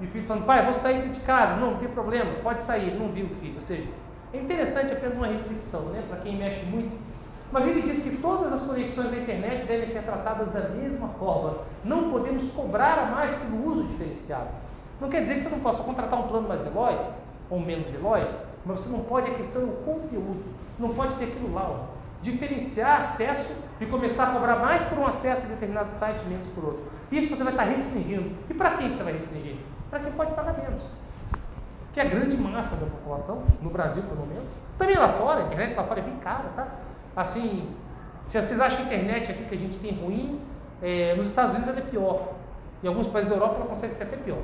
E 0.00 0.04
o 0.04 0.08
filho 0.08 0.26
falando, 0.26 0.44
pai, 0.44 0.62
vou 0.64 0.74
sair 0.74 1.08
de 1.08 1.20
casa. 1.20 1.56
Não, 1.56 1.72
não 1.72 1.78
tem 1.78 1.88
problema, 1.88 2.30
pode 2.42 2.62
sair. 2.62 2.94
Não 2.94 3.08
viu 3.08 3.26
o 3.26 3.34
filho. 3.34 3.54
Ou 3.54 3.60
seja, 3.60 3.88
É 4.34 4.38
interessante 4.38 4.92
apenas 4.92 5.16
uma 5.16 5.26
reflexão, 5.26 5.82
né, 5.90 6.02
para 6.08 6.18
quem 6.18 6.36
mexe 6.36 6.64
muito. 6.66 6.96
Mas 7.52 7.66
ele 7.66 7.82
diz 7.82 8.02
que 8.02 8.16
todas 8.16 8.52
as 8.52 8.62
conexões 8.62 9.10
da 9.10 9.16
internet 9.18 9.66
devem 9.66 9.86
ser 9.86 10.02
tratadas 10.02 10.50
da 10.52 10.70
mesma 10.70 11.08
forma. 11.08 11.58
Não 11.84 12.10
podemos 12.10 12.50
cobrar 12.50 12.98
a 12.98 13.06
mais 13.06 13.30
pelo 13.32 13.66
uso 13.70 13.84
diferenciado. 13.84 14.48
Não 14.98 15.10
quer 15.10 15.20
dizer 15.20 15.34
que 15.34 15.40
você 15.42 15.48
não 15.50 15.60
possa 15.60 15.82
contratar 15.82 16.18
um 16.18 16.28
plano 16.28 16.48
mais 16.48 16.62
veloz 16.62 17.06
ou 17.50 17.60
menos 17.60 17.86
veloz, 17.88 18.26
mas 18.64 18.80
você 18.80 18.88
não 18.88 19.00
pode, 19.00 19.30
a 19.30 19.34
questão 19.34 19.62
é 19.62 19.64
o 19.66 19.72
conteúdo. 19.84 20.42
Não 20.78 20.94
pode 20.94 21.14
ter 21.16 21.24
aquilo 21.26 21.52
lá, 21.52 21.68
ó. 21.68 21.78
diferenciar 22.22 23.02
acesso 23.02 23.54
e 23.78 23.84
começar 23.84 24.28
a 24.28 24.32
cobrar 24.32 24.56
mais 24.56 24.82
por 24.84 24.98
um 24.98 25.06
acesso 25.06 25.44
a 25.44 25.48
determinado 25.48 25.94
site, 25.94 26.24
menos 26.24 26.46
por 26.48 26.64
outro. 26.64 26.84
Isso 27.10 27.36
você 27.36 27.44
vai 27.44 27.52
estar 27.52 27.64
restringindo. 27.64 28.34
E 28.48 28.54
para 28.54 28.70
quem 28.70 28.90
você 28.90 29.02
vai 29.02 29.12
restringir? 29.12 29.56
Para 29.90 30.00
quem 30.00 30.12
pode 30.12 30.32
pagar 30.32 30.56
menos 30.56 30.82
que 31.92 32.00
é 32.00 32.04
a 32.04 32.08
grande 32.08 32.36
massa 32.36 32.74
da 32.76 32.86
população, 32.86 33.42
no 33.60 33.70
Brasil 33.70 34.02
pelo 34.04 34.26
menos. 34.26 34.48
Também 34.78 34.96
lá 34.96 35.10
fora, 35.10 35.40
a 35.40 35.46
internet 35.46 35.74
lá 35.74 35.84
fora 35.84 36.00
é 36.00 36.02
bem 36.02 36.16
cara, 36.16 36.48
tá? 36.56 36.68
Assim, 37.14 37.68
se 38.26 38.40
vocês 38.40 38.60
acham 38.60 38.80
a 38.80 38.82
internet 38.82 39.30
aqui 39.30 39.44
que 39.44 39.54
a 39.54 39.58
gente 39.58 39.78
tem 39.78 39.92
ruim, 39.92 40.40
é, 40.82 41.14
nos 41.14 41.28
Estados 41.28 41.52
Unidos 41.52 41.68
ela 41.68 41.78
é 41.78 41.82
pior. 41.82 42.34
Em 42.82 42.88
alguns 42.88 43.06
países 43.06 43.30
da 43.30 43.36
Europa 43.36 43.56
ela 43.56 43.66
consegue 43.66 43.94
ser 43.94 44.04
até 44.04 44.16
pior. 44.16 44.42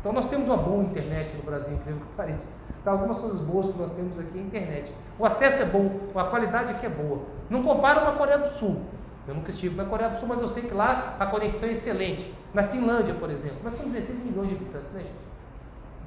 Então 0.00 0.12
nós 0.12 0.28
temos 0.28 0.48
uma 0.48 0.56
boa 0.56 0.82
internet 0.82 1.34
no 1.36 1.42
Brasil, 1.44 1.74
incrível 1.74 2.00
que 2.00 2.16
pareça. 2.16 2.52
Então, 2.80 2.94
algumas 2.94 3.18
coisas 3.18 3.38
boas 3.38 3.68
que 3.68 3.78
nós 3.78 3.92
temos 3.92 4.18
aqui 4.18 4.36
é 4.36 4.40
a 4.40 4.44
internet. 4.44 4.92
O 5.16 5.24
acesso 5.24 5.62
é 5.62 5.64
bom, 5.64 6.00
a 6.16 6.24
qualidade 6.24 6.72
aqui 6.72 6.84
é 6.84 6.88
boa. 6.88 7.20
Não 7.48 7.62
compara 7.62 8.00
com 8.00 8.08
a 8.08 8.12
Coreia 8.12 8.38
do 8.38 8.48
Sul. 8.48 8.82
Eu 9.28 9.36
nunca 9.36 9.50
estive 9.50 9.76
na 9.76 9.84
Coreia 9.84 10.10
do 10.10 10.18
Sul, 10.18 10.26
mas 10.26 10.40
eu 10.40 10.48
sei 10.48 10.64
que 10.64 10.74
lá 10.74 11.14
a 11.20 11.26
conexão 11.26 11.68
é 11.68 11.72
excelente. 11.72 12.34
Na 12.52 12.64
Finlândia, 12.64 13.14
por 13.14 13.30
exemplo, 13.30 13.58
nós 13.62 13.74
somos 13.74 13.92
16 13.92 14.18
milhões 14.24 14.48
de 14.48 14.56
habitantes, 14.56 14.90
né, 14.90 15.02
gente? 15.02 15.12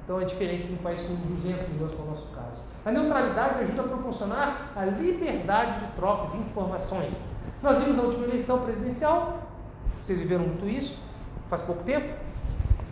Então 0.04 0.20
é 0.20 0.24
diferente 0.26 0.66
de 0.66 0.74
um 0.74 0.76
país 0.76 1.00
com 1.00 1.14
200 1.14 1.68
milhões, 1.70 1.94
como 1.94 2.08
é 2.08 2.10
o 2.10 2.14
nosso 2.14 2.30
caso. 2.34 2.60
A 2.86 2.92
neutralidade 2.92 3.62
ajuda 3.62 3.82
a 3.82 3.88
proporcionar 3.88 4.70
a 4.76 4.84
liberdade 4.84 5.80
de 5.80 5.92
troca 5.96 6.28
de 6.28 6.38
informações. 6.38 7.12
Nós 7.60 7.80
vimos 7.80 7.96
na 7.96 8.04
última 8.04 8.26
eleição 8.26 8.60
presidencial, 8.60 9.40
vocês 10.00 10.20
viveram 10.20 10.44
muito 10.44 10.68
isso, 10.68 10.96
faz 11.50 11.62
pouco 11.62 11.82
tempo. 11.82 12.14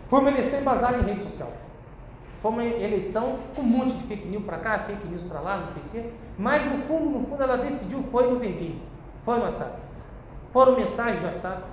Foi 0.09 0.19
uma 0.19 0.29
eleição 0.29 0.59
embasada 0.59 0.97
em 0.97 1.03
rede 1.03 1.23
social. 1.23 1.49
Foi 2.41 2.51
uma 2.51 2.65
eleição 2.65 3.37
com 3.55 3.61
um 3.61 3.65
monte 3.65 3.93
de 3.93 4.03
fake 4.03 4.27
news 4.27 4.43
para 4.43 4.57
cá, 4.57 4.79
fake 4.79 5.07
news 5.07 5.23
para 5.23 5.39
lá, 5.39 5.59
não 5.59 5.67
sei 5.67 5.81
o 5.81 5.89
quê. 5.89 6.09
Mas 6.37 6.65
no 6.65 6.83
fundo, 6.83 7.17
no 7.17 7.25
fundo, 7.25 7.41
ela 7.41 7.55
decidiu, 7.55 8.03
foi 8.11 8.29
no 8.29 8.37
verdinho, 8.37 8.81
foi 9.23 9.37
no 9.37 9.45
WhatsApp. 9.45 9.79
Foram 10.51 10.75
mensagens 10.75 11.21
no 11.21 11.27
WhatsApp, 11.29 11.63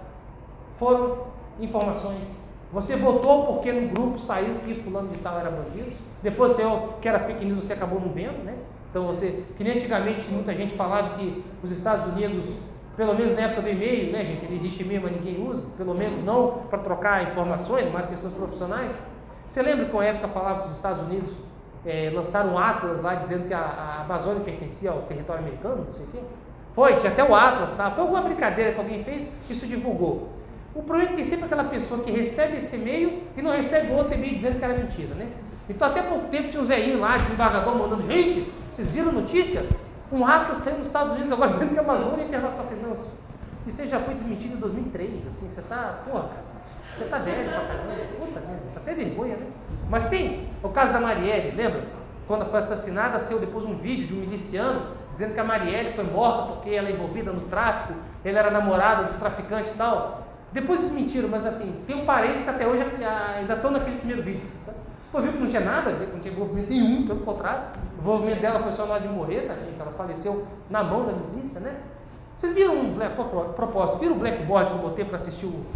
foram 0.78 1.26
informações, 1.58 2.28
você 2.72 2.94
votou 2.94 3.46
porque 3.46 3.72
no 3.72 3.88
grupo 3.88 4.20
saiu 4.20 4.60
que 4.60 4.80
fulano 4.80 5.08
de 5.08 5.18
tal 5.18 5.40
era 5.40 5.50
bandido. 5.50 6.11
Depois 6.22 6.52
você, 6.52 6.62
que 7.00 7.08
era 7.08 7.18
fake 7.20 7.44
news, 7.44 7.64
você 7.64 7.72
acabou 7.72 8.00
não 8.00 8.10
vendo, 8.10 8.44
né? 8.44 8.54
Então 8.90 9.06
você, 9.06 9.42
que 9.56 9.64
nem 9.64 9.74
antigamente 9.74 10.30
muita 10.30 10.54
gente 10.54 10.74
falava 10.74 11.18
que 11.18 11.42
os 11.62 11.72
Estados 11.72 12.12
Unidos, 12.12 12.44
pelo 12.96 13.14
menos 13.14 13.34
na 13.34 13.42
época 13.42 13.62
do 13.62 13.68
e-mail, 13.68 14.12
né, 14.12 14.24
gente? 14.24 14.44
Ele 14.44 14.54
existe 14.54 14.82
e-mail, 14.82 15.02
mas 15.02 15.12
ninguém 15.12 15.44
usa, 15.44 15.64
pelo 15.76 15.94
menos 15.94 16.22
não 16.22 16.62
para 16.70 16.78
trocar 16.78 17.30
informações, 17.30 17.90
mas 17.90 18.06
questões 18.06 18.34
profissionais. 18.34 18.92
Você 19.48 19.62
lembra 19.62 19.86
que 19.86 19.92
uma 19.92 20.04
época 20.04 20.28
falava 20.28 20.60
que 20.60 20.66
os 20.68 20.72
Estados 20.72 21.02
Unidos 21.06 21.30
é, 21.84 22.10
lançaram 22.14 22.54
um 22.54 22.58
Atlas 22.58 23.00
lá 23.00 23.14
dizendo 23.14 23.48
que 23.48 23.54
a, 23.54 23.58
a 23.58 24.02
Amazônia 24.02 24.44
pertencia 24.44 24.90
ao 24.90 25.02
território 25.02 25.42
americano, 25.42 25.86
não 25.86 25.94
sei 25.94 26.04
o 26.04 26.08
quê? 26.08 26.18
Foi, 26.74 26.96
tinha 26.96 27.12
até 27.12 27.24
o 27.24 27.34
Atlas, 27.34 27.72
tá? 27.72 27.90
Foi 27.90 28.02
alguma 28.02 28.22
brincadeira 28.22 28.72
que 28.72 28.78
alguém 28.78 29.02
fez, 29.04 29.28
isso 29.50 29.66
divulgou. 29.66 30.28
O 30.74 30.82
problema 30.82 31.04
é 31.04 31.10
que 31.10 31.16
tem 31.16 31.24
sempre 31.24 31.44
aquela 31.46 31.64
pessoa 31.64 32.02
que 32.02 32.10
recebe 32.10 32.56
esse 32.56 32.76
e-mail 32.76 33.24
e 33.36 33.42
não 33.42 33.50
recebe 33.50 33.92
outro 33.92 34.14
e-mail 34.14 34.34
dizendo 34.34 34.58
que 34.58 34.64
era 34.64 34.74
mentira, 34.74 35.14
né? 35.14 35.28
Então 35.68 35.88
até 35.88 36.02
pouco 36.02 36.28
tempo 36.28 36.48
tinha 36.48 36.60
uns 36.60 36.68
velhinhos 36.68 37.00
lá, 37.00 37.16
desembargador, 37.16 37.76
mandando, 37.76 38.02
gente, 38.02 38.52
vocês 38.72 38.90
viram 38.90 39.10
a 39.10 39.12
notícia? 39.12 39.64
Um 40.10 40.22
hacker 40.22 40.56
saiu 40.56 40.76
dos 40.76 40.86
Estados 40.86 41.14
Unidos 41.14 41.32
agora 41.32 41.52
dizendo 41.52 41.72
que 41.72 41.78
a 41.78 41.82
Amazônia 41.82 42.24
é 42.24 42.26
internacional. 42.26 42.72
Não, 42.82 42.96
e 43.66 43.70
você 43.70 43.86
já 43.86 44.00
foi 44.00 44.14
desmentido 44.14 44.56
em 44.56 44.60
2003, 44.60 45.26
assim, 45.28 45.48
você 45.48 45.62
tá, 45.62 46.00
porra, 46.04 46.30
você 46.92 47.04
tá 47.04 47.18
velho 47.18 47.48
pra 47.48 47.60
puta 48.18 48.40
tá 48.40 48.80
até 48.80 48.94
vergonha, 48.94 49.36
né? 49.36 49.46
Mas 49.88 50.08
tem 50.08 50.48
o 50.62 50.68
caso 50.68 50.92
da 50.92 51.00
Marielle, 51.00 51.56
lembra? 51.56 51.84
Quando 52.26 52.44
foi 52.46 52.58
assassinada, 52.58 53.18
saiu 53.18 53.38
depois 53.38 53.64
um 53.64 53.76
vídeo 53.76 54.06
de 54.06 54.14
um 54.14 54.18
miliciano 54.18 54.96
dizendo 55.12 55.34
que 55.34 55.40
a 55.40 55.44
Marielle 55.44 55.92
foi 55.94 56.04
morta 56.04 56.52
porque 56.52 56.70
ela 56.70 56.88
é 56.88 56.92
envolvida 56.92 57.32
no 57.32 57.42
tráfico, 57.42 57.94
ele 58.24 58.36
era 58.36 58.50
namorada 58.50 59.04
do 59.04 59.18
traficante 59.18 59.70
e 59.70 59.74
tal. 59.74 60.26
Depois 60.52 60.80
desmentiram, 60.80 61.28
mas 61.28 61.46
assim, 61.46 61.82
tem 61.86 61.96
um 61.96 62.04
que 62.04 62.50
até 62.50 62.66
hoje 62.66 62.82
ainda 62.82 63.54
estão 63.54 63.70
naquele 63.70 63.98
primeiro 63.98 64.22
vídeo. 64.22 64.42
Pô, 65.12 65.20
viu 65.20 65.30
que 65.30 65.38
não 65.38 65.48
tinha 65.48 65.60
nada 65.60 65.92
não 65.92 66.20
tinha 66.20 66.32
envolvimento 66.32 66.70
nenhum, 66.70 67.06
pelo 67.06 67.20
contrário. 67.20 67.64
O 67.98 68.00
envolvimento 68.00 68.40
dela 68.40 68.62
foi 68.62 68.72
só 68.72 68.86
na 68.86 68.94
hora 68.94 69.02
de 69.02 69.08
morrer, 69.08 69.42
tadinha, 69.42 69.72
que 69.72 69.80
ela 69.80 69.92
faleceu 69.92 70.46
na 70.70 70.82
mão 70.82 71.04
da 71.04 71.12
milícia, 71.12 71.60
né? 71.60 71.76
Vocês 72.34 72.52
viram 72.52 72.74
um 72.74 72.94
black, 72.94 73.14
propósito, 73.54 73.98
viram 73.98 74.16
o 74.16 74.18
blackboard 74.18 74.70
que 74.70 74.76
eu 74.76 74.80
botei 74.80 75.04
para 75.04 75.16
assistir 75.16 75.44
o, 75.44 75.66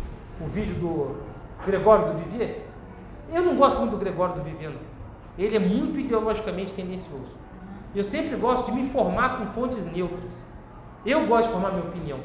o 0.40 0.48
vídeo 0.48 0.74
do 0.76 1.16
Gregório 1.66 2.14
do 2.14 2.18
Vivier? 2.18 2.62
Eu 3.30 3.42
não 3.42 3.56
gosto 3.56 3.78
muito 3.78 3.90
do 3.90 3.98
Gregório 3.98 4.36
do 4.36 4.42
Vivier, 4.42 4.70
não. 4.70 4.80
Ele 5.38 5.54
é 5.54 5.58
muito 5.58 6.00
ideologicamente 6.00 6.72
tendencioso. 6.72 7.36
Eu 7.94 8.02
sempre 8.02 8.36
gosto 8.36 8.66
de 8.66 8.72
me 8.72 8.82
informar 8.82 9.38
com 9.38 9.46
fontes 9.48 9.84
neutras. 9.84 10.42
Eu 11.04 11.26
gosto 11.26 11.48
de 11.48 11.52
formar 11.52 11.72
minha 11.72 11.84
opinião. 11.84 12.20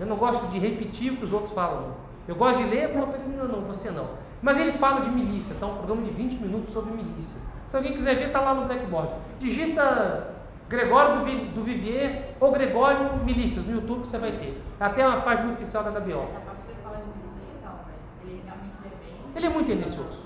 Eu 0.00 0.06
não 0.06 0.16
gosto 0.16 0.46
de 0.48 0.58
repetir 0.58 1.12
o 1.12 1.16
que 1.18 1.24
os 1.24 1.34
outros 1.34 1.52
falam. 1.52 1.94
Eu 2.26 2.34
gosto 2.34 2.62
de 2.62 2.70
ler, 2.70 2.94
não, 2.94 3.46
não, 3.46 3.60
você 3.62 3.90
não. 3.90 4.08
Mas 4.46 4.60
ele 4.60 4.78
fala 4.78 5.00
de 5.00 5.10
milícia, 5.10 5.56
tá? 5.58 5.66
Um 5.66 5.74
programa 5.74 6.02
de 6.02 6.10
20 6.12 6.34
minutos 6.34 6.72
sobre 6.72 6.94
milícia. 6.94 7.40
Se 7.66 7.76
alguém 7.76 7.94
quiser 7.94 8.14
ver, 8.14 8.30
tá 8.30 8.40
lá 8.40 8.54
no 8.54 8.66
blackboard. 8.66 9.10
Digita 9.40 10.34
Gregório 10.68 11.18
do, 11.18 11.52
do 11.52 11.64
Vivier 11.64 12.36
ou 12.38 12.52
Gregório 12.52 13.16
Milícias 13.24 13.66
no 13.66 13.74
YouTube 13.74 14.02
que 14.02 14.08
você 14.08 14.18
vai 14.18 14.30
ter. 14.30 14.62
Até 14.78 15.04
uma 15.04 15.22
página 15.22 15.52
oficial 15.52 15.82
da 15.82 15.90
WO. 15.90 16.22
Essa 16.22 16.38
parte 16.46 16.62
que 16.64 16.70
ele 16.70 16.78
fala 16.80 16.96
de 16.98 17.02
milícia 17.02 17.40
é 17.42 17.56
legal, 17.56 17.80
mas 17.86 18.30
ele 18.30 18.42
realmente 18.46 18.76
é 18.84 18.88
bem. 18.88 19.14
Ele 19.34 19.46
é 19.46 19.48
muito 19.48 19.66
tendencioso. 19.66 20.22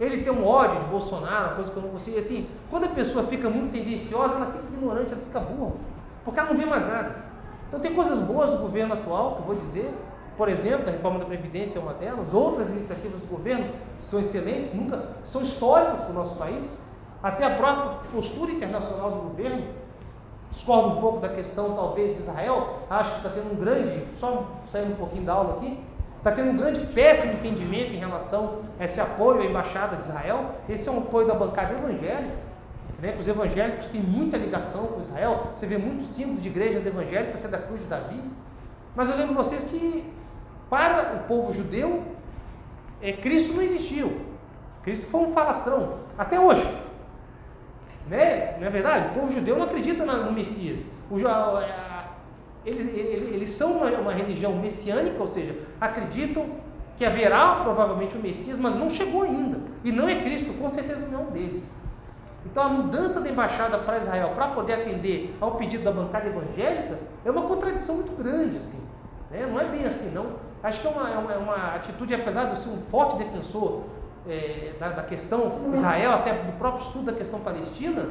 Ele 0.00 0.24
tem 0.24 0.32
um 0.32 0.44
ódio 0.44 0.80
de 0.80 0.86
Bolsonaro, 0.86 1.46
uma 1.46 1.54
coisa 1.54 1.70
que 1.70 1.76
eu 1.76 1.82
não 1.84 1.90
consigo. 1.90 2.18
Assim, 2.18 2.48
quando 2.68 2.86
a 2.86 2.88
pessoa 2.88 3.22
fica 3.22 3.48
muito 3.48 3.70
tendenciosa, 3.70 4.34
ela 4.34 4.46
fica 4.46 4.64
ignorante, 4.72 5.12
ela 5.12 5.22
fica 5.22 5.38
burra. 5.38 5.74
Porque 6.24 6.40
ela 6.40 6.48
não 6.48 6.56
vê 6.56 6.66
mais 6.66 6.82
nada. 6.82 7.14
Então 7.68 7.78
tem 7.78 7.94
coisas 7.94 8.18
boas 8.18 8.50
do 8.50 8.58
governo 8.58 8.94
atual, 8.94 9.36
que 9.36 9.42
eu 9.42 9.46
vou 9.46 9.54
dizer, 9.54 9.94
por 10.40 10.48
exemplo, 10.48 10.88
a 10.88 10.92
reforma 10.92 11.18
da 11.18 11.26
Previdência 11.26 11.78
é 11.78 11.82
uma 11.82 11.92
delas, 11.92 12.32
outras 12.32 12.70
iniciativas 12.70 13.20
do 13.20 13.26
governo 13.26 13.74
são 13.98 14.20
excelentes, 14.20 14.72
nunca 14.72 15.08
são 15.22 15.42
históricas 15.42 16.00
para 16.00 16.12
o 16.12 16.14
nosso 16.14 16.34
país, 16.36 16.66
até 17.22 17.44
a 17.44 17.56
própria 17.56 17.98
postura 18.10 18.50
internacional 18.50 19.10
do 19.10 19.20
governo. 19.28 19.66
Discordo 20.48 20.96
um 20.96 21.00
pouco 21.02 21.20
da 21.20 21.28
questão, 21.28 21.74
talvez, 21.74 22.16
de 22.16 22.22
Israel, 22.22 22.78
acho 22.88 23.10
que 23.10 23.16
está 23.18 23.28
tendo 23.28 23.52
um 23.52 23.56
grande, 23.56 24.02
só 24.14 24.46
saindo 24.64 24.94
um 24.94 24.96
pouquinho 24.96 25.24
da 25.24 25.34
aula 25.34 25.58
aqui, 25.58 25.78
está 26.16 26.32
tendo 26.32 26.52
um 26.52 26.56
grande 26.56 26.86
péssimo 26.86 27.34
entendimento 27.34 27.92
em 27.92 27.98
relação 27.98 28.60
a 28.78 28.84
esse 28.86 28.98
apoio 28.98 29.42
à 29.42 29.44
embaixada 29.44 29.96
de 29.96 30.04
Israel. 30.04 30.54
Esse 30.66 30.88
é 30.88 30.92
um 30.92 31.00
apoio 31.00 31.26
da 31.26 31.34
bancada 31.34 31.74
evangélica 31.74 32.32
né, 32.98 33.14
os 33.20 33.28
evangélicos 33.28 33.90
têm 33.90 34.00
muita 34.00 34.38
ligação 34.38 34.86
com 34.86 35.02
Israel, 35.02 35.52
você 35.54 35.66
vê 35.66 35.76
muitos 35.76 36.08
símbolos 36.08 36.42
de 36.42 36.48
igrejas 36.48 36.86
evangélicas, 36.86 37.40
ser 37.40 37.48
da 37.48 37.58
cruz 37.58 37.78
de 37.82 37.86
Davi. 37.86 38.22
Mas 38.96 39.08
eu 39.10 39.16
lembro 39.16 39.34
vocês 39.34 39.64
que 39.64 40.18
para 40.70 41.16
o 41.16 41.28
povo 41.28 41.52
judeu, 41.52 42.02
é, 43.02 43.12
Cristo 43.12 43.52
não 43.52 43.60
existiu. 43.62 44.20
Cristo 44.82 45.06
foi 45.06 45.20
um 45.20 45.32
falastrão, 45.32 46.00
até 46.16 46.40
hoje. 46.40 46.66
Né? 48.08 48.56
Não 48.58 48.66
é 48.66 48.70
verdade? 48.70 49.08
O 49.08 49.20
povo 49.20 49.32
judeu 49.32 49.56
não 49.56 49.64
acredita 49.64 50.06
no 50.06 50.32
Messias. 50.32 50.80
O, 51.10 51.16
eles, 52.64 52.86
eles, 52.86 53.34
eles, 53.34 53.50
são 53.50 53.72
uma, 53.78 53.90
uma 53.90 54.12
religião 54.12 54.54
messiânica, 54.56 55.20
ou 55.20 55.26
seja, 55.26 55.56
acreditam 55.80 56.46
que 56.96 57.04
haverá 57.04 57.56
provavelmente 57.62 58.16
o 58.16 58.20
Messias, 58.20 58.58
mas 58.58 58.74
não 58.74 58.90
chegou 58.90 59.22
ainda. 59.22 59.58
E 59.82 59.90
não 59.90 60.08
é 60.08 60.22
Cristo, 60.22 60.52
com 60.54 60.68
certeza 60.70 61.06
não 61.08 61.20
é 61.20 61.22
um 61.22 61.30
deles. 61.30 61.64
Então 62.44 62.62
a 62.62 62.68
mudança 62.68 63.20
da 63.20 63.28
embaixada 63.28 63.78
para 63.78 63.98
Israel 63.98 64.32
para 64.34 64.48
poder 64.48 64.74
atender 64.74 65.34
ao 65.40 65.56
pedido 65.56 65.84
da 65.84 65.92
bancada 65.92 66.28
evangélica 66.28 66.98
é 67.24 67.30
uma 67.30 67.42
contradição 67.42 67.96
muito 67.96 68.16
grande, 68.16 68.58
assim. 68.58 68.80
Né? 69.30 69.46
Não 69.46 69.60
é 69.60 69.66
bem 69.66 69.84
assim, 69.84 70.10
não. 70.10 70.49
Acho 70.62 70.80
que 70.80 70.86
é 70.86 70.90
uma, 70.90 71.08
é 71.08 71.18
uma, 71.18 71.32
é 71.32 71.38
uma 71.38 71.74
atitude, 71.74 72.14
apesar 72.14 72.44
de 72.44 72.50
eu 72.50 72.56
ser 72.56 72.68
um 72.68 72.82
forte 72.90 73.16
defensor 73.16 73.84
é, 74.28 74.72
da, 74.78 74.90
da, 74.90 75.02
questão 75.02 75.72
Israel, 75.72 76.12
até 76.12 76.32
do 76.34 76.52
próprio 76.58 76.84
estudo 76.84 77.06
da 77.06 77.12
questão 77.12 77.40
palestina, 77.40 78.08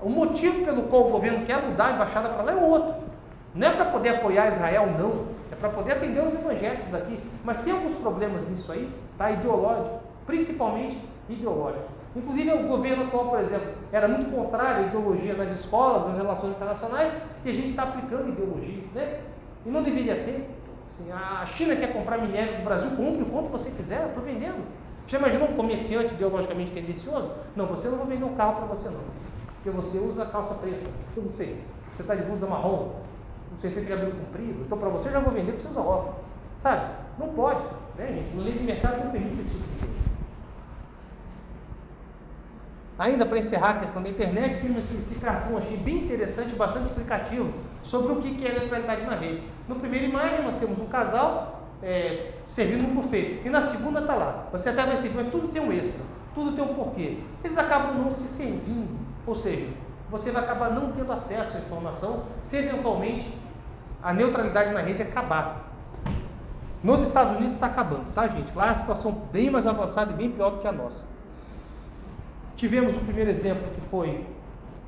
o 0.00 0.08
motivo 0.08 0.64
pelo 0.64 0.82
qual 0.84 1.06
o 1.06 1.10
governo 1.10 1.46
quer 1.46 1.62
mudar 1.62 1.86
a 1.86 1.92
embaixada 1.92 2.28
para 2.28 2.42
lá 2.42 2.52
é 2.52 2.56
outro. 2.56 2.94
Não 3.54 3.68
é 3.68 3.70
para 3.70 3.84
poder 3.86 4.08
apoiar 4.10 4.48
Israel, 4.48 4.86
não. 4.98 5.26
É 5.52 5.54
para 5.54 5.68
poder 5.68 5.92
atender 5.92 6.20
os 6.20 6.34
evangélicos 6.34 6.90
daqui. 6.90 7.20
Mas 7.44 7.60
tem 7.60 7.72
alguns 7.72 7.94
problemas 7.94 8.46
nisso 8.48 8.70
aí, 8.72 8.90
tá? 9.16 9.30
Ideológico, 9.30 10.00
principalmente 10.26 10.98
ideológico. 11.28 11.84
Inclusive, 12.16 12.52
o 12.52 12.68
governo 12.68 13.04
atual, 13.04 13.28
por 13.28 13.40
exemplo, 13.40 13.72
era 13.92 14.06
muito 14.06 14.30
contrário 14.34 14.84
à 14.84 14.86
ideologia 14.88 15.34
nas 15.34 15.50
escolas, 15.50 16.06
nas 16.06 16.16
relações 16.16 16.54
internacionais, 16.54 17.12
e 17.44 17.50
a 17.50 17.52
gente 17.52 17.68
está 17.68 17.84
aplicando 17.84 18.28
ideologia, 18.28 18.82
né? 18.94 19.20
E 19.64 19.70
não 19.70 19.82
deveria 19.82 20.16
ter. 20.16 20.48
Assim, 20.94 21.10
a 21.10 21.44
China 21.44 21.74
quer 21.74 21.92
comprar 21.92 22.18
minério 22.18 22.58
do 22.58 22.64
Brasil, 22.64 22.90
compre 22.90 23.22
o 23.22 23.26
quanto 23.26 23.48
você 23.48 23.70
quiser, 23.70 24.06
estou 24.06 24.22
vendendo. 24.22 24.64
Já 25.08 25.18
imaginou 25.18 25.50
um 25.50 25.54
comerciante 25.54 26.14
ideologicamente 26.14 26.72
tendencioso? 26.72 27.30
Não, 27.56 27.66
você 27.66 27.88
não 27.88 27.98
vai 27.98 28.06
vender 28.06 28.24
um 28.24 28.34
carro 28.34 28.56
para 28.56 28.66
você 28.66 28.88
não. 28.88 29.00
porque 29.56 29.70
você 29.70 29.98
usa 29.98 30.24
calça 30.26 30.54
preta. 30.54 30.88
Eu 31.16 31.24
não 31.24 31.32
sei. 31.32 31.60
Você 31.92 32.02
está 32.02 32.14
de 32.14 32.22
blusa 32.22 32.46
marrom. 32.46 32.92
Não 33.50 33.58
sei 33.60 33.70
se 33.70 33.76
tem 33.76 33.86
cabelo 33.86 34.12
comprido. 34.12 34.62
Então, 34.64 34.78
para 34.78 34.88
você, 34.88 35.08
eu 35.08 35.12
já 35.12 35.18
vou 35.18 35.32
vender 35.32 35.52
você 35.52 35.68
usa 35.68 35.80
óculos. 35.80 36.16
Sabe? 36.58 36.94
Não 37.18 37.28
pode. 37.28 37.64
Né, 37.98 38.06
gente? 38.08 38.34
No 38.34 38.42
lei 38.42 38.54
de 38.54 38.64
mercado 38.64 39.04
não 39.04 39.10
permite 39.10 39.40
esse 39.40 39.50
tipo 39.50 39.64
de 39.64 39.78
coisa. 39.78 39.94
Ainda 42.98 43.26
para 43.26 43.38
encerrar 43.38 43.70
a 43.70 43.78
questão 43.80 44.02
da 44.02 44.08
internet, 44.08 44.60
tem 44.60 44.76
esse, 44.76 45.14
cartão 45.16 45.58
achei 45.58 45.76
bem 45.76 46.04
interessante, 46.04 46.54
bastante 46.54 46.86
explicativo 46.86 47.52
sobre 47.82 48.12
o 48.12 48.22
que 48.22 48.46
é 48.46 48.52
neutralidade 48.52 49.04
na 49.04 49.16
rede. 49.16 49.42
No 49.68 49.76
primeira 49.76 50.06
imagem 50.06 50.42
nós 50.42 50.56
temos 50.56 50.78
um 50.78 50.86
casal 50.86 51.62
é, 51.82 52.32
servindo 52.48 52.86
um 52.86 52.94
buffet. 52.94 53.42
E 53.44 53.48
na 53.48 53.60
segunda 53.60 54.00
está 54.00 54.14
lá. 54.14 54.46
Você 54.52 54.68
até 54.68 54.84
vai 54.84 54.96
servir, 54.96 55.16
mas 55.16 55.30
tudo 55.30 55.48
tem 55.48 55.62
um 55.62 55.72
extra, 55.72 56.00
tudo 56.34 56.52
tem 56.52 56.64
um 56.64 56.74
porquê. 56.74 57.18
Eles 57.42 57.58
acabam 57.58 57.94
não 57.94 58.14
se 58.14 58.24
servindo. 58.24 58.98
Ou 59.26 59.34
seja, 59.34 59.68
você 60.10 60.30
vai 60.30 60.44
acabar 60.44 60.70
não 60.70 60.92
tendo 60.92 61.12
acesso 61.12 61.56
à 61.56 61.60
informação 61.60 62.24
se 62.42 62.56
eventualmente 62.56 63.32
a 64.02 64.12
neutralidade 64.12 64.72
na 64.72 64.80
rede 64.80 65.02
acabar. 65.02 65.72
Nos 66.82 67.00
Estados 67.00 67.36
Unidos 67.36 67.54
está 67.54 67.66
acabando, 67.66 68.12
tá, 68.12 68.28
gente? 68.28 68.54
Lá 68.54 68.70
a 68.70 68.74
situação 68.74 69.12
bem 69.32 69.50
mais 69.50 69.66
avançada 69.66 70.12
e 70.12 70.14
bem 70.14 70.30
pior 70.30 70.50
do 70.50 70.58
que 70.58 70.68
a 70.68 70.72
nossa. 70.72 71.06
Tivemos 72.56 72.94
o 72.94 73.00
primeiro 73.00 73.30
exemplo 73.30 73.62
que 73.74 73.80
foi 73.80 74.26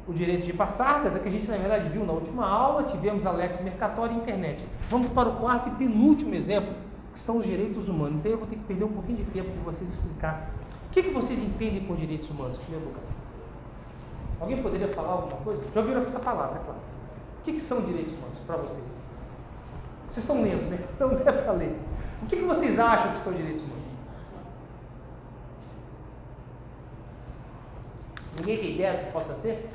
o 0.08 0.12
direito 0.12 0.44
de 0.44 0.52
passarga, 0.52 1.18
que 1.18 1.28
a 1.28 1.30
gente 1.30 1.48
na 1.50 1.56
verdade 1.56 1.88
viu 1.88 2.04
na 2.04 2.12
última 2.12 2.46
aula, 2.46 2.84
tivemos 2.84 3.26
Alex 3.26 3.60
Mercatório 3.60 4.14
e 4.14 4.18
internet. 4.18 4.64
Vamos 4.88 5.08
para 5.08 5.28
o 5.28 5.36
quarto 5.36 5.68
e 5.68 5.72
penúltimo 5.72 6.34
exemplo, 6.34 6.74
que 7.12 7.18
são 7.18 7.38
os 7.38 7.44
direitos 7.44 7.88
humanos. 7.88 8.24
Aí 8.24 8.30
eu 8.30 8.38
vou 8.38 8.46
ter 8.46 8.56
que 8.56 8.64
perder 8.64 8.84
um 8.84 8.92
pouquinho 8.92 9.18
de 9.18 9.24
tempo 9.24 9.50
para 9.50 9.72
vocês 9.72 9.90
explicar. 9.90 10.50
O 10.86 10.90
que, 10.90 11.02
que 11.02 11.10
vocês 11.10 11.38
entendem 11.38 11.82
por 11.82 11.96
direitos 11.96 12.30
humanos, 12.30 12.56
em 12.56 12.60
primeiro 12.60 12.86
lugar? 12.86 13.02
Alguém 14.40 14.62
poderia 14.62 14.88
falar 14.88 15.12
alguma 15.12 15.36
coisa? 15.38 15.64
Já 15.74 15.80
ouviram 15.80 16.02
essa 16.02 16.20
palavra, 16.20 16.60
é 16.60 16.64
claro. 16.64 16.80
O 17.40 17.42
que, 17.42 17.52
que 17.52 17.60
são 17.60 17.80
direitos 17.80 18.12
humanos 18.12 18.38
para 18.46 18.56
vocês? 18.56 18.86
Vocês 20.10 20.24
estão 20.24 20.40
lendo, 20.40 20.70
né? 20.70 20.78
Não 21.00 21.10
é 21.10 21.32
para 21.32 21.52
ler. 21.52 21.76
O 22.22 22.26
que, 22.26 22.36
que 22.36 22.44
vocês 22.44 22.78
acham 22.78 23.12
que 23.12 23.18
são 23.18 23.32
direitos 23.32 23.62
humanos? 23.62 23.76
Ninguém 28.36 28.58
tem 28.58 28.74
ideia 28.74 28.98
do 28.98 29.06
que 29.06 29.12
possa 29.12 29.34
ser? 29.34 29.70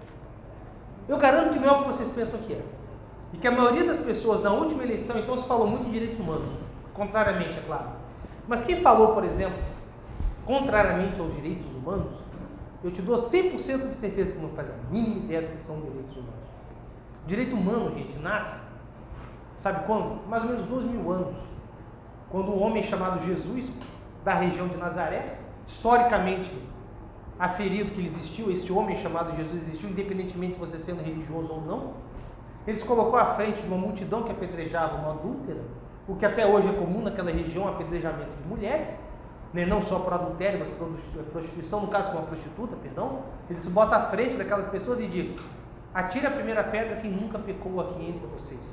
Eu 1.12 1.18
garanto 1.18 1.52
que 1.52 1.60
não 1.60 1.68
é 1.68 1.72
o 1.74 1.80
que 1.80 1.88
vocês 1.88 2.08
pensam 2.08 2.40
que 2.40 2.54
é. 2.54 2.62
E 3.34 3.38
que 3.38 3.46
a 3.46 3.52
maioria 3.52 3.84
das 3.84 3.98
pessoas, 3.98 4.42
na 4.42 4.50
última 4.50 4.82
eleição, 4.82 5.20
então 5.20 5.38
se 5.38 5.46
falou 5.46 5.68
muito 5.68 5.90
em 5.90 5.92
direitos 5.92 6.18
humanos. 6.18 6.48
Contrariamente, 6.94 7.60
é 7.60 7.62
claro. 7.64 7.90
Mas 8.48 8.64
quem 8.64 8.82
falou, 8.82 9.14
por 9.14 9.26
exemplo, 9.26 9.60
contrariamente 10.46 11.20
aos 11.20 11.34
direitos 11.36 11.70
humanos, 11.76 12.14
eu 12.82 12.92
te 12.92 13.02
dou 13.02 13.18
100% 13.18 13.90
de 13.90 13.96
certeza 13.96 14.32
que 14.32 14.40
não 14.40 14.52
faz 14.52 14.70
a 14.70 14.74
mínima 14.90 15.26
ideia 15.26 15.42
do 15.42 15.50
que 15.50 15.60
são 15.60 15.82
direitos 15.82 16.16
humanos. 16.16 16.50
Direito 17.28 17.56
humano, 17.58 17.94
gente, 17.94 18.18
nasce, 18.18 18.62
sabe 19.60 19.86
quando? 19.86 20.26
Mais 20.30 20.44
ou 20.44 20.50
menos 20.50 20.66
dois 20.66 20.86
mil 20.86 21.12
anos. 21.12 21.36
Quando 22.30 22.54
um 22.54 22.64
homem 22.64 22.84
chamado 22.84 23.22
Jesus, 23.26 23.70
da 24.24 24.36
região 24.36 24.70
de 24.70 24.78
Nazaré, 24.78 25.40
historicamente 25.68 26.50
aferido 27.42 27.90
que 27.90 28.00
ele 28.00 28.06
existiu, 28.06 28.52
esse 28.52 28.72
homem 28.72 28.96
chamado 28.98 29.36
Jesus 29.36 29.64
existiu, 29.64 29.90
independentemente 29.90 30.54
de 30.54 30.60
você 30.60 30.78
sendo 30.78 31.02
religioso 31.02 31.52
ou 31.52 31.62
não. 31.62 31.94
Ele 32.68 32.78
se 32.78 32.86
colocou 32.86 33.18
à 33.18 33.34
frente 33.34 33.64
de 33.64 33.68
uma 33.68 33.78
multidão 33.78 34.22
que 34.22 34.32
apedrejava 34.32 34.98
uma 34.98 35.10
adúltera, 35.14 35.60
o 36.08 36.16
que 36.16 36.24
até 36.24 36.46
hoje 36.46 36.68
é 36.68 36.74
comum 36.74 37.02
naquela 37.02 37.32
região, 37.32 37.68
apedrejamento 37.68 38.30
de 38.44 38.48
mulheres, 38.48 38.96
né? 39.52 39.66
não 39.66 39.82
só 39.82 39.98
por 39.98 40.14
adultério, 40.14 40.60
mas 40.60 40.70
por 40.70 40.88
prostituição, 41.32 41.82
no 41.82 41.88
caso 41.88 42.12
com 42.12 42.20
uma 42.20 42.28
prostituta, 42.28 42.76
perdão. 42.76 43.24
Ele 43.50 43.60
se 43.60 43.72
bota 43.72 43.96
à 43.96 44.06
frente 44.12 44.36
daquelas 44.36 44.68
pessoas 44.68 45.02
e 45.02 45.08
diz: 45.08 45.36
atire 45.96 46.28
a 46.28 46.32
primeira 46.32 46.64
pedra 46.64 46.98
quem 46.98 47.10
nunca 47.10 47.40
pecou 47.40 47.82
aqui 47.82 48.08
entre 48.08 48.28
vocês. 48.28 48.72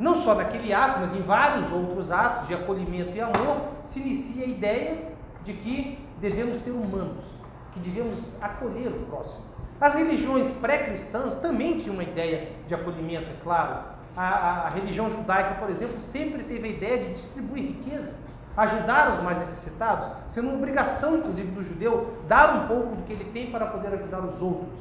Não 0.00 0.16
só 0.16 0.34
naquele 0.34 0.72
ato, 0.72 0.98
mas 0.98 1.14
em 1.14 1.22
vários 1.22 1.70
outros 1.70 2.10
atos 2.10 2.48
de 2.48 2.54
acolhimento 2.54 3.16
e 3.16 3.20
amor, 3.20 3.68
se 3.84 4.00
inicia 4.00 4.46
a 4.46 4.48
ideia 4.48 5.12
de 5.44 5.52
que 5.52 6.04
devemos 6.20 6.60
ser 6.62 6.72
humanos 6.72 7.33
que 7.74 7.80
devemos 7.80 8.30
acolher 8.40 8.88
o 8.88 9.06
próximo. 9.06 9.42
As 9.80 9.94
religiões 9.94 10.50
pré-cristãs 10.52 11.36
também 11.38 11.76
tinham 11.76 11.94
uma 11.94 12.04
ideia 12.04 12.48
de 12.66 12.74
acolhimento, 12.74 13.28
é 13.28 13.36
claro. 13.42 13.94
A, 14.16 14.22
a, 14.22 14.66
a, 14.66 14.68
religião 14.68 15.10
judaica, 15.10 15.56
por 15.56 15.68
exemplo, 15.68 16.00
sempre 16.00 16.44
teve 16.44 16.68
a 16.68 16.70
ideia 16.70 16.98
de 16.98 17.12
distribuir 17.12 17.64
riqueza, 17.64 18.14
ajudar 18.56 19.14
os 19.14 19.22
mais 19.24 19.36
necessitados, 19.38 20.08
sendo 20.28 20.48
uma 20.48 20.56
obrigação, 20.56 21.16
inclusive, 21.18 21.50
do 21.50 21.64
judeu 21.64 22.14
dar 22.28 22.54
um 22.54 22.68
pouco 22.68 22.94
do 22.94 23.02
que 23.02 23.12
ele 23.12 23.24
tem 23.32 23.50
para 23.50 23.66
poder 23.66 23.88
ajudar 23.88 24.20
os 24.20 24.40
outros. 24.40 24.78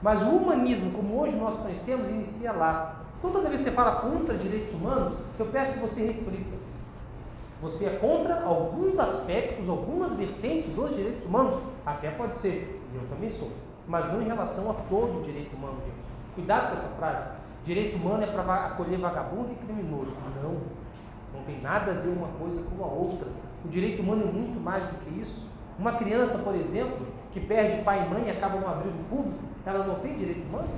Mas 0.00 0.22
o 0.22 0.28
humanismo, 0.28 0.92
como 0.92 1.20
hoje 1.20 1.34
nós 1.34 1.56
conhecemos, 1.56 2.08
inicia 2.08 2.52
lá. 2.52 3.00
Então, 3.18 3.32
toda 3.32 3.48
vez 3.48 3.60
que 3.60 3.70
você 3.70 3.74
fala 3.74 3.96
contra 3.96 4.38
direitos 4.38 4.72
humanos, 4.72 5.14
eu 5.38 5.46
peço 5.46 5.72
que 5.72 5.78
você 5.80 6.02
reflita. 6.02 6.54
Você 7.60 7.86
é 7.86 7.98
contra 8.00 8.44
alguns 8.44 8.98
aspectos, 8.98 9.68
algumas 9.68 10.12
vertentes 10.12 10.72
dos 10.72 10.94
direitos 10.94 11.24
humanos? 11.24 11.60
Até 11.86 12.10
pode 12.10 12.34
ser, 12.34 12.82
eu 12.92 13.08
também 13.08 13.30
sou, 13.30 13.48
mas 13.86 14.12
não 14.12 14.20
em 14.20 14.26
relação 14.26 14.68
a 14.68 14.74
todo 14.74 15.20
o 15.20 15.22
direito 15.22 15.54
humano, 15.54 15.76
gente. 15.84 15.94
Cuidado 16.34 16.66
com 16.66 16.72
essa 16.72 16.88
frase. 16.96 17.30
Direito 17.64 17.96
humano 17.96 18.24
é 18.24 18.26
para 18.26 18.66
acolher 18.66 18.98
vagabundo 18.98 19.52
e 19.52 19.54
criminoso. 19.54 20.12
Não, 20.42 20.56
não 21.32 21.44
tem 21.46 21.60
nada 21.60 21.92
a 21.92 21.94
ver 21.94 22.08
uma 22.08 22.28
coisa 22.38 22.60
com 22.62 22.82
a 22.82 22.88
outra. 22.88 23.28
O 23.64 23.68
direito 23.68 24.02
humano 24.02 24.28
é 24.28 24.32
muito 24.32 24.60
mais 24.60 24.84
do 24.86 24.96
que 25.04 25.20
isso. 25.20 25.48
Uma 25.78 25.92
criança, 25.92 26.38
por 26.38 26.56
exemplo, 26.56 27.06
que 27.32 27.40
perde 27.40 27.82
pai 27.82 28.04
e 28.04 28.10
mãe 28.10 28.24
e 28.26 28.30
acaba 28.30 28.58
no 28.58 28.66
abrigo 28.66 28.98
público, 29.08 29.38
ela 29.64 29.84
não 29.84 29.96
tem 29.96 30.16
direito 30.16 30.42
humano? 30.48 30.68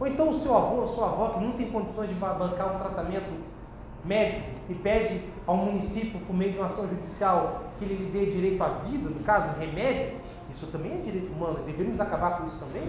Ou 0.00 0.06
então 0.06 0.30
o 0.30 0.38
seu 0.38 0.56
avô 0.56 0.76
ou 0.76 0.86
sua 0.86 1.06
avó 1.06 1.28
que 1.28 1.44
não 1.44 1.52
tem 1.52 1.70
condições 1.70 2.08
de 2.08 2.14
bancar 2.14 2.74
um 2.74 2.78
tratamento 2.78 3.32
médico 4.04 4.42
e 4.68 4.74
pede 4.74 5.22
ao 5.46 5.56
município, 5.56 6.20
por 6.20 6.34
meio 6.34 6.52
de 6.52 6.58
uma 6.58 6.66
ação 6.66 6.88
judicial, 6.88 7.62
que 7.78 7.84
lhe 7.84 8.10
dê 8.10 8.26
direito 8.26 8.62
à 8.62 8.68
vida, 8.68 9.08
no 9.08 9.20
caso, 9.20 9.58
remédio, 9.58 10.18
isso 10.52 10.66
também 10.66 10.92
é 10.92 10.96
direito 10.96 11.32
humano. 11.32 11.60
Deveríamos 11.64 12.00
acabar 12.00 12.38
com 12.38 12.46
isso 12.46 12.58
também? 12.58 12.88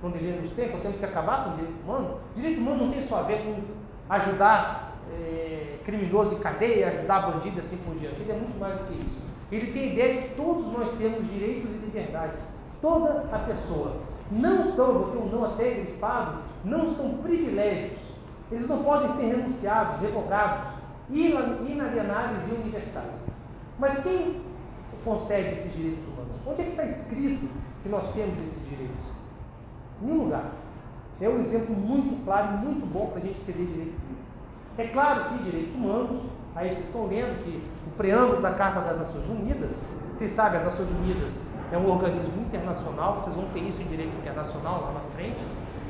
Quando 0.00 0.16
ele 0.16 0.40
nos 0.40 0.50
tempos, 0.50 0.80
temos 0.80 0.98
que 0.98 1.04
acabar 1.04 1.44
com 1.44 1.50
o 1.50 1.54
direito 1.54 1.80
humano? 1.82 2.18
Direito 2.34 2.60
humano 2.60 2.86
não 2.86 2.92
tem 2.92 3.02
só 3.02 3.20
a 3.20 3.22
ver 3.22 3.44
com 3.44 3.62
ajudar 4.08 4.98
é, 5.12 5.78
criminoso 5.84 6.34
em 6.34 6.38
cadeia, 6.38 6.88
ajudar 6.88 7.30
bandido 7.30 7.60
assim 7.60 7.76
por 7.78 7.94
diante. 7.94 8.20
Ele 8.20 8.32
é 8.32 8.36
muito 8.36 8.58
mais 8.58 8.78
do 8.78 8.86
que 8.86 9.04
isso. 9.04 9.20
Ele 9.50 9.72
tem 9.72 9.82
a 9.82 9.92
ideia 9.92 10.14
de 10.14 10.28
que 10.28 10.34
todos 10.34 10.66
nós 10.72 10.92
temos 10.98 11.30
direitos 11.30 11.70
e 11.74 11.78
liberdades. 11.78 12.40
Toda 12.80 13.28
a 13.32 13.38
pessoa. 13.38 13.96
Não 14.30 14.66
são, 14.66 14.92
vou 14.94 15.10
ter 15.10 15.18
um 15.18 15.26
não 15.26 15.44
até 15.44 15.70
grifado, 15.70 16.38
não 16.64 16.90
são 16.90 17.18
privilégios 17.18 18.12
eles 18.52 18.68
não 18.68 18.82
podem 18.82 19.08
ser 19.14 19.34
renunciados, 19.34 20.00
revogados, 20.00 20.74
inalienáveis 21.10 22.50
e 22.50 22.54
universais. 22.54 23.26
Mas 23.78 24.02
quem 24.02 24.42
concede 25.04 25.52
esses 25.52 25.72
direitos 25.74 26.06
humanos? 26.06 26.36
Onde 26.46 26.62
é 26.62 26.64
que 26.64 26.70
está 26.70 26.84
escrito 26.84 27.48
que 27.82 27.88
nós 27.88 28.12
temos 28.12 28.38
esses 28.46 28.68
direitos? 28.68 29.04
Em 30.00 30.06
nenhum 30.06 30.24
lugar. 30.24 30.44
É 31.20 31.28
um 31.28 31.40
exemplo 31.40 31.74
muito 31.74 32.24
claro 32.24 32.54
e 32.54 32.66
muito 32.66 32.86
bom 32.86 33.06
para 33.06 33.18
a 33.18 33.20
gente 33.20 33.40
entender 33.40 33.66
direito. 33.66 33.94
É 34.78 34.86
claro 34.88 35.24
que 35.24 35.44
direitos 35.44 35.74
humanos, 35.74 36.22
aí 36.54 36.70
vocês 36.70 36.86
estão 36.86 37.06
lendo 37.06 37.44
que 37.44 37.62
o 37.86 37.90
preâmbulo 37.96 38.40
da 38.40 38.52
Carta 38.52 38.80
das 38.80 38.98
Nações 38.98 39.28
Unidas, 39.28 39.76
vocês 40.12 40.30
sabem, 40.30 40.58
as 40.58 40.64
Nações 40.64 40.90
Unidas 40.90 41.40
é 41.70 41.76
um 41.76 41.88
organismo 41.88 42.40
internacional, 42.40 43.20
vocês 43.20 43.34
vão 43.36 43.44
ter 43.46 43.60
isso 43.60 43.80
em 43.82 43.86
direito 43.86 44.16
internacional 44.16 44.82
lá 44.82 44.92
na 44.92 45.00
frente. 45.14 45.42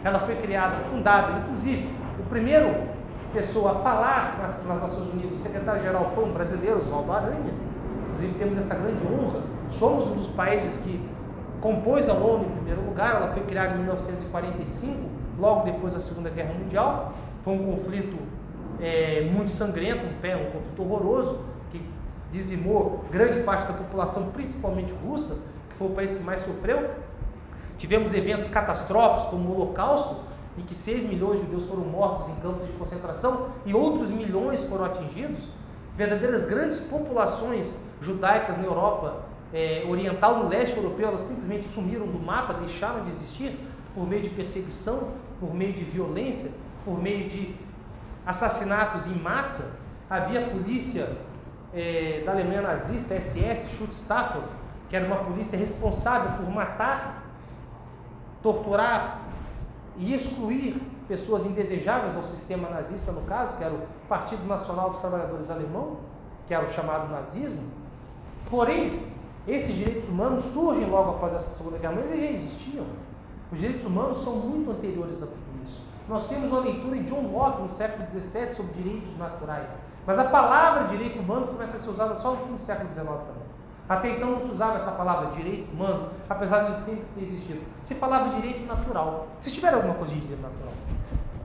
Ela 0.05 0.21
foi 0.21 0.37
criada, 0.37 0.85
fundada, 0.85 1.39
inclusive, 1.39 1.95
o 2.19 2.25
primeiro 2.29 2.93
pessoa 3.33 3.73
a 3.73 3.75
falar 3.77 4.39
nas, 4.41 4.65
nas 4.67 4.83
Nações 4.83 5.09
Unidas, 5.09 5.39
o 5.39 5.43
secretário-geral 5.43 6.13
foi 6.15 6.25
um 6.25 6.33
brasileiro, 6.33 6.81
Oswaldo 6.81 7.13
Aranha. 7.13 7.72
Inclusive 8.23 8.39
temos 8.39 8.59
essa 8.59 8.75
grande 8.75 9.03
honra. 9.05 9.43
Somos 9.73 10.09
um 10.09 10.15
dos 10.15 10.29
países 10.29 10.77
que 10.77 11.01
compôs 11.61 12.09
a 12.09 12.15
ONU 12.15 12.45
em 12.45 12.51
primeiro 12.51 12.83
lugar. 12.83 13.17
Ela 13.17 13.33
foi 13.33 13.43
criada 13.43 13.75
em 13.75 13.79
1945, 13.79 14.99
logo 15.39 15.65
depois 15.65 15.95
da 15.95 16.01
Segunda 16.01 16.31
Guerra 16.31 16.55
Mundial. 16.55 17.15
Foi 17.45 17.55
um 17.55 17.65
conflito 17.65 18.17
é, 18.81 19.29
muito 19.33 19.51
sangrento, 19.51 20.05
um, 20.05 20.09
um 20.09 20.51
conflito 20.51 20.83
horroroso, 20.83 21.41
que 21.71 21.83
dizimou 22.31 23.05
grande 23.11 23.43
parte 23.43 23.67
da 23.67 23.73
população, 23.73 24.31
principalmente 24.31 24.93
russa, 25.05 25.35
que 25.71 25.77
foi 25.77 25.89
o 25.89 25.91
país 25.91 26.13
que 26.13 26.23
mais 26.23 26.43
sofreu. 26.43 26.91
Tivemos 27.79 28.15
eventos 28.15 28.49
catastróficos, 28.49 29.31
como 29.31 29.49
o 29.49 29.55
Holocausto, 29.55 30.17
em 30.57 30.63
que 30.63 30.75
6 30.75 31.05
milhões 31.05 31.41
de 31.41 31.47
judeus 31.47 31.67
foram 31.67 31.83
mortos 31.83 32.29
em 32.29 32.35
campos 32.37 32.67
de 32.67 32.73
concentração 32.75 33.49
e 33.65 33.75
outros 33.75 34.11
milhões 34.11 34.63
foram 34.63 34.85
atingidos, 34.85 35.41
verdadeiras 35.97 36.45
grandes 36.45 36.79
populações 36.79 37.75
judaicas 38.03 38.57
na 38.57 38.65
Europa 38.65 39.23
é, 39.53 39.85
oriental, 39.89 40.39
no 40.39 40.49
leste 40.49 40.77
europeu, 40.77 41.09
elas 41.09 41.23
simplesmente 41.23 41.65
sumiram 41.67 42.07
do 42.07 42.19
mapa, 42.19 42.55
deixaram 42.55 43.05
de 43.05 43.11
existir 43.11 43.59
por 43.95 44.07
meio 44.07 44.23
de 44.23 44.31
perseguição, 44.31 45.13
por 45.39 45.55
meio 45.55 45.73
de 45.73 45.85
violência, 45.85 46.51
por 46.85 47.01
meio 47.01 47.29
de 47.29 47.55
assassinatos 48.27 49.07
em 49.07 49.15
massa. 49.15 49.77
Havia 50.09 50.49
polícia 50.49 51.17
é, 51.75 52.23
da 52.25 52.33
Alemanha 52.33 52.63
nazista, 52.63 53.15
SS 53.15 53.77
Schutzstaffel, 53.77 54.43
que 54.89 54.97
era 54.97 55.07
uma 55.07 55.25
polícia 55.25 55.59
responsável 55.59 56.33
por 56.33 56.53
matar 56.53 57.23
torturar 58.43 59.21
e 59.97 60.15
excluir 60.15 60.81
pessoas 61.07 61.47
indesejáveis 61.47 62.17
ao 62.17 62.25
sistema 62.25 62.69
nazista, 62.69 63.13
no 63.13 63.23
caso, 63.23 63.57
que 63.57 63.65
era 63.65 63.73
o 63.73 63.87
Partido 64.09 64.45
Nacional 64.47 64.91
dos 64.91 65.01
Trabalhadores 65.01 65.51
Alemão, 65.51 65.99
que 66.47 66.55
era 66.55 66.67
o 66.67 66.71
chamado 66.71 67.11
nazismo. 67.11 67.82
Porém, 68.51 69.03
esses 69.47 69.75
direitos 69.75 70.09
humanos 70.09 70.45
surgem 70.53 70.89
logo 70.89 71.11
após 71.11 71.35
essa 71.35 71.51
Segunda 71.57 71.79
Guerra, 71.79 71.95
mas 71.97 72.13
eles 72.13 72.25
já 72.25 72.31
existiam. 72.31 72.87
Os 73.51 73.59
direitos 73.59 73.85
humanos 73.85 74.23
são 74.23 74.35
muito 74.37 74.71
anteriores 74.71 75.23
a 75.23 75.27
tudo 75.27 75.65
isso. 75.65 75.81
Nós 76.09 76.27
temos 76.29 76.51
uma 76.51 76.61
leitura 76.61 76.97
em 76.97 77.05
John 77.05 77.31
Locke, 77.33 77.63
no 77.63 77.69
século 77.69 78.07
XVII, 78.11 78.55
sobre 78.55 78.73
direitos 78.75 79.17
naturais. 79.19 79.71
Mas 80.07 80.19
a 80.19 80.25
palavra 80.25 80.85
direito 80.85 81.19
humano 81.21 81.47
começa 81.47 81.77
a 81.77 81.81
ser 81.81 81.91
usada 81.91 82.17
só 82.17 82.33
no 82.33 82.47
fim 82.47 82.55
do 82.55 82.63
século 82.63 82.89
XIX 82.93 83.07
também. 83.07 83.43
Até 83.89 84.11
então 84.11 84.31
não 84.31 84.41
se 84.41 84.51
usava 84.51 84.77
essa 84.77 84.93
palavra 84.93 85.31
direito 85.33 85.71
humano, 85.73 86.11
apesar 86.29 86.71
de 86.71 86.81
sempre 86.81 87.05
ter 87.15 87.23
existido. 87.23 87.61
Se 87.83 87.95
falava 87.95 88.35
direito 88.35 88.67
natural. 88.67 89.29
Se 89.41 89.53
tiver 89.53 89.75
alguma 89.75 89.95
coisa 89.95 90.15
de 90.15 90.21
direito 90.21 90.41
natural, 90.41 90.73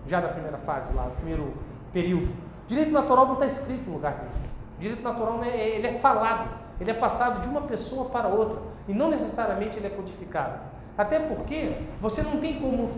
já 0.08 0.22
na 0.22 0.30
primeira 0.30 0.58
fase, 0.60 0.94
lá, 0.94 1.06
no 1.06 1.12
primeiro 1.12 1.54
período. 1.92 2.32
Direito 2.68 2.92
natural 2.92 3.28
não 3.28 3.34
está 3.34 3.48
escrito 3.48 3.88
no 3.88 3.96
lugar 3.96 4.14
dele. 4.14 4.32
Direito 4.80 5.04
natural 5.04 5.44
é, 5.44 5.70
ele 5.70 5.88
é 5.88 6.00
falado, 6.00 6.48
ele 6.80 6.92
é 6.92 6.94
passado 6.94 7.42
de 7.42 7.48
uma 7.48 7.62
pessoa 7.62 8.06
para 8.06 8.28
outra 8.28 8.62
e 8.88 8.94
não 8.94 9.10
necessariamente 9.10 9.78
ele 9.78 9.88
é 9.88 9.90
codificado. 9.90 10.60
Até 10.98 11.20
porque 11.20 11.78
você 12.02 12.22
não 12.22 12.38
tem 12.40 12.60
como 12.60 12.92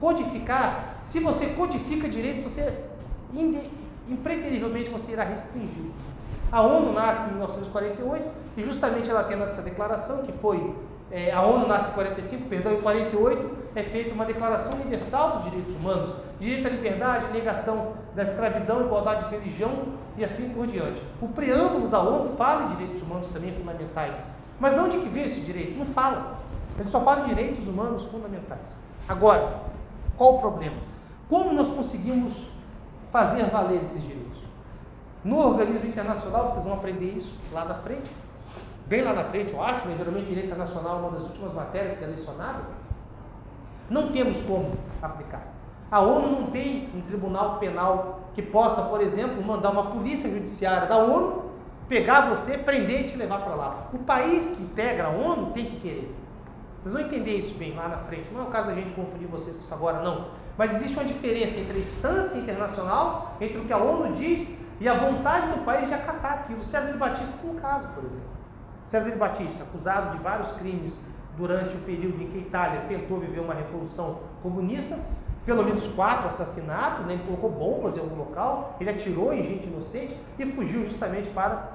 codificar. 0.00 1.00
Se 1.04 1.20
você 1.20 1.48
codifica 1.48 2.08
direito, 2.08 2.42
você 2.42 2.84
impreterivelmente 4.08 4.90
você 4.90 5.12
irá 5.12 5.24
restringir. 5.24 5.90
A 6.50 6.62
ONU 6.62 6.92
nasce 6.92 7.26
em 7.26 7.32
1948 7.32 8.28
e 8.56 8.62
justamente 8.62 9.10
ela 9.10 9.24
tendo 9.24 9.44
essa 9.44 9.60
declaração 9.60 10.22
que 10.22 10.32
foi 10.32 10.74
é, 11.10 11.32
a 11.32 11.42
ONU 11.42 11.66
nasce 11.66 11.90
em 11.90 11.94
45, 11.94 12.48
perdão, 12.48 12.74
em 12.74 12.80
48 12.82 13.58
é 13.74 13.82
feita 13.82 14.14
uma 14.14 14.24
declaração 14.24 14.74
universal 14.74 15.36
dos 15.36 15.44
direitos 15.44 15.74
humanos, 15.74 16.14
direito 16.38 16.66
à 16.66 16.70
liberdade, 16.70 17.32
negação 17.32 17.94
da 18.14 18.22
escravidão, 18.22 18.84
igualdade 18.84 19.24
de 19.24 19.36
religião 19.36 19.70
e 20.16 20.24
assim 20.24 20.50
por 20.50 20.66
diante. 20.66 21.00
O 21.20 21.28
preâmbulo 21.28 21.88
da 21.88 22.00
ONU 22.00 22.36
fala 22.36 22.64
em 22.64 22.76
direitos 22.76 23.00
humanos 23.02 23.28
também 23.28 23.52
fundamentais, 23.52 24.22
mas 24.60 24.74
de 24.74 24.80
onde 24.80 24.98
que 24.98 25.08
vem 25.08 25.24
esse 25.24 25.40
direito? 25.40 25.78
Não 25.78 25.86
fala. 25.86 26.38
Ele 26.78 26.88
só 26.88 27.00
fala 27.00 27.24
em 27.24 27.28
direitos 27.28 27.66
humanos 27.66 28.04
fundamentais. 28.04 28.74
Agora, 29.08 29.62
qual 30.16 30.36
o 30.36 30.40
problema? 30.40 30.76
Como 31.28 31.52
nós 31.52 31.70
conseguimos 31.70 32.50
fazer 33.10 33.44
valer 33.44 33.82
esses 33.82 34.02
direitos? 34.02 34.38
No 35.24 35.38
organismo 35.38 35.88
internacional, 35.88 36.50
vocês 36.50 36.64
vão 36.64 36.74
aprender 36.74 37.12
isso 37.16 37.32
lá 37.52 37.64
na 37.64 37.74
frente, 37.74 38.10
bem 38.88 39.02
lá 39.02 39.12
na 39.12 39.24
frente, 39.24 39.52
eu 39.52 39.62
acho, 39.62 39.86
né? 39.86 39.94
geralmente 39.96 40.26
direito 40.26 40.46
internacional 40.46 40.96
é 40.96 41.00
uma 41.00 41.10
das 41.10 41.26
últimas 41.28 41.52
matérias 41.52 41.94
que 41.94 42.02
é 42.02 42.06
lecionada. 42.06 42.60
Não 43.88 44.10
temos 44.10 44.42
como 44.42 44.72
aplicar. 45.00 45.46
A 45.90 46.00
ONU 46.00 46.40
não 46.40 46.50
tem 46.50 46.90
um 46.94 47.00
tribunal 47.02 47.58
penal 47.58 48.20
que 48.34 48.42
possa, 48.42 48.82
por 48.82 49.00
exemplo, 49.00 49.42
mandar 49.42 49.70
uma 49.70 49.90
polícia 49.90 50.28
judiciária 50.28 50.86
da 50.86 50.98
ONU 50.98 51.48
pegar 51.88 52.28
você, 52.28 52.58
prender 52.58 53.02
e 53.02 53.04
te 53.04 53.16
levar 53.16 53.40
para 53.40 53.54
lá. 53.54 53.88
O 53.92 53.98
país 53.98 54.50
que 54.50 54.62
integra 54.62 55.06
a 55.06 55.10
ONU 55.10 55.52
tem 55.52 55.64
que 55.64 55.80
querer. 55.80 56.14
Vocês 56.82 56.94
vão 56.94 57.02
entender 57.02 57.38
isso 57.38 57.54
bem 57.54 57.74
lá 57.74 57.88
na 57.88 57.98
frente. 57.98 58.30
Não 58.32 58.40
é 58.40 58.44
o 58.44 58.50
caso 58.50 58.68
da 58.68 58.74
gente 58.74 58.92
confundir 58.92 59.26
vocês 59.26 59.56
com 59.56 59.62
isso 59.62 59.74
agora, 59.74 60.02
não. 60.02 60.28
Mas 60.56 60.74
existe 60.74 60.96
uma 60.96 61.04
diferença 61.04 61.58
entre 61.58 61.76
a 61.76 61.80
instância 61.80 62.36
internacional, 62.38 63.36
entre 63.40 63.58
o 63.58 63.64
que 63.64 63.72
a 63.72 63.78
ONU 63.78 64.14
diz 64.14 64.54
e 64.80 64.88
a 64.88 64.94
vontade 64.94 65.48
do 65.52 65.64
país 65.64 65.88
de 65.88 65.94
acatar 65.94 66.34
aquilo. 66.34 66.64
César 66.64 66.96
Batista 66.96 67.32
foi 67.40 67.50
um 67.50 67.56
caso, 67.56 67.88
por 67.88 68.04
exemplo. 68.04 68.37
César 68.88 69.14
Batista, 69.16 69.64
acusado 69.64 70.16
de 70.16 70.22
vários 70.22 70.50
crimes 70.52 70.94
durante 71.36 71.76
o 71.76 71.80
período 71.80 72.22
em 72.22 72.26
que 72.26 72.38
a 72.38 72.40
Itália 72.40 72.80
tentou 72.88 73.20
viver 73.20 73.40
uma 73.40 73.52
revolução 73.52 74.20
comunista, 74.42 74.98
pelo 75.44 75.62
menos 75.62 75.86
quatro 75.88 76.28
assassinatos, 76.28 77.04
né? 77.04 77.12
ele 77.12 77.22
colocou 77.24 77.50
bombas 77.50 77.98
em 77.98 78.00
algum 78.00 78.16
local, 78.16 78.76
ele 78.80 78.88
atirou 78.88 79.32
em 79.32 79.42
gente 79.42 79.66
inocente 79.66 80.18
e 80.38 80.46
fugiu 80.52 80.86
justamente 80.86 81.28
para 81.30 81.72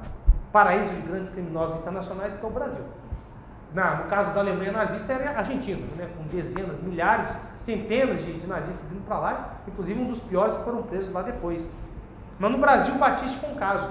paraíso 0.51 0.91
de 0.91 1.01
grandes 1.01 1.30
criminosos 1.30 1.80
internacionais, 1.80 2.36
que 2.36 2.43
é 2.43 2.47
o 2.47 2.51
Brasil. 2.51 2.84
Na, 3.74 3.95
no 3.95 4.03
caso 4.05 4.34
da 4.34 4.39
Alemanha 4.39 4.72
nazista 4.72 5.14
era 5.14 5.32
a 5.32 5.39
Argentina, 5.39 5.82
né, 5.95 6.09
com 6.18 6.24
dezenas, 6.36 6.82
milhares, 6.82 7.28
centenas 7.55 8.20
de, 8.24 8.39
de 8.39 8.47
nazistas 8.47 8.91
indo 8.91 9.05
para 9.05 9.20
lá, 9.20 9.53
inclusive 9.68 9.99
um 9.99 10.07
dos 10.07 10.20
piores 10.20 10.57
que 10.57 10.64
foram 10.64 10.82
presos 10.82 11.11
lá 11.14 11.22
depois. 11.22 11.68
Mas 12.39 12.51
no 12.51 12.57
Brasil, 12.57 12.95
Batista 12.95 13.38
foi 13.38 13.49
um 13.51 13.55
caso. 13.55 13.88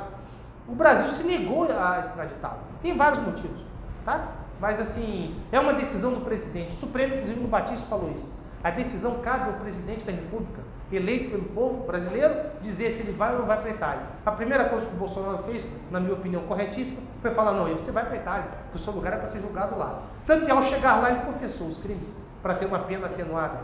O 0.69 0.75
Brasil 0.75 1.09
se 1.11 1.25
negou 1.25 1.65
a 1.65 1.99
extraditá-lo. 1.99 2.61
Tem 2.81 2.97
vários 2.97 3.23
motivos, 3.23 3.61
tá? 4.05 4.29
Mas 4.61 4.81
assim, 4.81 5.37
é 5.51 5.59
uma 5.59 5.73
decisão 5.73 6.15
do 6.15 6.21
presidente. 6.21 6.71
O 6.71 6.79
Supremo, 6.79 7.15
inclusive, 7.15 7.41
no 7.41 7.49
Batista 7.49 7.85
falou 7.87 8.13
isso. 8.17 8.33
A 8.63 8.71
decisão 8.71 9.19
cabe 9.19 9.51
ao 9.51 9.55
presidente 9.55 10.05
da 10.05 10.13
República, 10.13 10.63
eleito 10.93 11.31
pelo 11.31 11.43
povo 11.47 11.85
brasileiro, 11.85 12.33
dizer 12.61 12.93
se 12.93 13.03
ele 13.03 13.11
vai 13.11 13.33
ou 13.33 13.41
não 13.41 13.47
vai 13.47 13.61
para 13.61 13.71
a 13.71 13.75
Itália. 13.75 14.03
A 14.25 14.31
primeira 14.31 14.67
coisa 14.67 14.87
que 14.87 14.95
o 14.95 14.97
Bolsonaro 14.97 15.43
fez, 15.43 15.67
na 15.91 15.99
minha 15.99 16.15
opinião 16.15 16.43
corretíssima, 16.43 17.01
foi 17.21 17.33
falar: 17.33 17.55
não, 17.55 17.69
você 17.73 17.91
vai 17.91 18.05
para 18.05 18.15
a 18.15 18.19
Itália, 18.19 18.45
porque 18.63 18.77
o 18.77 18.81
seu 18.81 18.93
lugar 18.93 19.15
é 19.15 19.17
para 19.17 19.27
ser 19.27 19.41
julgado 19.41 19.77
lá. 19.77 20.03
Tanto 20.25 20.47
que 20.47 20.51
ao 20.53 20.63
chegar 20.63 21.01
lá, 21.03 21.11
ele 21.11 21.23
confessou 21.23 21.67
os 21.67 21.79
crimes, 21.79 22.09
para 22.41 22.55
ter 22.55 22.67
uma 22.67 22.79
pena 22.79 23.07
atenuada. 23.07 23.59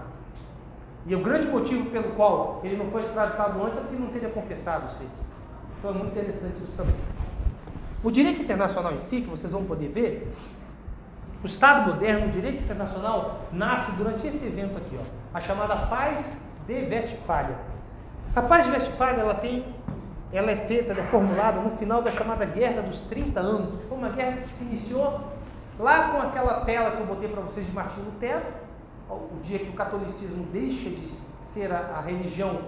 E 1.07 1.15
o 1.15 1.23
grande 1.23 1.47
motivo 1.47 1.91
pelo 1.91 2.11
qual 2.15 2.61
ele 2.65 2.77
não 2.77 2.91
foi 2.91 3.03
extraditado 3.03 3.63
antes 3.65 3.79
é 3.79 3.81
porque 3.81 3.95
ele 3.95 4.05
não 4.05 4.11
teria 4.11 4.31
confessado 4.31 4.87
os 4.87 4.95
crimes. 4.95 5.28
Então 5.79 5.91
é 5.91 5.95
muito 5.95 6.11
interessante 6.11 6.57
isso 6.63 6.73
também. 6.77 6.95
O 8.03 8.11
direito 8.11 8.43
internacional 8.43 8.93
em 8.95 8.99
si, 8.99 9.21
que 9.21 9.29
vocês 9.29 9.53
vão 9.53 9.65
poder 9.65 9.89
ver, 9.89 10.33
o 11.43 11.47
Estado 11.47 11.93
moderno, 11.93 12.27
o 12.27 12.31
direito 12.31 12.63
internacional, 12.63 13.43
nasce 13.53 13.91
durante 13.93 14.27
esse 14.27 14.45
evento 14.45 14.77
aqui, 14.77 14.99
ó, 14.99 15.37
a 15.37 15.41
chamada 15.41 15.77
Paz 15.87 16.25
de 16.67 16.75
Westfália. 16.75 17.57
A 18.35 18.43
Paz 18.43 18.65
de 18.65 18.73
Westfália, 18.73 19.21
ela 19.21 19.35
tem, 19.35 19.65
ela 20.33 20.51
é 20.51 20.57
feita, 20.57 20.93
ela 20.93 21.01
é 21.01 21.07
formulada 21.07 21.61
no 21.61 21.77
final 21.77 22.03
da 22.03 22.11
chamada 22.11 22.45
Guerra 22.45 22.83
dos 22.83 23.01
30 23.03 23.39
Anos, 23.39 23.77
que 23.77 23.85
foi 23.85 23.99
uma 23.99 24.11
guerra 24.11 24.39
que 24.43 24.49
se 24.49 24.65
iniciou 24.65 25.21
lá 25.79 26.11
com 26.11 26.19
aquela 26.19 26.61
tela 26.65 26.91
que 26.91 27.01
eu 27.01 27.07
botei 27.07 27.29
para 27.29 27.41
vocês 27.43 27.67
de 27.67 27.73
Martin 27.73 28.01
Lutero, 28.01 28.43
o 29.09 29.41
dia 29.41 29.61
que 29.61 29.71
o 29.71 29.75
catolicismo 29.75 30.45
deixa 30.53 30.91
de 30.91 31.09
ser 31.41 31.73
a, 31.73 31.97
a 31.97 32.01
religião, 32.01 32.61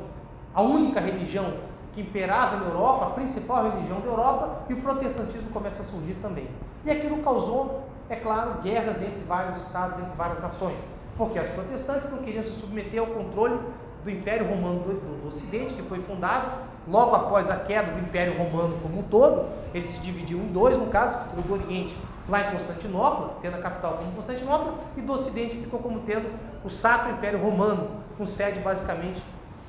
a 0.55 0.63
única 0.63 1.01
religião 1.01 1.55
que 1.95 2.01
imperava 2.01 2.57
na 2.57 2.67
Europa, 2.67 3.07
a 3.07 3.11
principal 3.11 3.71
religião 3.71 4.01
da 4.01 4.07
Europa, 4.07 4.63
e 4.69 4.75
o 4.75 4.81
protestantismo 4.81 5.51
começa 5.51 5.83
a 5.83 5.85
surgir 5.85 6.15
também. 6.23 6.49
E 6.85 6.91
aquilo 6.91 7.19
causou 7.19 7.85
é 8.09 8.17
claro, 8.17 8.61
guerras 8.63 9.01
entre 9.01 9.21
vários 9.27 9.57
estados, 9.57 9.99
entre 9.99 10.17
várias 10.17 10.41
nações, 10.41 10.77
porque 11.17 11.39
as 11.39 11.47
protestantes 11.49 12.11
não 12.11 12.19
queriam 12.19 12.43
se 12.43 12.51
submeter 12.51 13.01
ao 13.01 13.07
controle 13.07 13.57
do 14.03 14.11
Império 14.11 14.49
Romano 14.49 14.81
do, 14.81 15.21
do, 15.23 15.29
Ocidente, 15.29 15.75
que 15.75 15.83
foi 15.83 16.01
fundado 16.03 16.51
logo 16.89 17.15
após 17.15 17.49
a 17.49 17.57
queda 17.57 17.93
do 17.93 18.01
Império 18.01 18.37
Romano 18.37 18.79
como 18.83 18.99
um 18.99 19.03
todo. 19.05 19.47
Ele 19.73 19.87
se 19.87 20.01
dividiu 20.01 20.39
em 20.39 20.49
dois, 20.49 20.77
no 20.77 20.87
caso, 20.87 21.19
ficou 21.21 21.43
do 21.43 21.53
Oriente 21.53 21.97
lá 22.29 22.49
em 22.49 22.53
Constantinopla, 22.53 23.37
tendo 23.41 23.57
a 23.57 23.61
capital 23.61 23.99
como 23.99 24.13
Constantinopla, 24.13 24.75
e 24.97 25.01
do 25.01 25.13
Ocidente 25.13 25.57
ficou 25.57 25.79
como 25.79 26.01
tendo 26.01 26.29
o 26.65 26.69
Sacro 26.69 27.13
Império 27.13 27.41
Romano, 27.41 27.91
com 28.19 28.27
sede 28.27 28.59
basicamente 28.61 29.23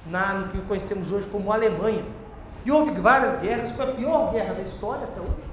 na, 0.05 0.33
no 0.33 0.47
que 0.49 0.61
conhecemos 0.61 1.11
hoje 1.11 1.27
como 1.29 1.51
Alemanha. 1.51 2.03
E 2.63 2.71
houve 2.71 2.91
várias 2.99 3.39
guerras, 3.39 3.71
foi 3.71 3.89
a 3.89 3.93
pior 3.93 4.31
guerra 4.31 4.53
da 4.53 4.61
história 4.61 5.03
até 5.03 5.19
hoje, 5.19 5.43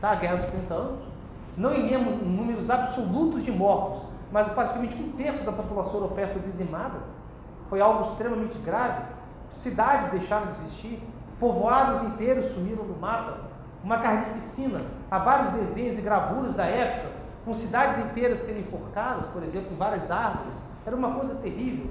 tá? 0.00 0.10
a 0.10 0.14
Guerra 0.14 0.36
dos 0.36 0.50
30 0.50 0.74
anos 0.74 1.08
não 1.58 1.74
iremos 1.74 2.22
números 2.22 2.70
absolutos 2.70 3.42
de 3.42 3.50
mortos, 3.50 4.04
mas 4.30 4.46
praticamente 4.52 4.94
um 4.94 5.10
terço 5.12 5.44
da 5.44 5.50
população 5.50 5.94
europeia 5.94 6.28
foi 6.28 6.40
dizimada. 6.42 7.00
Foi 7.68 7.80
algo 7.80 8.10
extremamente 8.10 8.56
grave. 8.58 9.02
Cidades 9.50 10.12
deixaram 10.12 10.46
de 10.46 10.52
existir, 10.52 11.02
povoados 11.40 12.04
inteiros 12.04 12.52
sumiram 12.52 12.84
do 12.84 12.96
mapa. 13.00 13.48
Uma 13.82 13.98
carnificina. 13.98 14.82
Há 15.10 15.18
vários 15.18 15.50
desenhos 15.50 15.98
e 15.98 16.00
gravuras 16.00 16.54
da 16.54 16.64
época, 16.64 17.10
com 17.44 17.52
cidades 17.54 17.98
inteiras 17.98 18.40
sendo 18.40 18.60
enforcadas, 18.60 19.26
por 19.26 19.42
exemplo, 19.42 19.72
em 19.72 19.76
várias 19.76 20.12
árvores. 20.12 20.54
Era 20.86 20.94
uma 20.94 21.12
coisa 21.12 21.34
terrível. 21.36 21.90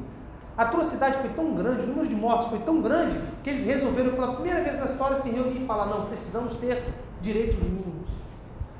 A 0.57 0.63
atrocidade 0.63 1.19
foi 1.19 1.29
tão 1.29 1.53
grande, 1.53 1.83
o 1.83 1.87
número 1.87 2.07
de 2.07 2.15
mortos 2.15 2.47
foi 2.47 2.59
tão 2.59 2.81
grande, 2.81 3.21
que 3.43 3.49
eles 3.49 3.65
resolveram 3.65 4.11
pela 4.11 4.33
primeira 4.33 4.63
vez 4.63 4.77
na 4.79 4.85
história 4.85 5.17
se 5.17 5.29
reunir 5.29 5.61
e 5.61 5.65
falar: 5.67 5.85
não, 5.85 6.05
precisamos 6.07 6.57
ter 6.57 6.83
direitos 7.21 7.61
mínimos 7.61 8.07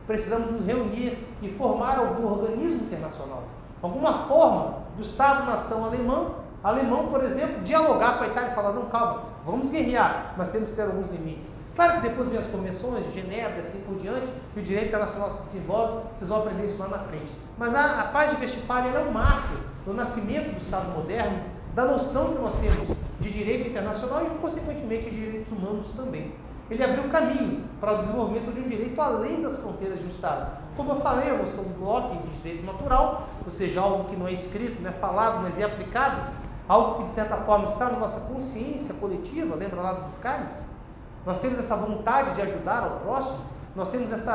precisamos 0.07 0.51
nos 0.51 0.65
reunir 0.65 1.27
e 1.41 1.49
formar 1.49 1.99
algum 1.99 2.25
organismo 2.25 2.85
internacional. 2.85 3.43
Alguma 3.83 4.25
forma 4.25 4.79
do 4.95 5.03
Estado-nação 5.03 5.85
alemão, 5.85 6.35
alemão, 6.63 7.07
por 7.07 7.23
exemplo, 7.23 7.61
dialogar 7.61 8.17
com 8.17 8.23
a 8.23 8.27
Itália 8.27 8.51
e 8.51 8.55
falar, 8.55 8.71
não, 8.71 8.85
calma, 8.85 9.23
vamos 9.45 9.69
guerrear, 9.69 10.33
mas 10.37 10.49
temos 10.49 10.69
que 10.69 10.75
ter 10.75 10.83
alguns 10.83 11.07
limites. 11.09 11.47
Claro 11.75 12.01
que 12.01 12.07
depois 12.07 12.29
vem 12.29 12.39
as 12.39 12.47
convenções 12.47 13.05
de 13.05 13.11
Genebra, 13.11 13.59
assim 13.59 13.79
por 13.81 13.99
diante, 13.99 14.27
que 14.53 14.59
o 14.59 14.63
direito 14.63 14.87
internacional 14.87 15.29
se 15.29 15.43
desenvolve, 15.43 16.07
vocês 16.15 16.27
vão 16.27 16.39
aprender 16.39 16.65
isso 16.65 16.79
lá 16.81 16.87
na 16.87 16.99
frente. 16.99 17.31
Mas 17.55 17.75
a, 17.75 18.01
a 18.01 18.03
paz 18.05 18.31
de 18.31 18.41
Westfália 18.41 18.97
é 18.97 18.99
um 18.99 19.11
marco 19.11 19.55
do 19.85 19.93
nascimento 19.93 20.51
do 20.51 20.57
Estado 20.57 20.91
moderno, 20.97 21.39
da 21.77 21.85
noção 21.85 22.33
que 22.33 22.41
nós 22.41 22.55
temos 22.55 22.89
de 23.19 23.29
direito 23.29 23.69
internacional 23.69 24.25
e, 24.25 24.29
consequentemente, 24.39 25.11
de 25.11 25.15
direitos 25.15 25.51
humanos 25.51 25.91
também. 25.91 26.33
ele 26.71 26.83
abriu 26.83 27.07
caminho 27.07 27.65
para 27.79 27.93
o 27.93 27.97
desenvolvimento 27.99 28.51
de 28.51 28.61
um 28.61 28.67
direito 28.67 28.99
além 28.99 29.43
das 29.43 29.59
fronteiras 29.59 29.99
de 29.99 30.05
um 30.05 30.09
Estado. 30.09 30.57
Como 30.75 30.93
eu 30.93 31.01
falei, 31.01 31.29
a 31.29 31.37
noção 31.37 31.65
do 31.65 31.85
Locke 31.85 32.17
de 32.17 32.37
direito 32.37 32.65
natural, 32.65 33.27
ou 33.45 33.51
seja, 33.51 33.79
algo 33.79 34.05
que 34.05 34.15
não 34.15 34.27
é 34.27 34.33
escrito, 34.33 34.81
não 34.81 34.89
é 34.89 34.93
falado, 34.93 35.43
mas 35.43 35.59
é 35.59 35.65
aplicado, 35.65 36.33
algo 36.67 36.95
que 36.95 37.03
de 37.03 37.11
certa 37.11 37.37
forma 37.37 37.65
está 37.65 37.85
na 37.91 37.99
nossa 37.99 38.21
consciência 38.21 38.95
coletiva, 38.95 39.55
lembra 39.55 39.79
lá 39.79 39.93
do 39.93 40.01
Durkheim? 40.09 40.47
Nós 41.27 41.37
temos 41.37 41.59
essa 41.59 41.75
vontade 41.75 42.33
de 42.33 42.41
ajudar 42.41 42.81
ao 42.81 43.01
próximo, 43.01 43.37
nós 43.75 43.87
temos 43.89 44.11
esse 44.11 44.31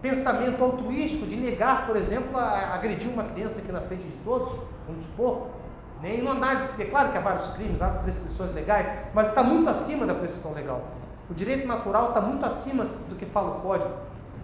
pensamento 0.00 0.62
altruístico 0.62 1.26
de 1.26 1.34
negar, 1.34 1.84
por 1.84 1.96
exemplo, 1.96 2.38
a 2.38 2.74
agredir 2.74 3.10
uma 3.10 3.24
criança 3.24 3.58
aqui 3.58 3.72
na 3.72 3.80
frente 3.80 4.04
de 4.04 4.16
todos, 4.22 4.52
vamos 4.86 5.02
supor, 5.02 5.57
nem 6.00 6.22
no 6.22 6.30
andar 6.30 6.56
de 6.56 6.82
é 6.82 6.84
claro 6.86 7.10
que 7.10 7.18
há 7.18 7.20
vários 7.20 7.48
crimes, 7.48 7.80
há 7.82 7.88
prescrições 7.88 8.52
legais, 8.54 8.86
mas 9.12 9.28
está 9.28 9.42
muito 9.42 9.68
acima 9.68 10.06
da 10.06 10.14
prescrição 10.14 10.52
legal. 10.52 10.82
O 11.28 11.34
direito 11.34 11.66
natural 11.66 12.08
está 12.08 12.20
muito 12.20 12.44
acima 12.46 12.86
do 13.08 13.16
que 13.16 13.26
fala 13.26 13.58
o 13.58 13.60
código. 13.60 13.90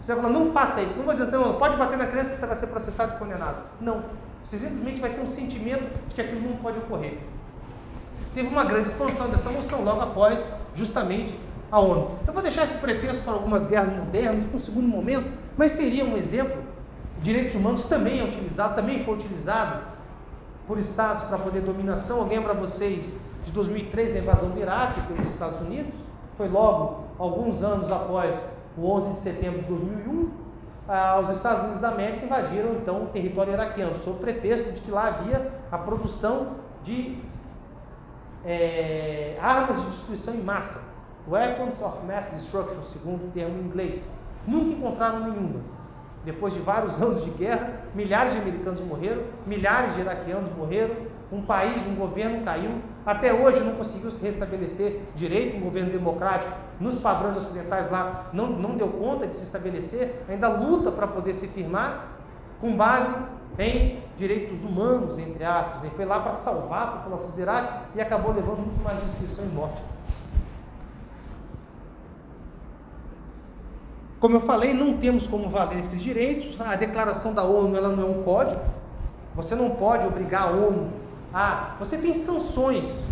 Você 0.01 0.13
vai 0.13 0.23
falar, 0.23 0.35
não 0.35 0.53
faça 0.53 0.83
isso. 0.83 0.97
Não 0.99 1.05
vou 1.05 1.15
dizer 1.15 1.25
assim, 1.25 1.37
não, 1.37 1.55
pode 1.55 1.77
bater 1.77 1.97
na 1.97 2.07
criança 2.07 2.31
que 2.31 2.37
você 2.37 2.45
vai 2.45 2.57
ser 2.57 2.67
processado 2.67 3.15
e 3.15 3.19
condenado. 3.19 3.63
Não. 3.81 4.03
Você 4.43 4.59
simplesmente 4.59 5.01
vai 5.01 5.15
ter 5.15 5.21
um 5.21 5.27
sentimento 5.27 5.85
de 6.09 6.15
que 6.15 6.21
aquilo 6.21 6.43
não 6.43 6.57
pode 6.57 6.79
ocorrer. 6.79 7.19
Teve 8.35 8.49
uma 8.49 8.65
grande 8.65 8.89
expansão 8.89 9.31
dessa 9.31 9.49
noção 9.49 9.83
logo 9.83 10.03
após, 10.03 10.47
justamente, 10.75 11.39
a 11.71 11.81
ONU. 11.81 12.19
Eu 12.27 12.35
vou 12.35 12.43
deixar 12.43 12.65
esse 12.65 12.75
pretexto 12.75 13.23
para 13.23 13.33
algumas 13.33 13.65
guerras 13.67 13.97
modernas 13.97 14.45
para 14.45 14.57
um 14.57 14.59
segundo 14.59 14.87
momento, 14.87 15.31
mas 15.57 15.73
seria 15.73 16.05
um 16.05 16.17
exemplo. 16.17 16.63
Direitos 17.23 17.55
humanos 17.55 17.87
também 17.87 18.21
é 18.21 18.25
utilizado, 18.25 18.75
também 18.75 19.03
foi 19.03 19.15
utilizado 19.15 19.94
por 20.67 20.79
estados 20.79 21.25
para 21.25 21.39
poder 21.39 21.61
dominação. 21.63 22.19
Eu 22.19 22.27
lembro 22.27 22.51
a 22.51 22.55
vocês 22.55 23.19
de 23.45 23.53
2003, 23.53 24.17
a 24.17 24.19
invasão 24.19 24.51
do 24.51 24.61
Iraque 24.61 25.01
pelos 25.03 25.27
Estados 25.29 25.61
Unidos. 25.61 25.93
Foi 26.37 26.49
logo 26.49 27.05
alguns 27.19 27.63
anos 27.63 27.91
após 27.91 28.37
o 28.77 28.91
11 28.91 29.13
de 29.13 29.21
setembro 29.21 29.63
de 29.63 29.69
2001. 29.69 30.31
Ah, 30.89 31.21
os 31.23 31.31
Estados 31.31 31.63
Unidos 31.63 31.81
da 31.81 31.89
América 31.89 32.27
invadiram 32.27 32.75
então 32.75 33.05
o 33.05 33.07
território 33.07 33.53
iraquiano, 33.53 33.99
sob 33.99 34.19
pretexto 34.19 34.73
de 34.73 34.81
que 34.81 34.91
lá 34.91 35.09
havia 35.09 35.51
a 35.71 35.79
produção 35.79 36.57
de 36.83 37.19
é, 38.45 39.39
armas 39.41 39.81
de 39.81 39.91
destruição 39.91 40.35
em 40.35 40.43
massa. 40.43 40.83
Weapons 41.27 41.81
of 41.81 42.05
Mass 42.07 42.33
Destruction, 42.33 42.83
segundo 42.83 43.29
o 43.29 43.31
termo 43.31 43.59
em 43.59 43.65
inglês. 43.65 44.07
Nunca 44.47 44.77
encontraram 44.77 45.21
nenhuma. 45.21 45.61
Depois 46.25 46.55
de 46.55 46.61
vários 46.61 47.01
anos 47.01 47.23
de 47.23 47.31
guerra, 47.31 47.83
milhares 47.95 48.33
de 48.33 48.39
americanos 48.39 48.81
morreram, 48.81 49.23
milhares 49.47 49.95
de 49.95 50.01
iraquianos 50.01 50.51
morreram, 50.57 50.95
um 51.31 51.43
país, 51.43 51.77
um 51.87 51.95
governo 51.95 52.45
caiu. 52.45 52.71
Até 53.05 53.33
hoje 53.33 53.61
não 53.61 53.75
conseguiu 53.75 54.11
se 54.11 54.25
restabelecer 54.25 55.01
direito, 55.15 55.57
um 55.57 55.61
governo 55.61 55.91
democrático 55.91 56.53
nos 56.81 56.95
padrões 56.97 57.37
ocidentais 57.37 57.91
lá 57.91 58.31
não, 58.33 58.47
não 58.49 58.77
deu 58.77 58.89
conta 58.89 59.27
de 59.27 59.35
se 59.35 59.45
estabelecer, 59.45 60.23
ainda 60.29 60.49
luta 60.49 60.91
para 60.91 61.07
poder 61.07 61.35
se 61.35 61.47
firmar 61.49 62.09
com 62.61 62.75
base 62.77 63.15
em 63.59 64.03
direitos 64.17 64.65
humanos, 64.65 65.19
entre 65.19 65.45
aspas. 65.45 65.83
Né? 65.83 65.91
Foi 65.95 66.05
lá 66.05 66.21
para 66.21 66.33
salvar 66.33 66.83
a 66.83 66.87
população 66.93 67.31
do 67.31 67.41
Iraque 67.41 67.85
e 67.95 68.01
acabou 68.01 68.33
levando 68.33 68.59
muito 68.59 68.83
mais 68.83 69.01
destruição 69.01 69.45
e 69.45 69.49
morte. 69.49 69.83
Como 74.25 74.37
eu 74.37 74.41
falei, 74.41 74.73
não 74.73 74.97
temos 74.97 75.27
como 75.27 75.51
valer 75.51 75.81
esses 75.81 76.01
direitos. 76.01 76.59
A 76.59 76.77
declaração 76.77 77.35
da 77.35 77.43
ONU 77.43 77.77
ela 77.77 77.91
não 77.91 78.05
é 78.05 78.07
um 78.07 78.23
código. 78.23 78.59
Você 79.35 79.55
não 79.55 79.73
pode 79.73 80.07
obrigar 80.07 80.49
a 80.49 80.51
ONU 80.51 80.91
a. 81.31 81.75
Você 81.79 81.99
tem 81.99 82.15
sanções, 82.15 83.03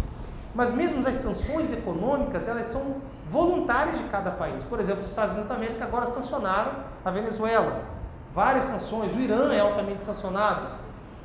mas 0.55 0.72
mesmo 0.72 1.06
as 1.06 1.16
sanções 1.16 1.70
econômicas 1.70 2.48
elas 2.48 2.68
são 2.68 2.97
voluntárias 3.28 3.98
de 3.98 4.05
cada 4.05 4.30
país. 4.30 4.64
Por 4.64 4.80
exemplo, 4.80 5.02
os 5.02 5.09
Estados 5.09 5.32
Unidos 5.32 5.51
da 5.51 5.55
América 5.55 5.84
agora 5.84 6.06
sancionaram 6.06 6.72
a 7.05 7.10
Venezuela. 7.10 7.82
Várias 8.34 8.64
sanções. 8.64 9.14
O 9.14 9.20
Irã 9.20 9.52
é 9.52 9.60
altamente 9.60 10.02
sancionado. 10.02 10.66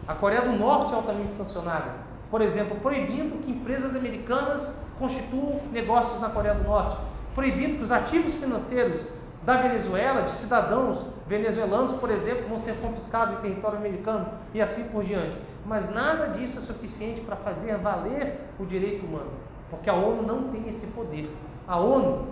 A 0.05 0.13
Coreia 0.13 0.41
do 0.41 0.51
Norte 0.51 0.91
é 0.91 0.95
altamente 0.97 1.31
sancionada. 1.31 1.91
Por 2.29 2.41
exemplo, 2.41 2.77
proibindo 2.81 3.41
que 3.41 3.51
empresas 3.51 3.95
americanas 3.95 4.69
constituam 4.99 5.61
negócios 5.71 6.19
na 6.19 6.29
Coreia 6.29 6.55
do 6.55 6.65
Norte. 6.65 6.97
Proibindo 7.33 7.77
que 7.77 7.83
os 7.83 7.91
ativos 7.93 8.33
financeiros 8.33 8.99
da 9.47 9.55
Venezuela, 9.55 10.23
de 10.23 10.31
cidadãos 10.31 11.05
venezuelanos, 11.25 11.93
por 11.93 12.11
exemplo, 12.11 12.49
vão 12.49 12.57
ser 12.57 12.75
confiscados 12.81 13.37
em 13.37 13.41
território 13.41 13.77
americano 13.77 14.27
e 14.53 14.59
assim 14.59 14.83
por 14.89 15.05
diante. 15.05 15.37
Mas 15.65 15.89
nada 15.89 16.27
disso 16.37 16.57
é 16.57 16.61
suficiente 16.61 17.21
para 17.21 17.37
fazer 17.37 17.77
valer 17.77 18.41
o 18.59 18.65
direito 18.65 19.05
humano, 19.05 19.31
porque 19.69 19.89
a 19.89 19.93
ONU 19.93 20.23
não 20.23 20.49
tem 20.49 20.67
esse 20.67 20.87
poder. 20.87 21.33
A 21.65 21.79
ONU 21.79 22.27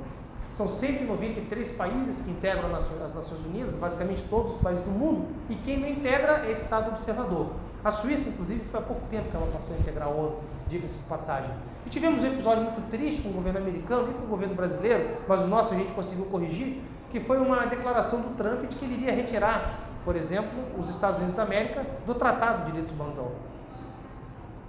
são 0.50 0.68
193 0.68 1.72
países 1.72 2.20
que 2.20 2.30
integram 2.30 2.76
as 2.76 3.16
Nações 3.16 3.46
Unidas, 3.46 3.78
basicamente 3.78 4.22
todos 4.30 4.56
os 4.56 4.62
países 4.62 4.84
do 4.84 4.92
mundo, 4.92 5.26
e 5.50 5.56
quem 5.56 5.80
não 5.80 5.88
integra 5.88 6.46
é 6.46 6.52
Estado 6.52 6.92
observador. 6.92 7.52
A 7.82 7.92
Suíça, 7.92 8.28
inclusive, 8.28 8.60
foi 8.66 8.82
há 8.82 8.84
pouco 8.84 9.04
tempo 9.10 9.30
que 9.30 9.38
ela 9.38 9.48
passou 9.54 9.74
a 9.74 9.80
integrar 9.80 10.10
a 10.10 10.12
ONU, 10.12 10.40
diga-se 10.68 10.98
de 10.98 11.06
passagem. 11.06 11.52
E 11.86 11.90
tivemos 11.90 12.24
um 12.24 12.28
episódio 12.28 12.64
muito 12.64 12.90
triste 12.90 13.22
com 13.22 13.30
o 13.30 13.34
governo 13.34 13.60
americano 13.60 14.10
e 14.12 14.14
com 14.16 14.24
o 14.26 14.28
governo 14.28 14.56
brasileiro, 14.56 15.18
mas 15.28 15.40
o 15.42 15.48
nosso 15.48 15.74
a 15.74 15.78
gente 15.78 15.94
conseguiu 15.94 16.26
corrigir, 16.26 16.82
que 17.16 17.22
foi 17.22 17.38
uma 17.38 17.66
declaração 17.66 18.20
do 18.20 18.36
Trump 18.36 18.68
de 18.68 18.76
que 18.76 18.84
ele 18.84 18.96
iria 18.96 19.14
retirar, 19.14 19.80
por 20.04 20.18
exemplo, 20.18 20.52
os 20.78 20.90
Estados 20.90 21.16
Unidos 21.16 21.34
da 21.34 21.44
América 21.44 21.86
do 22.06 22.14
Tratado 22.14 22.66
de 22.66 22.72
Direitos 22.72 22.92
Humanos 22.92 23.16
da 23.16 23.22
ONU. 23.22 23.36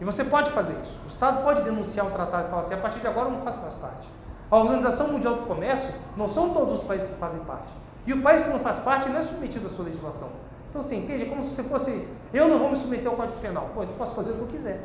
E 0.00 0.04
você 0.04 0.22
pode 0.22 0.50
fazer 0.50 0.74
isso. 0.80 0.96
O 1.04 1.08
Estado 1.08 1.42
pode 1.42 1.62
denunciar 1.62 2.06
o 2.06 2.10
tratado 2.10 2.46
e 2.46 2.50
falar 2.50 2.62
assim: 2.62 2.74
a 2.74 2.76
partir 2.76 3.00
de 3.00 3.06
agora 3.08 3.30
eu 3.30 3.32
não 3.32 3.40
faço 3.40 3.60
mais 3.60 3.74
parte. 3.74 4.08
A 4.48 4.58
Organização 4.58 5.08
Mundial 5.08 5.34
do 5.34 5.46
Comércio 5.46 5.92
não 6.16 6.28
são 6.28 6.50
todos 6.50 6.74
os 6.74 6.84
países 6.84 7.10
que 7.10 7.16
fazem 7.16 7.40
parte. 7.40 7.72
E 8.06 8.12
o 8.12 8.22
país 8.22 8.42
que 8.42 8.48
não 8.48 8.60
faz 8.60 8.78
parte 8.78 9.08
não 9.08 9.18
é 9.18 9.22
submetido 9.22 9.66
à 9.66 9.68
sua 9.68 9.86
legislação. 9.86 10.28
Então 10.70 10.80
você 10.80 10.94
entende? 10.94 11.24
É 11.24 11.26
como 11.26 11.42
se 11.42 11.50
você 11.50 11.64
fosse, 11.64 12.06
eu 12.32 12.46
não 12.46 12.60
vou 12.60 12.70
me 12.70 12.76
submeter 12.76 13.08
ao 13.08 13.16
Código 13.16 13.40
Penal. 13.40 13.70
Pô, 13.74 13.82
eu 13.82 13.88
posso 13.98 14.14
fazer 14.14 14.30
o 14.30 14.34
que 14.36 14.40
eu 14.42 14.46
quiser. 14.46 14.84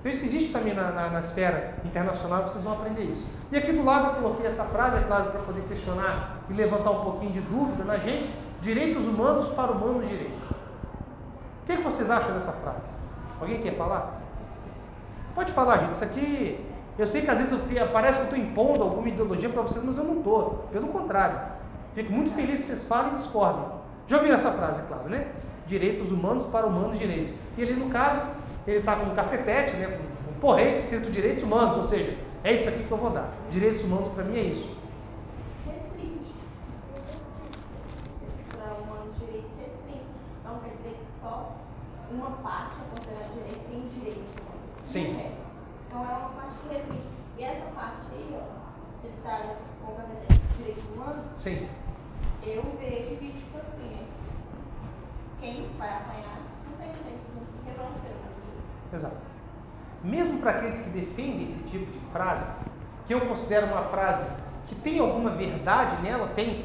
Então 0.00 0.10
isso 0.10 0.24
existe 0.24 0.50
também 0.50 0.72
na, 0.72 0.92
na, 0.92 1.10
na, 1.10 1.20
esfera 1.20 1.74
internacional, 1.84 2.44
vocês 2.44 2.64
vão 2.64 2.72
aprender 2.72 3.02
isso. 3.02 3.26
E 3.52 3.56
aqui 3.58 3.72
do 3.72 3.84
lado 3.84 4.06
eu 4.06 4.22
coloquei 4.22 4.46
essa 4.46 4.64
frase, 4.64 4.96
é 4.96 5.00
claro, 5.00 5.30
para 5.30 5.40
poder 5.40 5.60
questionar 5.68 6.35
e 6.48 6.52
levantar 6.52 6.90
um 6.90 7.04
pouquinho 7.04 7.32
de 7.32 7.40
dúvida 7.40 7.84
na 7.84 7.96
gente. 7.96 8.30
Direitos 8.60 9.04
humanos 9.06 9.48
para 9.50 9.72
humanos 9.72 10.08
direitos. 10.08 10.38
O 11.62 11.66
que, 11.66 11.72
é 11.72 11.76
que 11.76 11.82
vocês 11.82 12.10
acham 12.10 12.32
dessa 12.32 12.52
frase? 12.52 12.86
Alguém 13.40 13.60
quer 13.60 13.76
falar? 13.76 14.20
Pode 15.34 15.52
falar, 15.52 15.78
gente. 15.78 15.92
Isso 15.92 16.04
aqui, 16.04 16.64
eu 16.98 17.06
sei 17.06 17.22
que 17.22 17.30
às 17.30 17.38
vezes 17.38 17.52
eu 17.52 17.88
parece 17.88 18.18
que 18.18 18.24
eu 18.24 18.30
estou 18.30 18.38
impondo 18.38 18.82
alguma 18.82 19.08
ideologia 19.08 19.48
para 19.48 19.62
vocês, 19.62 19.84
mas 19.84 19.98
eu 19.98 20.04
não 20.04 20.18
estou. 20.18 20.66
Pelo 20.72 20.88
contrário. 20.88 21.38
Fico 21.94 22.12
muito 22.12 22.32
feliz 22.34 22.60
que 22.60 22.66
vocês 22.68 22.84
falem 22.84 23.12
e 23.12 23.16
discordem. 23.16 23.64
Já 24.08 24.16
ouviram 24.16 24.36
essa 24.36 24.52
frase, 24.52 24.82
claro, 24.82 25.08
né? 25.08 25.28
Direitos 25.66 26.12
humanos 26.12 26.44
para 26.44 26.66
humanos 26.66 26.98
direitos. 26.98 27.32
E 27.58 27.62
ali 27.62 27.74
no 27.74 27.90
caso, 27.90 28.20
ele 28.66 28.78
está 28.78 28.96
com 28.96 29.06
um 29.06 29.14
cacetete, 29.14 29.76
né, 29.76 29.98
com 30.24 30.30
um 30.30 30.40
porrete 30.40 30.78
escrito 30.78 31.10
direitos 31.10 31.42
humanos, 31.42 31.76
ou 31.78 31.84
seja, 31.84 32.16
é 32.42 32.52
isso 32.52 32.68
aqui 32.68 32.84
que 32.84 32.90
eu 32.90 32.98
vou 32.98 33.10
dar. 33.10 33.32
Direitos 33.50 33.82
humanos 33.82 34.08
para 34.08 34.24
mim 34.24 34.38
é 34.38 34.42
isso. 34.42 34.76
Restringe. 35.66 36.34
Para 38.50 38.74
humanos 38.74 39.16
direitos 39.18 39.50
restringe. 39.58 40.06
Não 40.44 40.58
quer 40.58 40.70
dizer 40.76 40.96
que 41.04 41.20
só 41.20 41.56
uma 42.16 42.30
parte 42.30 42.76
é 42.80 42.96
considerada 42.96 43.32
direito 43.32 43.68
tem 43.68 43.88
direitos 43.88 44.30
humanos. 44.40 44.86
Sim. 44.86 45.12
Não. 45.12 45.46
Então 45.86 46.00
é 46.00 46.18
uma 46.18 46.28
parte 46.30 46.54
que 46.62 46.74
restringe. 46.74 47.06
E 47.38 47.42
essa 47.42 47.66
parte 47.74 48.06
aí, 48.12 48.30
ó, 48.32 49.00
que 49.00 49.06
ele 49.06 49.16
está 49.16 49.54
com 49.84 49.92
o 49.92 49.96
cacetete 49.96 50.40
de 50.40 50.56
direitos 50.56 50.84
humanos, 50.84 51.24
Sim. 51.36 51.68
eu 52.42 52.62
vejo 52.78 53.16
que, 53.16 53.32
tipo 53.32 53.58
assim, 53.58 54.06
quem 55.40 55.68
vai 55.78 55.88
apanhar 55.88 56.40
não 56.68 56.78
tem 56.78 56.92
direito, 56.92 57.20
porque 57.34 57.78
não 57.78 57.86
ser 58.00 58.08
humano. 58.08 58.34
Exato. 58.92 59.16
Mesmo 60.02 60.38
para 60.38 60.50
aqueles 60.52 60.80
que 60.80 60.90
defendem 60.90 61.44
esse 61.44 61.62
tipo 61.64 61.90
de 61.90 61.98
frase, 62.12 62.46
que 63.06 63.14
eu 63.14 63.20
considero 63.26 63.66
uma 63.66 63.82
frase 63.84 64.26
que 64.66 64.74
tem 64.74 64.98
alguma 64.98 65.30
verdade 65.30 66.02
nela, 66.02 66.28
tem, 66.34 66.64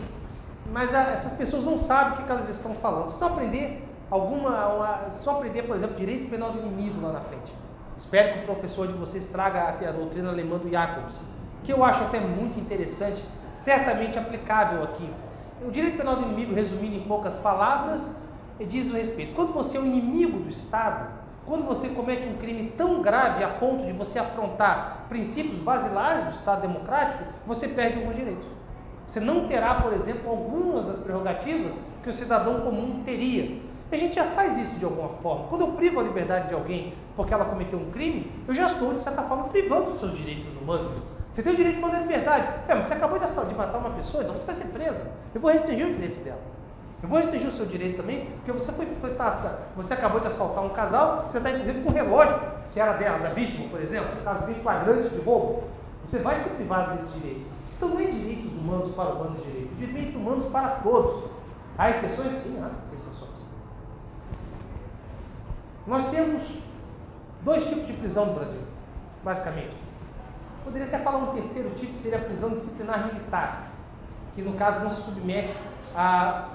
mas 0.71 0.93
a, 0.93 1.11
essas 1.11 1.33
pessoas 1.33 1.63
não 1.63 1.79
sabem 1.79 2.13
o 2.13 2.17
que, 2.17 2.23
que 2.23 2.31
elas 2.31 2.49
estão 2.49 2.73
falando. 2.75 3.09
Se 3.09 3.19
só 3.19 3.27
aprender 3.27 3.90
alguma, 4.11 4.67
uma, 4.67 5.11
só 5.11 5.37
aprender, 5.37 5.63
por 5.63 5.75
exemplo, 5.75 5.95
direito 5.95 6.29
penal 6.29 6.51
do 6.51 6.59
inimigo 6.59 7.01
lá 7.01 7.13
na 7.13 7.21
frente. 7.21 7.53
Espero 7.95 8.33
que 8.33 8.39
o 8.39 8.45
professor 8.45 8.87
de 8.87 8.93
vocês 8.93 9.27
traga 9.29 9.61
a, 9.61 9.89
a 9.89 9.91
doutrina 9.91 10.29
alemã 10.29 10.57
do 10.57 10.69
Jacobs, 10.69 11.19
que 11.63 11.71
eu 11.71 11.83
acho 11.83 12.03
até 12.03 12.19
muito 12.19 12.59
interessante, 12.59 13.23
certamente 13.53 14.19
aplicável 14.19 14.83
aqui. 14.83 15.09
O 15.65 15.71
direito 15.71 15.97
penal 15.97 16.17
do 16.17 16.23
inimigo, 16.23 16.53
resumindo 16.53 16.95
em 16.97 17.03
poucas 17.07 17.35
palavras, 17.37 18.13
diz 18.59 18.91
o 18.91 18.95
respeito. 18.95 19.33
Quando 19.33 19.53
você 19.53 19.77
é 19.77 19.79
o 19.79 19.85
inimigo 19.85 20.39
do 20.39 20.49
Estado, 20.49 21.07
quando 21.45 21.65
você 21.65 21.89
comete 21.89 22.27
um 22.27 22.37
crime 22.37 22.73
tão 22.77 23.01
grave 23.01 23.43
a 23.43 23.49
ponto 23.49 23.85
de 23.85 23.91
você 23.93 24.19
afrontar 24.19 25.05
princípios 25.09 25.57
basilares 25.57 26.23
do 26.23 26.31
Estado 26.31 26.61
democrático, 26.61 27.23
você 27.45 27.67
perde 27.67 27.97
alguns 27.97 28.15
direitos. 28.15 28.45
Você 29.07 29.19
não 29.19 29.47
terá, 29.47 29.75
por 29.75 29.93
exemplo, 29.93 30.29
algumas 30.29 30.85
das 30.85 30.99
prerrogativas 30.99 31.73
que 32.01 32.09
o 32.09 32.13
cidadão 32.13 32.61
comum 32.61 33.03
teria. 33.03 33.70
A 33.91 33.97
gente 33.97 34.15
já 34.15 34.23
faz 34.25 34.57
isso 34.57 34.79
de 34.79 34.85
alguma 34.85 35.09
forma. 35.21 35.47
Quando 35.47 35.61
eu 35.61 35.67
privo 35.73 35.99
a 35.99 36.03
liberdade 36.03 36.47
de 36.47 36.53
alguém 36.53 36.93
porque 37.15 37.33
ela 37.33 37.43
cometeu 37.43 37.77
um 37.77 37.91
crime, 37.91 38.31
eu 38.47 38.53
já 38.53 38.67
estou, 38.67 38.93
de 38.93 39.01
certa 39.01 39.21
forma, 39.23 39.49
privando 39.49 39.91
dos 39.91 39.99
seus 39.99 40.15
direitos 40.15 40.55
humanos. 40.55 40.93
Você 41.31 41.43
tem 41.43 41.53
o 41.53 41.55
direito 41.55 41.75
de 41.75 41.81
mandar 41.81 41.99
liberdade. 41.99 42.47
É, 42.67 42.75
mas 42.75 42.85
você 42.85 42.93
acabou 42.93 43.19
de, 43.19 43.25
de 43.25 43.55
matar 43.55 43.77
uma 43.77 43.89
pessoa, 43.91 44.23
então 44.23 44.37
você 44.37 44.45
vai 44.45 44.55
ser 44.55 44.65
presa. 44.65 45.11
Eu 45.35 45.41
vou 45.41 45.51
restringir 45.51 45.87
o 45.87 45.93
direito 45.93 46.23
dela. 46.23 46.39
Eu 47.03 47.09
vou 47.09 47.17
restringir 47.17 47.49
o 47.49 47.51
seu 47.51 47.65
direito 47.65 47.97
também, 47.97 48.27
porque 48.37 48.51
você 48.51 48.71
foi, 48.71 48.85
foi 49.01 49.13
tá, 49.15 49.59
você 49.75 49.93
acabou 49.93 50.21
de 50.21 50.27
assaltar 50.27 50.63
um 50.63 50.69
casal, 50.69 51.25
você 51.27 51.37
está 51.37 51.49
inclusive 51.49 51.81
com 51.81 51.89
o 51.89 51.93
relógio, 51.93 52.39
que 52.71 52.79
era 52.79 52.93
dela, 52.93 53.17
da 53.19 53.29
vítima, 53.29 53.67
por 53.69 53.81
exemplo, 53.81 54.09
caso 54.23 54.45
de 54.45 54.53
flagrante 54.61 55.09
de 55.09 55.19
roubo. 55.21 55.63
Você 56.05 56.19
vai 56.19 56.37
ser 56.37 56.51
privado 56.51 56.97
desse 56.97 57.17
direito. 57.19 57.47
Então 57.75 57.89
não 57.89 57.99
é 57.99 58.05
direitos 58.05 58.51
humanos 58.51 58.93
para 58.93 59.09
humanos 59.09 59.37
de 59.37 59.51
direito, 59.51 59.75
direitos 59.75 60.15
humanos 60.15 60.45
para 60.51 60.69
todos. 60.69 61.23
Há 61.77 61.89
exceções? 61.89 62.33
Sim, 62.33 62.61
há 62.61 62.93
exceções. 62.93 63.40
Nós 65.87 66.09
temos 66.09 66.43
dois 67.41 67.67
tipos 67.67 67.87
de 67.87 67.93
prisão 67.93 68.27
no 68.27 68.33
Brasil, 68.33 68.61
basicamente. 69.23 69.75
Poderia 70.63 70.87
até 70.87 70.99
falar 70.99 71.17
um 71.17 71.33
terceiro 71.33 71.71
tipo, 71.71 71.93
que 71.93 71.99
seria 71.99 72.19
a 72.19 72.21
prisão 72.21 72.51
disciplinar 72.51 73.07
militar, 73.07 73.71
que 74.35 74.41
no 74.43 74.53
caso 74.53 74.83
não 74.83 74.91
se 74.91 75.01
submete 75.01 75.53
à 75.95 76.49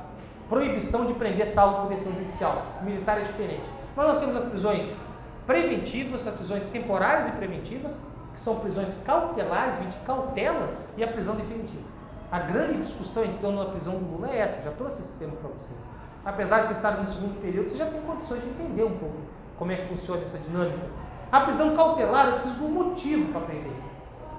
proibição 0.48 1.06
de 1.06 1.14
prender 1.14 1.48
salvo 1.48 1.82
por 1.82 1.88
decisão 1.88 2.12
judicial. 2.12 2.66
O 2.80 2.84
militar 2.84 3.20
é 3.20 3.24
diferente. 3.24 3.64
Mas 3.96 4.06
nós 4.06 4.18
temos 4.18 4.36
as 4.36 4.44
prisões 4.44 4.94
preventivas, 5.44 6.26
as 6.26 6.34
prisões 6.34 6.64
temporárias 6.66 7.28
e 7.28 7.32
preventivas, 7.32 7.98
que 8.32 8.40
são 8.40 8.60
prisões 8.60 9.02
cautelares, 9.04 9.78
de 9.80 9.96
cautela, 10.04 10.72
e 10.96 11.02
a 11.02 11.08
prisão 11.08 11.34
definitiva. 11.34 11.82
A 12.30 12.40
grande 12.40 12.82
discussão 12.82 13.24
em 13.24 13.32
torno 13.38 13.64
da 13.64 13.70
prisão 13.70 13.94
do 13.94 14.04
Lula 14.04 14.30
é 14.30 14.38
essa, 14.38 14.62
já 14.62 14.70
trouxe 14.72 15.00
esse 15.00 15.12
tema 15.12 15.32
para 15.36 15.48
vocês. 15.48 15.95
Apesar 16.26 16.58
de 16.58 16.66
vocês 16.66 16.78
estarem 16.78 17.02
no 17.02 17.06
segundo 17.06 17.40
período, 17.40 17.68
você 17.68 17.76
já 17.76 17.86
tem 17.86 18.00
condições 18.00 18.42
de 18.42 18.48
entender 18.48 18.82
um 18.82 18.98
pouco 18.98 19.14
como 19.56 19.70
é 19.70 19.76
que 19.76 19.86
funciona 19.86 20.22
essa 20.24 20.36
dinâmica. 20.38 20.84
A 21.30 21.40
prisão 21.42 21.76
cautelar, 21.76 22.26
eu 22.26 22.32
preciso 22.32 22.56
de 22.56 22.64
um 22.64 22.68
motivo 22.68 23.32
para 23.32 23.42
prender. 23.42 23.72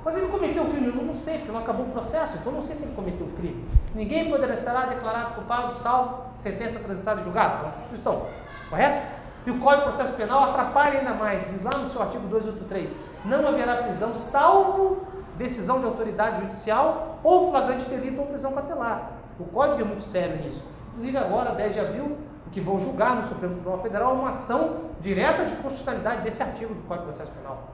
Mas 0.03 0.17
ele 0.17 0.27
cometeu 0.27 0.63
o 0.63 0.69
crime? 0.69 0.87
Eu 0.87 0.95
não 0.95 1.13
sei, 1.13 1.37
porque 1.37 1.51
não 1.51 1.61
acabou 1.61 1.85
o 1.85 1.89
processo, 1.89 2.37
então 2.37 2.51
não 2.51 2.61
sei 2.61 2.75
se 2.75 2.83
ele 2.83 2.93
cometeu 2.93 3.25
o 3.25 3.31
crime. 3.31 3.65
Ninguém 3.95 4.29
poderá 4.29 4.57
ser 4.57 4.71
declarado 4.89 5.35
culpado, 5.35 5.73
salvo 5.75 6.23
sentença 6.35 6.77
transitada 6.79 7.21
e 7.21 7.23
julgada, 7.23 7.63
uma 7.63 7.71
Constituição, 7.71 8.25
correto? 8.69 9.07
E 9.45 9.51
o 9.51 9.59
Código 9.59 9.89
de 9.89 9.95
Processo 9.95 10.17
Penal 10.17 10.43
atrapalha 10.43 10.99
ainda 10.99 11.13
mais, 11.13 11.49
diz 11.49 11.61
lá 11.61 11.71
no 11.71 11.89
seu 11.89 12.01
artigo 12.01 12.27
283, 12.27 12.91
não 13.23 13.47
haverá 13.47 13.83
prisão 13.83 14.13
salvo 14.15 15.07
decisão 15.37 15.79
de 15.79 15.85
autoridade 15.85 16.41
judicial 16.41 17.19
ou 17.23 17.49
flagrante 17.49 17.85
delito 17.85 18.19
ou 18.19 18.27
prisão 18.27 18.51
cautelar. 18.51 19.11
O 19.39 19.45
Código 19.45 19.81
é 19.81 19.85
muito 19.85 20.03
sério 20.03 20.35
nisso. 20.43 20.63
Inclusive 20.97 21.17
agora, 21.19 21.51
10 21.51 21.73
de 21.73 21.79
abril, 21.79 22.17
que 22.51 22.59
vão 22.59 22.79
julgar 22.79 23.17
no 23.17 23.27
Supremo 23.27 23.53
Tribunal 23.53 23.83
Federal 23.83 24.15
é 24.15 24.19
uma 24.19 24.29
ação 24.31 24.77
direta 24.99 25.45
de 25.45 25.53
constitucionalidade 25.57 26.23
desse 26.23 26.41
artigo 26.41 26.73
do 26.73 26.81
Código 26.87 27.05
de 27.05 27.13
Processo 27.13 27.37
Penal, 27.37 27.69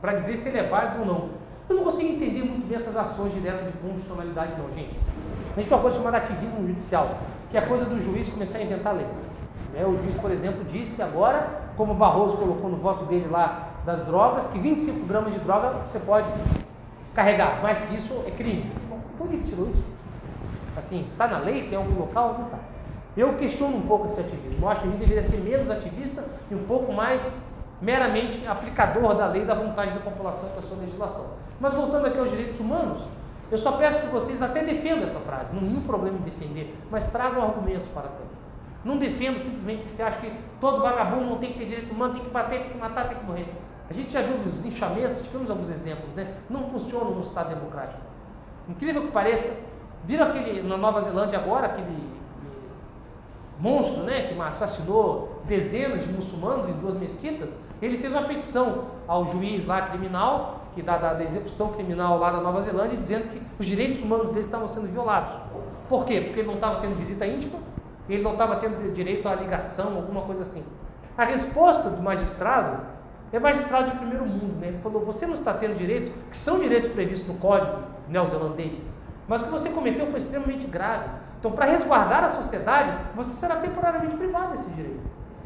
para 0.00 0.14
dizer 0.14 0.38
se 0.38 0.48
ele 0.48 0.60
é 0.60 0.62
válido 0.62 1.00
ou 1.00 1.04
não. 1.04 1.28
Eu 1.68 1.76
não 1.76 1.84
consigo 1.84 2.08
entender 2.08 2.42
muito 2.44 2.66
bem 2.66 2.78
essas 2.78 2.96
ações 2.96 3.34
diretas 3.34 3.66
de 3.66 3.72
constitucionalidade, 3.76 4.52
não, 4.58 4.72
gente. 4.72 4.96
A 5.54 5.60
gente 5.60 5.68
tem 5.68 5.76
uma 5.76 5.82
coisa 5.82 5.98
chamada 5.98 6.16
ativismo 6.16 6.66
judicial, 6.66 7.18
que 7.50 7.58
é 7.58 7.60
a 7.60 7.66
coisa 7.66 7.84
do 7.84 8.02
juiz 8.02 8.26
começar 8.30 8.56
a 8.56 8.62
inventar 8.62 8.94
lei. 8.94 9.06
Né? 9.74 9.84
O 9.84 9.94
juiz, 9.94 10.14
por 10.14 10.30
exemplo, 10.30 10.64
disse 10.64 10.94
que 10.94 11.02
agora, 11.02 11.60
como 11.76 11.92
o 11.92 11.96
Barroso 11.96 12.38
colocou 12.38 12.70
no 12.70 12.78
voto 12.78 13.04
dele 13.04 13.28
lá 13.30 13.68
das 13.84 14.02
drogas, 14.06 14.46
que 14.46 14.58
25 14.58 15.06
gramas 15.06 15.34
de 15.34 15.40
droga 15.40 15.72
você 15.92 15.98
pode 15.98 16.26
carregar, 17.14 17.60
mais 17.62 17.80
que 17.80 17.96
isso 17.96 18.24
é 18.26 18.30
crime. 18.30 18.72
Bom, 18.88 18.98
onde 19.20 19.36
que 19.36 19.50
tirou 19.50 19.68
isso? 19.68 19.95
Assim, 20.76 21.06
está 21.12 21.26
na 21.26 21.38
lei, 21.38 21.68
tem 21.68 21.76
algum 21.76 21.98
local? 21.98 22.36
Não 22.38 22.46
está. 22.46 22.58
Eu 23.16 23.34
questiono 23.34 23.76
um 23.76 23.86
pouco 23.86 24.08
esse 24.08 24.20
ativismo. 24.20 24.64
Eu 24.64 24.68
acho 24.68 24.82
que 24.82 24.88
gente 24.88 24.98
deveria 24.98 25.22
ser 25.22 25.38
menos 25.38 25.70
ativista 25.70 26.24
e 26.50 26.54
um 26.54 26.64
pouco 26.64 26.92
mais 26.92 27.32
meramente 27.80 28.46
aplicador 28.46 29.14
da 29.14 29.26
lei 29.26 29.44
da 29.44 29.54
vontade 29.54 29.94
da 29.94 30.00
população 30.00 30.48
com 30.50 30.58
a 30.58 30.62
sua 30.62 30.76
legislação. 30.78 31.26
Mas 31.58 31.72
voltando 31.72 32.06
aqui 32.06 32.18
aos 32.18 32.30
direitos 32.30 32.60
humanos, 32.60 33.02
eu 33.50 33.56
só 33.56 33.72
peço 33.72 34.00
que 34.00 34.06
vocês 34.08 34.42
até 34.42 34.62
defendam 34.64 35.04
essa 35.04 35.20
frase, 35.20 35.54
não 35.54 35.62
nenhum 35.62 35.82
problema 35.82 36.18
em 36.18 36.22
defender, 36.22 36.76
mas 36.90 37.06
tragam 37.10 37.42
argumentos 37.42 37.88
para 37.88 38.02
tanto. 38.02 38.36
Não 38.84 38.98
defendo 38.98 39.38
simplesmente 39.38 39.78
porque 39.78 39.92
você 39.94 40.02
acha 40.02 40.18
que 40.20 40.32
todo 40.60 40.82
vagabundo 40.82 41.26
não 41.26 41.38
tem 41.38 41.52
que 41.52 41.58
ter 41.58 41.66
direito 41.66 41.92
humano, 41.92 42.14
tem 42.14 42.24
que 42.24 42.30
bater, 42.30 42.60
tem 42.60 42.70
que 42.70 42.78
matar, 42.78 43.08
tem 43.08 43.18
que 43.18 43.24
morrer. 43.24 43.52
A 43.88 43.92
gente 43.92 44.10
já 44.10 44.20
viu 44.22 44.36
os 44.36 44.60
linchamentos, 44.60 45.22
tivemos 45.22 45.50
alguns 45.50 45.70
exemplos, 45.70 46.12
né? 46.14 46.34
Não 46.50 46.64
funciona 46.70 47.10
no 47.10 47.20
Estado 47.20 47.54
democrático. 47.54 48.00
Incrível 48.68 49.02
que 49.02 49.12
pareça, 49.12 49.56
viram 50.06 50.26
aquele, 50.26 50.62
na 50.62 50.76
Nova 50.76 51.00
Zelândia 51.00 51.38
agora, 51.38 51.66
aquele 51.66 52.06
monstro, 53.58 54.02
né, 54.02 54.28
que 54.28 54.40
assassinou 54.40 55.42
dezenas 55.44 56.02
de 56.02 56.12
muçulmanos 56.12 56.68
em 56.68 56.72
duas 56.74 56.94
mesquitas, 56.94 57.50
ele 57.80 57.98
fez 57.98 58.12
uma 58.12 58.22
petição 58.22 58.84
ao 59.06 59.26
juiz 59.26 59.64
lá 59.64 59.82
criminal, 59.82 60.60
que 60.74 60.82
dá 60.82 60.96
da, 60.96 61.14
da 61.14 61.24
execução 61.24 61.72
criminal 61.72 62.18
lá 62.18 62.30
da 62.30 62.40
Nova 62.40 62.60
Zelândia, 62.60 62.96
dizendo 62.96 63.28
que 63.30 63.42
os 63.58 63.66
direitos 63.66 64.00
humanos 64.00 64.28
dele 64.28 64.44
estavam 64.44 64.68
sendo 64.68 64.86
violados. 64.86 65.32
Por 65.88 66.04
quê? 66.04 66.20
Porque 66.20 66.40
ele 66.40 66.48
não 66.48 66.54
estava 66.54 66.80
tendo 66.80 66.96
visita 66.96 67.26
íntima, 67.26 67.58
ele 68.08 68.22
não 68.22 68.32
estava 68.32 68.56
tendo 68.56 68.92
direito 68.92 69.28
à 69.28 69.34
ligação, 69.34 69.96
alguma 69.96 70.22
coisa 70.22 70.42
assim. 70.42 70.62
A 71.16 71.24
resposta 71.24 71.88
do 71.88 72.02
magistrado 72.02 72.82
é 73.32 73.38
magistrado 73.38 73.90
de 73.90 73.96
primeiro 73.96 74.26
mundo, 74.26 74.60
né? 74.60 74.68
Ele 74.68 74.78
falou: 74.78 75.04
você 75.04 75.26
não 75.26 75.34
está 75.34 75.52
tendo 75.54 75.76
direitos, 75.76 76.12
que 76.30 76.36
são 76.36 76.58
direitos 76.60 76.90
previstos 76.92 77.26
no 77.26 77.34
código 77.34 77.78
neozelandês, 78.08 78.84
mas 79.28 79.42
o 79.42 79.46
que 79.46 79.50
você 79.50 79.70
cometeu 79.70 80.06
foi 80.06 80.18
extremamente 80.18 80.66
grave. 80.66 81.08
Então, 81.38 81.52
para 81.52 81.66
resguardar 81.66 82.24
a 82.24 82.30
sociedade, 82.30 82.96
você 83.14 83.32
será 83.34 83.56
temporariamente 83.56 84.16
privado 84.16 84.52
desse 84.52 84.70
direito. 84.70 85.00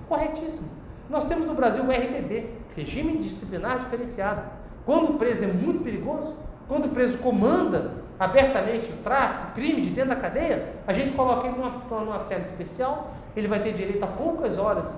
Corretíssimo. 0.09 0.69
Nós 1.09 1.25
temos 1.25 1.47
no 1.47 1.55
Brasil 1.55 1.83
o 1.83 1.91
RDD, 1.91 2.47
Regime 2.77 3.19
Disciplinar 3.19 3.81
Diferenciado. 3.81 4.43
Quando 4.87 5.11
o 5.11 5.15
preso 5.19 5.45
é 5.45 5.47
muito 5.47 5.83
perigoso, 5.83 6.37
quando 6.69 6.87
o 6.87 6.89
preso 6.91 7.19
comanda 7.19 7.93
abertamente 8.19 8.93
o 8.93 8.97
tráfico, 8.99 9.49
o 9.49 9.55
crime 9.55 9.81
de 9.83 9.91
dentro 9.91 10.11
da 10.11 10.17
cadeia, 10.17 10.75
a 10.87 10.93
gente 10.93 11.13
coloca 11.13 11.49
ele 11.49 11.57
numa, 11.57 12.05
numa 12.05 12.19
cela 12.19 12.43
especial, 12.43 13.15
ele 13.35 13.49
vai 13.49 13.63
ter 13.63 13.73
direito 13.73 14.03
a 14.05 14.07
poucas 14.07 14.59
horas 14.59 14.95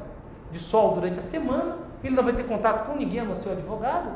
de 0.51 0.59
sol 0.59 0.95
durante 0.97 1.19
a 1.19 1.23
semana, 1.23 1.77
ele 2.03 2.15
não 2.15 2.25
vai 2.25 2.33
ter 2.33 2.45
contato 2.45 2.87
com 2.87 2.97
ninguém, 2.97 3.21
a 3.21 3.25
não 3.25 3.37
ser 3.37 3.51
o 3.51 3.53
advogado, 3.53 4.11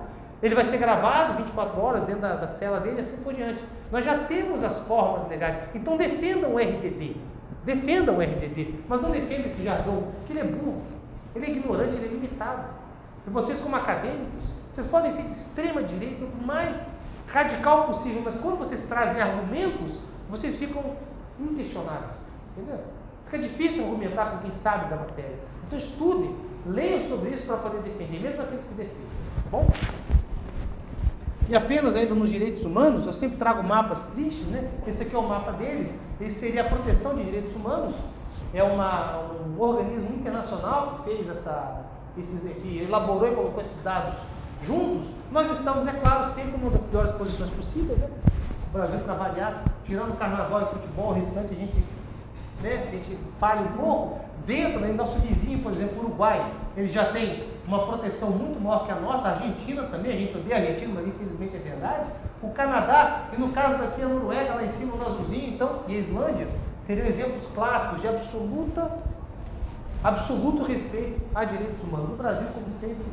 ele 0.47 0.55
vai 0.55 0.64
ser 0.64 0.78
gravado 0.78 1.35
24 1.39 1.81
horas 1.81 2.05
dentro 2.05 2.23
da, 2.23 2.36
da 2.36 2.48
cela 2.48 2.78
dele 2.81 2.98
e 2.98 3.01
assim 3.01 3.16
por 3.18 3.35
diante. 3.35 3.62
Nós 3.90 4.05
já 4.05 4.18
temos 4.24 4.62
as 4.62 4.78
formas 4.81 5.28
legais. 5.28 5.56
Então 5.74 5.97
defendam 5.97 6.55
o 6.55 6.59
RDD. 6.59 7.16
Defendam 7.64 8.16
o 8.16 8.20
RDD. 8.20 8.74
Mas 8.89 9.02
não 9.02 9.10
defendam 9.10 9.47
esse 9.47 9.62
jargão, 9.62 10.05
que 10.24 10.32
ele 10.32 10.40
é 10.40 10.44
burro. 10.44 10.82
Ele 11.35 11.47
é 11.47 11.51
ignorante, 11.51 11.97
ele 11.97 12.06
é 12.06 12.09
limitado. 12.09 12.64
E 13.27 13.31
vocês, 13.31 13.60
como 13.60 13.74
acadêmicos, 13.74 14.55
vocês 14.73 14.86
podem 14.86 15.12
ser 15.12 15.23
de 15.23 15.32
extrema 15.32 15.82
direita, 15.82 16.24
o 16.24 16.47
mais 16.47 16.90
radical 17.27 17.85
possível, 17.86 18.23
mas 18.24 18.36
quando 18.36 18.56
vocês 18.56 18.85
trazem 18.85 19.20
argumentos, 19.20 19.98
vocês 20.31 20.56
ficam 20.56 20.97
inquestionáveis. 21.40 22.24
Entendeu? 22.56 22.78
Fica 23.24 23.39
difícil 23.39 23.85
argumentar 23.85 24.27
com 24.27 24.39
quem 24.39 24.51
sabe 24.52 24.89
da 24.89 24.97
matéria. 24.97 25.39
Então 25.66 25.78
estudem, 25.78 26.36
leiam 26.64 27.09
sobre 27.09 27.31
isso 27.31 27.47
para 27.47 27.56
poder 27.56 27.82
defender, 27.82 28.20
mesmo 28.20 28.43
aqueles 28.43 28.64
que 28.64 28.74
defendem. 28.74 29.06
Tá 29.43 29.51
bom? 29.51 29.66
E 31.48 31.55
apenas 31.55 31.94
ainda 31.94 32.14
nos 32.14 32.28
direitos 32.28 32.64
humanos, 32.64 33.06
eu 33.06 33.12
sempre 33.12 33.36
trago 33.36 33.62
mapas 33.62 34.02
tristes, 34.02 34.48
né? 34.48 34.68
Esse 34.86 35.05
aqui 35.05 35.14
é 35.14 35.18
o 35.18 35.28
mapa 35.28 35.52
deles, 35.52 35.90
esse 36.20 36.40
seria 36.40 36.62
a 36.62 36.64
proteção 36.64 37.14
de 37.14 37.23
direitos 37.23 37.55
humanos. 37.55 37.94
É 38.52 38.62
uma, 38.62 39.20
um 39.47 39.60
organismo 39.60 40.12
internacional 40.16 40.97
que 40.97 41.10
fez 41.10 41.28
essa, 41.28 41.85
esses, 42.18 42.43
que 42.60 42.78
elaborou 42.78 43.31
e 43.31 43.35
colocou 43.35 43.60
esses 43.60 43.82
dados 43.82 44.16
juntos. 44.64 45.09
Nós 45.31 45.48
estamos, 45.51 45.86
é 45.86 45.93
claro, 45.93 46.28
sempre 46.31 46.59
numa 46.59 46.70
das 46.70 46.82
piores 46.82 47.12
posições 47.12 47.51
possíveis, 47.51 47.98
né? 47.98 48.09
O 48.70 48.73
Brasil 48.73 48.98
para 49.01 49.14
variar, 49.14 49.64
tirando 49.85 50.18
carnaval 50.18 50.62
e 50.62 50.66
futebol, 50.66 51.10
o 51.10 51.14
restante 51.14 51.55
a 51.55 51.56
gente, 51.56 51.85
né, 52.60 52.89
a 52.89 52.90
gente 52.90 53.16
falha 53.39 53.60
um 53.60 53.73
pouco. 53.73 54.26
Dentro, 54.47 54.78
né, 54.78 54.93
nosso 54.93 55.18
vizinho, 55.18 55.59
por 55.59 55.73
exemplo, 55.73 55.98
Uruguai, 55.98 56.52
ele 56.77 56.89
já 56.89 57.12
tem 57.12 57.48
uma 57.66 57.85
proteção 57.85 58.31
muito 58.31 58.62
maior 58.62 58.86
que 58.86 58.93
a 58.93 58.94
nossa, 58.94 59.27
a 59.27 59.32
Argentina 59.32 59.82
também, 59.82 60.12
a 60.12 60.16
gente 60.16 60.36
odeia 60.36 60.56
a 60.56 60.59
Argentina, 60.60 60.93
mas 60.94 61.09
infelizmente 61.09 61.56
é 61.56 61.59
verdade. 61.59 62.10
O 62.40 62.51
Canadá, 62.51 63.24
e 63.36 63.40
no 63.40 63.48
caso 63.48 63.78
daqui 63.78 64.01
a 64.01 64.06
Noruega, 64.06 64.55
lá 64.55 64.64
em 64.64 64.70
cima, 64.70 64.94
o 64.94 65.05
azulzinho, 65.05 65.55
então, 65.55 65.81
e 65.89 65.97
a 65.97 65.98
Islândia, 65.98 66.47
seriam 66.82 67.09
exemplos 67.09 67.48
clássicos 67.48 68.01
de 68.01 68.06
absoluta, 68.06 68.89
absoluto 70.05 70.62
respeito 70.62 71.20
a 71.35 71.44
direitos 71.44 71.82
humanos. 71.82 72.10
O 72.12 72.16
Brasil, 72.16 72.47
como 72.55 72.70
sempre, 72.70 73.05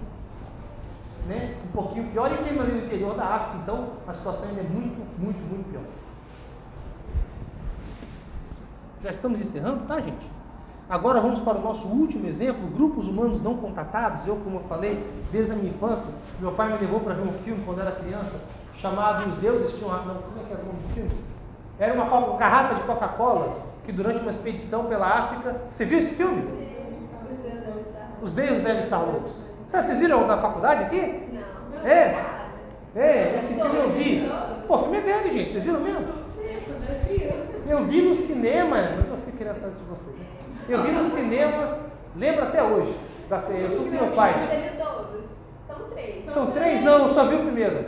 né, 1.28 1.56
um 1.66 1.72
pouquinho 1.72 2.12
pior, 2.12 2.32
e 2.32 2.38
quem 2.44 2.54
no 2.54 2.86
interior 2.86 3.16
da 3.16 3.26
África, 3.26 3.58
então, 3.64 3.94
a 4.08 4.14
situação 4.14 4.50
ainda 4.50 4.62
é 4.62 4.66
muito, 4.66 5.02
muito, 5.20 5.40
muito 5.40 5.72
pior. 5.72 5.84
Já 9.02 9.10
estamos 9.10 9.42
encerrando, 9.42 9.88
tá, 9.88 10.00
gente? 10.00 10.33
Agora 10.90 11.22
vamos 11.22 11.40
para 11.40 11.58
o 11.58 11.62
nosso 11.62 11.88
último 11.88 12.28
exemplo, 12.28 12.68
grupos 12.68 13.08
humanos 13.08 13.42
não 13.42 13.56
contatados. 13.56 14.28
Eu, 14.28 14.36
como 14.38 14.58
eu 14.58 14.64
falei, 14.64 15.06
desde 15.32 15.52
a 15.52 15.56
minha 15.56 15.70
infância, 15.70 16.12
meu 16.40 16.52
pai 16.52 16.74
me 16.74 16.78
levou 16.80 17.00
para 17.00 17.14
ver 17.14 17.28
um 17.28 17.34
filme 17.44 17.62
quando 17.66 17.82
era 17.82 17.92
criança, 17.92 18.40
chamado 18.76 19.28
Os 19.28 19.36
Deuses 19.36 19.72
Tinham... 19.78 19.90
Como 19.90 20.12
é 20.12 20.48
que 20.48 20.54
era 20.54 20.62
o 20.62 20.66
nome 20.66 20.80
do 20.80 20.94
filme? 20.94 21.12
Era 21.80 21.94
uma, 21.94 22.38
garrafa 22.38 22.76
de 22.76 22.82
Coca-Cola, 22.84 23.62
que 23.86 23.92
durante 23.92 24.22
uma 24.22 24.30
expedição 24.30 24.86
pela 24.86 25.08
África... 25.08 25.62
Você 25.70 25.86
viu 25.86 26.00
esse 26.00 26.16
filme? 26.16 26.64
Os 28.22 28.34
Deuses 28.34 28.62
devem 28.62 28.80
estar 28.80 29.00
loucos. 29.00 29.34
Vocês 29.72 30.00
viram 30.00 30.28
na 30.28 30.38
faculdade 30.38 30.84
aqui? 30.84 31.24
Não. 31.34 31.90
É? 31.90 32.34
É, 32.96 33.38
esse 33.40 33.56
filme 33.56 33.76
eu 33.76 33.90
vi. 33.92 34.32
Pô, 34.68 34.76
o 34.76 34.80
filme 34.80 34.98
é 34.98 35.02
velho, 35.02 35.32
gente. 35.32 35.52
Vocês 35.52 35.64
viram 35.64 35.80
mesmo? 35.80 36.08
Eu 37.68 37.86
vi 37.86 38.02
no 38.02 38.16
cinema, 38.16 38.78
mas 38.96 39.08
eu 39.08 39.18
fui 39.18 39.32
criança 39.34 39.66
antes 39.66 39.80
de 39.80 39.86
vocês. 39.86 40.33
Eu 40.68 40.84
vi 40.84 40.92
no 40.92 41.04
cinema, 41.04 41.80
lembro 42.16 42.44
até 42.44 42.64
hoje. 42.64 42.94
Da 43.30 43.40
série. 43.40 43.64
Eu 43.64 43.78
fui 43.78 43.86
com 43.86 44.06
meu 44.06 44.16
pai. 44.16 44.48
Você 44.48 44.58
viu 44.58 44.86
todos? 44.86 45.26
São 45.68 45.90
três. 45.90 46.34
São 46.34 46.52
três? 46.52 46.84
Não, 46.84 47.08
eu 47.08 47.14
só 47.14 47.26
vi 47.26 47.36
o 47.36 47.44
primeiro. 47.44 47.86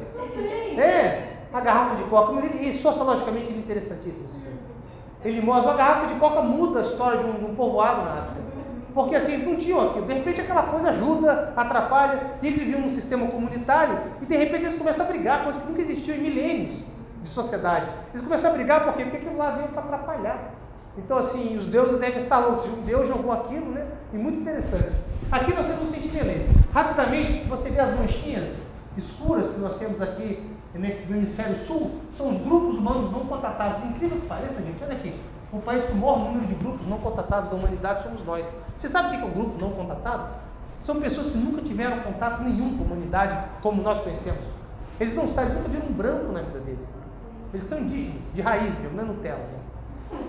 É, 0.78 1.36
a 1.54 1.60
garrafa 1.60 1.96
de 1.96 2.04
coca. 2.06 2.34
Mas 2.34 2.46
ele, 2.46 2.68
ele, 2.68 2.78
sociologicamente 2.78 3.48
ele 3.48 3.58
é 3.58 3.60
interessantíssimo 3.60 4.26
esse 4.26 4.40
filme. 4.40 4.60
Ele 5.24 5.42
mostra, 5.42 5.72
a 5.72 5.76
garrafa 5.76 6.14
de 6.14 6.20
coca 6.20 6.42
muda 6.42 6.80
a 6.80 6.84
história 6.84 7.20
de 7.20 7.26
um, 7.26 7.34
de 7.34 7.46
um 7.46 7.56
povoado 7.56 8.04
na 8.04 8.12
África. 8.12 8.46
Porque 8.94 9.16
assim, 9.16 9.34
eles 9.34 9.46
não 9.46 9.58
tinham 9.58 9.90
aquilo. 9.90 10.06
De 10.06 10.14
repente 10.14 10.40
aquela 10.40 10.64
coisa 10.64 10.90
ajuda, 10.90 11.54
atrapalha. 11.56 12.32
E 12.42 12.48
eles 12.48 12.60
viviam 12.60 12.80
num 12.80 12.94
sistema 12.94 13.28
comunitário 13.28 13.98
e 14.22 14.26
de 14.26 14.38
repente 14.38 14.64
eles 14.64 14.78
começam 14.78 15.06
a 15.06 15.10
brigar, 15.10 15.44
coisa 15.44 15.60
que 15.60 15.68
nunca 15.68 15.82
existiu 15.82 16.16
em 16.16 16.20
milênios 16.20 16.78
de 17.22 17.30
sociedade. 17.30 17.90
Eles 18.14 18.24
começam 18.24 18.52
a 18.52 18.54
brigar 18.54 18.86
por 18.86 18.94
quê? 18.94 19.04
Porque 19.04 19.18
aquilo 19.18 19.38
lá 19.38 19.52
veio 19.52 19.68
para 19.68 19.82
atrapalhar. 19.82 20.55
Então, 20.98 21.18
assim, 21.18 21.58
os 21.58 21.68
deuses 21.68 22.00
devem 22.00 22.18
estar 22.18 22.40
loucos. 22.40 22.66
Um 22.66 22.82
Deus 22.82 23.08
jogou 23.08 23.32
aquilo, 23.32 23.72
né? 23.72 23.86
E 24.14 24.18
muito 24.18 24.40
interessante. 24.40 24.92
Aqui 25.32 25.54
nós 25.54 25.66
temos 25.66 25.90
o 25.90 25.92
sentinelense. 25.92 26.50
Rapidamente, 26.74 27.48
você 27.48 27.70
vê 27.70 27.80
as 27.80 27.98
manchinhas 28.00 28.50
escuras 28.98 29.52
que 29.52 29.60
nós 29.60 29.78
temos 29.78 30.02
aqui 30.02 30.52
nesse 30.74 31.12
hemisfério 31.12 31.58
sul, 31.58 32.00
são 32.12 32.30
os 32.30 32.42
grupos 32.42 32.78
humanos 32.78 33.12
não 33.12 33.26
contatados. 33.26 33.84
Incrível 33.86 34.20
que 34.20 34.28
pareça, 34.28 34.62
gente, 34.62 34.84
olha 34.84 34.94
aqui. 34.94 35.20
O 35.52 35.60
país 35.60 35.84
com 35.86 35.94
o 35.94 35.98
maior 35.98 36.20
número 36.20 36.48
de 36.48 36.56
grupos 36.56 36.88
não 36.88 36.98
contatados 36.98 37.50
da 37.50 37.56
humanidade 37.56 38.04
somos 38.04 38.26
nós. 38.26 38.46
Você 38.78 38.90
sabe 38.90 39.08
o 39.08 39.12
que 39.12 39.24
é 39.24 39.26
um 39.26 39.32
grupo 39.32 39.58
não 39.60 39.72
contatado? 39.72 40.30
São 40.80 41.00
pessoas 41.00 41.30
que 41.30 41.38
nunca 41.38 41.62
tiveram 41.62 42.00
contato 42.00 42.44
nenhum 42.44 42.78
com 42.78 42.84
a 42.84 42.88
humanidade 42.88 43.38
como 43.62 43.82
nós 43.82 44.02
conhecemos. 44.02 44.42
Eles 45.00 45.16
não 45.16 45.28
sabem, 45.30 45.56
nunca 45.56 45.70
viram 45.70 45.88
um 45.88 45.94
branco 45.94 46.32
na 46.32 46.42
vida 46.42 46.60
dele. 46.60 46.86
Eles 47.54 47.66
são 47.66 47.80
indígenas, 47.80 48.24
de 48.34 48.42
raiz 48.42 48.78
mesmo, 48.80 48.98
não 48.98 49.04
é 49.04 49.08
Nutella. 49.08 49.38
Né? 49.38 49.60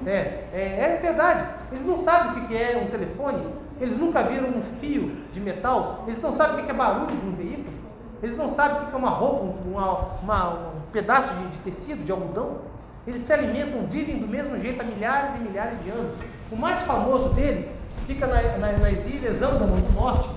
É, 0.06 0.44
é, 0.52 0.96
é 0.96 1.00
verdade. 1.02 1.48
Eles 1.72 1.84
não 1.84 1.98
sabem 1.98 2.42
o 2.42 2.46
que 2.46 2.56
é 2.56 2.82
um 2.82 2.90
telefone, 2.90 3.42
eles 3.80 3.98
nunca 3.98 4.22
viram 4.22 4.48
um 4.48 4.62
fio 4.80 5.16
de 5.32 5.40
metal, 5.40 6.04
eles 6.06 6.20
não 6.22 6.32
sabem 6.32 6.60
o 6.60 6.64
que 6.64 6.70
é 6.70 6.74
barulho 6.74 7.16
de 7.16 7.26
um 7.26 7.32
veículo, 7.32 7.76
eles 8.22 8.36
não 8.36 8.48
sabem 8.48 8.82
o 8.82 8.86
que 8.86 8.94
é 8.94 8.98
uma 8.98 9.10
roupa, 9.10 9.44
um, 9.44 9.72
uma, 9.72 9.98
uma, 10.22 10.50
um 10.50 10.80
pedaço 10.92 11.28
de, 11.34 11.48
de 11.48 11.58
tecido, 11.58 12.04
de 12.04 12.12
algodão. 12.12 12.58
Eles 13.06 13.22
se 13.22 13.32
alimentam, 13.32 13.86
vivem 13.86 14.18
do 14.18 14.26
mesmo 14.26 14.58
jeito 14.58 14.80
há 14.80 14.84
milhares 14.84 15.34
e 15.36 15.38
milhares 15.38 15.80
de 15.84 15.90
anos. 15.90 16.16
O 16.50 16.56
mais 16.56 16.82
famoso 16.82 17.28
deles 17.30 17.68
fica 18.06 18.26
na, 18.26 18.42
na, 18.58 18.72
nas 18.72 19.06
ilhas 19.06 19.42
Andaman 19.42 19.80
do 19.80 19.92
Norte, 19.92 20.28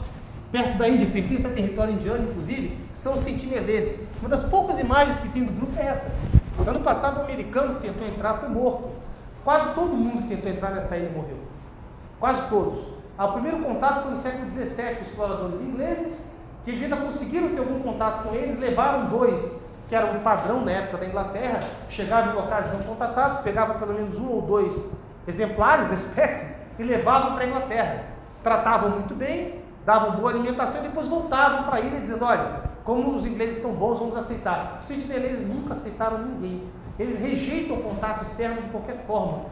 perto 0.52 0.78
da 0.78 0.90
Índia, 0.90 1.07
pertence 1.07 1.48
a 1.48 1.49
território 1.49 1.94
indiano, 1.94 2.30
inclusive, 2.30 2.78
são 2.94 3.14
os 3.14 3.22
sentineleses. 3.22 4.06
Uma 4.20 4.30
das 4.30 4.44
poucas 4.44 4.80
imagens 4.80 5.20
que 5.20 5.30
tem 5.30 5.44
do 5.44 5.53
grupo 5.53 5.80
é 5.80 5.86
essa. 5.86 6.11
Ano 6.68 6.82
passado, 6.82 7.22
um 7.22 7.24
americano 7.24 7.76
que 7.76 7.88
tentou 7.88 8.07
entrar 8.07 8.36
foi 8.36 8.49
morto. 8.49 8.90
Quase 9.50 9.74
todo 9.74 9.96
mundo 9.96 10.28
que 10.28 10.36
tentou 10.36 10.52
entrar 10.52 10.70
nessa 10.70 10.96
ilha 10.96 11.10
morreu. 11.10 11.40
Quase 12.20 12.48
todos. 12.50 12.86
Ah, 13.18 13.26
o 13.26 13.34
primeiro 13.34 13.58
contato 13.64 14.04
foi 14.04 14.12
no 14.12 14.18
século 14.18 14.52
XVII, 14.52 15.02
exploradores 15.02 15.60
ingleses, 15.60 16.24
que 16.64 16.70
eles 16.70 16.84
ainda 16.84 16.98
conseguiram 16.98 17.50
ter 17.50 17.58
algum 17.58 17.80
contato 17.80 18.26
com 18.26 18.36
eles, 18.36 18.60
levaram 18.60 19.08
dois, 19.08 19.60
que 19.88 19.96
eram 19.96 20.18
um 20.18 20.20
padrão 20.20 20.64
na 20.64 20.72
época 20.72 21.00
da 21.00 21.08
Inglaterra, 21.08 21.62
chegavam 21.90 22.34
em 22.34 22.36
locais 22.36 22.72
não 22.72 22.84
contatados, 22.84 23.40
pegavam 23.40 23.80
pelo 23.80 23.96
menos 23.96 24.20
um 24.20 24.30
ou 24.30 24.44
dois 24.44 24.88
exemplares 25.28 25.88
da 25.88 25.96
espécie 25.98 26.56
e 26.78 26.84
levavam 26.84 27.34
para 27.34 27.46
a 27.46 27.48
Inglaterra. 27.48 28.04
Tratavam 28.44 28.92
muito 28.92 29.16
bem, 29.16 29.64
davam 29.84 30.12
boa 30.12 30.30
alimentação 30.30 30.82
e 30.82 30.90
depois 30.90 31.08
voltavam 31.08 31.64
para 31.64 31.78
a 31.78 31.82
ilha 31.82 32.00
dizendo, 32.00 32.24
olha, 32.24 32.70
como 32.84 33.16
os 33.16 33.26
ingleses 33.26 33.64
são 33.64 33.74
bons, 33.74 33.98
vamos 33.98 34.16
aceitar. 34.16 34.78
Os 34.80 34.86
sentineleses 34.86 35.48
nunca 35.48 35.74
aceitaram 35.74 36.20
ninguém. 36.20 36.70
Eles 37.00 37.20
rejeitam 37.22 37.78
o 37.78 37.82
contato 37.82 38.24
externo 38.24 38.62
de 38.62 38.68
qualquer 38.70 38.98
forma. 39.08 39.46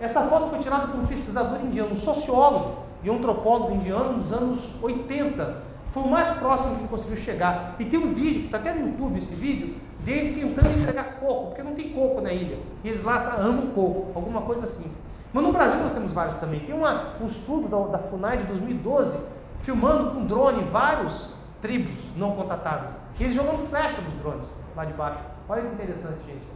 Essa 0.00 0.22
foto 0.22 0.50
foi 0.50 0.58
tirada 0.58 0.88
por 0.88 0.98
um 0.98 1.06
pesquisador 1.06 1.60
indiano, 1.60 1.92
um 1.92 1.96
sociólogo 1.96 2.78
e 3.04 3.10
antropólogo 3.10 3.74
indiano 3.74 4.14
nos 4.14 4.32
anos 4.32 4.74
80. 4.82 5.62
Foi 5.92 6.02
o 6.02 6.08
mais 6.08 6.28
próximo 6.30 6.74
que 6.74 6.80
ele 6.80 6.88
conseguiu 6.88 7.16
chegar. 7.16 7.76
E 7.78 7.84
tem 7.84 7.98
um 7.98 8.12
vídeo, 8.12 8.40
que 8.40 8.46
está 8.46 8.58
até 8.58 8.72
no 8.72 8.88
YouTube 8.88 9.18
esse 9.18 9.34
vídeo, 9.34 9.76
dele 10.00 10.40
tentando 10.40 10.70
entregar 10.80 11.18
coco, 11.20 11.46
porque 11.48 11.62
não 11.62 11.74
tem 11.74 11.90
coco 11.90 12.20
na 12.20 12.32
ilha. 12.32 12.58
E 12.82 12.88
eles 12.88 13.02
lá 13.02 13.18
amam 13.38 13.68
coco, 13.68 14.08
alguma 14.14 14.42
coisa 14.42 14.66
assim. 14.66 14.90
Mas 15.32 15.44
no 15.44 15.52
Brasil 15.52 15.78
nós 15.80 15.92
temos 15.92 16.12
vários 16.12 16.36
também. 16.36 16.60
Tem 16.60 16.74
uma, 16.74 17.14
um 17.20 17.26
estudo 17.26 17.68
da, 17.68 17.98
da 17.98 17.98
FUNAI 17.98 18.38
de 18.38 18.44
2012, 18.44 19.16
filmando 19.62 20.12
com 20.12 20.24
drone 20.24 20.64
vários 20.64 21.30
tribos 21.60 22.16
não 22.16 22.32
contatadas. 22.32 22.98
E 23.18 23.24
eles 23.24 23.34
jogando 23.34 23.68
flecha 23.68 24.00
nos 24.00 24.14
drones 24.14 24.54
lá 24.74 24.84
de 24.84 24.92
baixo. 24.94 25.29
Olha 25.50 25.62
que 25.62 25.74
interessante, 25.74 26.20
gente. 26.24 26.46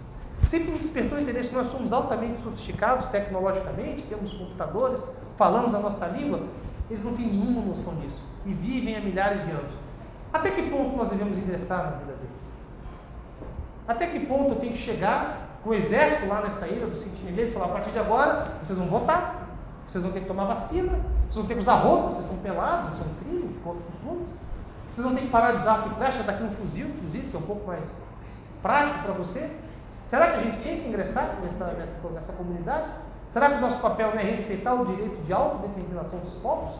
Sempre 0.48 0.70
me 0.70 0.78
despertou 0.78 1.18
interesse, 1.18 1.52
nós 1.52 1.66
somos 1.66 1.92
altamente 1.92 2.40
sofisticados 2.40 3.08
tecnologicamente, 3.08 4.04
temos 4.04 4.32
computadores, 4.32 5.00
falamos 5.34 5.74
a 5.74 5.80
nossa 5.80 6.06
língua, 6.06 6.44
eles 6.88 7.02
não 7.02 7.12
têm 7.14 7.26
nenhuma 7.26 7.62
noção 7.62 7.96
disso 7.96 8.22
e 8.46 8.54
vivem 8.54 8.94
há 8.94 9.00
milhares 9.00 9.44
de 9.44 9.50
anos. 9.50 9.74
Até 10.32 10.52
que 10.52 10.70
ponto 10.70 10.96
nós 10.96 11.08
devemos 11.08 11.36
ingressar 11.36 11.78
na 11.78 11.90
vida 11.96 12.12
deles? 12.12 12.52
Até 13.88 14.06
que 14.06 14.20
ponto 14.20 14.50
eu 14.50 14.60
tenho 14.60 14.74
que 14.74 14.78
chegar 14.78 15.58
com 15.64 15.70
o 15.70 15.74
exército 15.74 16.28
lá 16.28 16.42
nessa 16.42 16.68
ilha 16.68 16.86
dos 16.86 17.02
sentineleiros 17.02 17.50
e 17.50 17.54
falar: 17.54 17.66
a 17.66 17.70
partir 17.70 17.90
de 17.90 17.98
agora 17.98 18.46
vocês 18.62 18.78
vão 18.78 18.86
votar, 18.86 19.48
vocês 19.88 20.04
vão 20.04 20.12
ter 20.12 20.20
que 20.20 20.26
tomar 20.26 20.44
vacina, 20.44 20.92
vocês 21.22 21.34
vão 21.34 21.46
ter 21.46 21.54
que 21.54 21.60
usar 21.60 21.74
roupa, 21.78 22.12
vocês 22.12 22.26
estão 22.26 22.38
pelados, 22.38 22.94
isso 22.94 23.02
é 23.02 23.06
um 23.06 23.14
crime 23.24 23.56
contra 23.64 23.80
os 23.80 23.86
costumes. 23.86 24.28
Vocês 24.88 25.04
vão 25.04 25.16
ter 25.16 25.22
que 25.22 25.30
parar 25.30 25.50
de 25.50 25.62
usar 25.62 25.72
arco 25.72 25.90
flecha, 25.96 26.22
daqui 26.22 26.44
um 26.44 26.50
fuzil, 26.52 26.86
inclusive, 26.86 27.28
que 27.28 27.34
é 27.34 27.38
um 27.40 27.42
pouco 27.42 27.66
mais 27.66 27.82
prático 28.64 29.00
para 29.00 29.12
você. 29.12 29.50
Será 30.06 30.28
que 30.28 30.36
a 30.36 30.40
gente 30.40 30.58
tem 30.58 30.80
que 30.80 30.88
ingressar 30.88 31.36
nessa, 31.42 31.66
nessa, 31.66 32.08
nessa 32.08 32.32
comunidade? 32.32 32.88
Será 33.28 33.50
que 33.50 33.56
o 33.56 33.60
nosso 33.60 33.78
papel 33.78 34.12
não 34.14 34.20
é 34.20 34.22
respeitar 34.22 34.72
o 34.72 34.86
direito 34.86 35.22
de 35.22 35.32
autodeterminação 35.34 36.18
dos 36.20 36.32
povos? 36.34 36.74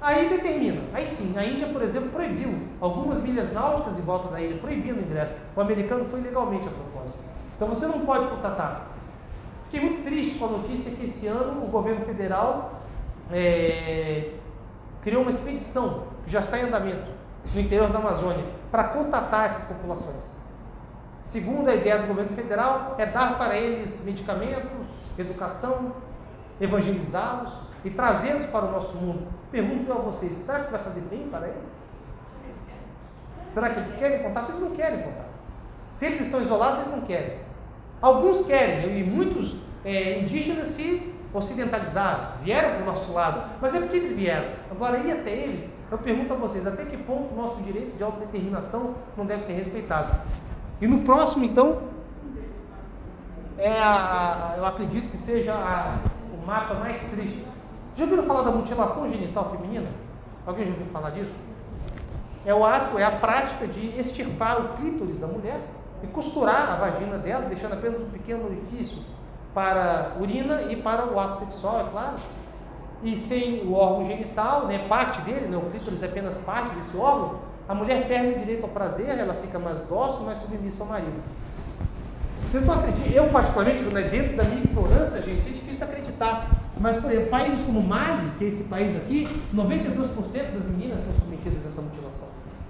Aí 0.00 0.28
determina. 0.28 0.82
Aí 0.92 1.06
sim, 1.06 1.38
a 1.38 1.44
Índia, 1.44 1.68
por 1.68 1.80
exemplo, 1.80 2.10
proibiu 2.10 2.58
algumas 2.80 3.22
milhas 3.22 3.52
náuticas 3.52 3.98
em 3.98 4.02
volta 4.02 4.30
da 4.30 4.40
ilha, 4.40 4.58
proibindo 4.58 4.98
o 4.98 5.02
ingresso. 5.02 5.32
O 5.54 5.60
americano 5.60 6.04
foi 6.04 6.18
ilegalmente 6.18 6.66
a 6.66 6.70
propósito. 6.72 7.18
Então 7.54 7.68
você 7.68 7.86
não 7.86 8.00
pode 8.00 8.26
contatar. 8.26 8.88
Fiquei 9.70 9.88
muito 9.88 10.04
triste 10.04 10.40
com 10.40 10.46
a 10.46 10.48
notícia 10.48 10.90
que 10.90 11.04
esse 11.04 11.28
ano 11.28 11.64
o 11.64 11.68
governo 11.68 12.04
federal 12.04 12.80
é, 13.30 14.32
criou 15.02 15.22
uma 15.22 15.30
expedição 15.30 16.04
que 16.24 16.32
já 16.32 16.40
está 16.40 16.58
em 16.58 16.62
andamento 16.62 17.08
no 17.54 17.60
interior 17.60 17.90
da 17.90 18.00
Amazônia 18.00 18.44
para 18.72 18.84
contatar 18.84 19.46
essas 19.46 19.64
populações. 19.64 20.41
Segundo 21.22 21.68
a 21.68 21.74
ideia 21.74 21.98
do 21.98 22.08
governo 22.08 22.34
federal, 22.36 22.94
é 22.98 23.06
dar 23.06 23.38
para 23.38 23.56
eles 23.56 24.04
medicamentos, 24.04 24.86
educação, 25.18 25.92
evangelizá-los 26.60 27.52
e 27.84 27.90
trazê-los 27.90 28.46
para 28.46 28.66
o 28.66 28.70
nosso 28.70 28.96
mundo. 28.96 29.26
Pergunto 29.50 29.92
a 29.92 29.96
vocês, 29.96 30.34
será 30.34 30.60
que 30.60 30.70
vai 30.70 30.82
fazer 30.82 31.00
bem 31.02 31.28
para 31.28 31.48
eles? 31.48 31.82
Será 33.52 33.70
que 33.70 33.80
eles 33.80 33.92
querem 33.92 34.22
contato? 34.22 34.50
Eles 34.50 34.60
não 34.60 34.70
querem 34.70 35.02
contato. 35.02 35.32
Se 35.94 36.06
eles 36.06 36.20
estão 36.20 36.40
isolados, 36.40 36.80
eles 36.80 36.90
não 36.90 37.02
querem. 37.02 37.38
Alguns 38.00 38.46
querem, 38.46 38.98
e 38.98 39.04
muitos 39.04 39.56
é, 39.84 40.18
indígenas 40.18 40.68
se 40.68 41.12
ocidentalizaram, 41.32 42.38
vieram 42.42 42.76
para 42.76 42.82
o 42.82 42.86
nosso 42.86 43.12
lado, 43.12 43.50
mas 43.60 43.74
é 43.74 43.80
porque 43.80 43.96
eles 43.96 44.12
vieram. 44.12 44.48
Agora, 44.70 44.98
ir 44.98 45.12
até 45.12 45.30
eles, 45.30 45.72
eu 45.90 45.98
pergunto 45.98 46.32
a 46.32 46.36
vocês, 46.36 46.66
até 46.66 46.84
que 46.84 46.96
ponto 46.96 47.32
o 47.32 47.36
nosso 47.36 47.62
direito 47.62 47.96
de 47.96 48.02
autodeterminação 48.02 48.94
não 49.16 49.24
deve 49.24 49.44
ser 49.44 49.52
respeitado? 49.52 50.20
E 50.82 50.86
no 50.88 51.02
próximo, 51.02 51.44
então, 51.44 51.78
é 53.56 53.70
a, 53.70 54.54
eu 54.56 54.66
acredito 54.66 55.12
que 55.12 55.16
seja 55.16 55.54
a, 55.54 55.98
o 56.34 56.44
mapa 56.44 56.74
mais 56.74 57.00
triste. 57.02 57.46
Já 57.96 58.02
ouviram 58.02 58.24
falar 58.24 58.42
da 58.42 58.50
mutilação 58.50 59.08
genital 59.08 59.48
feminina? 59.52 59.86
Alguém 60.44 60.66
já 60.66 60.72
ouviu 60.72 60.86
falar 60.86 61.10
disso? 61.10 61.32
É 62.44 62.52
o 62.52 62.64
ato, 62.64 62.98
é 62.98 63.04
a 63.04 63.12
prática 63.12 63.64
de 63.64 63.96
extirpar 63.96 64.60
o 64.60 64.68
clítoris 64.70 65.20
da 65.20 65.28
mulher 65.28 65.60
e 66.02 66.08
costurar 66.08 66.72
a 66.72 66.74
vagina 66.74 67.16
dela, 67.16 67.44
deixando 67.44 67.74
apenas 67.74 68.00
um 68.00 68.10
pequeno 68.10 68.46
orifício 68.46 68.98
para 69.54 70.16
urina 70.20 70.62
e 70.62 70.74
para 70.74 71.06
o 71.06 71.20
ato 71.20 71.36
sexual, 71.36 71.86
é 71.86 71.90
claro. 71.92 72.16
E 73.04 73.16
sem 73.16 73.68
o 73.68 73.74
órgão 73.74 74.04
genital, 74.04 74.66
né, 74.66 74.84
parte 74.88 75.20
dele, 75.20 75.46
né, 75.46 75.56
o 75.56 75.70
clítoris 75.70 76.02
é 76.02 76.06
apenas 76.06 76.38
parte 76.38 76.74
desse 76.74 76.96
órgão, 76.96 77.51
a 77.72 77.74
mulher 77.74 78.06
perde 78.06 78.34
o 78.34 78.38
direito 78.38 78.64
ao 78.64 78.68
prazer, 78.68 79.08
ela 79.18 79.32
fica 79.32 79.58
mais 79.58 79.80
dócil, 79.80 80.26
mais 80.26 80.36
submissa 80.36 80.82
ao 80.82 80.90
marido. 80.90 81.22
Vocês 82.42 82.66
não 82.66 82.74
acreditam? 82.74 83.10
Eu, 83.10 83.30
particularmente, 83.30 83.82
né, 83.84 84.02
dentro 84.02 84.36
da 84.36 84.44
minha 84.44 84.62
ignorância, 84.62 85.22
gente, 85.22 85.48
é 85.48 85.52
difícil 85.52 85.86
acreditar. 85.86 86.50
Mas, 86.78 86.98
por 86.98 87.10
exemplo, 87.10 87.30
países 87.30 87.64
como 87.64 87.82
Mali, 87.82 88.30
que 88.36 88.44
é 88.44 88.48
esse 88.48 88.64
país 88.64 88.94
aqui, 88.94 89.26
92% 89.54 90.52
das 90.52 90.64
meninas 90.66 91.00
são 91.00 91.14
submetidas 91.14 91.64
a 91.64 91.68
essa 91.68 91.80
mutilação. 91.80 92.28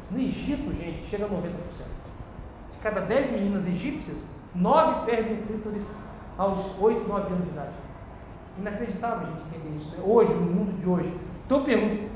No 0.09 0.21
Egito, 0.21 0.73
gente, 0.73 1.09
chega 1.11 1.25
a 1.25 1.29
90%. 1.29 1.33
De 2.73 2.79
cada 2.81 3.01
10 3.01 3.33
meninas 3.33 3.67
egípcias, 3.67 4.29
9 4.55 5.05
perdem 5.05 5.35
o 5.35 5.43
clítoris 5.49 5.83
aos 6.39 6.79
8, 6.81 7.09
9 7.09 7.27
anos 7.27 7.45
de 7.45 7.51
idade. 7.51 7.73
Inacreditável 8.57 9.27
a 9.27 9.31
gente 9.31 9.43
entender 9.49 9.77
isso, 9.77 9.97
né? 9.97 10.05
hoje, 10.07 10.33
no 10.33 10.43
mundo 10.43 10.81
de 10.81 10.89
hoje. 10.89 11.13
Então 11.45 11.59
eu 11.59 11.65
pergunto, 11.65 12.12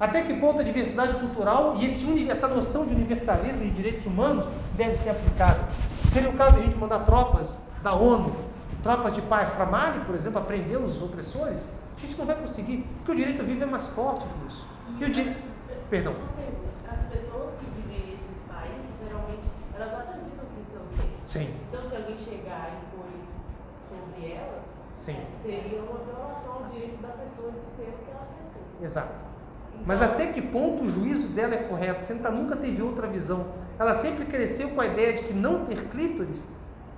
Até 0.00 0.22
que 0.22 0.32
ponto 0.40 0.60
a 0.60 0.64
diversidade 0.64 1.14
cultural 1.18 1.76
e 1.76 1.84
esse, 1.84 2.30
essa 2.30 2.48
noção 2.48 2.86
de 2.86 2.94
universalismo 2.94 3.62
e 3.62 3.70
direitos 3.70 4.06
humanos 4.06 4.46
deve 4.74 4.96
ser 4.96 5.10
aplicada? 5.10 5.68
Seria 6.10 6.30
o 6.30 6.32
caso 6.32 6.54
de 6.54 6.60
a 6.60 6.62
gente 6.62 6.78
mandar 6.78 7.00
tropas 7.00 7.60
da 7.82 7.92
ONU, 7.92 8.34
tropas 8.82 9.12
de 9.12 9.20
paz 9.20 9.50
para 9.50 9.66
Mali, 9.66 10.00
por 10.06 10.14
exemplo, 10.14 10.38
aprender 10.40 10.78
os 10.78 11.00
opressores? 11.02 11.68
A 11.98 12.00
gente 12.00 12.16
não 12.16 12.24
vai 12.24 12.34
conseguir, 12.36 12.86
porque 12.96 13.12
o 13.12 13.14
direito 13.14 13.44
vivo 13.44 13.62
é 13.62 13.66
mais 13.66 13.86
forte 13.88 14.24
que 14.24 14.48
isso. 14.48 14.66
E 14.98 15.04
o 15.04 15.10
direito. 15.10 15.38
Perdão. 15.90 16.14
As 16.90 17.00
pessoas 17.12 17.54
que 17.56 17.66
vivem 17.76 18.10
nesses 18.10 18.40
países, 18.48 18.96
geralmente, 19.04 19.44
elas 19.74 19.92
acreditam 19.92 20.46
que 20.54 20.62
isso 20.62 20.76
é 20.76 20.80
o 20.80 20.86
ser. 20.96 21.08
Sim, 21.26 21.54
Então, 21.68 21.84
se 21.84 21.96
alguém 21.96 22.16
chegar 22.16 22.72
e 22.72 22.96
pôr 22.96 23.04
isso 23.20 23.36
sobre 23.90 24.32
elas, 24.32 24.62
sim, 24.96 25.16
seria 25.42 25.82
uma 25.82 25.98
violação 25.98 26.52
ao 26.54 26.70
direito 26.72 27.02
da 27.02 27.08
pessoa 27.08 27.52
de 27.52 27.60
ser 27.76 27.92
o 27.92 28.04
que 28.04 28.10
ela 28.10 28.26
quer 28.32 28.48
ser. 28.80 28.84
exato. 28.84 29.29
Mas 29.86 30.00
até 30.02 30.26
que 30.26 30.42
ponto 30.42 30.84
o 30.84 30.90
juízo 30.90 31.28
dela 31.28 31.54
é 31.54 31.58
correto? 31.64 32.04
Você 32.04 32.14
nunca- 32.14 32.56
teve 32.56 32.82
outra 32.82 33.06
visão. 33.06 33.46
Ela 33.78 33.94
sempre 33.94 34.24
cresceu 34.26 34.68
com 34.70 34.80
a 34.80 34.86
ideia 34.86 35.14
de 35.14 35.22
que 35.24 35.32
não 35.32 35.64
ter 35.64 35.84
clítoris 35.88 36.44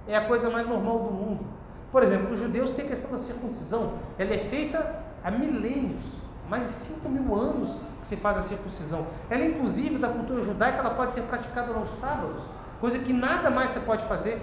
é 0.09 0.16
a 0.16 0.24
coisa 0.26 0.50
mais 0.50 0.66
normal 0.66 0.98
do 0.98 1.10
mundo. 1.12 1.44
Por 1.92 2.02
exemplo, 2.02 2.32
os 2.32 2.40
judeus 2.40 2.72
têm 2.72 2.84
a 2.86 2.88
questão 2.88 3.10
da 3.12 3.18
circuncisão. 3.18 3.94
Ela 4.18 4.34
é 4.34 4.38
feita 4.38 4.96
há 5.22 5.30
milênios, 5.30 6.02
mais 6.48 6.64
de 6.64 6.72
5 6.72 7.09
mil 7.09 7.34
anos 7.34 7.76
que 8.00 8.09
se 8.09 8.16
faz 8.16 8.36
a 8.38 8.40
circuncisão. 8.40 9.06
Ela, 9.30 9.44
inclusive, 9.44 9.98
da 9.98 10.09
cultura 10.09 10.42
judaica, 10.42 10.78
ela 10.78 10.90
pode 10.90 11.12
ser 11.12 11.20
praticada 11.22 11.72
aos 11.74 11.90
sábados, 11.90 12.42
coisa 12.80 12.98
que 12.98 13.12
nada 13.12 13.48
mais 13.50 13.70
você 13.70 13.80
pode 13.80 14.04
fazer. 14.06 14.40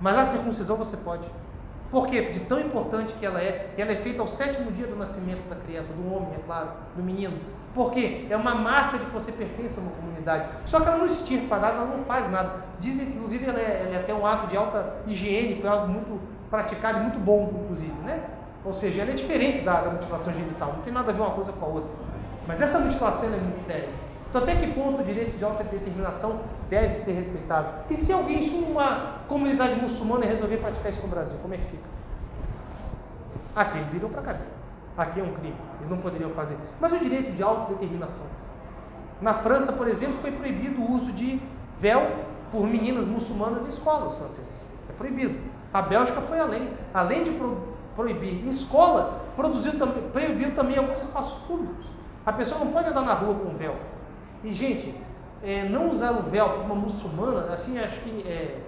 Mas 0.00 0.16
a 0.16 0.24
circuncisão 0.24 0.76
você 0.76 0.96
pode. 0.96 1.24
Por 1.90 2.06
quê? 2.06 2.30
De 2.30 2.40
tão 2.40 2.60
importante 2.60 3.12
que 3.14 3.26
ela 3.26 3.40
é. 3.40 3.74
Ela 3.76 3.92
é 3.92 3.96
feita 3.96 4.22
ao 4.22 4.28
sétimo 4.28 4.70
dia 4.70 4.86
do 4.86 4.94
nascimento 4.94 5.48
da 5.48 5.56
criança, 5.56 5.92
do 5.92 6.14
homem, 6.14 6.34
é 6.34 6.38
claro, 6.46 6.68
do 6.96 7.02
menino. 7.02 7.36
Por 7.74 7.92
quê? 7.92 8.26
É 8.28 8.36
uma 8.36 8.54
marca 8.54 8.98
de 8.98 9.06
que 9.06 9.12
você 9.12 9.30
pertence 9.30 9.78
a 9.78 9.82
uma 9.82 9.92
comunidade. 9.92 10.48
Só 10.66 10.80
que 10.80 10.88
ela 10.88 10.98
não 10.98 11.06
extirpa 11.06 11.56
nada, 11.58 11.76
ela 11.76 11.96
não 11.96 12.04
faz 12.04 12.28
nada. 12.28 12.64
Dizem 12.80 13.06
que, 13.06 13.12
inclusive, 13.12 13.46
ela 13.46 13.58
é, 13.58 13.84
ela 13.86 13.96
é 13.96 14.00
até 14.00 14.12
um 14.12 14.26
ato 14.26 14.48
de 14.48 14.56
alta 14.56 14.96
higiene, 15.06 15.60
foi 15.60 15.70
algo 15.70 15.86
muito 15.86 16.20
praticado 16.50 16.98
e 16.98 17.02
muito 17.02 17.18
bom, 17.18 17.50
inclusive, 17.62 17.92
né? 18.02 18.24
Ou 18.64 18.74
seja, 18.74 19.02
ela 19.02 19.12
é 19.12 19.14
diferente 19.14 19.60
da, 19.60 19.80
da 19.80 19.90
mutilação 19.90 20.32
genital, 20.34 20.74
não 20.76 20.82
tem 20.82 20.92
nada 20.92 21.10
a 21.10 21.14
ver 21.14 21.20
uma 21.20 21.30
coisa 21.30 21.52
com 21.52 21.64
a 21.64 21.68
outra. 21.68 21.90
Mas 22.46 22.60
essa 22.60 22.80
mutilação 22.80 23.28
é 23.32 23.36
muito 23.36 23.60
séria. 23.60 23.88
Então, 24.28 24.42
até 24.42 24.54
que 24.56 24.72
ponto 24.72 25.00
o 25.00 25.04
direito 25.04 25.36
de 25.36 25.44
autodeterminação 25.44 26.40
deve 26.68 26.98
ser 26.98 27.12
respeitado? 27.12 27.68
E 27.88 27.96
se 27.96 28.12
alguém, 28.12 28.42
se 28.42 28.54
uma 28.54 29.20
comunidade 29.26 29.80
muçulmana 29.80 30.26
resolver 30.26 30.58
praticar 30.58 30.92
isso 30.92 31.02
no 31.02 31.08
Brasil, 31.08 31.38
como 31.40 31.54
é 31.54 31.56
que 31.56 31.64
fica? 31.64 31.82
Aqui 33.56 33.78
eles 33.78 33.94
iriam 33.94 34.10
para 34.10 34.22
cadeia. 34.22 34.59
Aqui 35.00 35.18
é 35.18 35.22
um 35.22 35.32
crime, 35.32 35.56
eles 35.78 35.88
não 35.88 35.96
poderiam 35.96 36.28
fazer. 36.30 36.58
Mas 36.78 36.92
o 36.92 36.98
direito 36.98 37.32
de 37.32 37.42
autodeterminação. 37.42 38.26
Na 39.18 39.32
França, 39.32 39.72
por 39.72 39.88
exemplo, 39.88 40.18
foi 40.20 40.30
proibido 40.30 40.78
o 40.82 40.92
uso 40.92 41.10
de 41.12 41.40
véu 41.78 42.06
por 42.52 42.66
meninas 42.66 43.06
muçulmanas 43.06 43.64
em 43.64 43.68
escolas 43.68 44.14
francesas. 44.14 44.62
É 44.90 44.92
proibido. 44.92 45.38
A 45.72 45.80
Bélgica 45.80 46.20
foi 46.20 46.38
além. 46.38 46.68
Além 46.92 47.22
de 47.24 47.30
pro- 47.30 47.62
proibir 47.96 48.44
em 48.46 48.50
escola, 48.50 49.22
produziu 49.36 49.72
proibiu 50.12 50.54
também 50.54 50.76
alguns 50.76 51.00
espaços 51.00 51.38
públicos. 51.44 51.86
A 52.26 52.32
pessoa 52.32 52.62
não 52.62 52.70
pode 52.70 52.88
andar 52.90 53.02
na 53.02 53.14
rua 53.14 53.34
com 53.34 53.56
véu. 53.56 53.76
E, 54.44 54.52
gente, 54.52 54.94
é, 55.42 55.66
não 55.66 55.88
usar 55.88 56.10
o 56.12 56.24
véu 56.24 56.50
por 56.50 56.64
uma 56.66 56.74
muçulmana, 56.74 57.54
assim, 57.54 57.78
acho 57.78 57.98
que 58.00 58.28
é, 58.28 58.58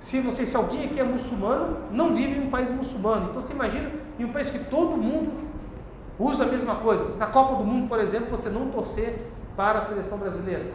se 0.00 0.18
não 0.20 0.32
sei 0.32 0.46
se 0.46 0.56
alguém 0.56 0.84
aqui 0.86 0.98
é 0.98 1.04
muçulmano, 1.04 1.76
não 1.92 2.12
vive 2.14 2.40
em 2.40 2.46
um 2.48 2.50
país 2.50 2.72
muçulmano. 2.72 3.28
Então 3.30 3.40
você 3.40 3.52
imagina 3.52 3.90
em 4.18 4.24
um 4.24 4.32
país 4.32 4.50
que 4.50 4.58
todo 4.58 4.96
mundo 4.96 5.43
usa 6.18 6.44
a 6.44 6.46
mesma 6.46 6.76
coisa. 6.76 7.16
Na 7.16 7.26
Copa 7.26 7.56
do 7.56 7.64
Mundo, 7.64 7.88
por 7.88 7.98
exemplo, 8.00 8.30
você 8.30 8.48
não 8.48 8.70
torcer 8.70 9.26
para 9.56 9.78
a 9.78 9.82
seleção 9.82 10.18
brasileira. 10.18 10.66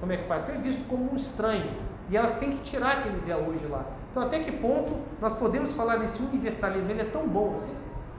Como 0.00 0.12
é 0.12 0.16
que 0.16 0.28
faz? 0.28 0.42
Você 0.42 0.52
é 0.52 0.56
visto 0.56 0.86
como 0.88 1.12
um 1.12 1.16
estranho. 1.16 1.70
E 2.10 2.16
elas 2.16 2.34
têm 2.34 2.50
que 2.50 2.62
tirar 2.62 2.98
aquele 2.98 3.18
véu 3.20 3.38
hoje 3.38 3.66
lá. 3.66 3.84
Então 4.10 4.22
até 4.22 4.38
que 4.38 4.52
ponto 4.52 4.96
nós 5.20 5.34
podemos 5.34 5.72
falar 5.72 5.96
desse 5.96 6.22
universalismo? 6.22 6.90
Ele 6.90 7.00
é 7.00 7.04
tão 7.04 7.26
bom 7.26 7.54
assim. 7.54 7.74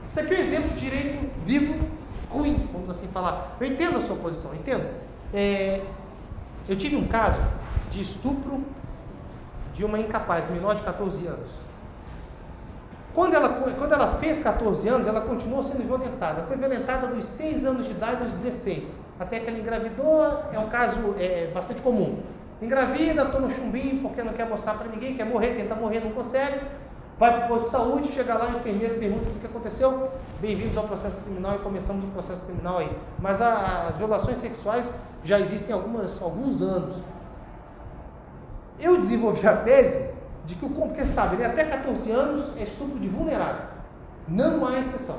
Isso 0.08 0.20
aqui 0.20 0.34
é 0.34 0.36
um 0.36 0.40
exemplo 0.40 0.70
de 0.70 0.80
direito 0.80 1.30
vivo 1.44 1.88
ruim, 2.30 2.68
vamos 2.72 2.90
assim 2.90 3.06
falar. 3.08 3.56
Eu 3.60 3.66
entendo 3.66 3.98
a 3.98 4.00
sua 4.00 4.16
posição, 4.16 4.54
entendo. 4.54 4.88
É, 5.32 5.82
eu 6.68 6.76
tive 6.76 6.96
um 6.96 7.06
caso 7.06 7.40
de 7.90 8.00
estupro 8.00 8.62
de 9.72 9.84
uma 9.84 9.98
incapaz, 9.98 10.50
menor 10.50 10.74
de 10.74 10.82
14 10.82 11.26
anos. 11.26 11.65
Quando 13.16 13.32
ela, 13.32 13.48
quando 13.48 13.94
ela 13.94 14.18
fez 14.18 14.38
14 14.40 14.86
anos, 14.90 15.06
ela 15.06 15.22
continuou 15.22 15.62
sendo 15.62 15.82
violentada. 15.86 16.42
Foi 16.42 16.54
violentada 16.54 17.06
dos 17.06 17.24
6 17.24 17.64
anos 17.64 17.86
de 17.86 17.92
idade 17.92 18.22
aos 18.22 18.32
16. 18.32 18.94
Até 19.18 19.40
que 19.40 19.48
ela 19.48 19.58
engravidou, 19.58 20.22
é 20.52 20.58
um 20.58 20.68
caso 20.68 21.14
é, 21.18 21.50
bastante 21.50 21.80
comum. 21.80 22.18
Engravida, 22.60 23.24
toma 23.24 23.46
um 23.46 23.50
chumbinho 23.50 24.02
porque 24.02 24.22
não 24.22 24.34
quer 24.34 24.46
mostrar 24.46 24.74
para 24.74 24.88
ninguém, 24.88 25.16
quer 25.16 25.24
morrer, 25.24 25.54
tenta 25.54 25.74
morrer, 25.74 26.00
não 26.00 26.10
consegue. 26.10 26.60
Vai 27.18 27.34
para 27.34 27.46
o 27.46 27.48
posto 27.48 27.64
de 27.64 27.70
saúde, 27.70 28.08
chega 28.12 28.34
lá, 28.34 28.50
o 28.50 28.58
enfermeiro 28.58 28.98
pergunta 28.98 29.30
o 29.30 29.40
que 29.40 29.46
aconteceu. 29.46 30.10
Bem-vindos 30.38 30.76
ao 30.76 30.84
processo 30.84 31.16
criminal 31.22 31.54
e 31.54 31.58
começamos 31.60 32.04
o 32.04 32.08
processo 32.08 32.44
criminal 32.44 32.76
aí. 32.76 32.90
Mas 33.18 33.40
a, 33.40 33.86
as 33.88 33.96
violações 33.96 34.36
sexuais 34.36 34.94
já 35.24 35.40
existem 35.40 35.74
há 35.74 35.78
alguns 35.78 36.60
anos. 36.60 36.98
Eu 38.78 38.98
desenvolvi 38.98 39.48
a 39.48 39.56
tese 39.56 40.15
de 40.46 40.54
que 40.54 40.64
o 40.64 40.70
porque 40.70 41.04
sabe, 41.04 41.36
né, 41.36 41.46
até 41.46 41.64
14 41.64 42.10
anos 42.10 42.56
é 42.56 42.62
estupro 42.62 42.98
de 42.98 43.08
vulnerável. 43.08 43.66
Não 44.28 44.64
há 44.66 44.78
exceção. 44.78 45.18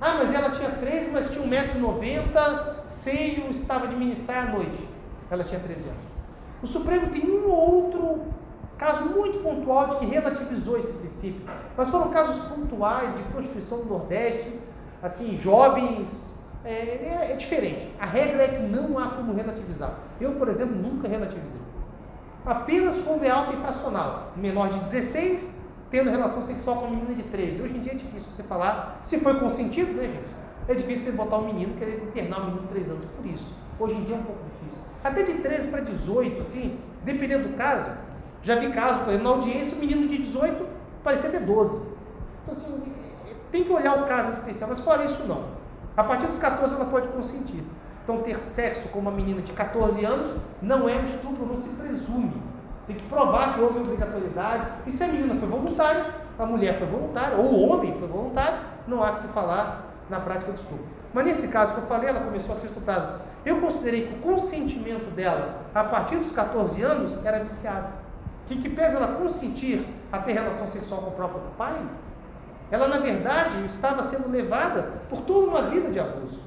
Ah, 0.00 0.16
mas 0.18 0.34
ela 0.34 0.50
tinha 0.50 0.70
13, 0.70 1.10
mas 1.10 1.30
tinha 1.30 1.46
1,90m, 1.46 2.74
seio, 2.86 3.50
estava 3.50 3.86
de 3.86 3.94
minissaia 3.94 4.42
à 4.42 4.46
noite. 4.46 4.88
Ela 5.30 5.44
tinha 5.44 5.60
13 5.60 5.88
anos. 5.88 6.04
O 6.62 6.66
Supremo 6.66 7.08
tem 7.08 7.30
um 7.30 7.48
ou 7.48 7.84
outro 7.84 8.22
caso 8.78 9.04
muito 9.04 9.42
pontual 9.42 9.90
de 9.90 9.96
que 9.98 10.06
relativizou 10.06 10.78
esse 10.78 10.92
princípio. 10.94 11.46
Mas 11.76 11.90
foram 11.90 12.10
casos 12.10 12.44
pontuais 12.46 13.14
de 13.14 13.22
prostituição 13.24 13.78
do 13.78 13.84
Nordeste, 13.84 14.58
assim, 15.02 15.36
jovens. 15.36 16.32
É, 16.64 16.70
é, 16.72 17.28
é 17.32 17.36
diferente. 17.36 17.90
A 18.00 18.06
regra 18.06 18.42
é 18.42 18.48
que 18.48 18.62
não 18.62 18.98
há 18.98 19.08
como 19.08 19.34
relativizar. 19.34 19.98
Eu, 20.18 20.32
por 20.32 20.48
exemplo, 20.48 20.74
nunca 20.74 21.06
relativizei 21.06 21.60
apenas 22.44 23.00
quando 23.00 23.24
é 23.24 23.30
alta 23.30 23.52
infracional. 23.52 24.32
Um 24.36 24.40
menor 24.40 24.68
de 24.68 24.78
16 24.80 25.52
tendo 25.90 26.10
relação 26.10 26.42
sexual 26.42 26.78
com 26.78 26.88
menina 26.88 27.14
de 27.14 27.22
13. 27.24 27.62
Hoje 27.62 27.76
em 27.76 27.80
dia 27.80 27.92
é 27.92 27.96
difícil 27.96 28.30
você 28.30 28.42
falar, 28.42 28.98
se 29.02 29.20
foi 29.20 29.38
consentido, 29.38 29.92
né, 29.92 30.08
gente? 30.08 30.34
É 30.66 30.74
difícil 30.74 31.10
você 31.10 31.16
botar 31.16 31.36
um 31.36 31.46
menino 31.46 31.76
querer 31.76 32.02
internar 32.02 32.40
um 32.40 32.46
menino 32.46 32.62
de 32.62 32.68
3 32.68 32.90
anos 32.90 33.04
por 33.04 33.26
isso. 33.26 33.54
Hoje 33.78 33.94
em 33.94 34.04
dia 34.04 34.16
é 34.16 34.18
um 34.18 34.22
pouco 34.22 34.40
difícil. 34.44 34.82
Até 35.02 35.22
de 35.22 35.34
13 35.34 35.68
para 35.68 35.80
18, 35.80 36.42
assim, 36.42 36.78
dependendo 37.04 37.48
do 37.48 37.56
caso. 37.56 37.90
Já 38.42 38.56
vi 38.56 38.72
casos, 38.72 39.02
por 39.02 39.08
exemplo, 39.10 39.24
na 39.24 39.30
audiência, 39.30 39.76
o 39.76 39.80
menino 39.80 40.08
de 40.08 40.18
18 40.18 40.66
parecia 41.02 41.30
ter 41.30 41.40
12. 41.40 41.76
Então, 41.76 41.92
assim, 42.48 42.92
tem 43.52 43.64
que 43.64 43.72
olhar 43.72 44.02
o 44.02 44.06
caso 44.06 44.32
especial, 44.32 44.68
mas 44.68 44.80
fora 44.80 45.04
isso, 45.04 45.22
não. 45.24 45.44
A 45.96 46.02
partir 46.02 46.26
dos 46.26 46.38
14 46.38 46.74
ela 46.74 46.86
pode 46.86 47.08
consentir. 47.08 47.62
Então, 48.04 48.18
ter 48.18 48.38
sexo 48.38 48.86
com 48.88 48.98
uma 48.98 49.10
menina 49.10 49.40
de 49.40 49.52
14 49.54 50.04
anos 50.04 50.38
não 50.60 50.86
é 50.86 50.96
um 50.96 51.04
estupro, 51.04 51.46
não 51.46 51.56
se 51.56 51.70
presume. 51.70 52.34
Tem 52.86 52.96
que 52.96 53.06
provar 53.06 53.54
que 53.54 53.60
houve 53.62 53.78
obrigatoriedade. 53.78 54.66
E 54.86 54.90
se 54.90 55.02
a 55.02 55.06
menina 55.06 55.34
foi 55.36 55.48
voluntária, 55.48 56.04
a 56.38 56.44
mulher 56.44 56.78
foi 56.78 56.86
voluntária, 56.86 57.38
ou 57.38 57.46
o 57.46 57.68
homem 57.68 57.96
foi 57.98 58.06
voluntário, 58.06 58.58
não 58.86 59.02
há 59.02 59.12
que 59.12 59.20
se 59.20 59.28
falar 59.28 59.90
na 60.10 60.20
prática 60.20 60.52
do 60.52 60.58
estupro. 60.58 60.84
Mas 61.14 61.24
nesse 61.24 61.48
caso 61.48 61.72
que 61.72 61.80
eu 61.80 61.86
falei, 61.86 62.10
ela 62.10 62.20
começou 62.20 62.52
a 62.52 62.56
ser 62.56 62.66
estuprada. 62.66 63.20
Eu 63.46 63.58
considerei 63.60 64.08
que 64.08 64.14
o 64.14 64.18
consentimento 64.18 65.10
dela, 65.14 65.62
a 65.74 65.84
partir 65.84 66.16
dos 66.16 66.30
14 66.30 66.82
anos, 66.82 67.18
era 67.24 67.38
viciado. 67.38 67.88
Que, 68.46 68.56
que 68.56 68.68
pesa 68.68 68.98
ela 68.98 69.16
consentir 69.16 69.86
a 70.12 70.18
ter 70.18 70.32
relação 70.32 70.66
sexual 70.66 71.00
com 71.00 71.08
o 71.08 71.12
próprio 71.12 71.40
pai, 71.56 71.80
ela, 72.70 72.86
na 72.86 72.98
verdade, 72.98 73.64
estava 73.64 74.02
sendo 74.02 74.28
levada 74.30 74.90
por 75.08 75.22
toda 75.22 75.46
uma 75.46 75.62
vida 75.62 75.90
de 75.90 75.98
abuso. 75.98 76.40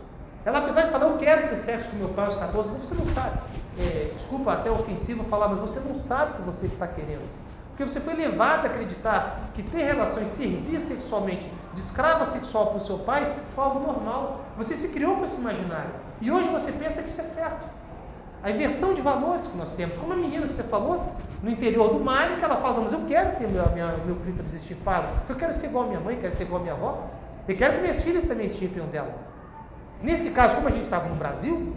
Ela, 0.48 0.60
apesar 0.60 0.84
de 0.84 0.92
falar, 0.92 1.08
eu 1.08 1.18
quero 1.18 1.50
ter 1.50 1.58
sexo 1.58 1.90
com 1.90 1.98
meu 1.98 2.08
pai 2.08 2.28
aos 2.28 2.38
14, 2.38 2.72
você 2.80 2.96
não 2.96 3.06
sabe. 3.08 3.38
É, 3.78 4.14
desculpa, 4.16 4.54
até 4.54 4.72
ofensivo 4.72 5.26
falar, 5.26 5.50
mas 5.50 5.60
você 5.60 5.78
não 5.82 6.00
sabe 6.00 6.32
o 6.32 6.36
que 6.36 6.42
você 6.44 6.68
está 6.68 6.88
querendo. 6.88 7.28
Porque 7.68 7.84
você 7.84 8.00
foi 8.00 8.14
levado 8.14 8.66
a 8.66 8.70
acreditar 8.70 9.50
que 9.54 9.62
ter 9.62 9.84
relações, 9.84 10.30
servir 10.30 10.80
sexualmente, 10.80 11.52
de 11.74 11.82
escrava 11.82 12.24
sexual 12.24 12.68
para 12.68 12.78
o 12.78 12.80
seu 12.80 13.00
pai, 13.00 13.36
foi 13.50 13.62
algo 13.62 13.86
normal. 13.86 14.46
Você 14.56 14.74
se 14.76 14.88
criou 14.88 15.18
com 15.18 15.26
esse 15.26 15.36
imaginário. 15.36 15.90
E 16.22 16.32
hoje 16.32 16.48
você 16.48 16.72
pensa 16.72 17.04
que 17.04 17.10
isso 17.10 17.20
é 17.20 17.26
certo. 17.26 17.68
A 18.42 18.50
inversão 18.50 18.94
de 18.94 19.02
valores 19.02 19.46
que 19.48 19.58
nós 19.58 19.72
temos. 19.72 19.98
Como 19.98 20.14
a 20.14 20.16
menina 20.16 20.48
que 20.48 20.54
você 20.54 20.64
falou, 20.64 21.12
no 21.44 21.52
interior 21.52 21.90
do 21.90 22.00
Mali, 22.00 22.38
que 22.38 22.46
ela 22.46 22.56
fala, 22.56 22.80
mas 22.80 22.94
eu 22.94 23.02
quero 23.06 23.36
ter 23.36 23.50
meu, 23.50 23.70
minha, 23.74 23.98
meu 23.98 24.16
clítoris 24.16 24.54
estipado. 24.54 25.10
Eu 25.28 25.36
quero 25.36 25.54
ser 25.54 25.68
igual 25.68 25.84
a 25.84 25.88
minha 25.88 26.00
mãe, 26.00 26.18
quero 26.22 26.34
ser 26.34 26.44
igual 26.44 26.62
a 26.62 26.64
minha 26.64 26.74
avó. 26.74 27.04
Eu 27.46 27.58
quero 27.58 27.74
que 27.74 27.82
minhas 27.82 28.02
filhas 28.02 28.24
também 28.24 28.46
estipem 28.46 28.82
um 28.82 28.88
dela. 28.88 29.28
Nesse 30.02 30.30
caso, 30.32 30.56
como 30.56 30.68
a 30.68 30.72
gente 30.72 30.84
estava 30.84 31.10
no 31.10 31.16
Brasil, 31.16 31.74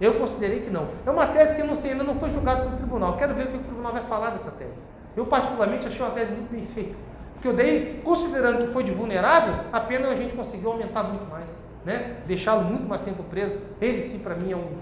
eu 0.00 0.14
considerei 0.14 0.60
que 0.60 0.70
não. 0.70 0.88
É 1.06 1.10
uma 1.10 1.26
tese 1.26 1.54
que 1.54 1.60
eu 1.60 1.66
não 1.66 1.76
sei, 1.76 1.92
ainda 1.92 2.04
não 2.04 2.14
foi 2.16 2.30
julgada 2.30 2.62
pelo 2.62 2.76
tribunal. 2.76 3.16
Quero 3.16 3.34
ver 3.34 3.48
o 3.48 3.50
que 3.50 3.56
o 3.58 3.60
tribunal 3.60 3.92
vai 3.92 4.02
falar 4.04 4.30
dessa 4.30 4.50
tese. 4.50 4.82
Eu, 5.16 5.26
particularmente, 5.26 5.86
achei 5.86 6.00
uma 6.00 6.14
tese 6.14 6.32
muito 6.32 6.50
bem 6.50 6.66
feita. 6.66 6.94
que 7.42 7.48
eu 7.48 7.52
dei, 7.52 8.00
considerando 8.04 8.66
que 8.66 8.72
foi 8.72 8.82
de 8.82 8.92
vulnerável, 8.92 9.54
a 9.72 9.80
pena 9.80 10.08
a 10.08 10.14
gente 10.14 10.34
conseguiu 10.34 10.72
aumentar 10.72 11.02
muito 11.04 11.28
mais, 11.30 11.48
né? 11.84 12.18
Deixá-lo 12.26 12.64
muito 12.64 12.88
mais 12.88 13.02
tempo 13.02 13.22
preso. 13.24 13.58
Ele 13.80 14.00
sim, 14.00 14.18
para 14.18 14.34
mim, 14.34 14.52
é 14.52 14.56
um. 14.56 14.78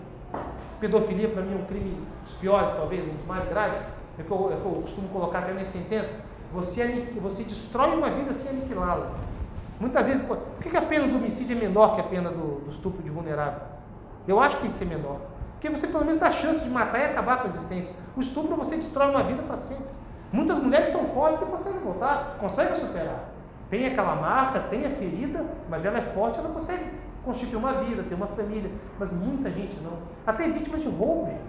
Pedofilia, 0.81 1.29
para 1.29 1.43
mim, 1.43 1.55
é 1.55 1.57
um 1.57 1.66
crime 1.66 1.97
dos 2.23 2.35
piores, 2.35 2.73
talvez, 2.73 3.05
um 3.05 3.15
dos 3.15 3.27
mais 3.27 3.47
graves. 3.49 3.81
É 4.19 4.23
que 4.23 4.31
eu, 4.31 4.53
é 4.53 4.57
que 4.57 4.66
eu 4.66 4.83
costumo 4.83 5.09
colocar 5.09 5.41
até 5.41 5.53
na 5.53 5.65
sentença. 5.65 6.25
Você, 6.53 7.09
você 7.20 7.43
destrói 7.43 7.97
uma 7.97 8.11
vida 8.11 8.33
sem 8.33 8.51
aniquilá-la. 8.51 9.11
Muitas 9.81 10.07
vezes, 10.07 10.25
por 10.59 10.71
que 10.71 10.77
a 10.77 10.83
pena 10.83 11.07
do 11.07 11.17
homicídio 11.17 11.57
é 11.57 11.61
menor 11.61 11.95
que 11.95 12.01
a 12.01 12.05
pena 12.05 12.31
do, 12.31 12.65
do 12.65 12.71
estupro 12.71 13.03
de 13.03 13.11
vulnerável? 13.11 13.61
Eu 14.27 14.41
acho 14.41 14.57
que 14.57 14.63
tem 14.63 14.71
que 14.71 14.77
ser 14.77 14.87
menor. 14.87 15.21
Porque 15.53 15.71
você 15.71 15.87
pelo 15.87 16.05
menos 16.05 16.21
dá 16.21 16.31
chance 16.31 16.63
de 16.63 16.69
matar 16.69 16.99
e 16.99 17.05
acabar 17.05 17.39
com 17.39 17.47
a 17.47 17.51
existência. 17.51 17.95
O 18.17 18.21
estupro 18.21 18.57
você 18.57 18.77
destrói 18.77 19.11
uma 19.11 19.23
vida 19.23 19.43
para 19.43 19.57
sempre. 19.57 19.87
Muitas 20.33 20.59
mulheres 20.59 20.91
são 20.91 21.05
fortes 21.07 21.41
e 21.41 21.47
conseguem 21.47 21.81
voltar, 21.81 22.37
conseguem 22.41 22.75
superar. 22.75 23.31
Tem 23.71 23.87
aquela 23.87 24.17
marca, 24.17 24.61
tem 24.61 24.85
a 24.85 24.91
ferida, 24.91 25.45
mas 25.69 25.85
ela 25.85 25.99
é 25.99 26.03
forte, 26.03 26.39
ela 26.39 26.49
consegue 26.51 26.85
constituir 27.25 27.57
uma 27.57 27.75
vida, 27.75 28.03
ter 28.03 28.15
uma 28.15 28.27
família. 28.27 28.71
Mas 28.99 29.13
muita 29.13 29.51
gente 29.51 29.81
não. 29.81 29.93
Até 30.27 30.49
vítimas 30.49 30.83
de 30.83 30.89
roubo, 30.89 31.27
gente. 31.27 31.41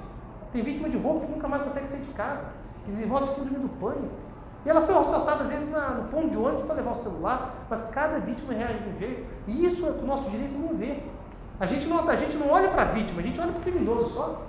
Tem 0.53 0.64
vítima 0.64 0.90
de 0.90 0.98
roubo 0.98 1.26
que 1.26 1.31
nunca 1.31 1.48
mais 1.48 1.64
consegue 1.64 1.88
sair 1.88 2.02
de 2.02 2.14
casa, 2.14 2.45
que 2.86 2.91
desenvolve 2.91 3.31
síndrome 3.31 3.60
do 3.60 3.69
pânico. 3.80 4.28
E 4.65 4.69
ela 4.69 4.81
foi 4.81 4.95
assaltada 4.95 5.44
às 5.44 5.49
vezes 5.49 5.69
na- 5.72 5.90
no 5.91 6.03
ponto 6.10 6.30
de 6.30 6.38
ônibus 6.38 6.65
para 6.65 6.76
levar 6.76 6.91
o 6.91 6.95
celular, 6.95 7.56
mas 7.69 7.86
cada 7.91 8.19
vítima 8.19 8.53
reage 8.53 8.80
de 8.80 8.90
um 8.90 8.99
jeito. 8.99 9.26
E 9.48 9.65
isso 9.65 9.86
é 9.86 9.90
o 9.90 10.06
nosso 10.06 10.30
direito 10.30 10.53
não 10.57 10.76
vê. 10.77 10.99
A 11.60 11.65
gente 11.65 11.88
não, 11.88 12.07
a 12.07 12.15
gente 12.15 12.36
não 12.38 12.49
olha 12.52 12.69
para 12.69 12.81
a 12.84 12.86
vítima, 12.86 13.19
a 13.22 13.23
gente 13.23 13.40
olha 13.40 13.52
para 13.52 13.60
o 13.60 13.64
criminoso 13.64 14.14
só. 14.14 14.41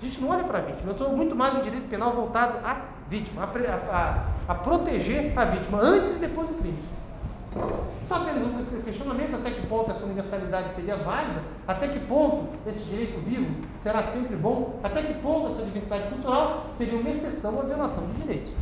A 0.00 0.04
gente 0.04 0.20
não 0.20 0.28
olha 0.28 0.44
para 0.44 0.58
a 0.58 0.60
vítima. 0.62 0.88
Eu 0.88 0.92
estou 0.92 1.10
muito 1.16 1.34
mais 1.34 1.54
no 1.54 1.62
direito 1.62 1.88
penal 1.88 2.12
voltado 2.12 2.58
à 2.64 2.82
vítima, 3.08 3.42
a, 3.44 3.46
a- 3.96 4.24
a- 4.48 4.54
proteger 4.56 5.32
a 5.38 5.44
vítima 5.46 5.78
antes 5.80 6.16
e 6.16 6.18
depois 6.18 6.48
do 6.48 6.54
crime. 6.54 6.78
Então, 8.04 8.18
apenas 8.22 8.42
dos 8.44 8.84
questionamentos: 8.84 9.34
até 9.34 9.50
que 9.50 9.66
ponto 9.66 9.90
essa 9.90 10.04
universalidade 10.04 10.74
seria 10.74 10.96
válida? 10.96 11.40
Até 11.66 11.88
que 11.88 11.98
ponto 12.00 12.48
esse 12.66 12.84
direito 12.90 13.18
vivo 13.20 13.50
será 13.78 14.02
sempre 14.02 14.36
bom? 14.36 14.78
Até 14.84 15.02
que 15.02 15.14
ponto 15.14 15.48
essa 15.48 15.62
diversidade 15.62 16.08
cultural 16.08 16.66
seria 16.76 16.98
uma 16.98 17.08
exceção 17.08 17.58
à 17.60 17.62
violação 17.64 18.04
de 18.06 18.12
direitos? 18.22 18.52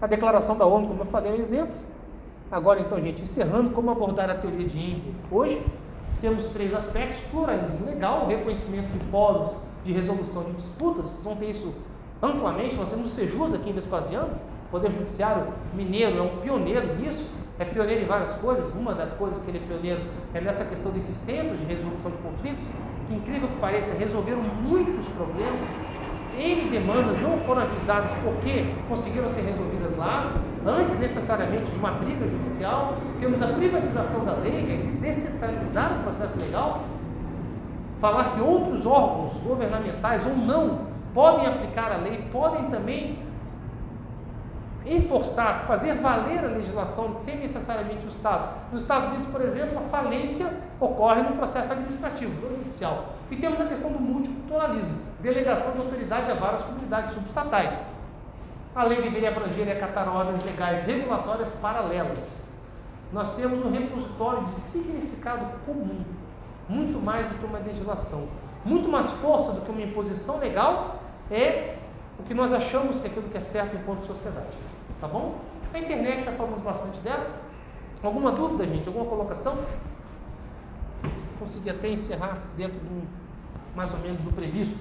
A 0.00 0.06
declaração 0.06 0.56
da 0.56 0.64
ONU, 0.64 0.88
como 0.88 1.00
eu 1.02 1.06
falei, 1.06 1.32
é 1.32 1.34
um 1.34 1.38
exemplo. 1.38 1.74
Agora, 2.50 2.80
então, 2.80 3.00
gente, 3.00 3.22
encerrando, 3.22 3.70
como 3.70 3.90
abordar 3.90 4.30
a 4.30 4.34
teoria 4.34 4.66
de 4.66 4.78
Engel 4.78 5.12
hoje? 5.30 5.62
Temos 6.20 6.46
três 6.46 6.72
aspectos: 6.74 7.20
pluralismo 7.30 7.84
legal, 7.84 8.26
reconhecimento 8.26 8.88
de 8.92 9.04
fóruns 9.10 9.52
de 9.84 9.92
resolução 9.92 10.44
de 10.44 10.52
disputas, 10.52 11.04
vocês 11.04 11.24
vão 11.24 11.36
ter 11.36 11.50
isso 11.50 11.74
amplamente. 12.22 12.74
Nós 12.74 12.90
temos 12.90 13.06
o 13.06 13.10
Sejus 13.10 13.54
aqui 13.54 13.70
em 13.70 13.72
Vespasiano, 13.72 14.30
o 14.66 14.70
Poder 14.70 14.90
Judiciário 14.90 15.52
Mineiro 15.74 16.18
é 16.18 16.22
um 16.22 16.36
pioneiro 16.38 16.96
nisso, 16.96 17.28
é 17.58 17.64
pioneiro 17.64 18.02
em 18.02 18.06
várias 18.06 18.32
coisas. 18.32 18.70
Uma 18.74 18.94
das 18.94 19.12
coisas 19.12 19.40
que 19.40 19.50
ele 19.50 19.58
é 19.58 19.66
pioneiro 19.66 20.02
é 20.34 20.40
nessa 20.40 20.64
questão 20.64 20.92
desses 20.92 21.14
centros 21.14 21.58
de 21.60 21.66
resolução 21.66 22.10
de 22.10 22.18
conflitos, 22.18 22.64
que, 23.06 23.14
incrível 23.14 23.48
que 23.48 23.56
pareça, 23.56 23.94
resolveram 23.94 24.42
muitos 24.42 25.06
problemas. 25.08 25.68
N 26.38 26.70
demandas 26.70 27.20
não 27.20 27.38
foram 27.38 27.62
avisadas 27.62 28.12
porque 28.22 28.72
conseguiram 28.88 29.28
ser 29.28 29.42
resolvidas 29.42 29.96
lá, 29.96 30.32
antes 30.64 30.98
necessariamente 30.98 31.70
de 31.70 31.78
uma 31.78 31.90
briga 31.92 32.28
judicial. 32.28 32.94
Temos 33.18 33.42
a 33.42 33.48
privatização 33.48 34.24
da 34.24 34.32
lei, 34.34 34.64
que 34.64 34.72
é 34.72 35.08
descentralizar 35.08 35.98
o 35.98 36.02
processo 36.04 36.38
legal, 36.38 36.84
falar 38.00 38.34
que 38.34 38.40
outros 38.40 38.86
órgãos 38.86 39.32
governamentais 39.44 40.24
ou 40.24 40.36
não 40.36 40.86
podem 41.12 41.46
aplicar 41.46 41.90
a 41.90 41.96
lei, 41.96 42.24
podem 42.30 42.64
também 42.70 43.18
enforçar, 44.86 45.66
fazer 45.66 45.94
valer 45.94 46.44
a 46.44 46.48
legislação 46.48 47.16
sem 47.16 47.36
necessariamente 47.36 48.06
o 48.06 48.08
Estado. 48.08 48.54
Nos 48.72 48.82
Estados 48.82 49.08
Unidos, 49.10 49.26
por 49.26 49.40
exemplo, 49.40 49.78
a 49.78 49.88
falência 49.88 50.52
ocorre 50.80 51.22
no 51.22 51.36
processo 51.36 51.72
administrativo, 51.72 52.32
judicial. 52.40 53.14
E 53.30 53.36
temos 53.36 53.60
a 53.60 53.66
questão 53.66 53.92
do 53.92 54.00
multiculturalismo, 54.00 54.98
delegação 55.20 55.72
de 55.72 55.78
autoridade 55.78 56.30
a 56.30 56.34
várias 56.34 56.62
comunidades 56.62 57.12
subestatais. 57.12 57.78
A 58.74 58.84
lei 58.84 59.02
deveria 59.02 59.30
abranger 59.30 59.66
e 59.66 59.72
acatar 59.72 60.08
ordens 60.08 60.42
legais 60.44 60.84
regulatórias 60.84 61.52
paralelas. 61.54 62.42
Nós 63.12 63.34
temos 63.34 63.64
um 63.64 63.70
repositório 63.70 64.44
de 64.44 64.52
significado 64.52 65.46
comum, 65.64 66.04
muito 66.68 67.02
mais 67.02 67.26
do 67.26 67.34
que 67.36 67.46
uma 67.46 67.58
legislação. 67.58 68.28
Muito 68.64 68.88
mais 68.88 69.10
força 69.10 69.52
do 69.52 69.62
que 69.62 69.70
uma 69.70 69.82
imposição 69.82 70.38
legal 70.38 71.00
é 71.30 71.76
o 72.18 72.22
que 72.22 72.34
nós 72.34 72.52
achamos 72.52 72.98
que 73.00 73.06
é 73.06 73.10
aquilo 73.10 73.28
que 73.28 73.38
é 73.38 73.40
certo 73.40 73.76
enquanto 73.76 74.04
sociedade. 74.04 74.67
Tá 75.00 75.06
bom? 75.06 75.38
A 75.72 75.78
internet 75.78 76.24
já 76.24 76.32
falamos 76.32 76.60
bastante 76.60 76.98
dela. 77.00 77.40
Alguma 78.02 78.32
dúvida, 78.32 78.66
gente? 78.66 78.86
Alguma 78.88 79.06
colocação? 79.06 79.58
Consegui 81.38 81.70
até 81.70 81.88
encerrar 81.88 82.38
dentro 82.56 82.78
do 82.78 83.06
mais 83.76 83.92
ou 83.92 84.00
menos 84.00 84.20
do 84.22 84.32
previsto. 84.32 84.76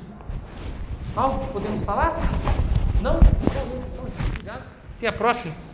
Algo 1.15 1.45
podemos 1.53 1.83
falar? 1.83 2.15
Não? 3.01 3.17
Então, 3.17 4.07
Obrigado. 4.29 4.63
Até 4.97 5.07
a 5.07 5.13
próxima. 5.13 5.66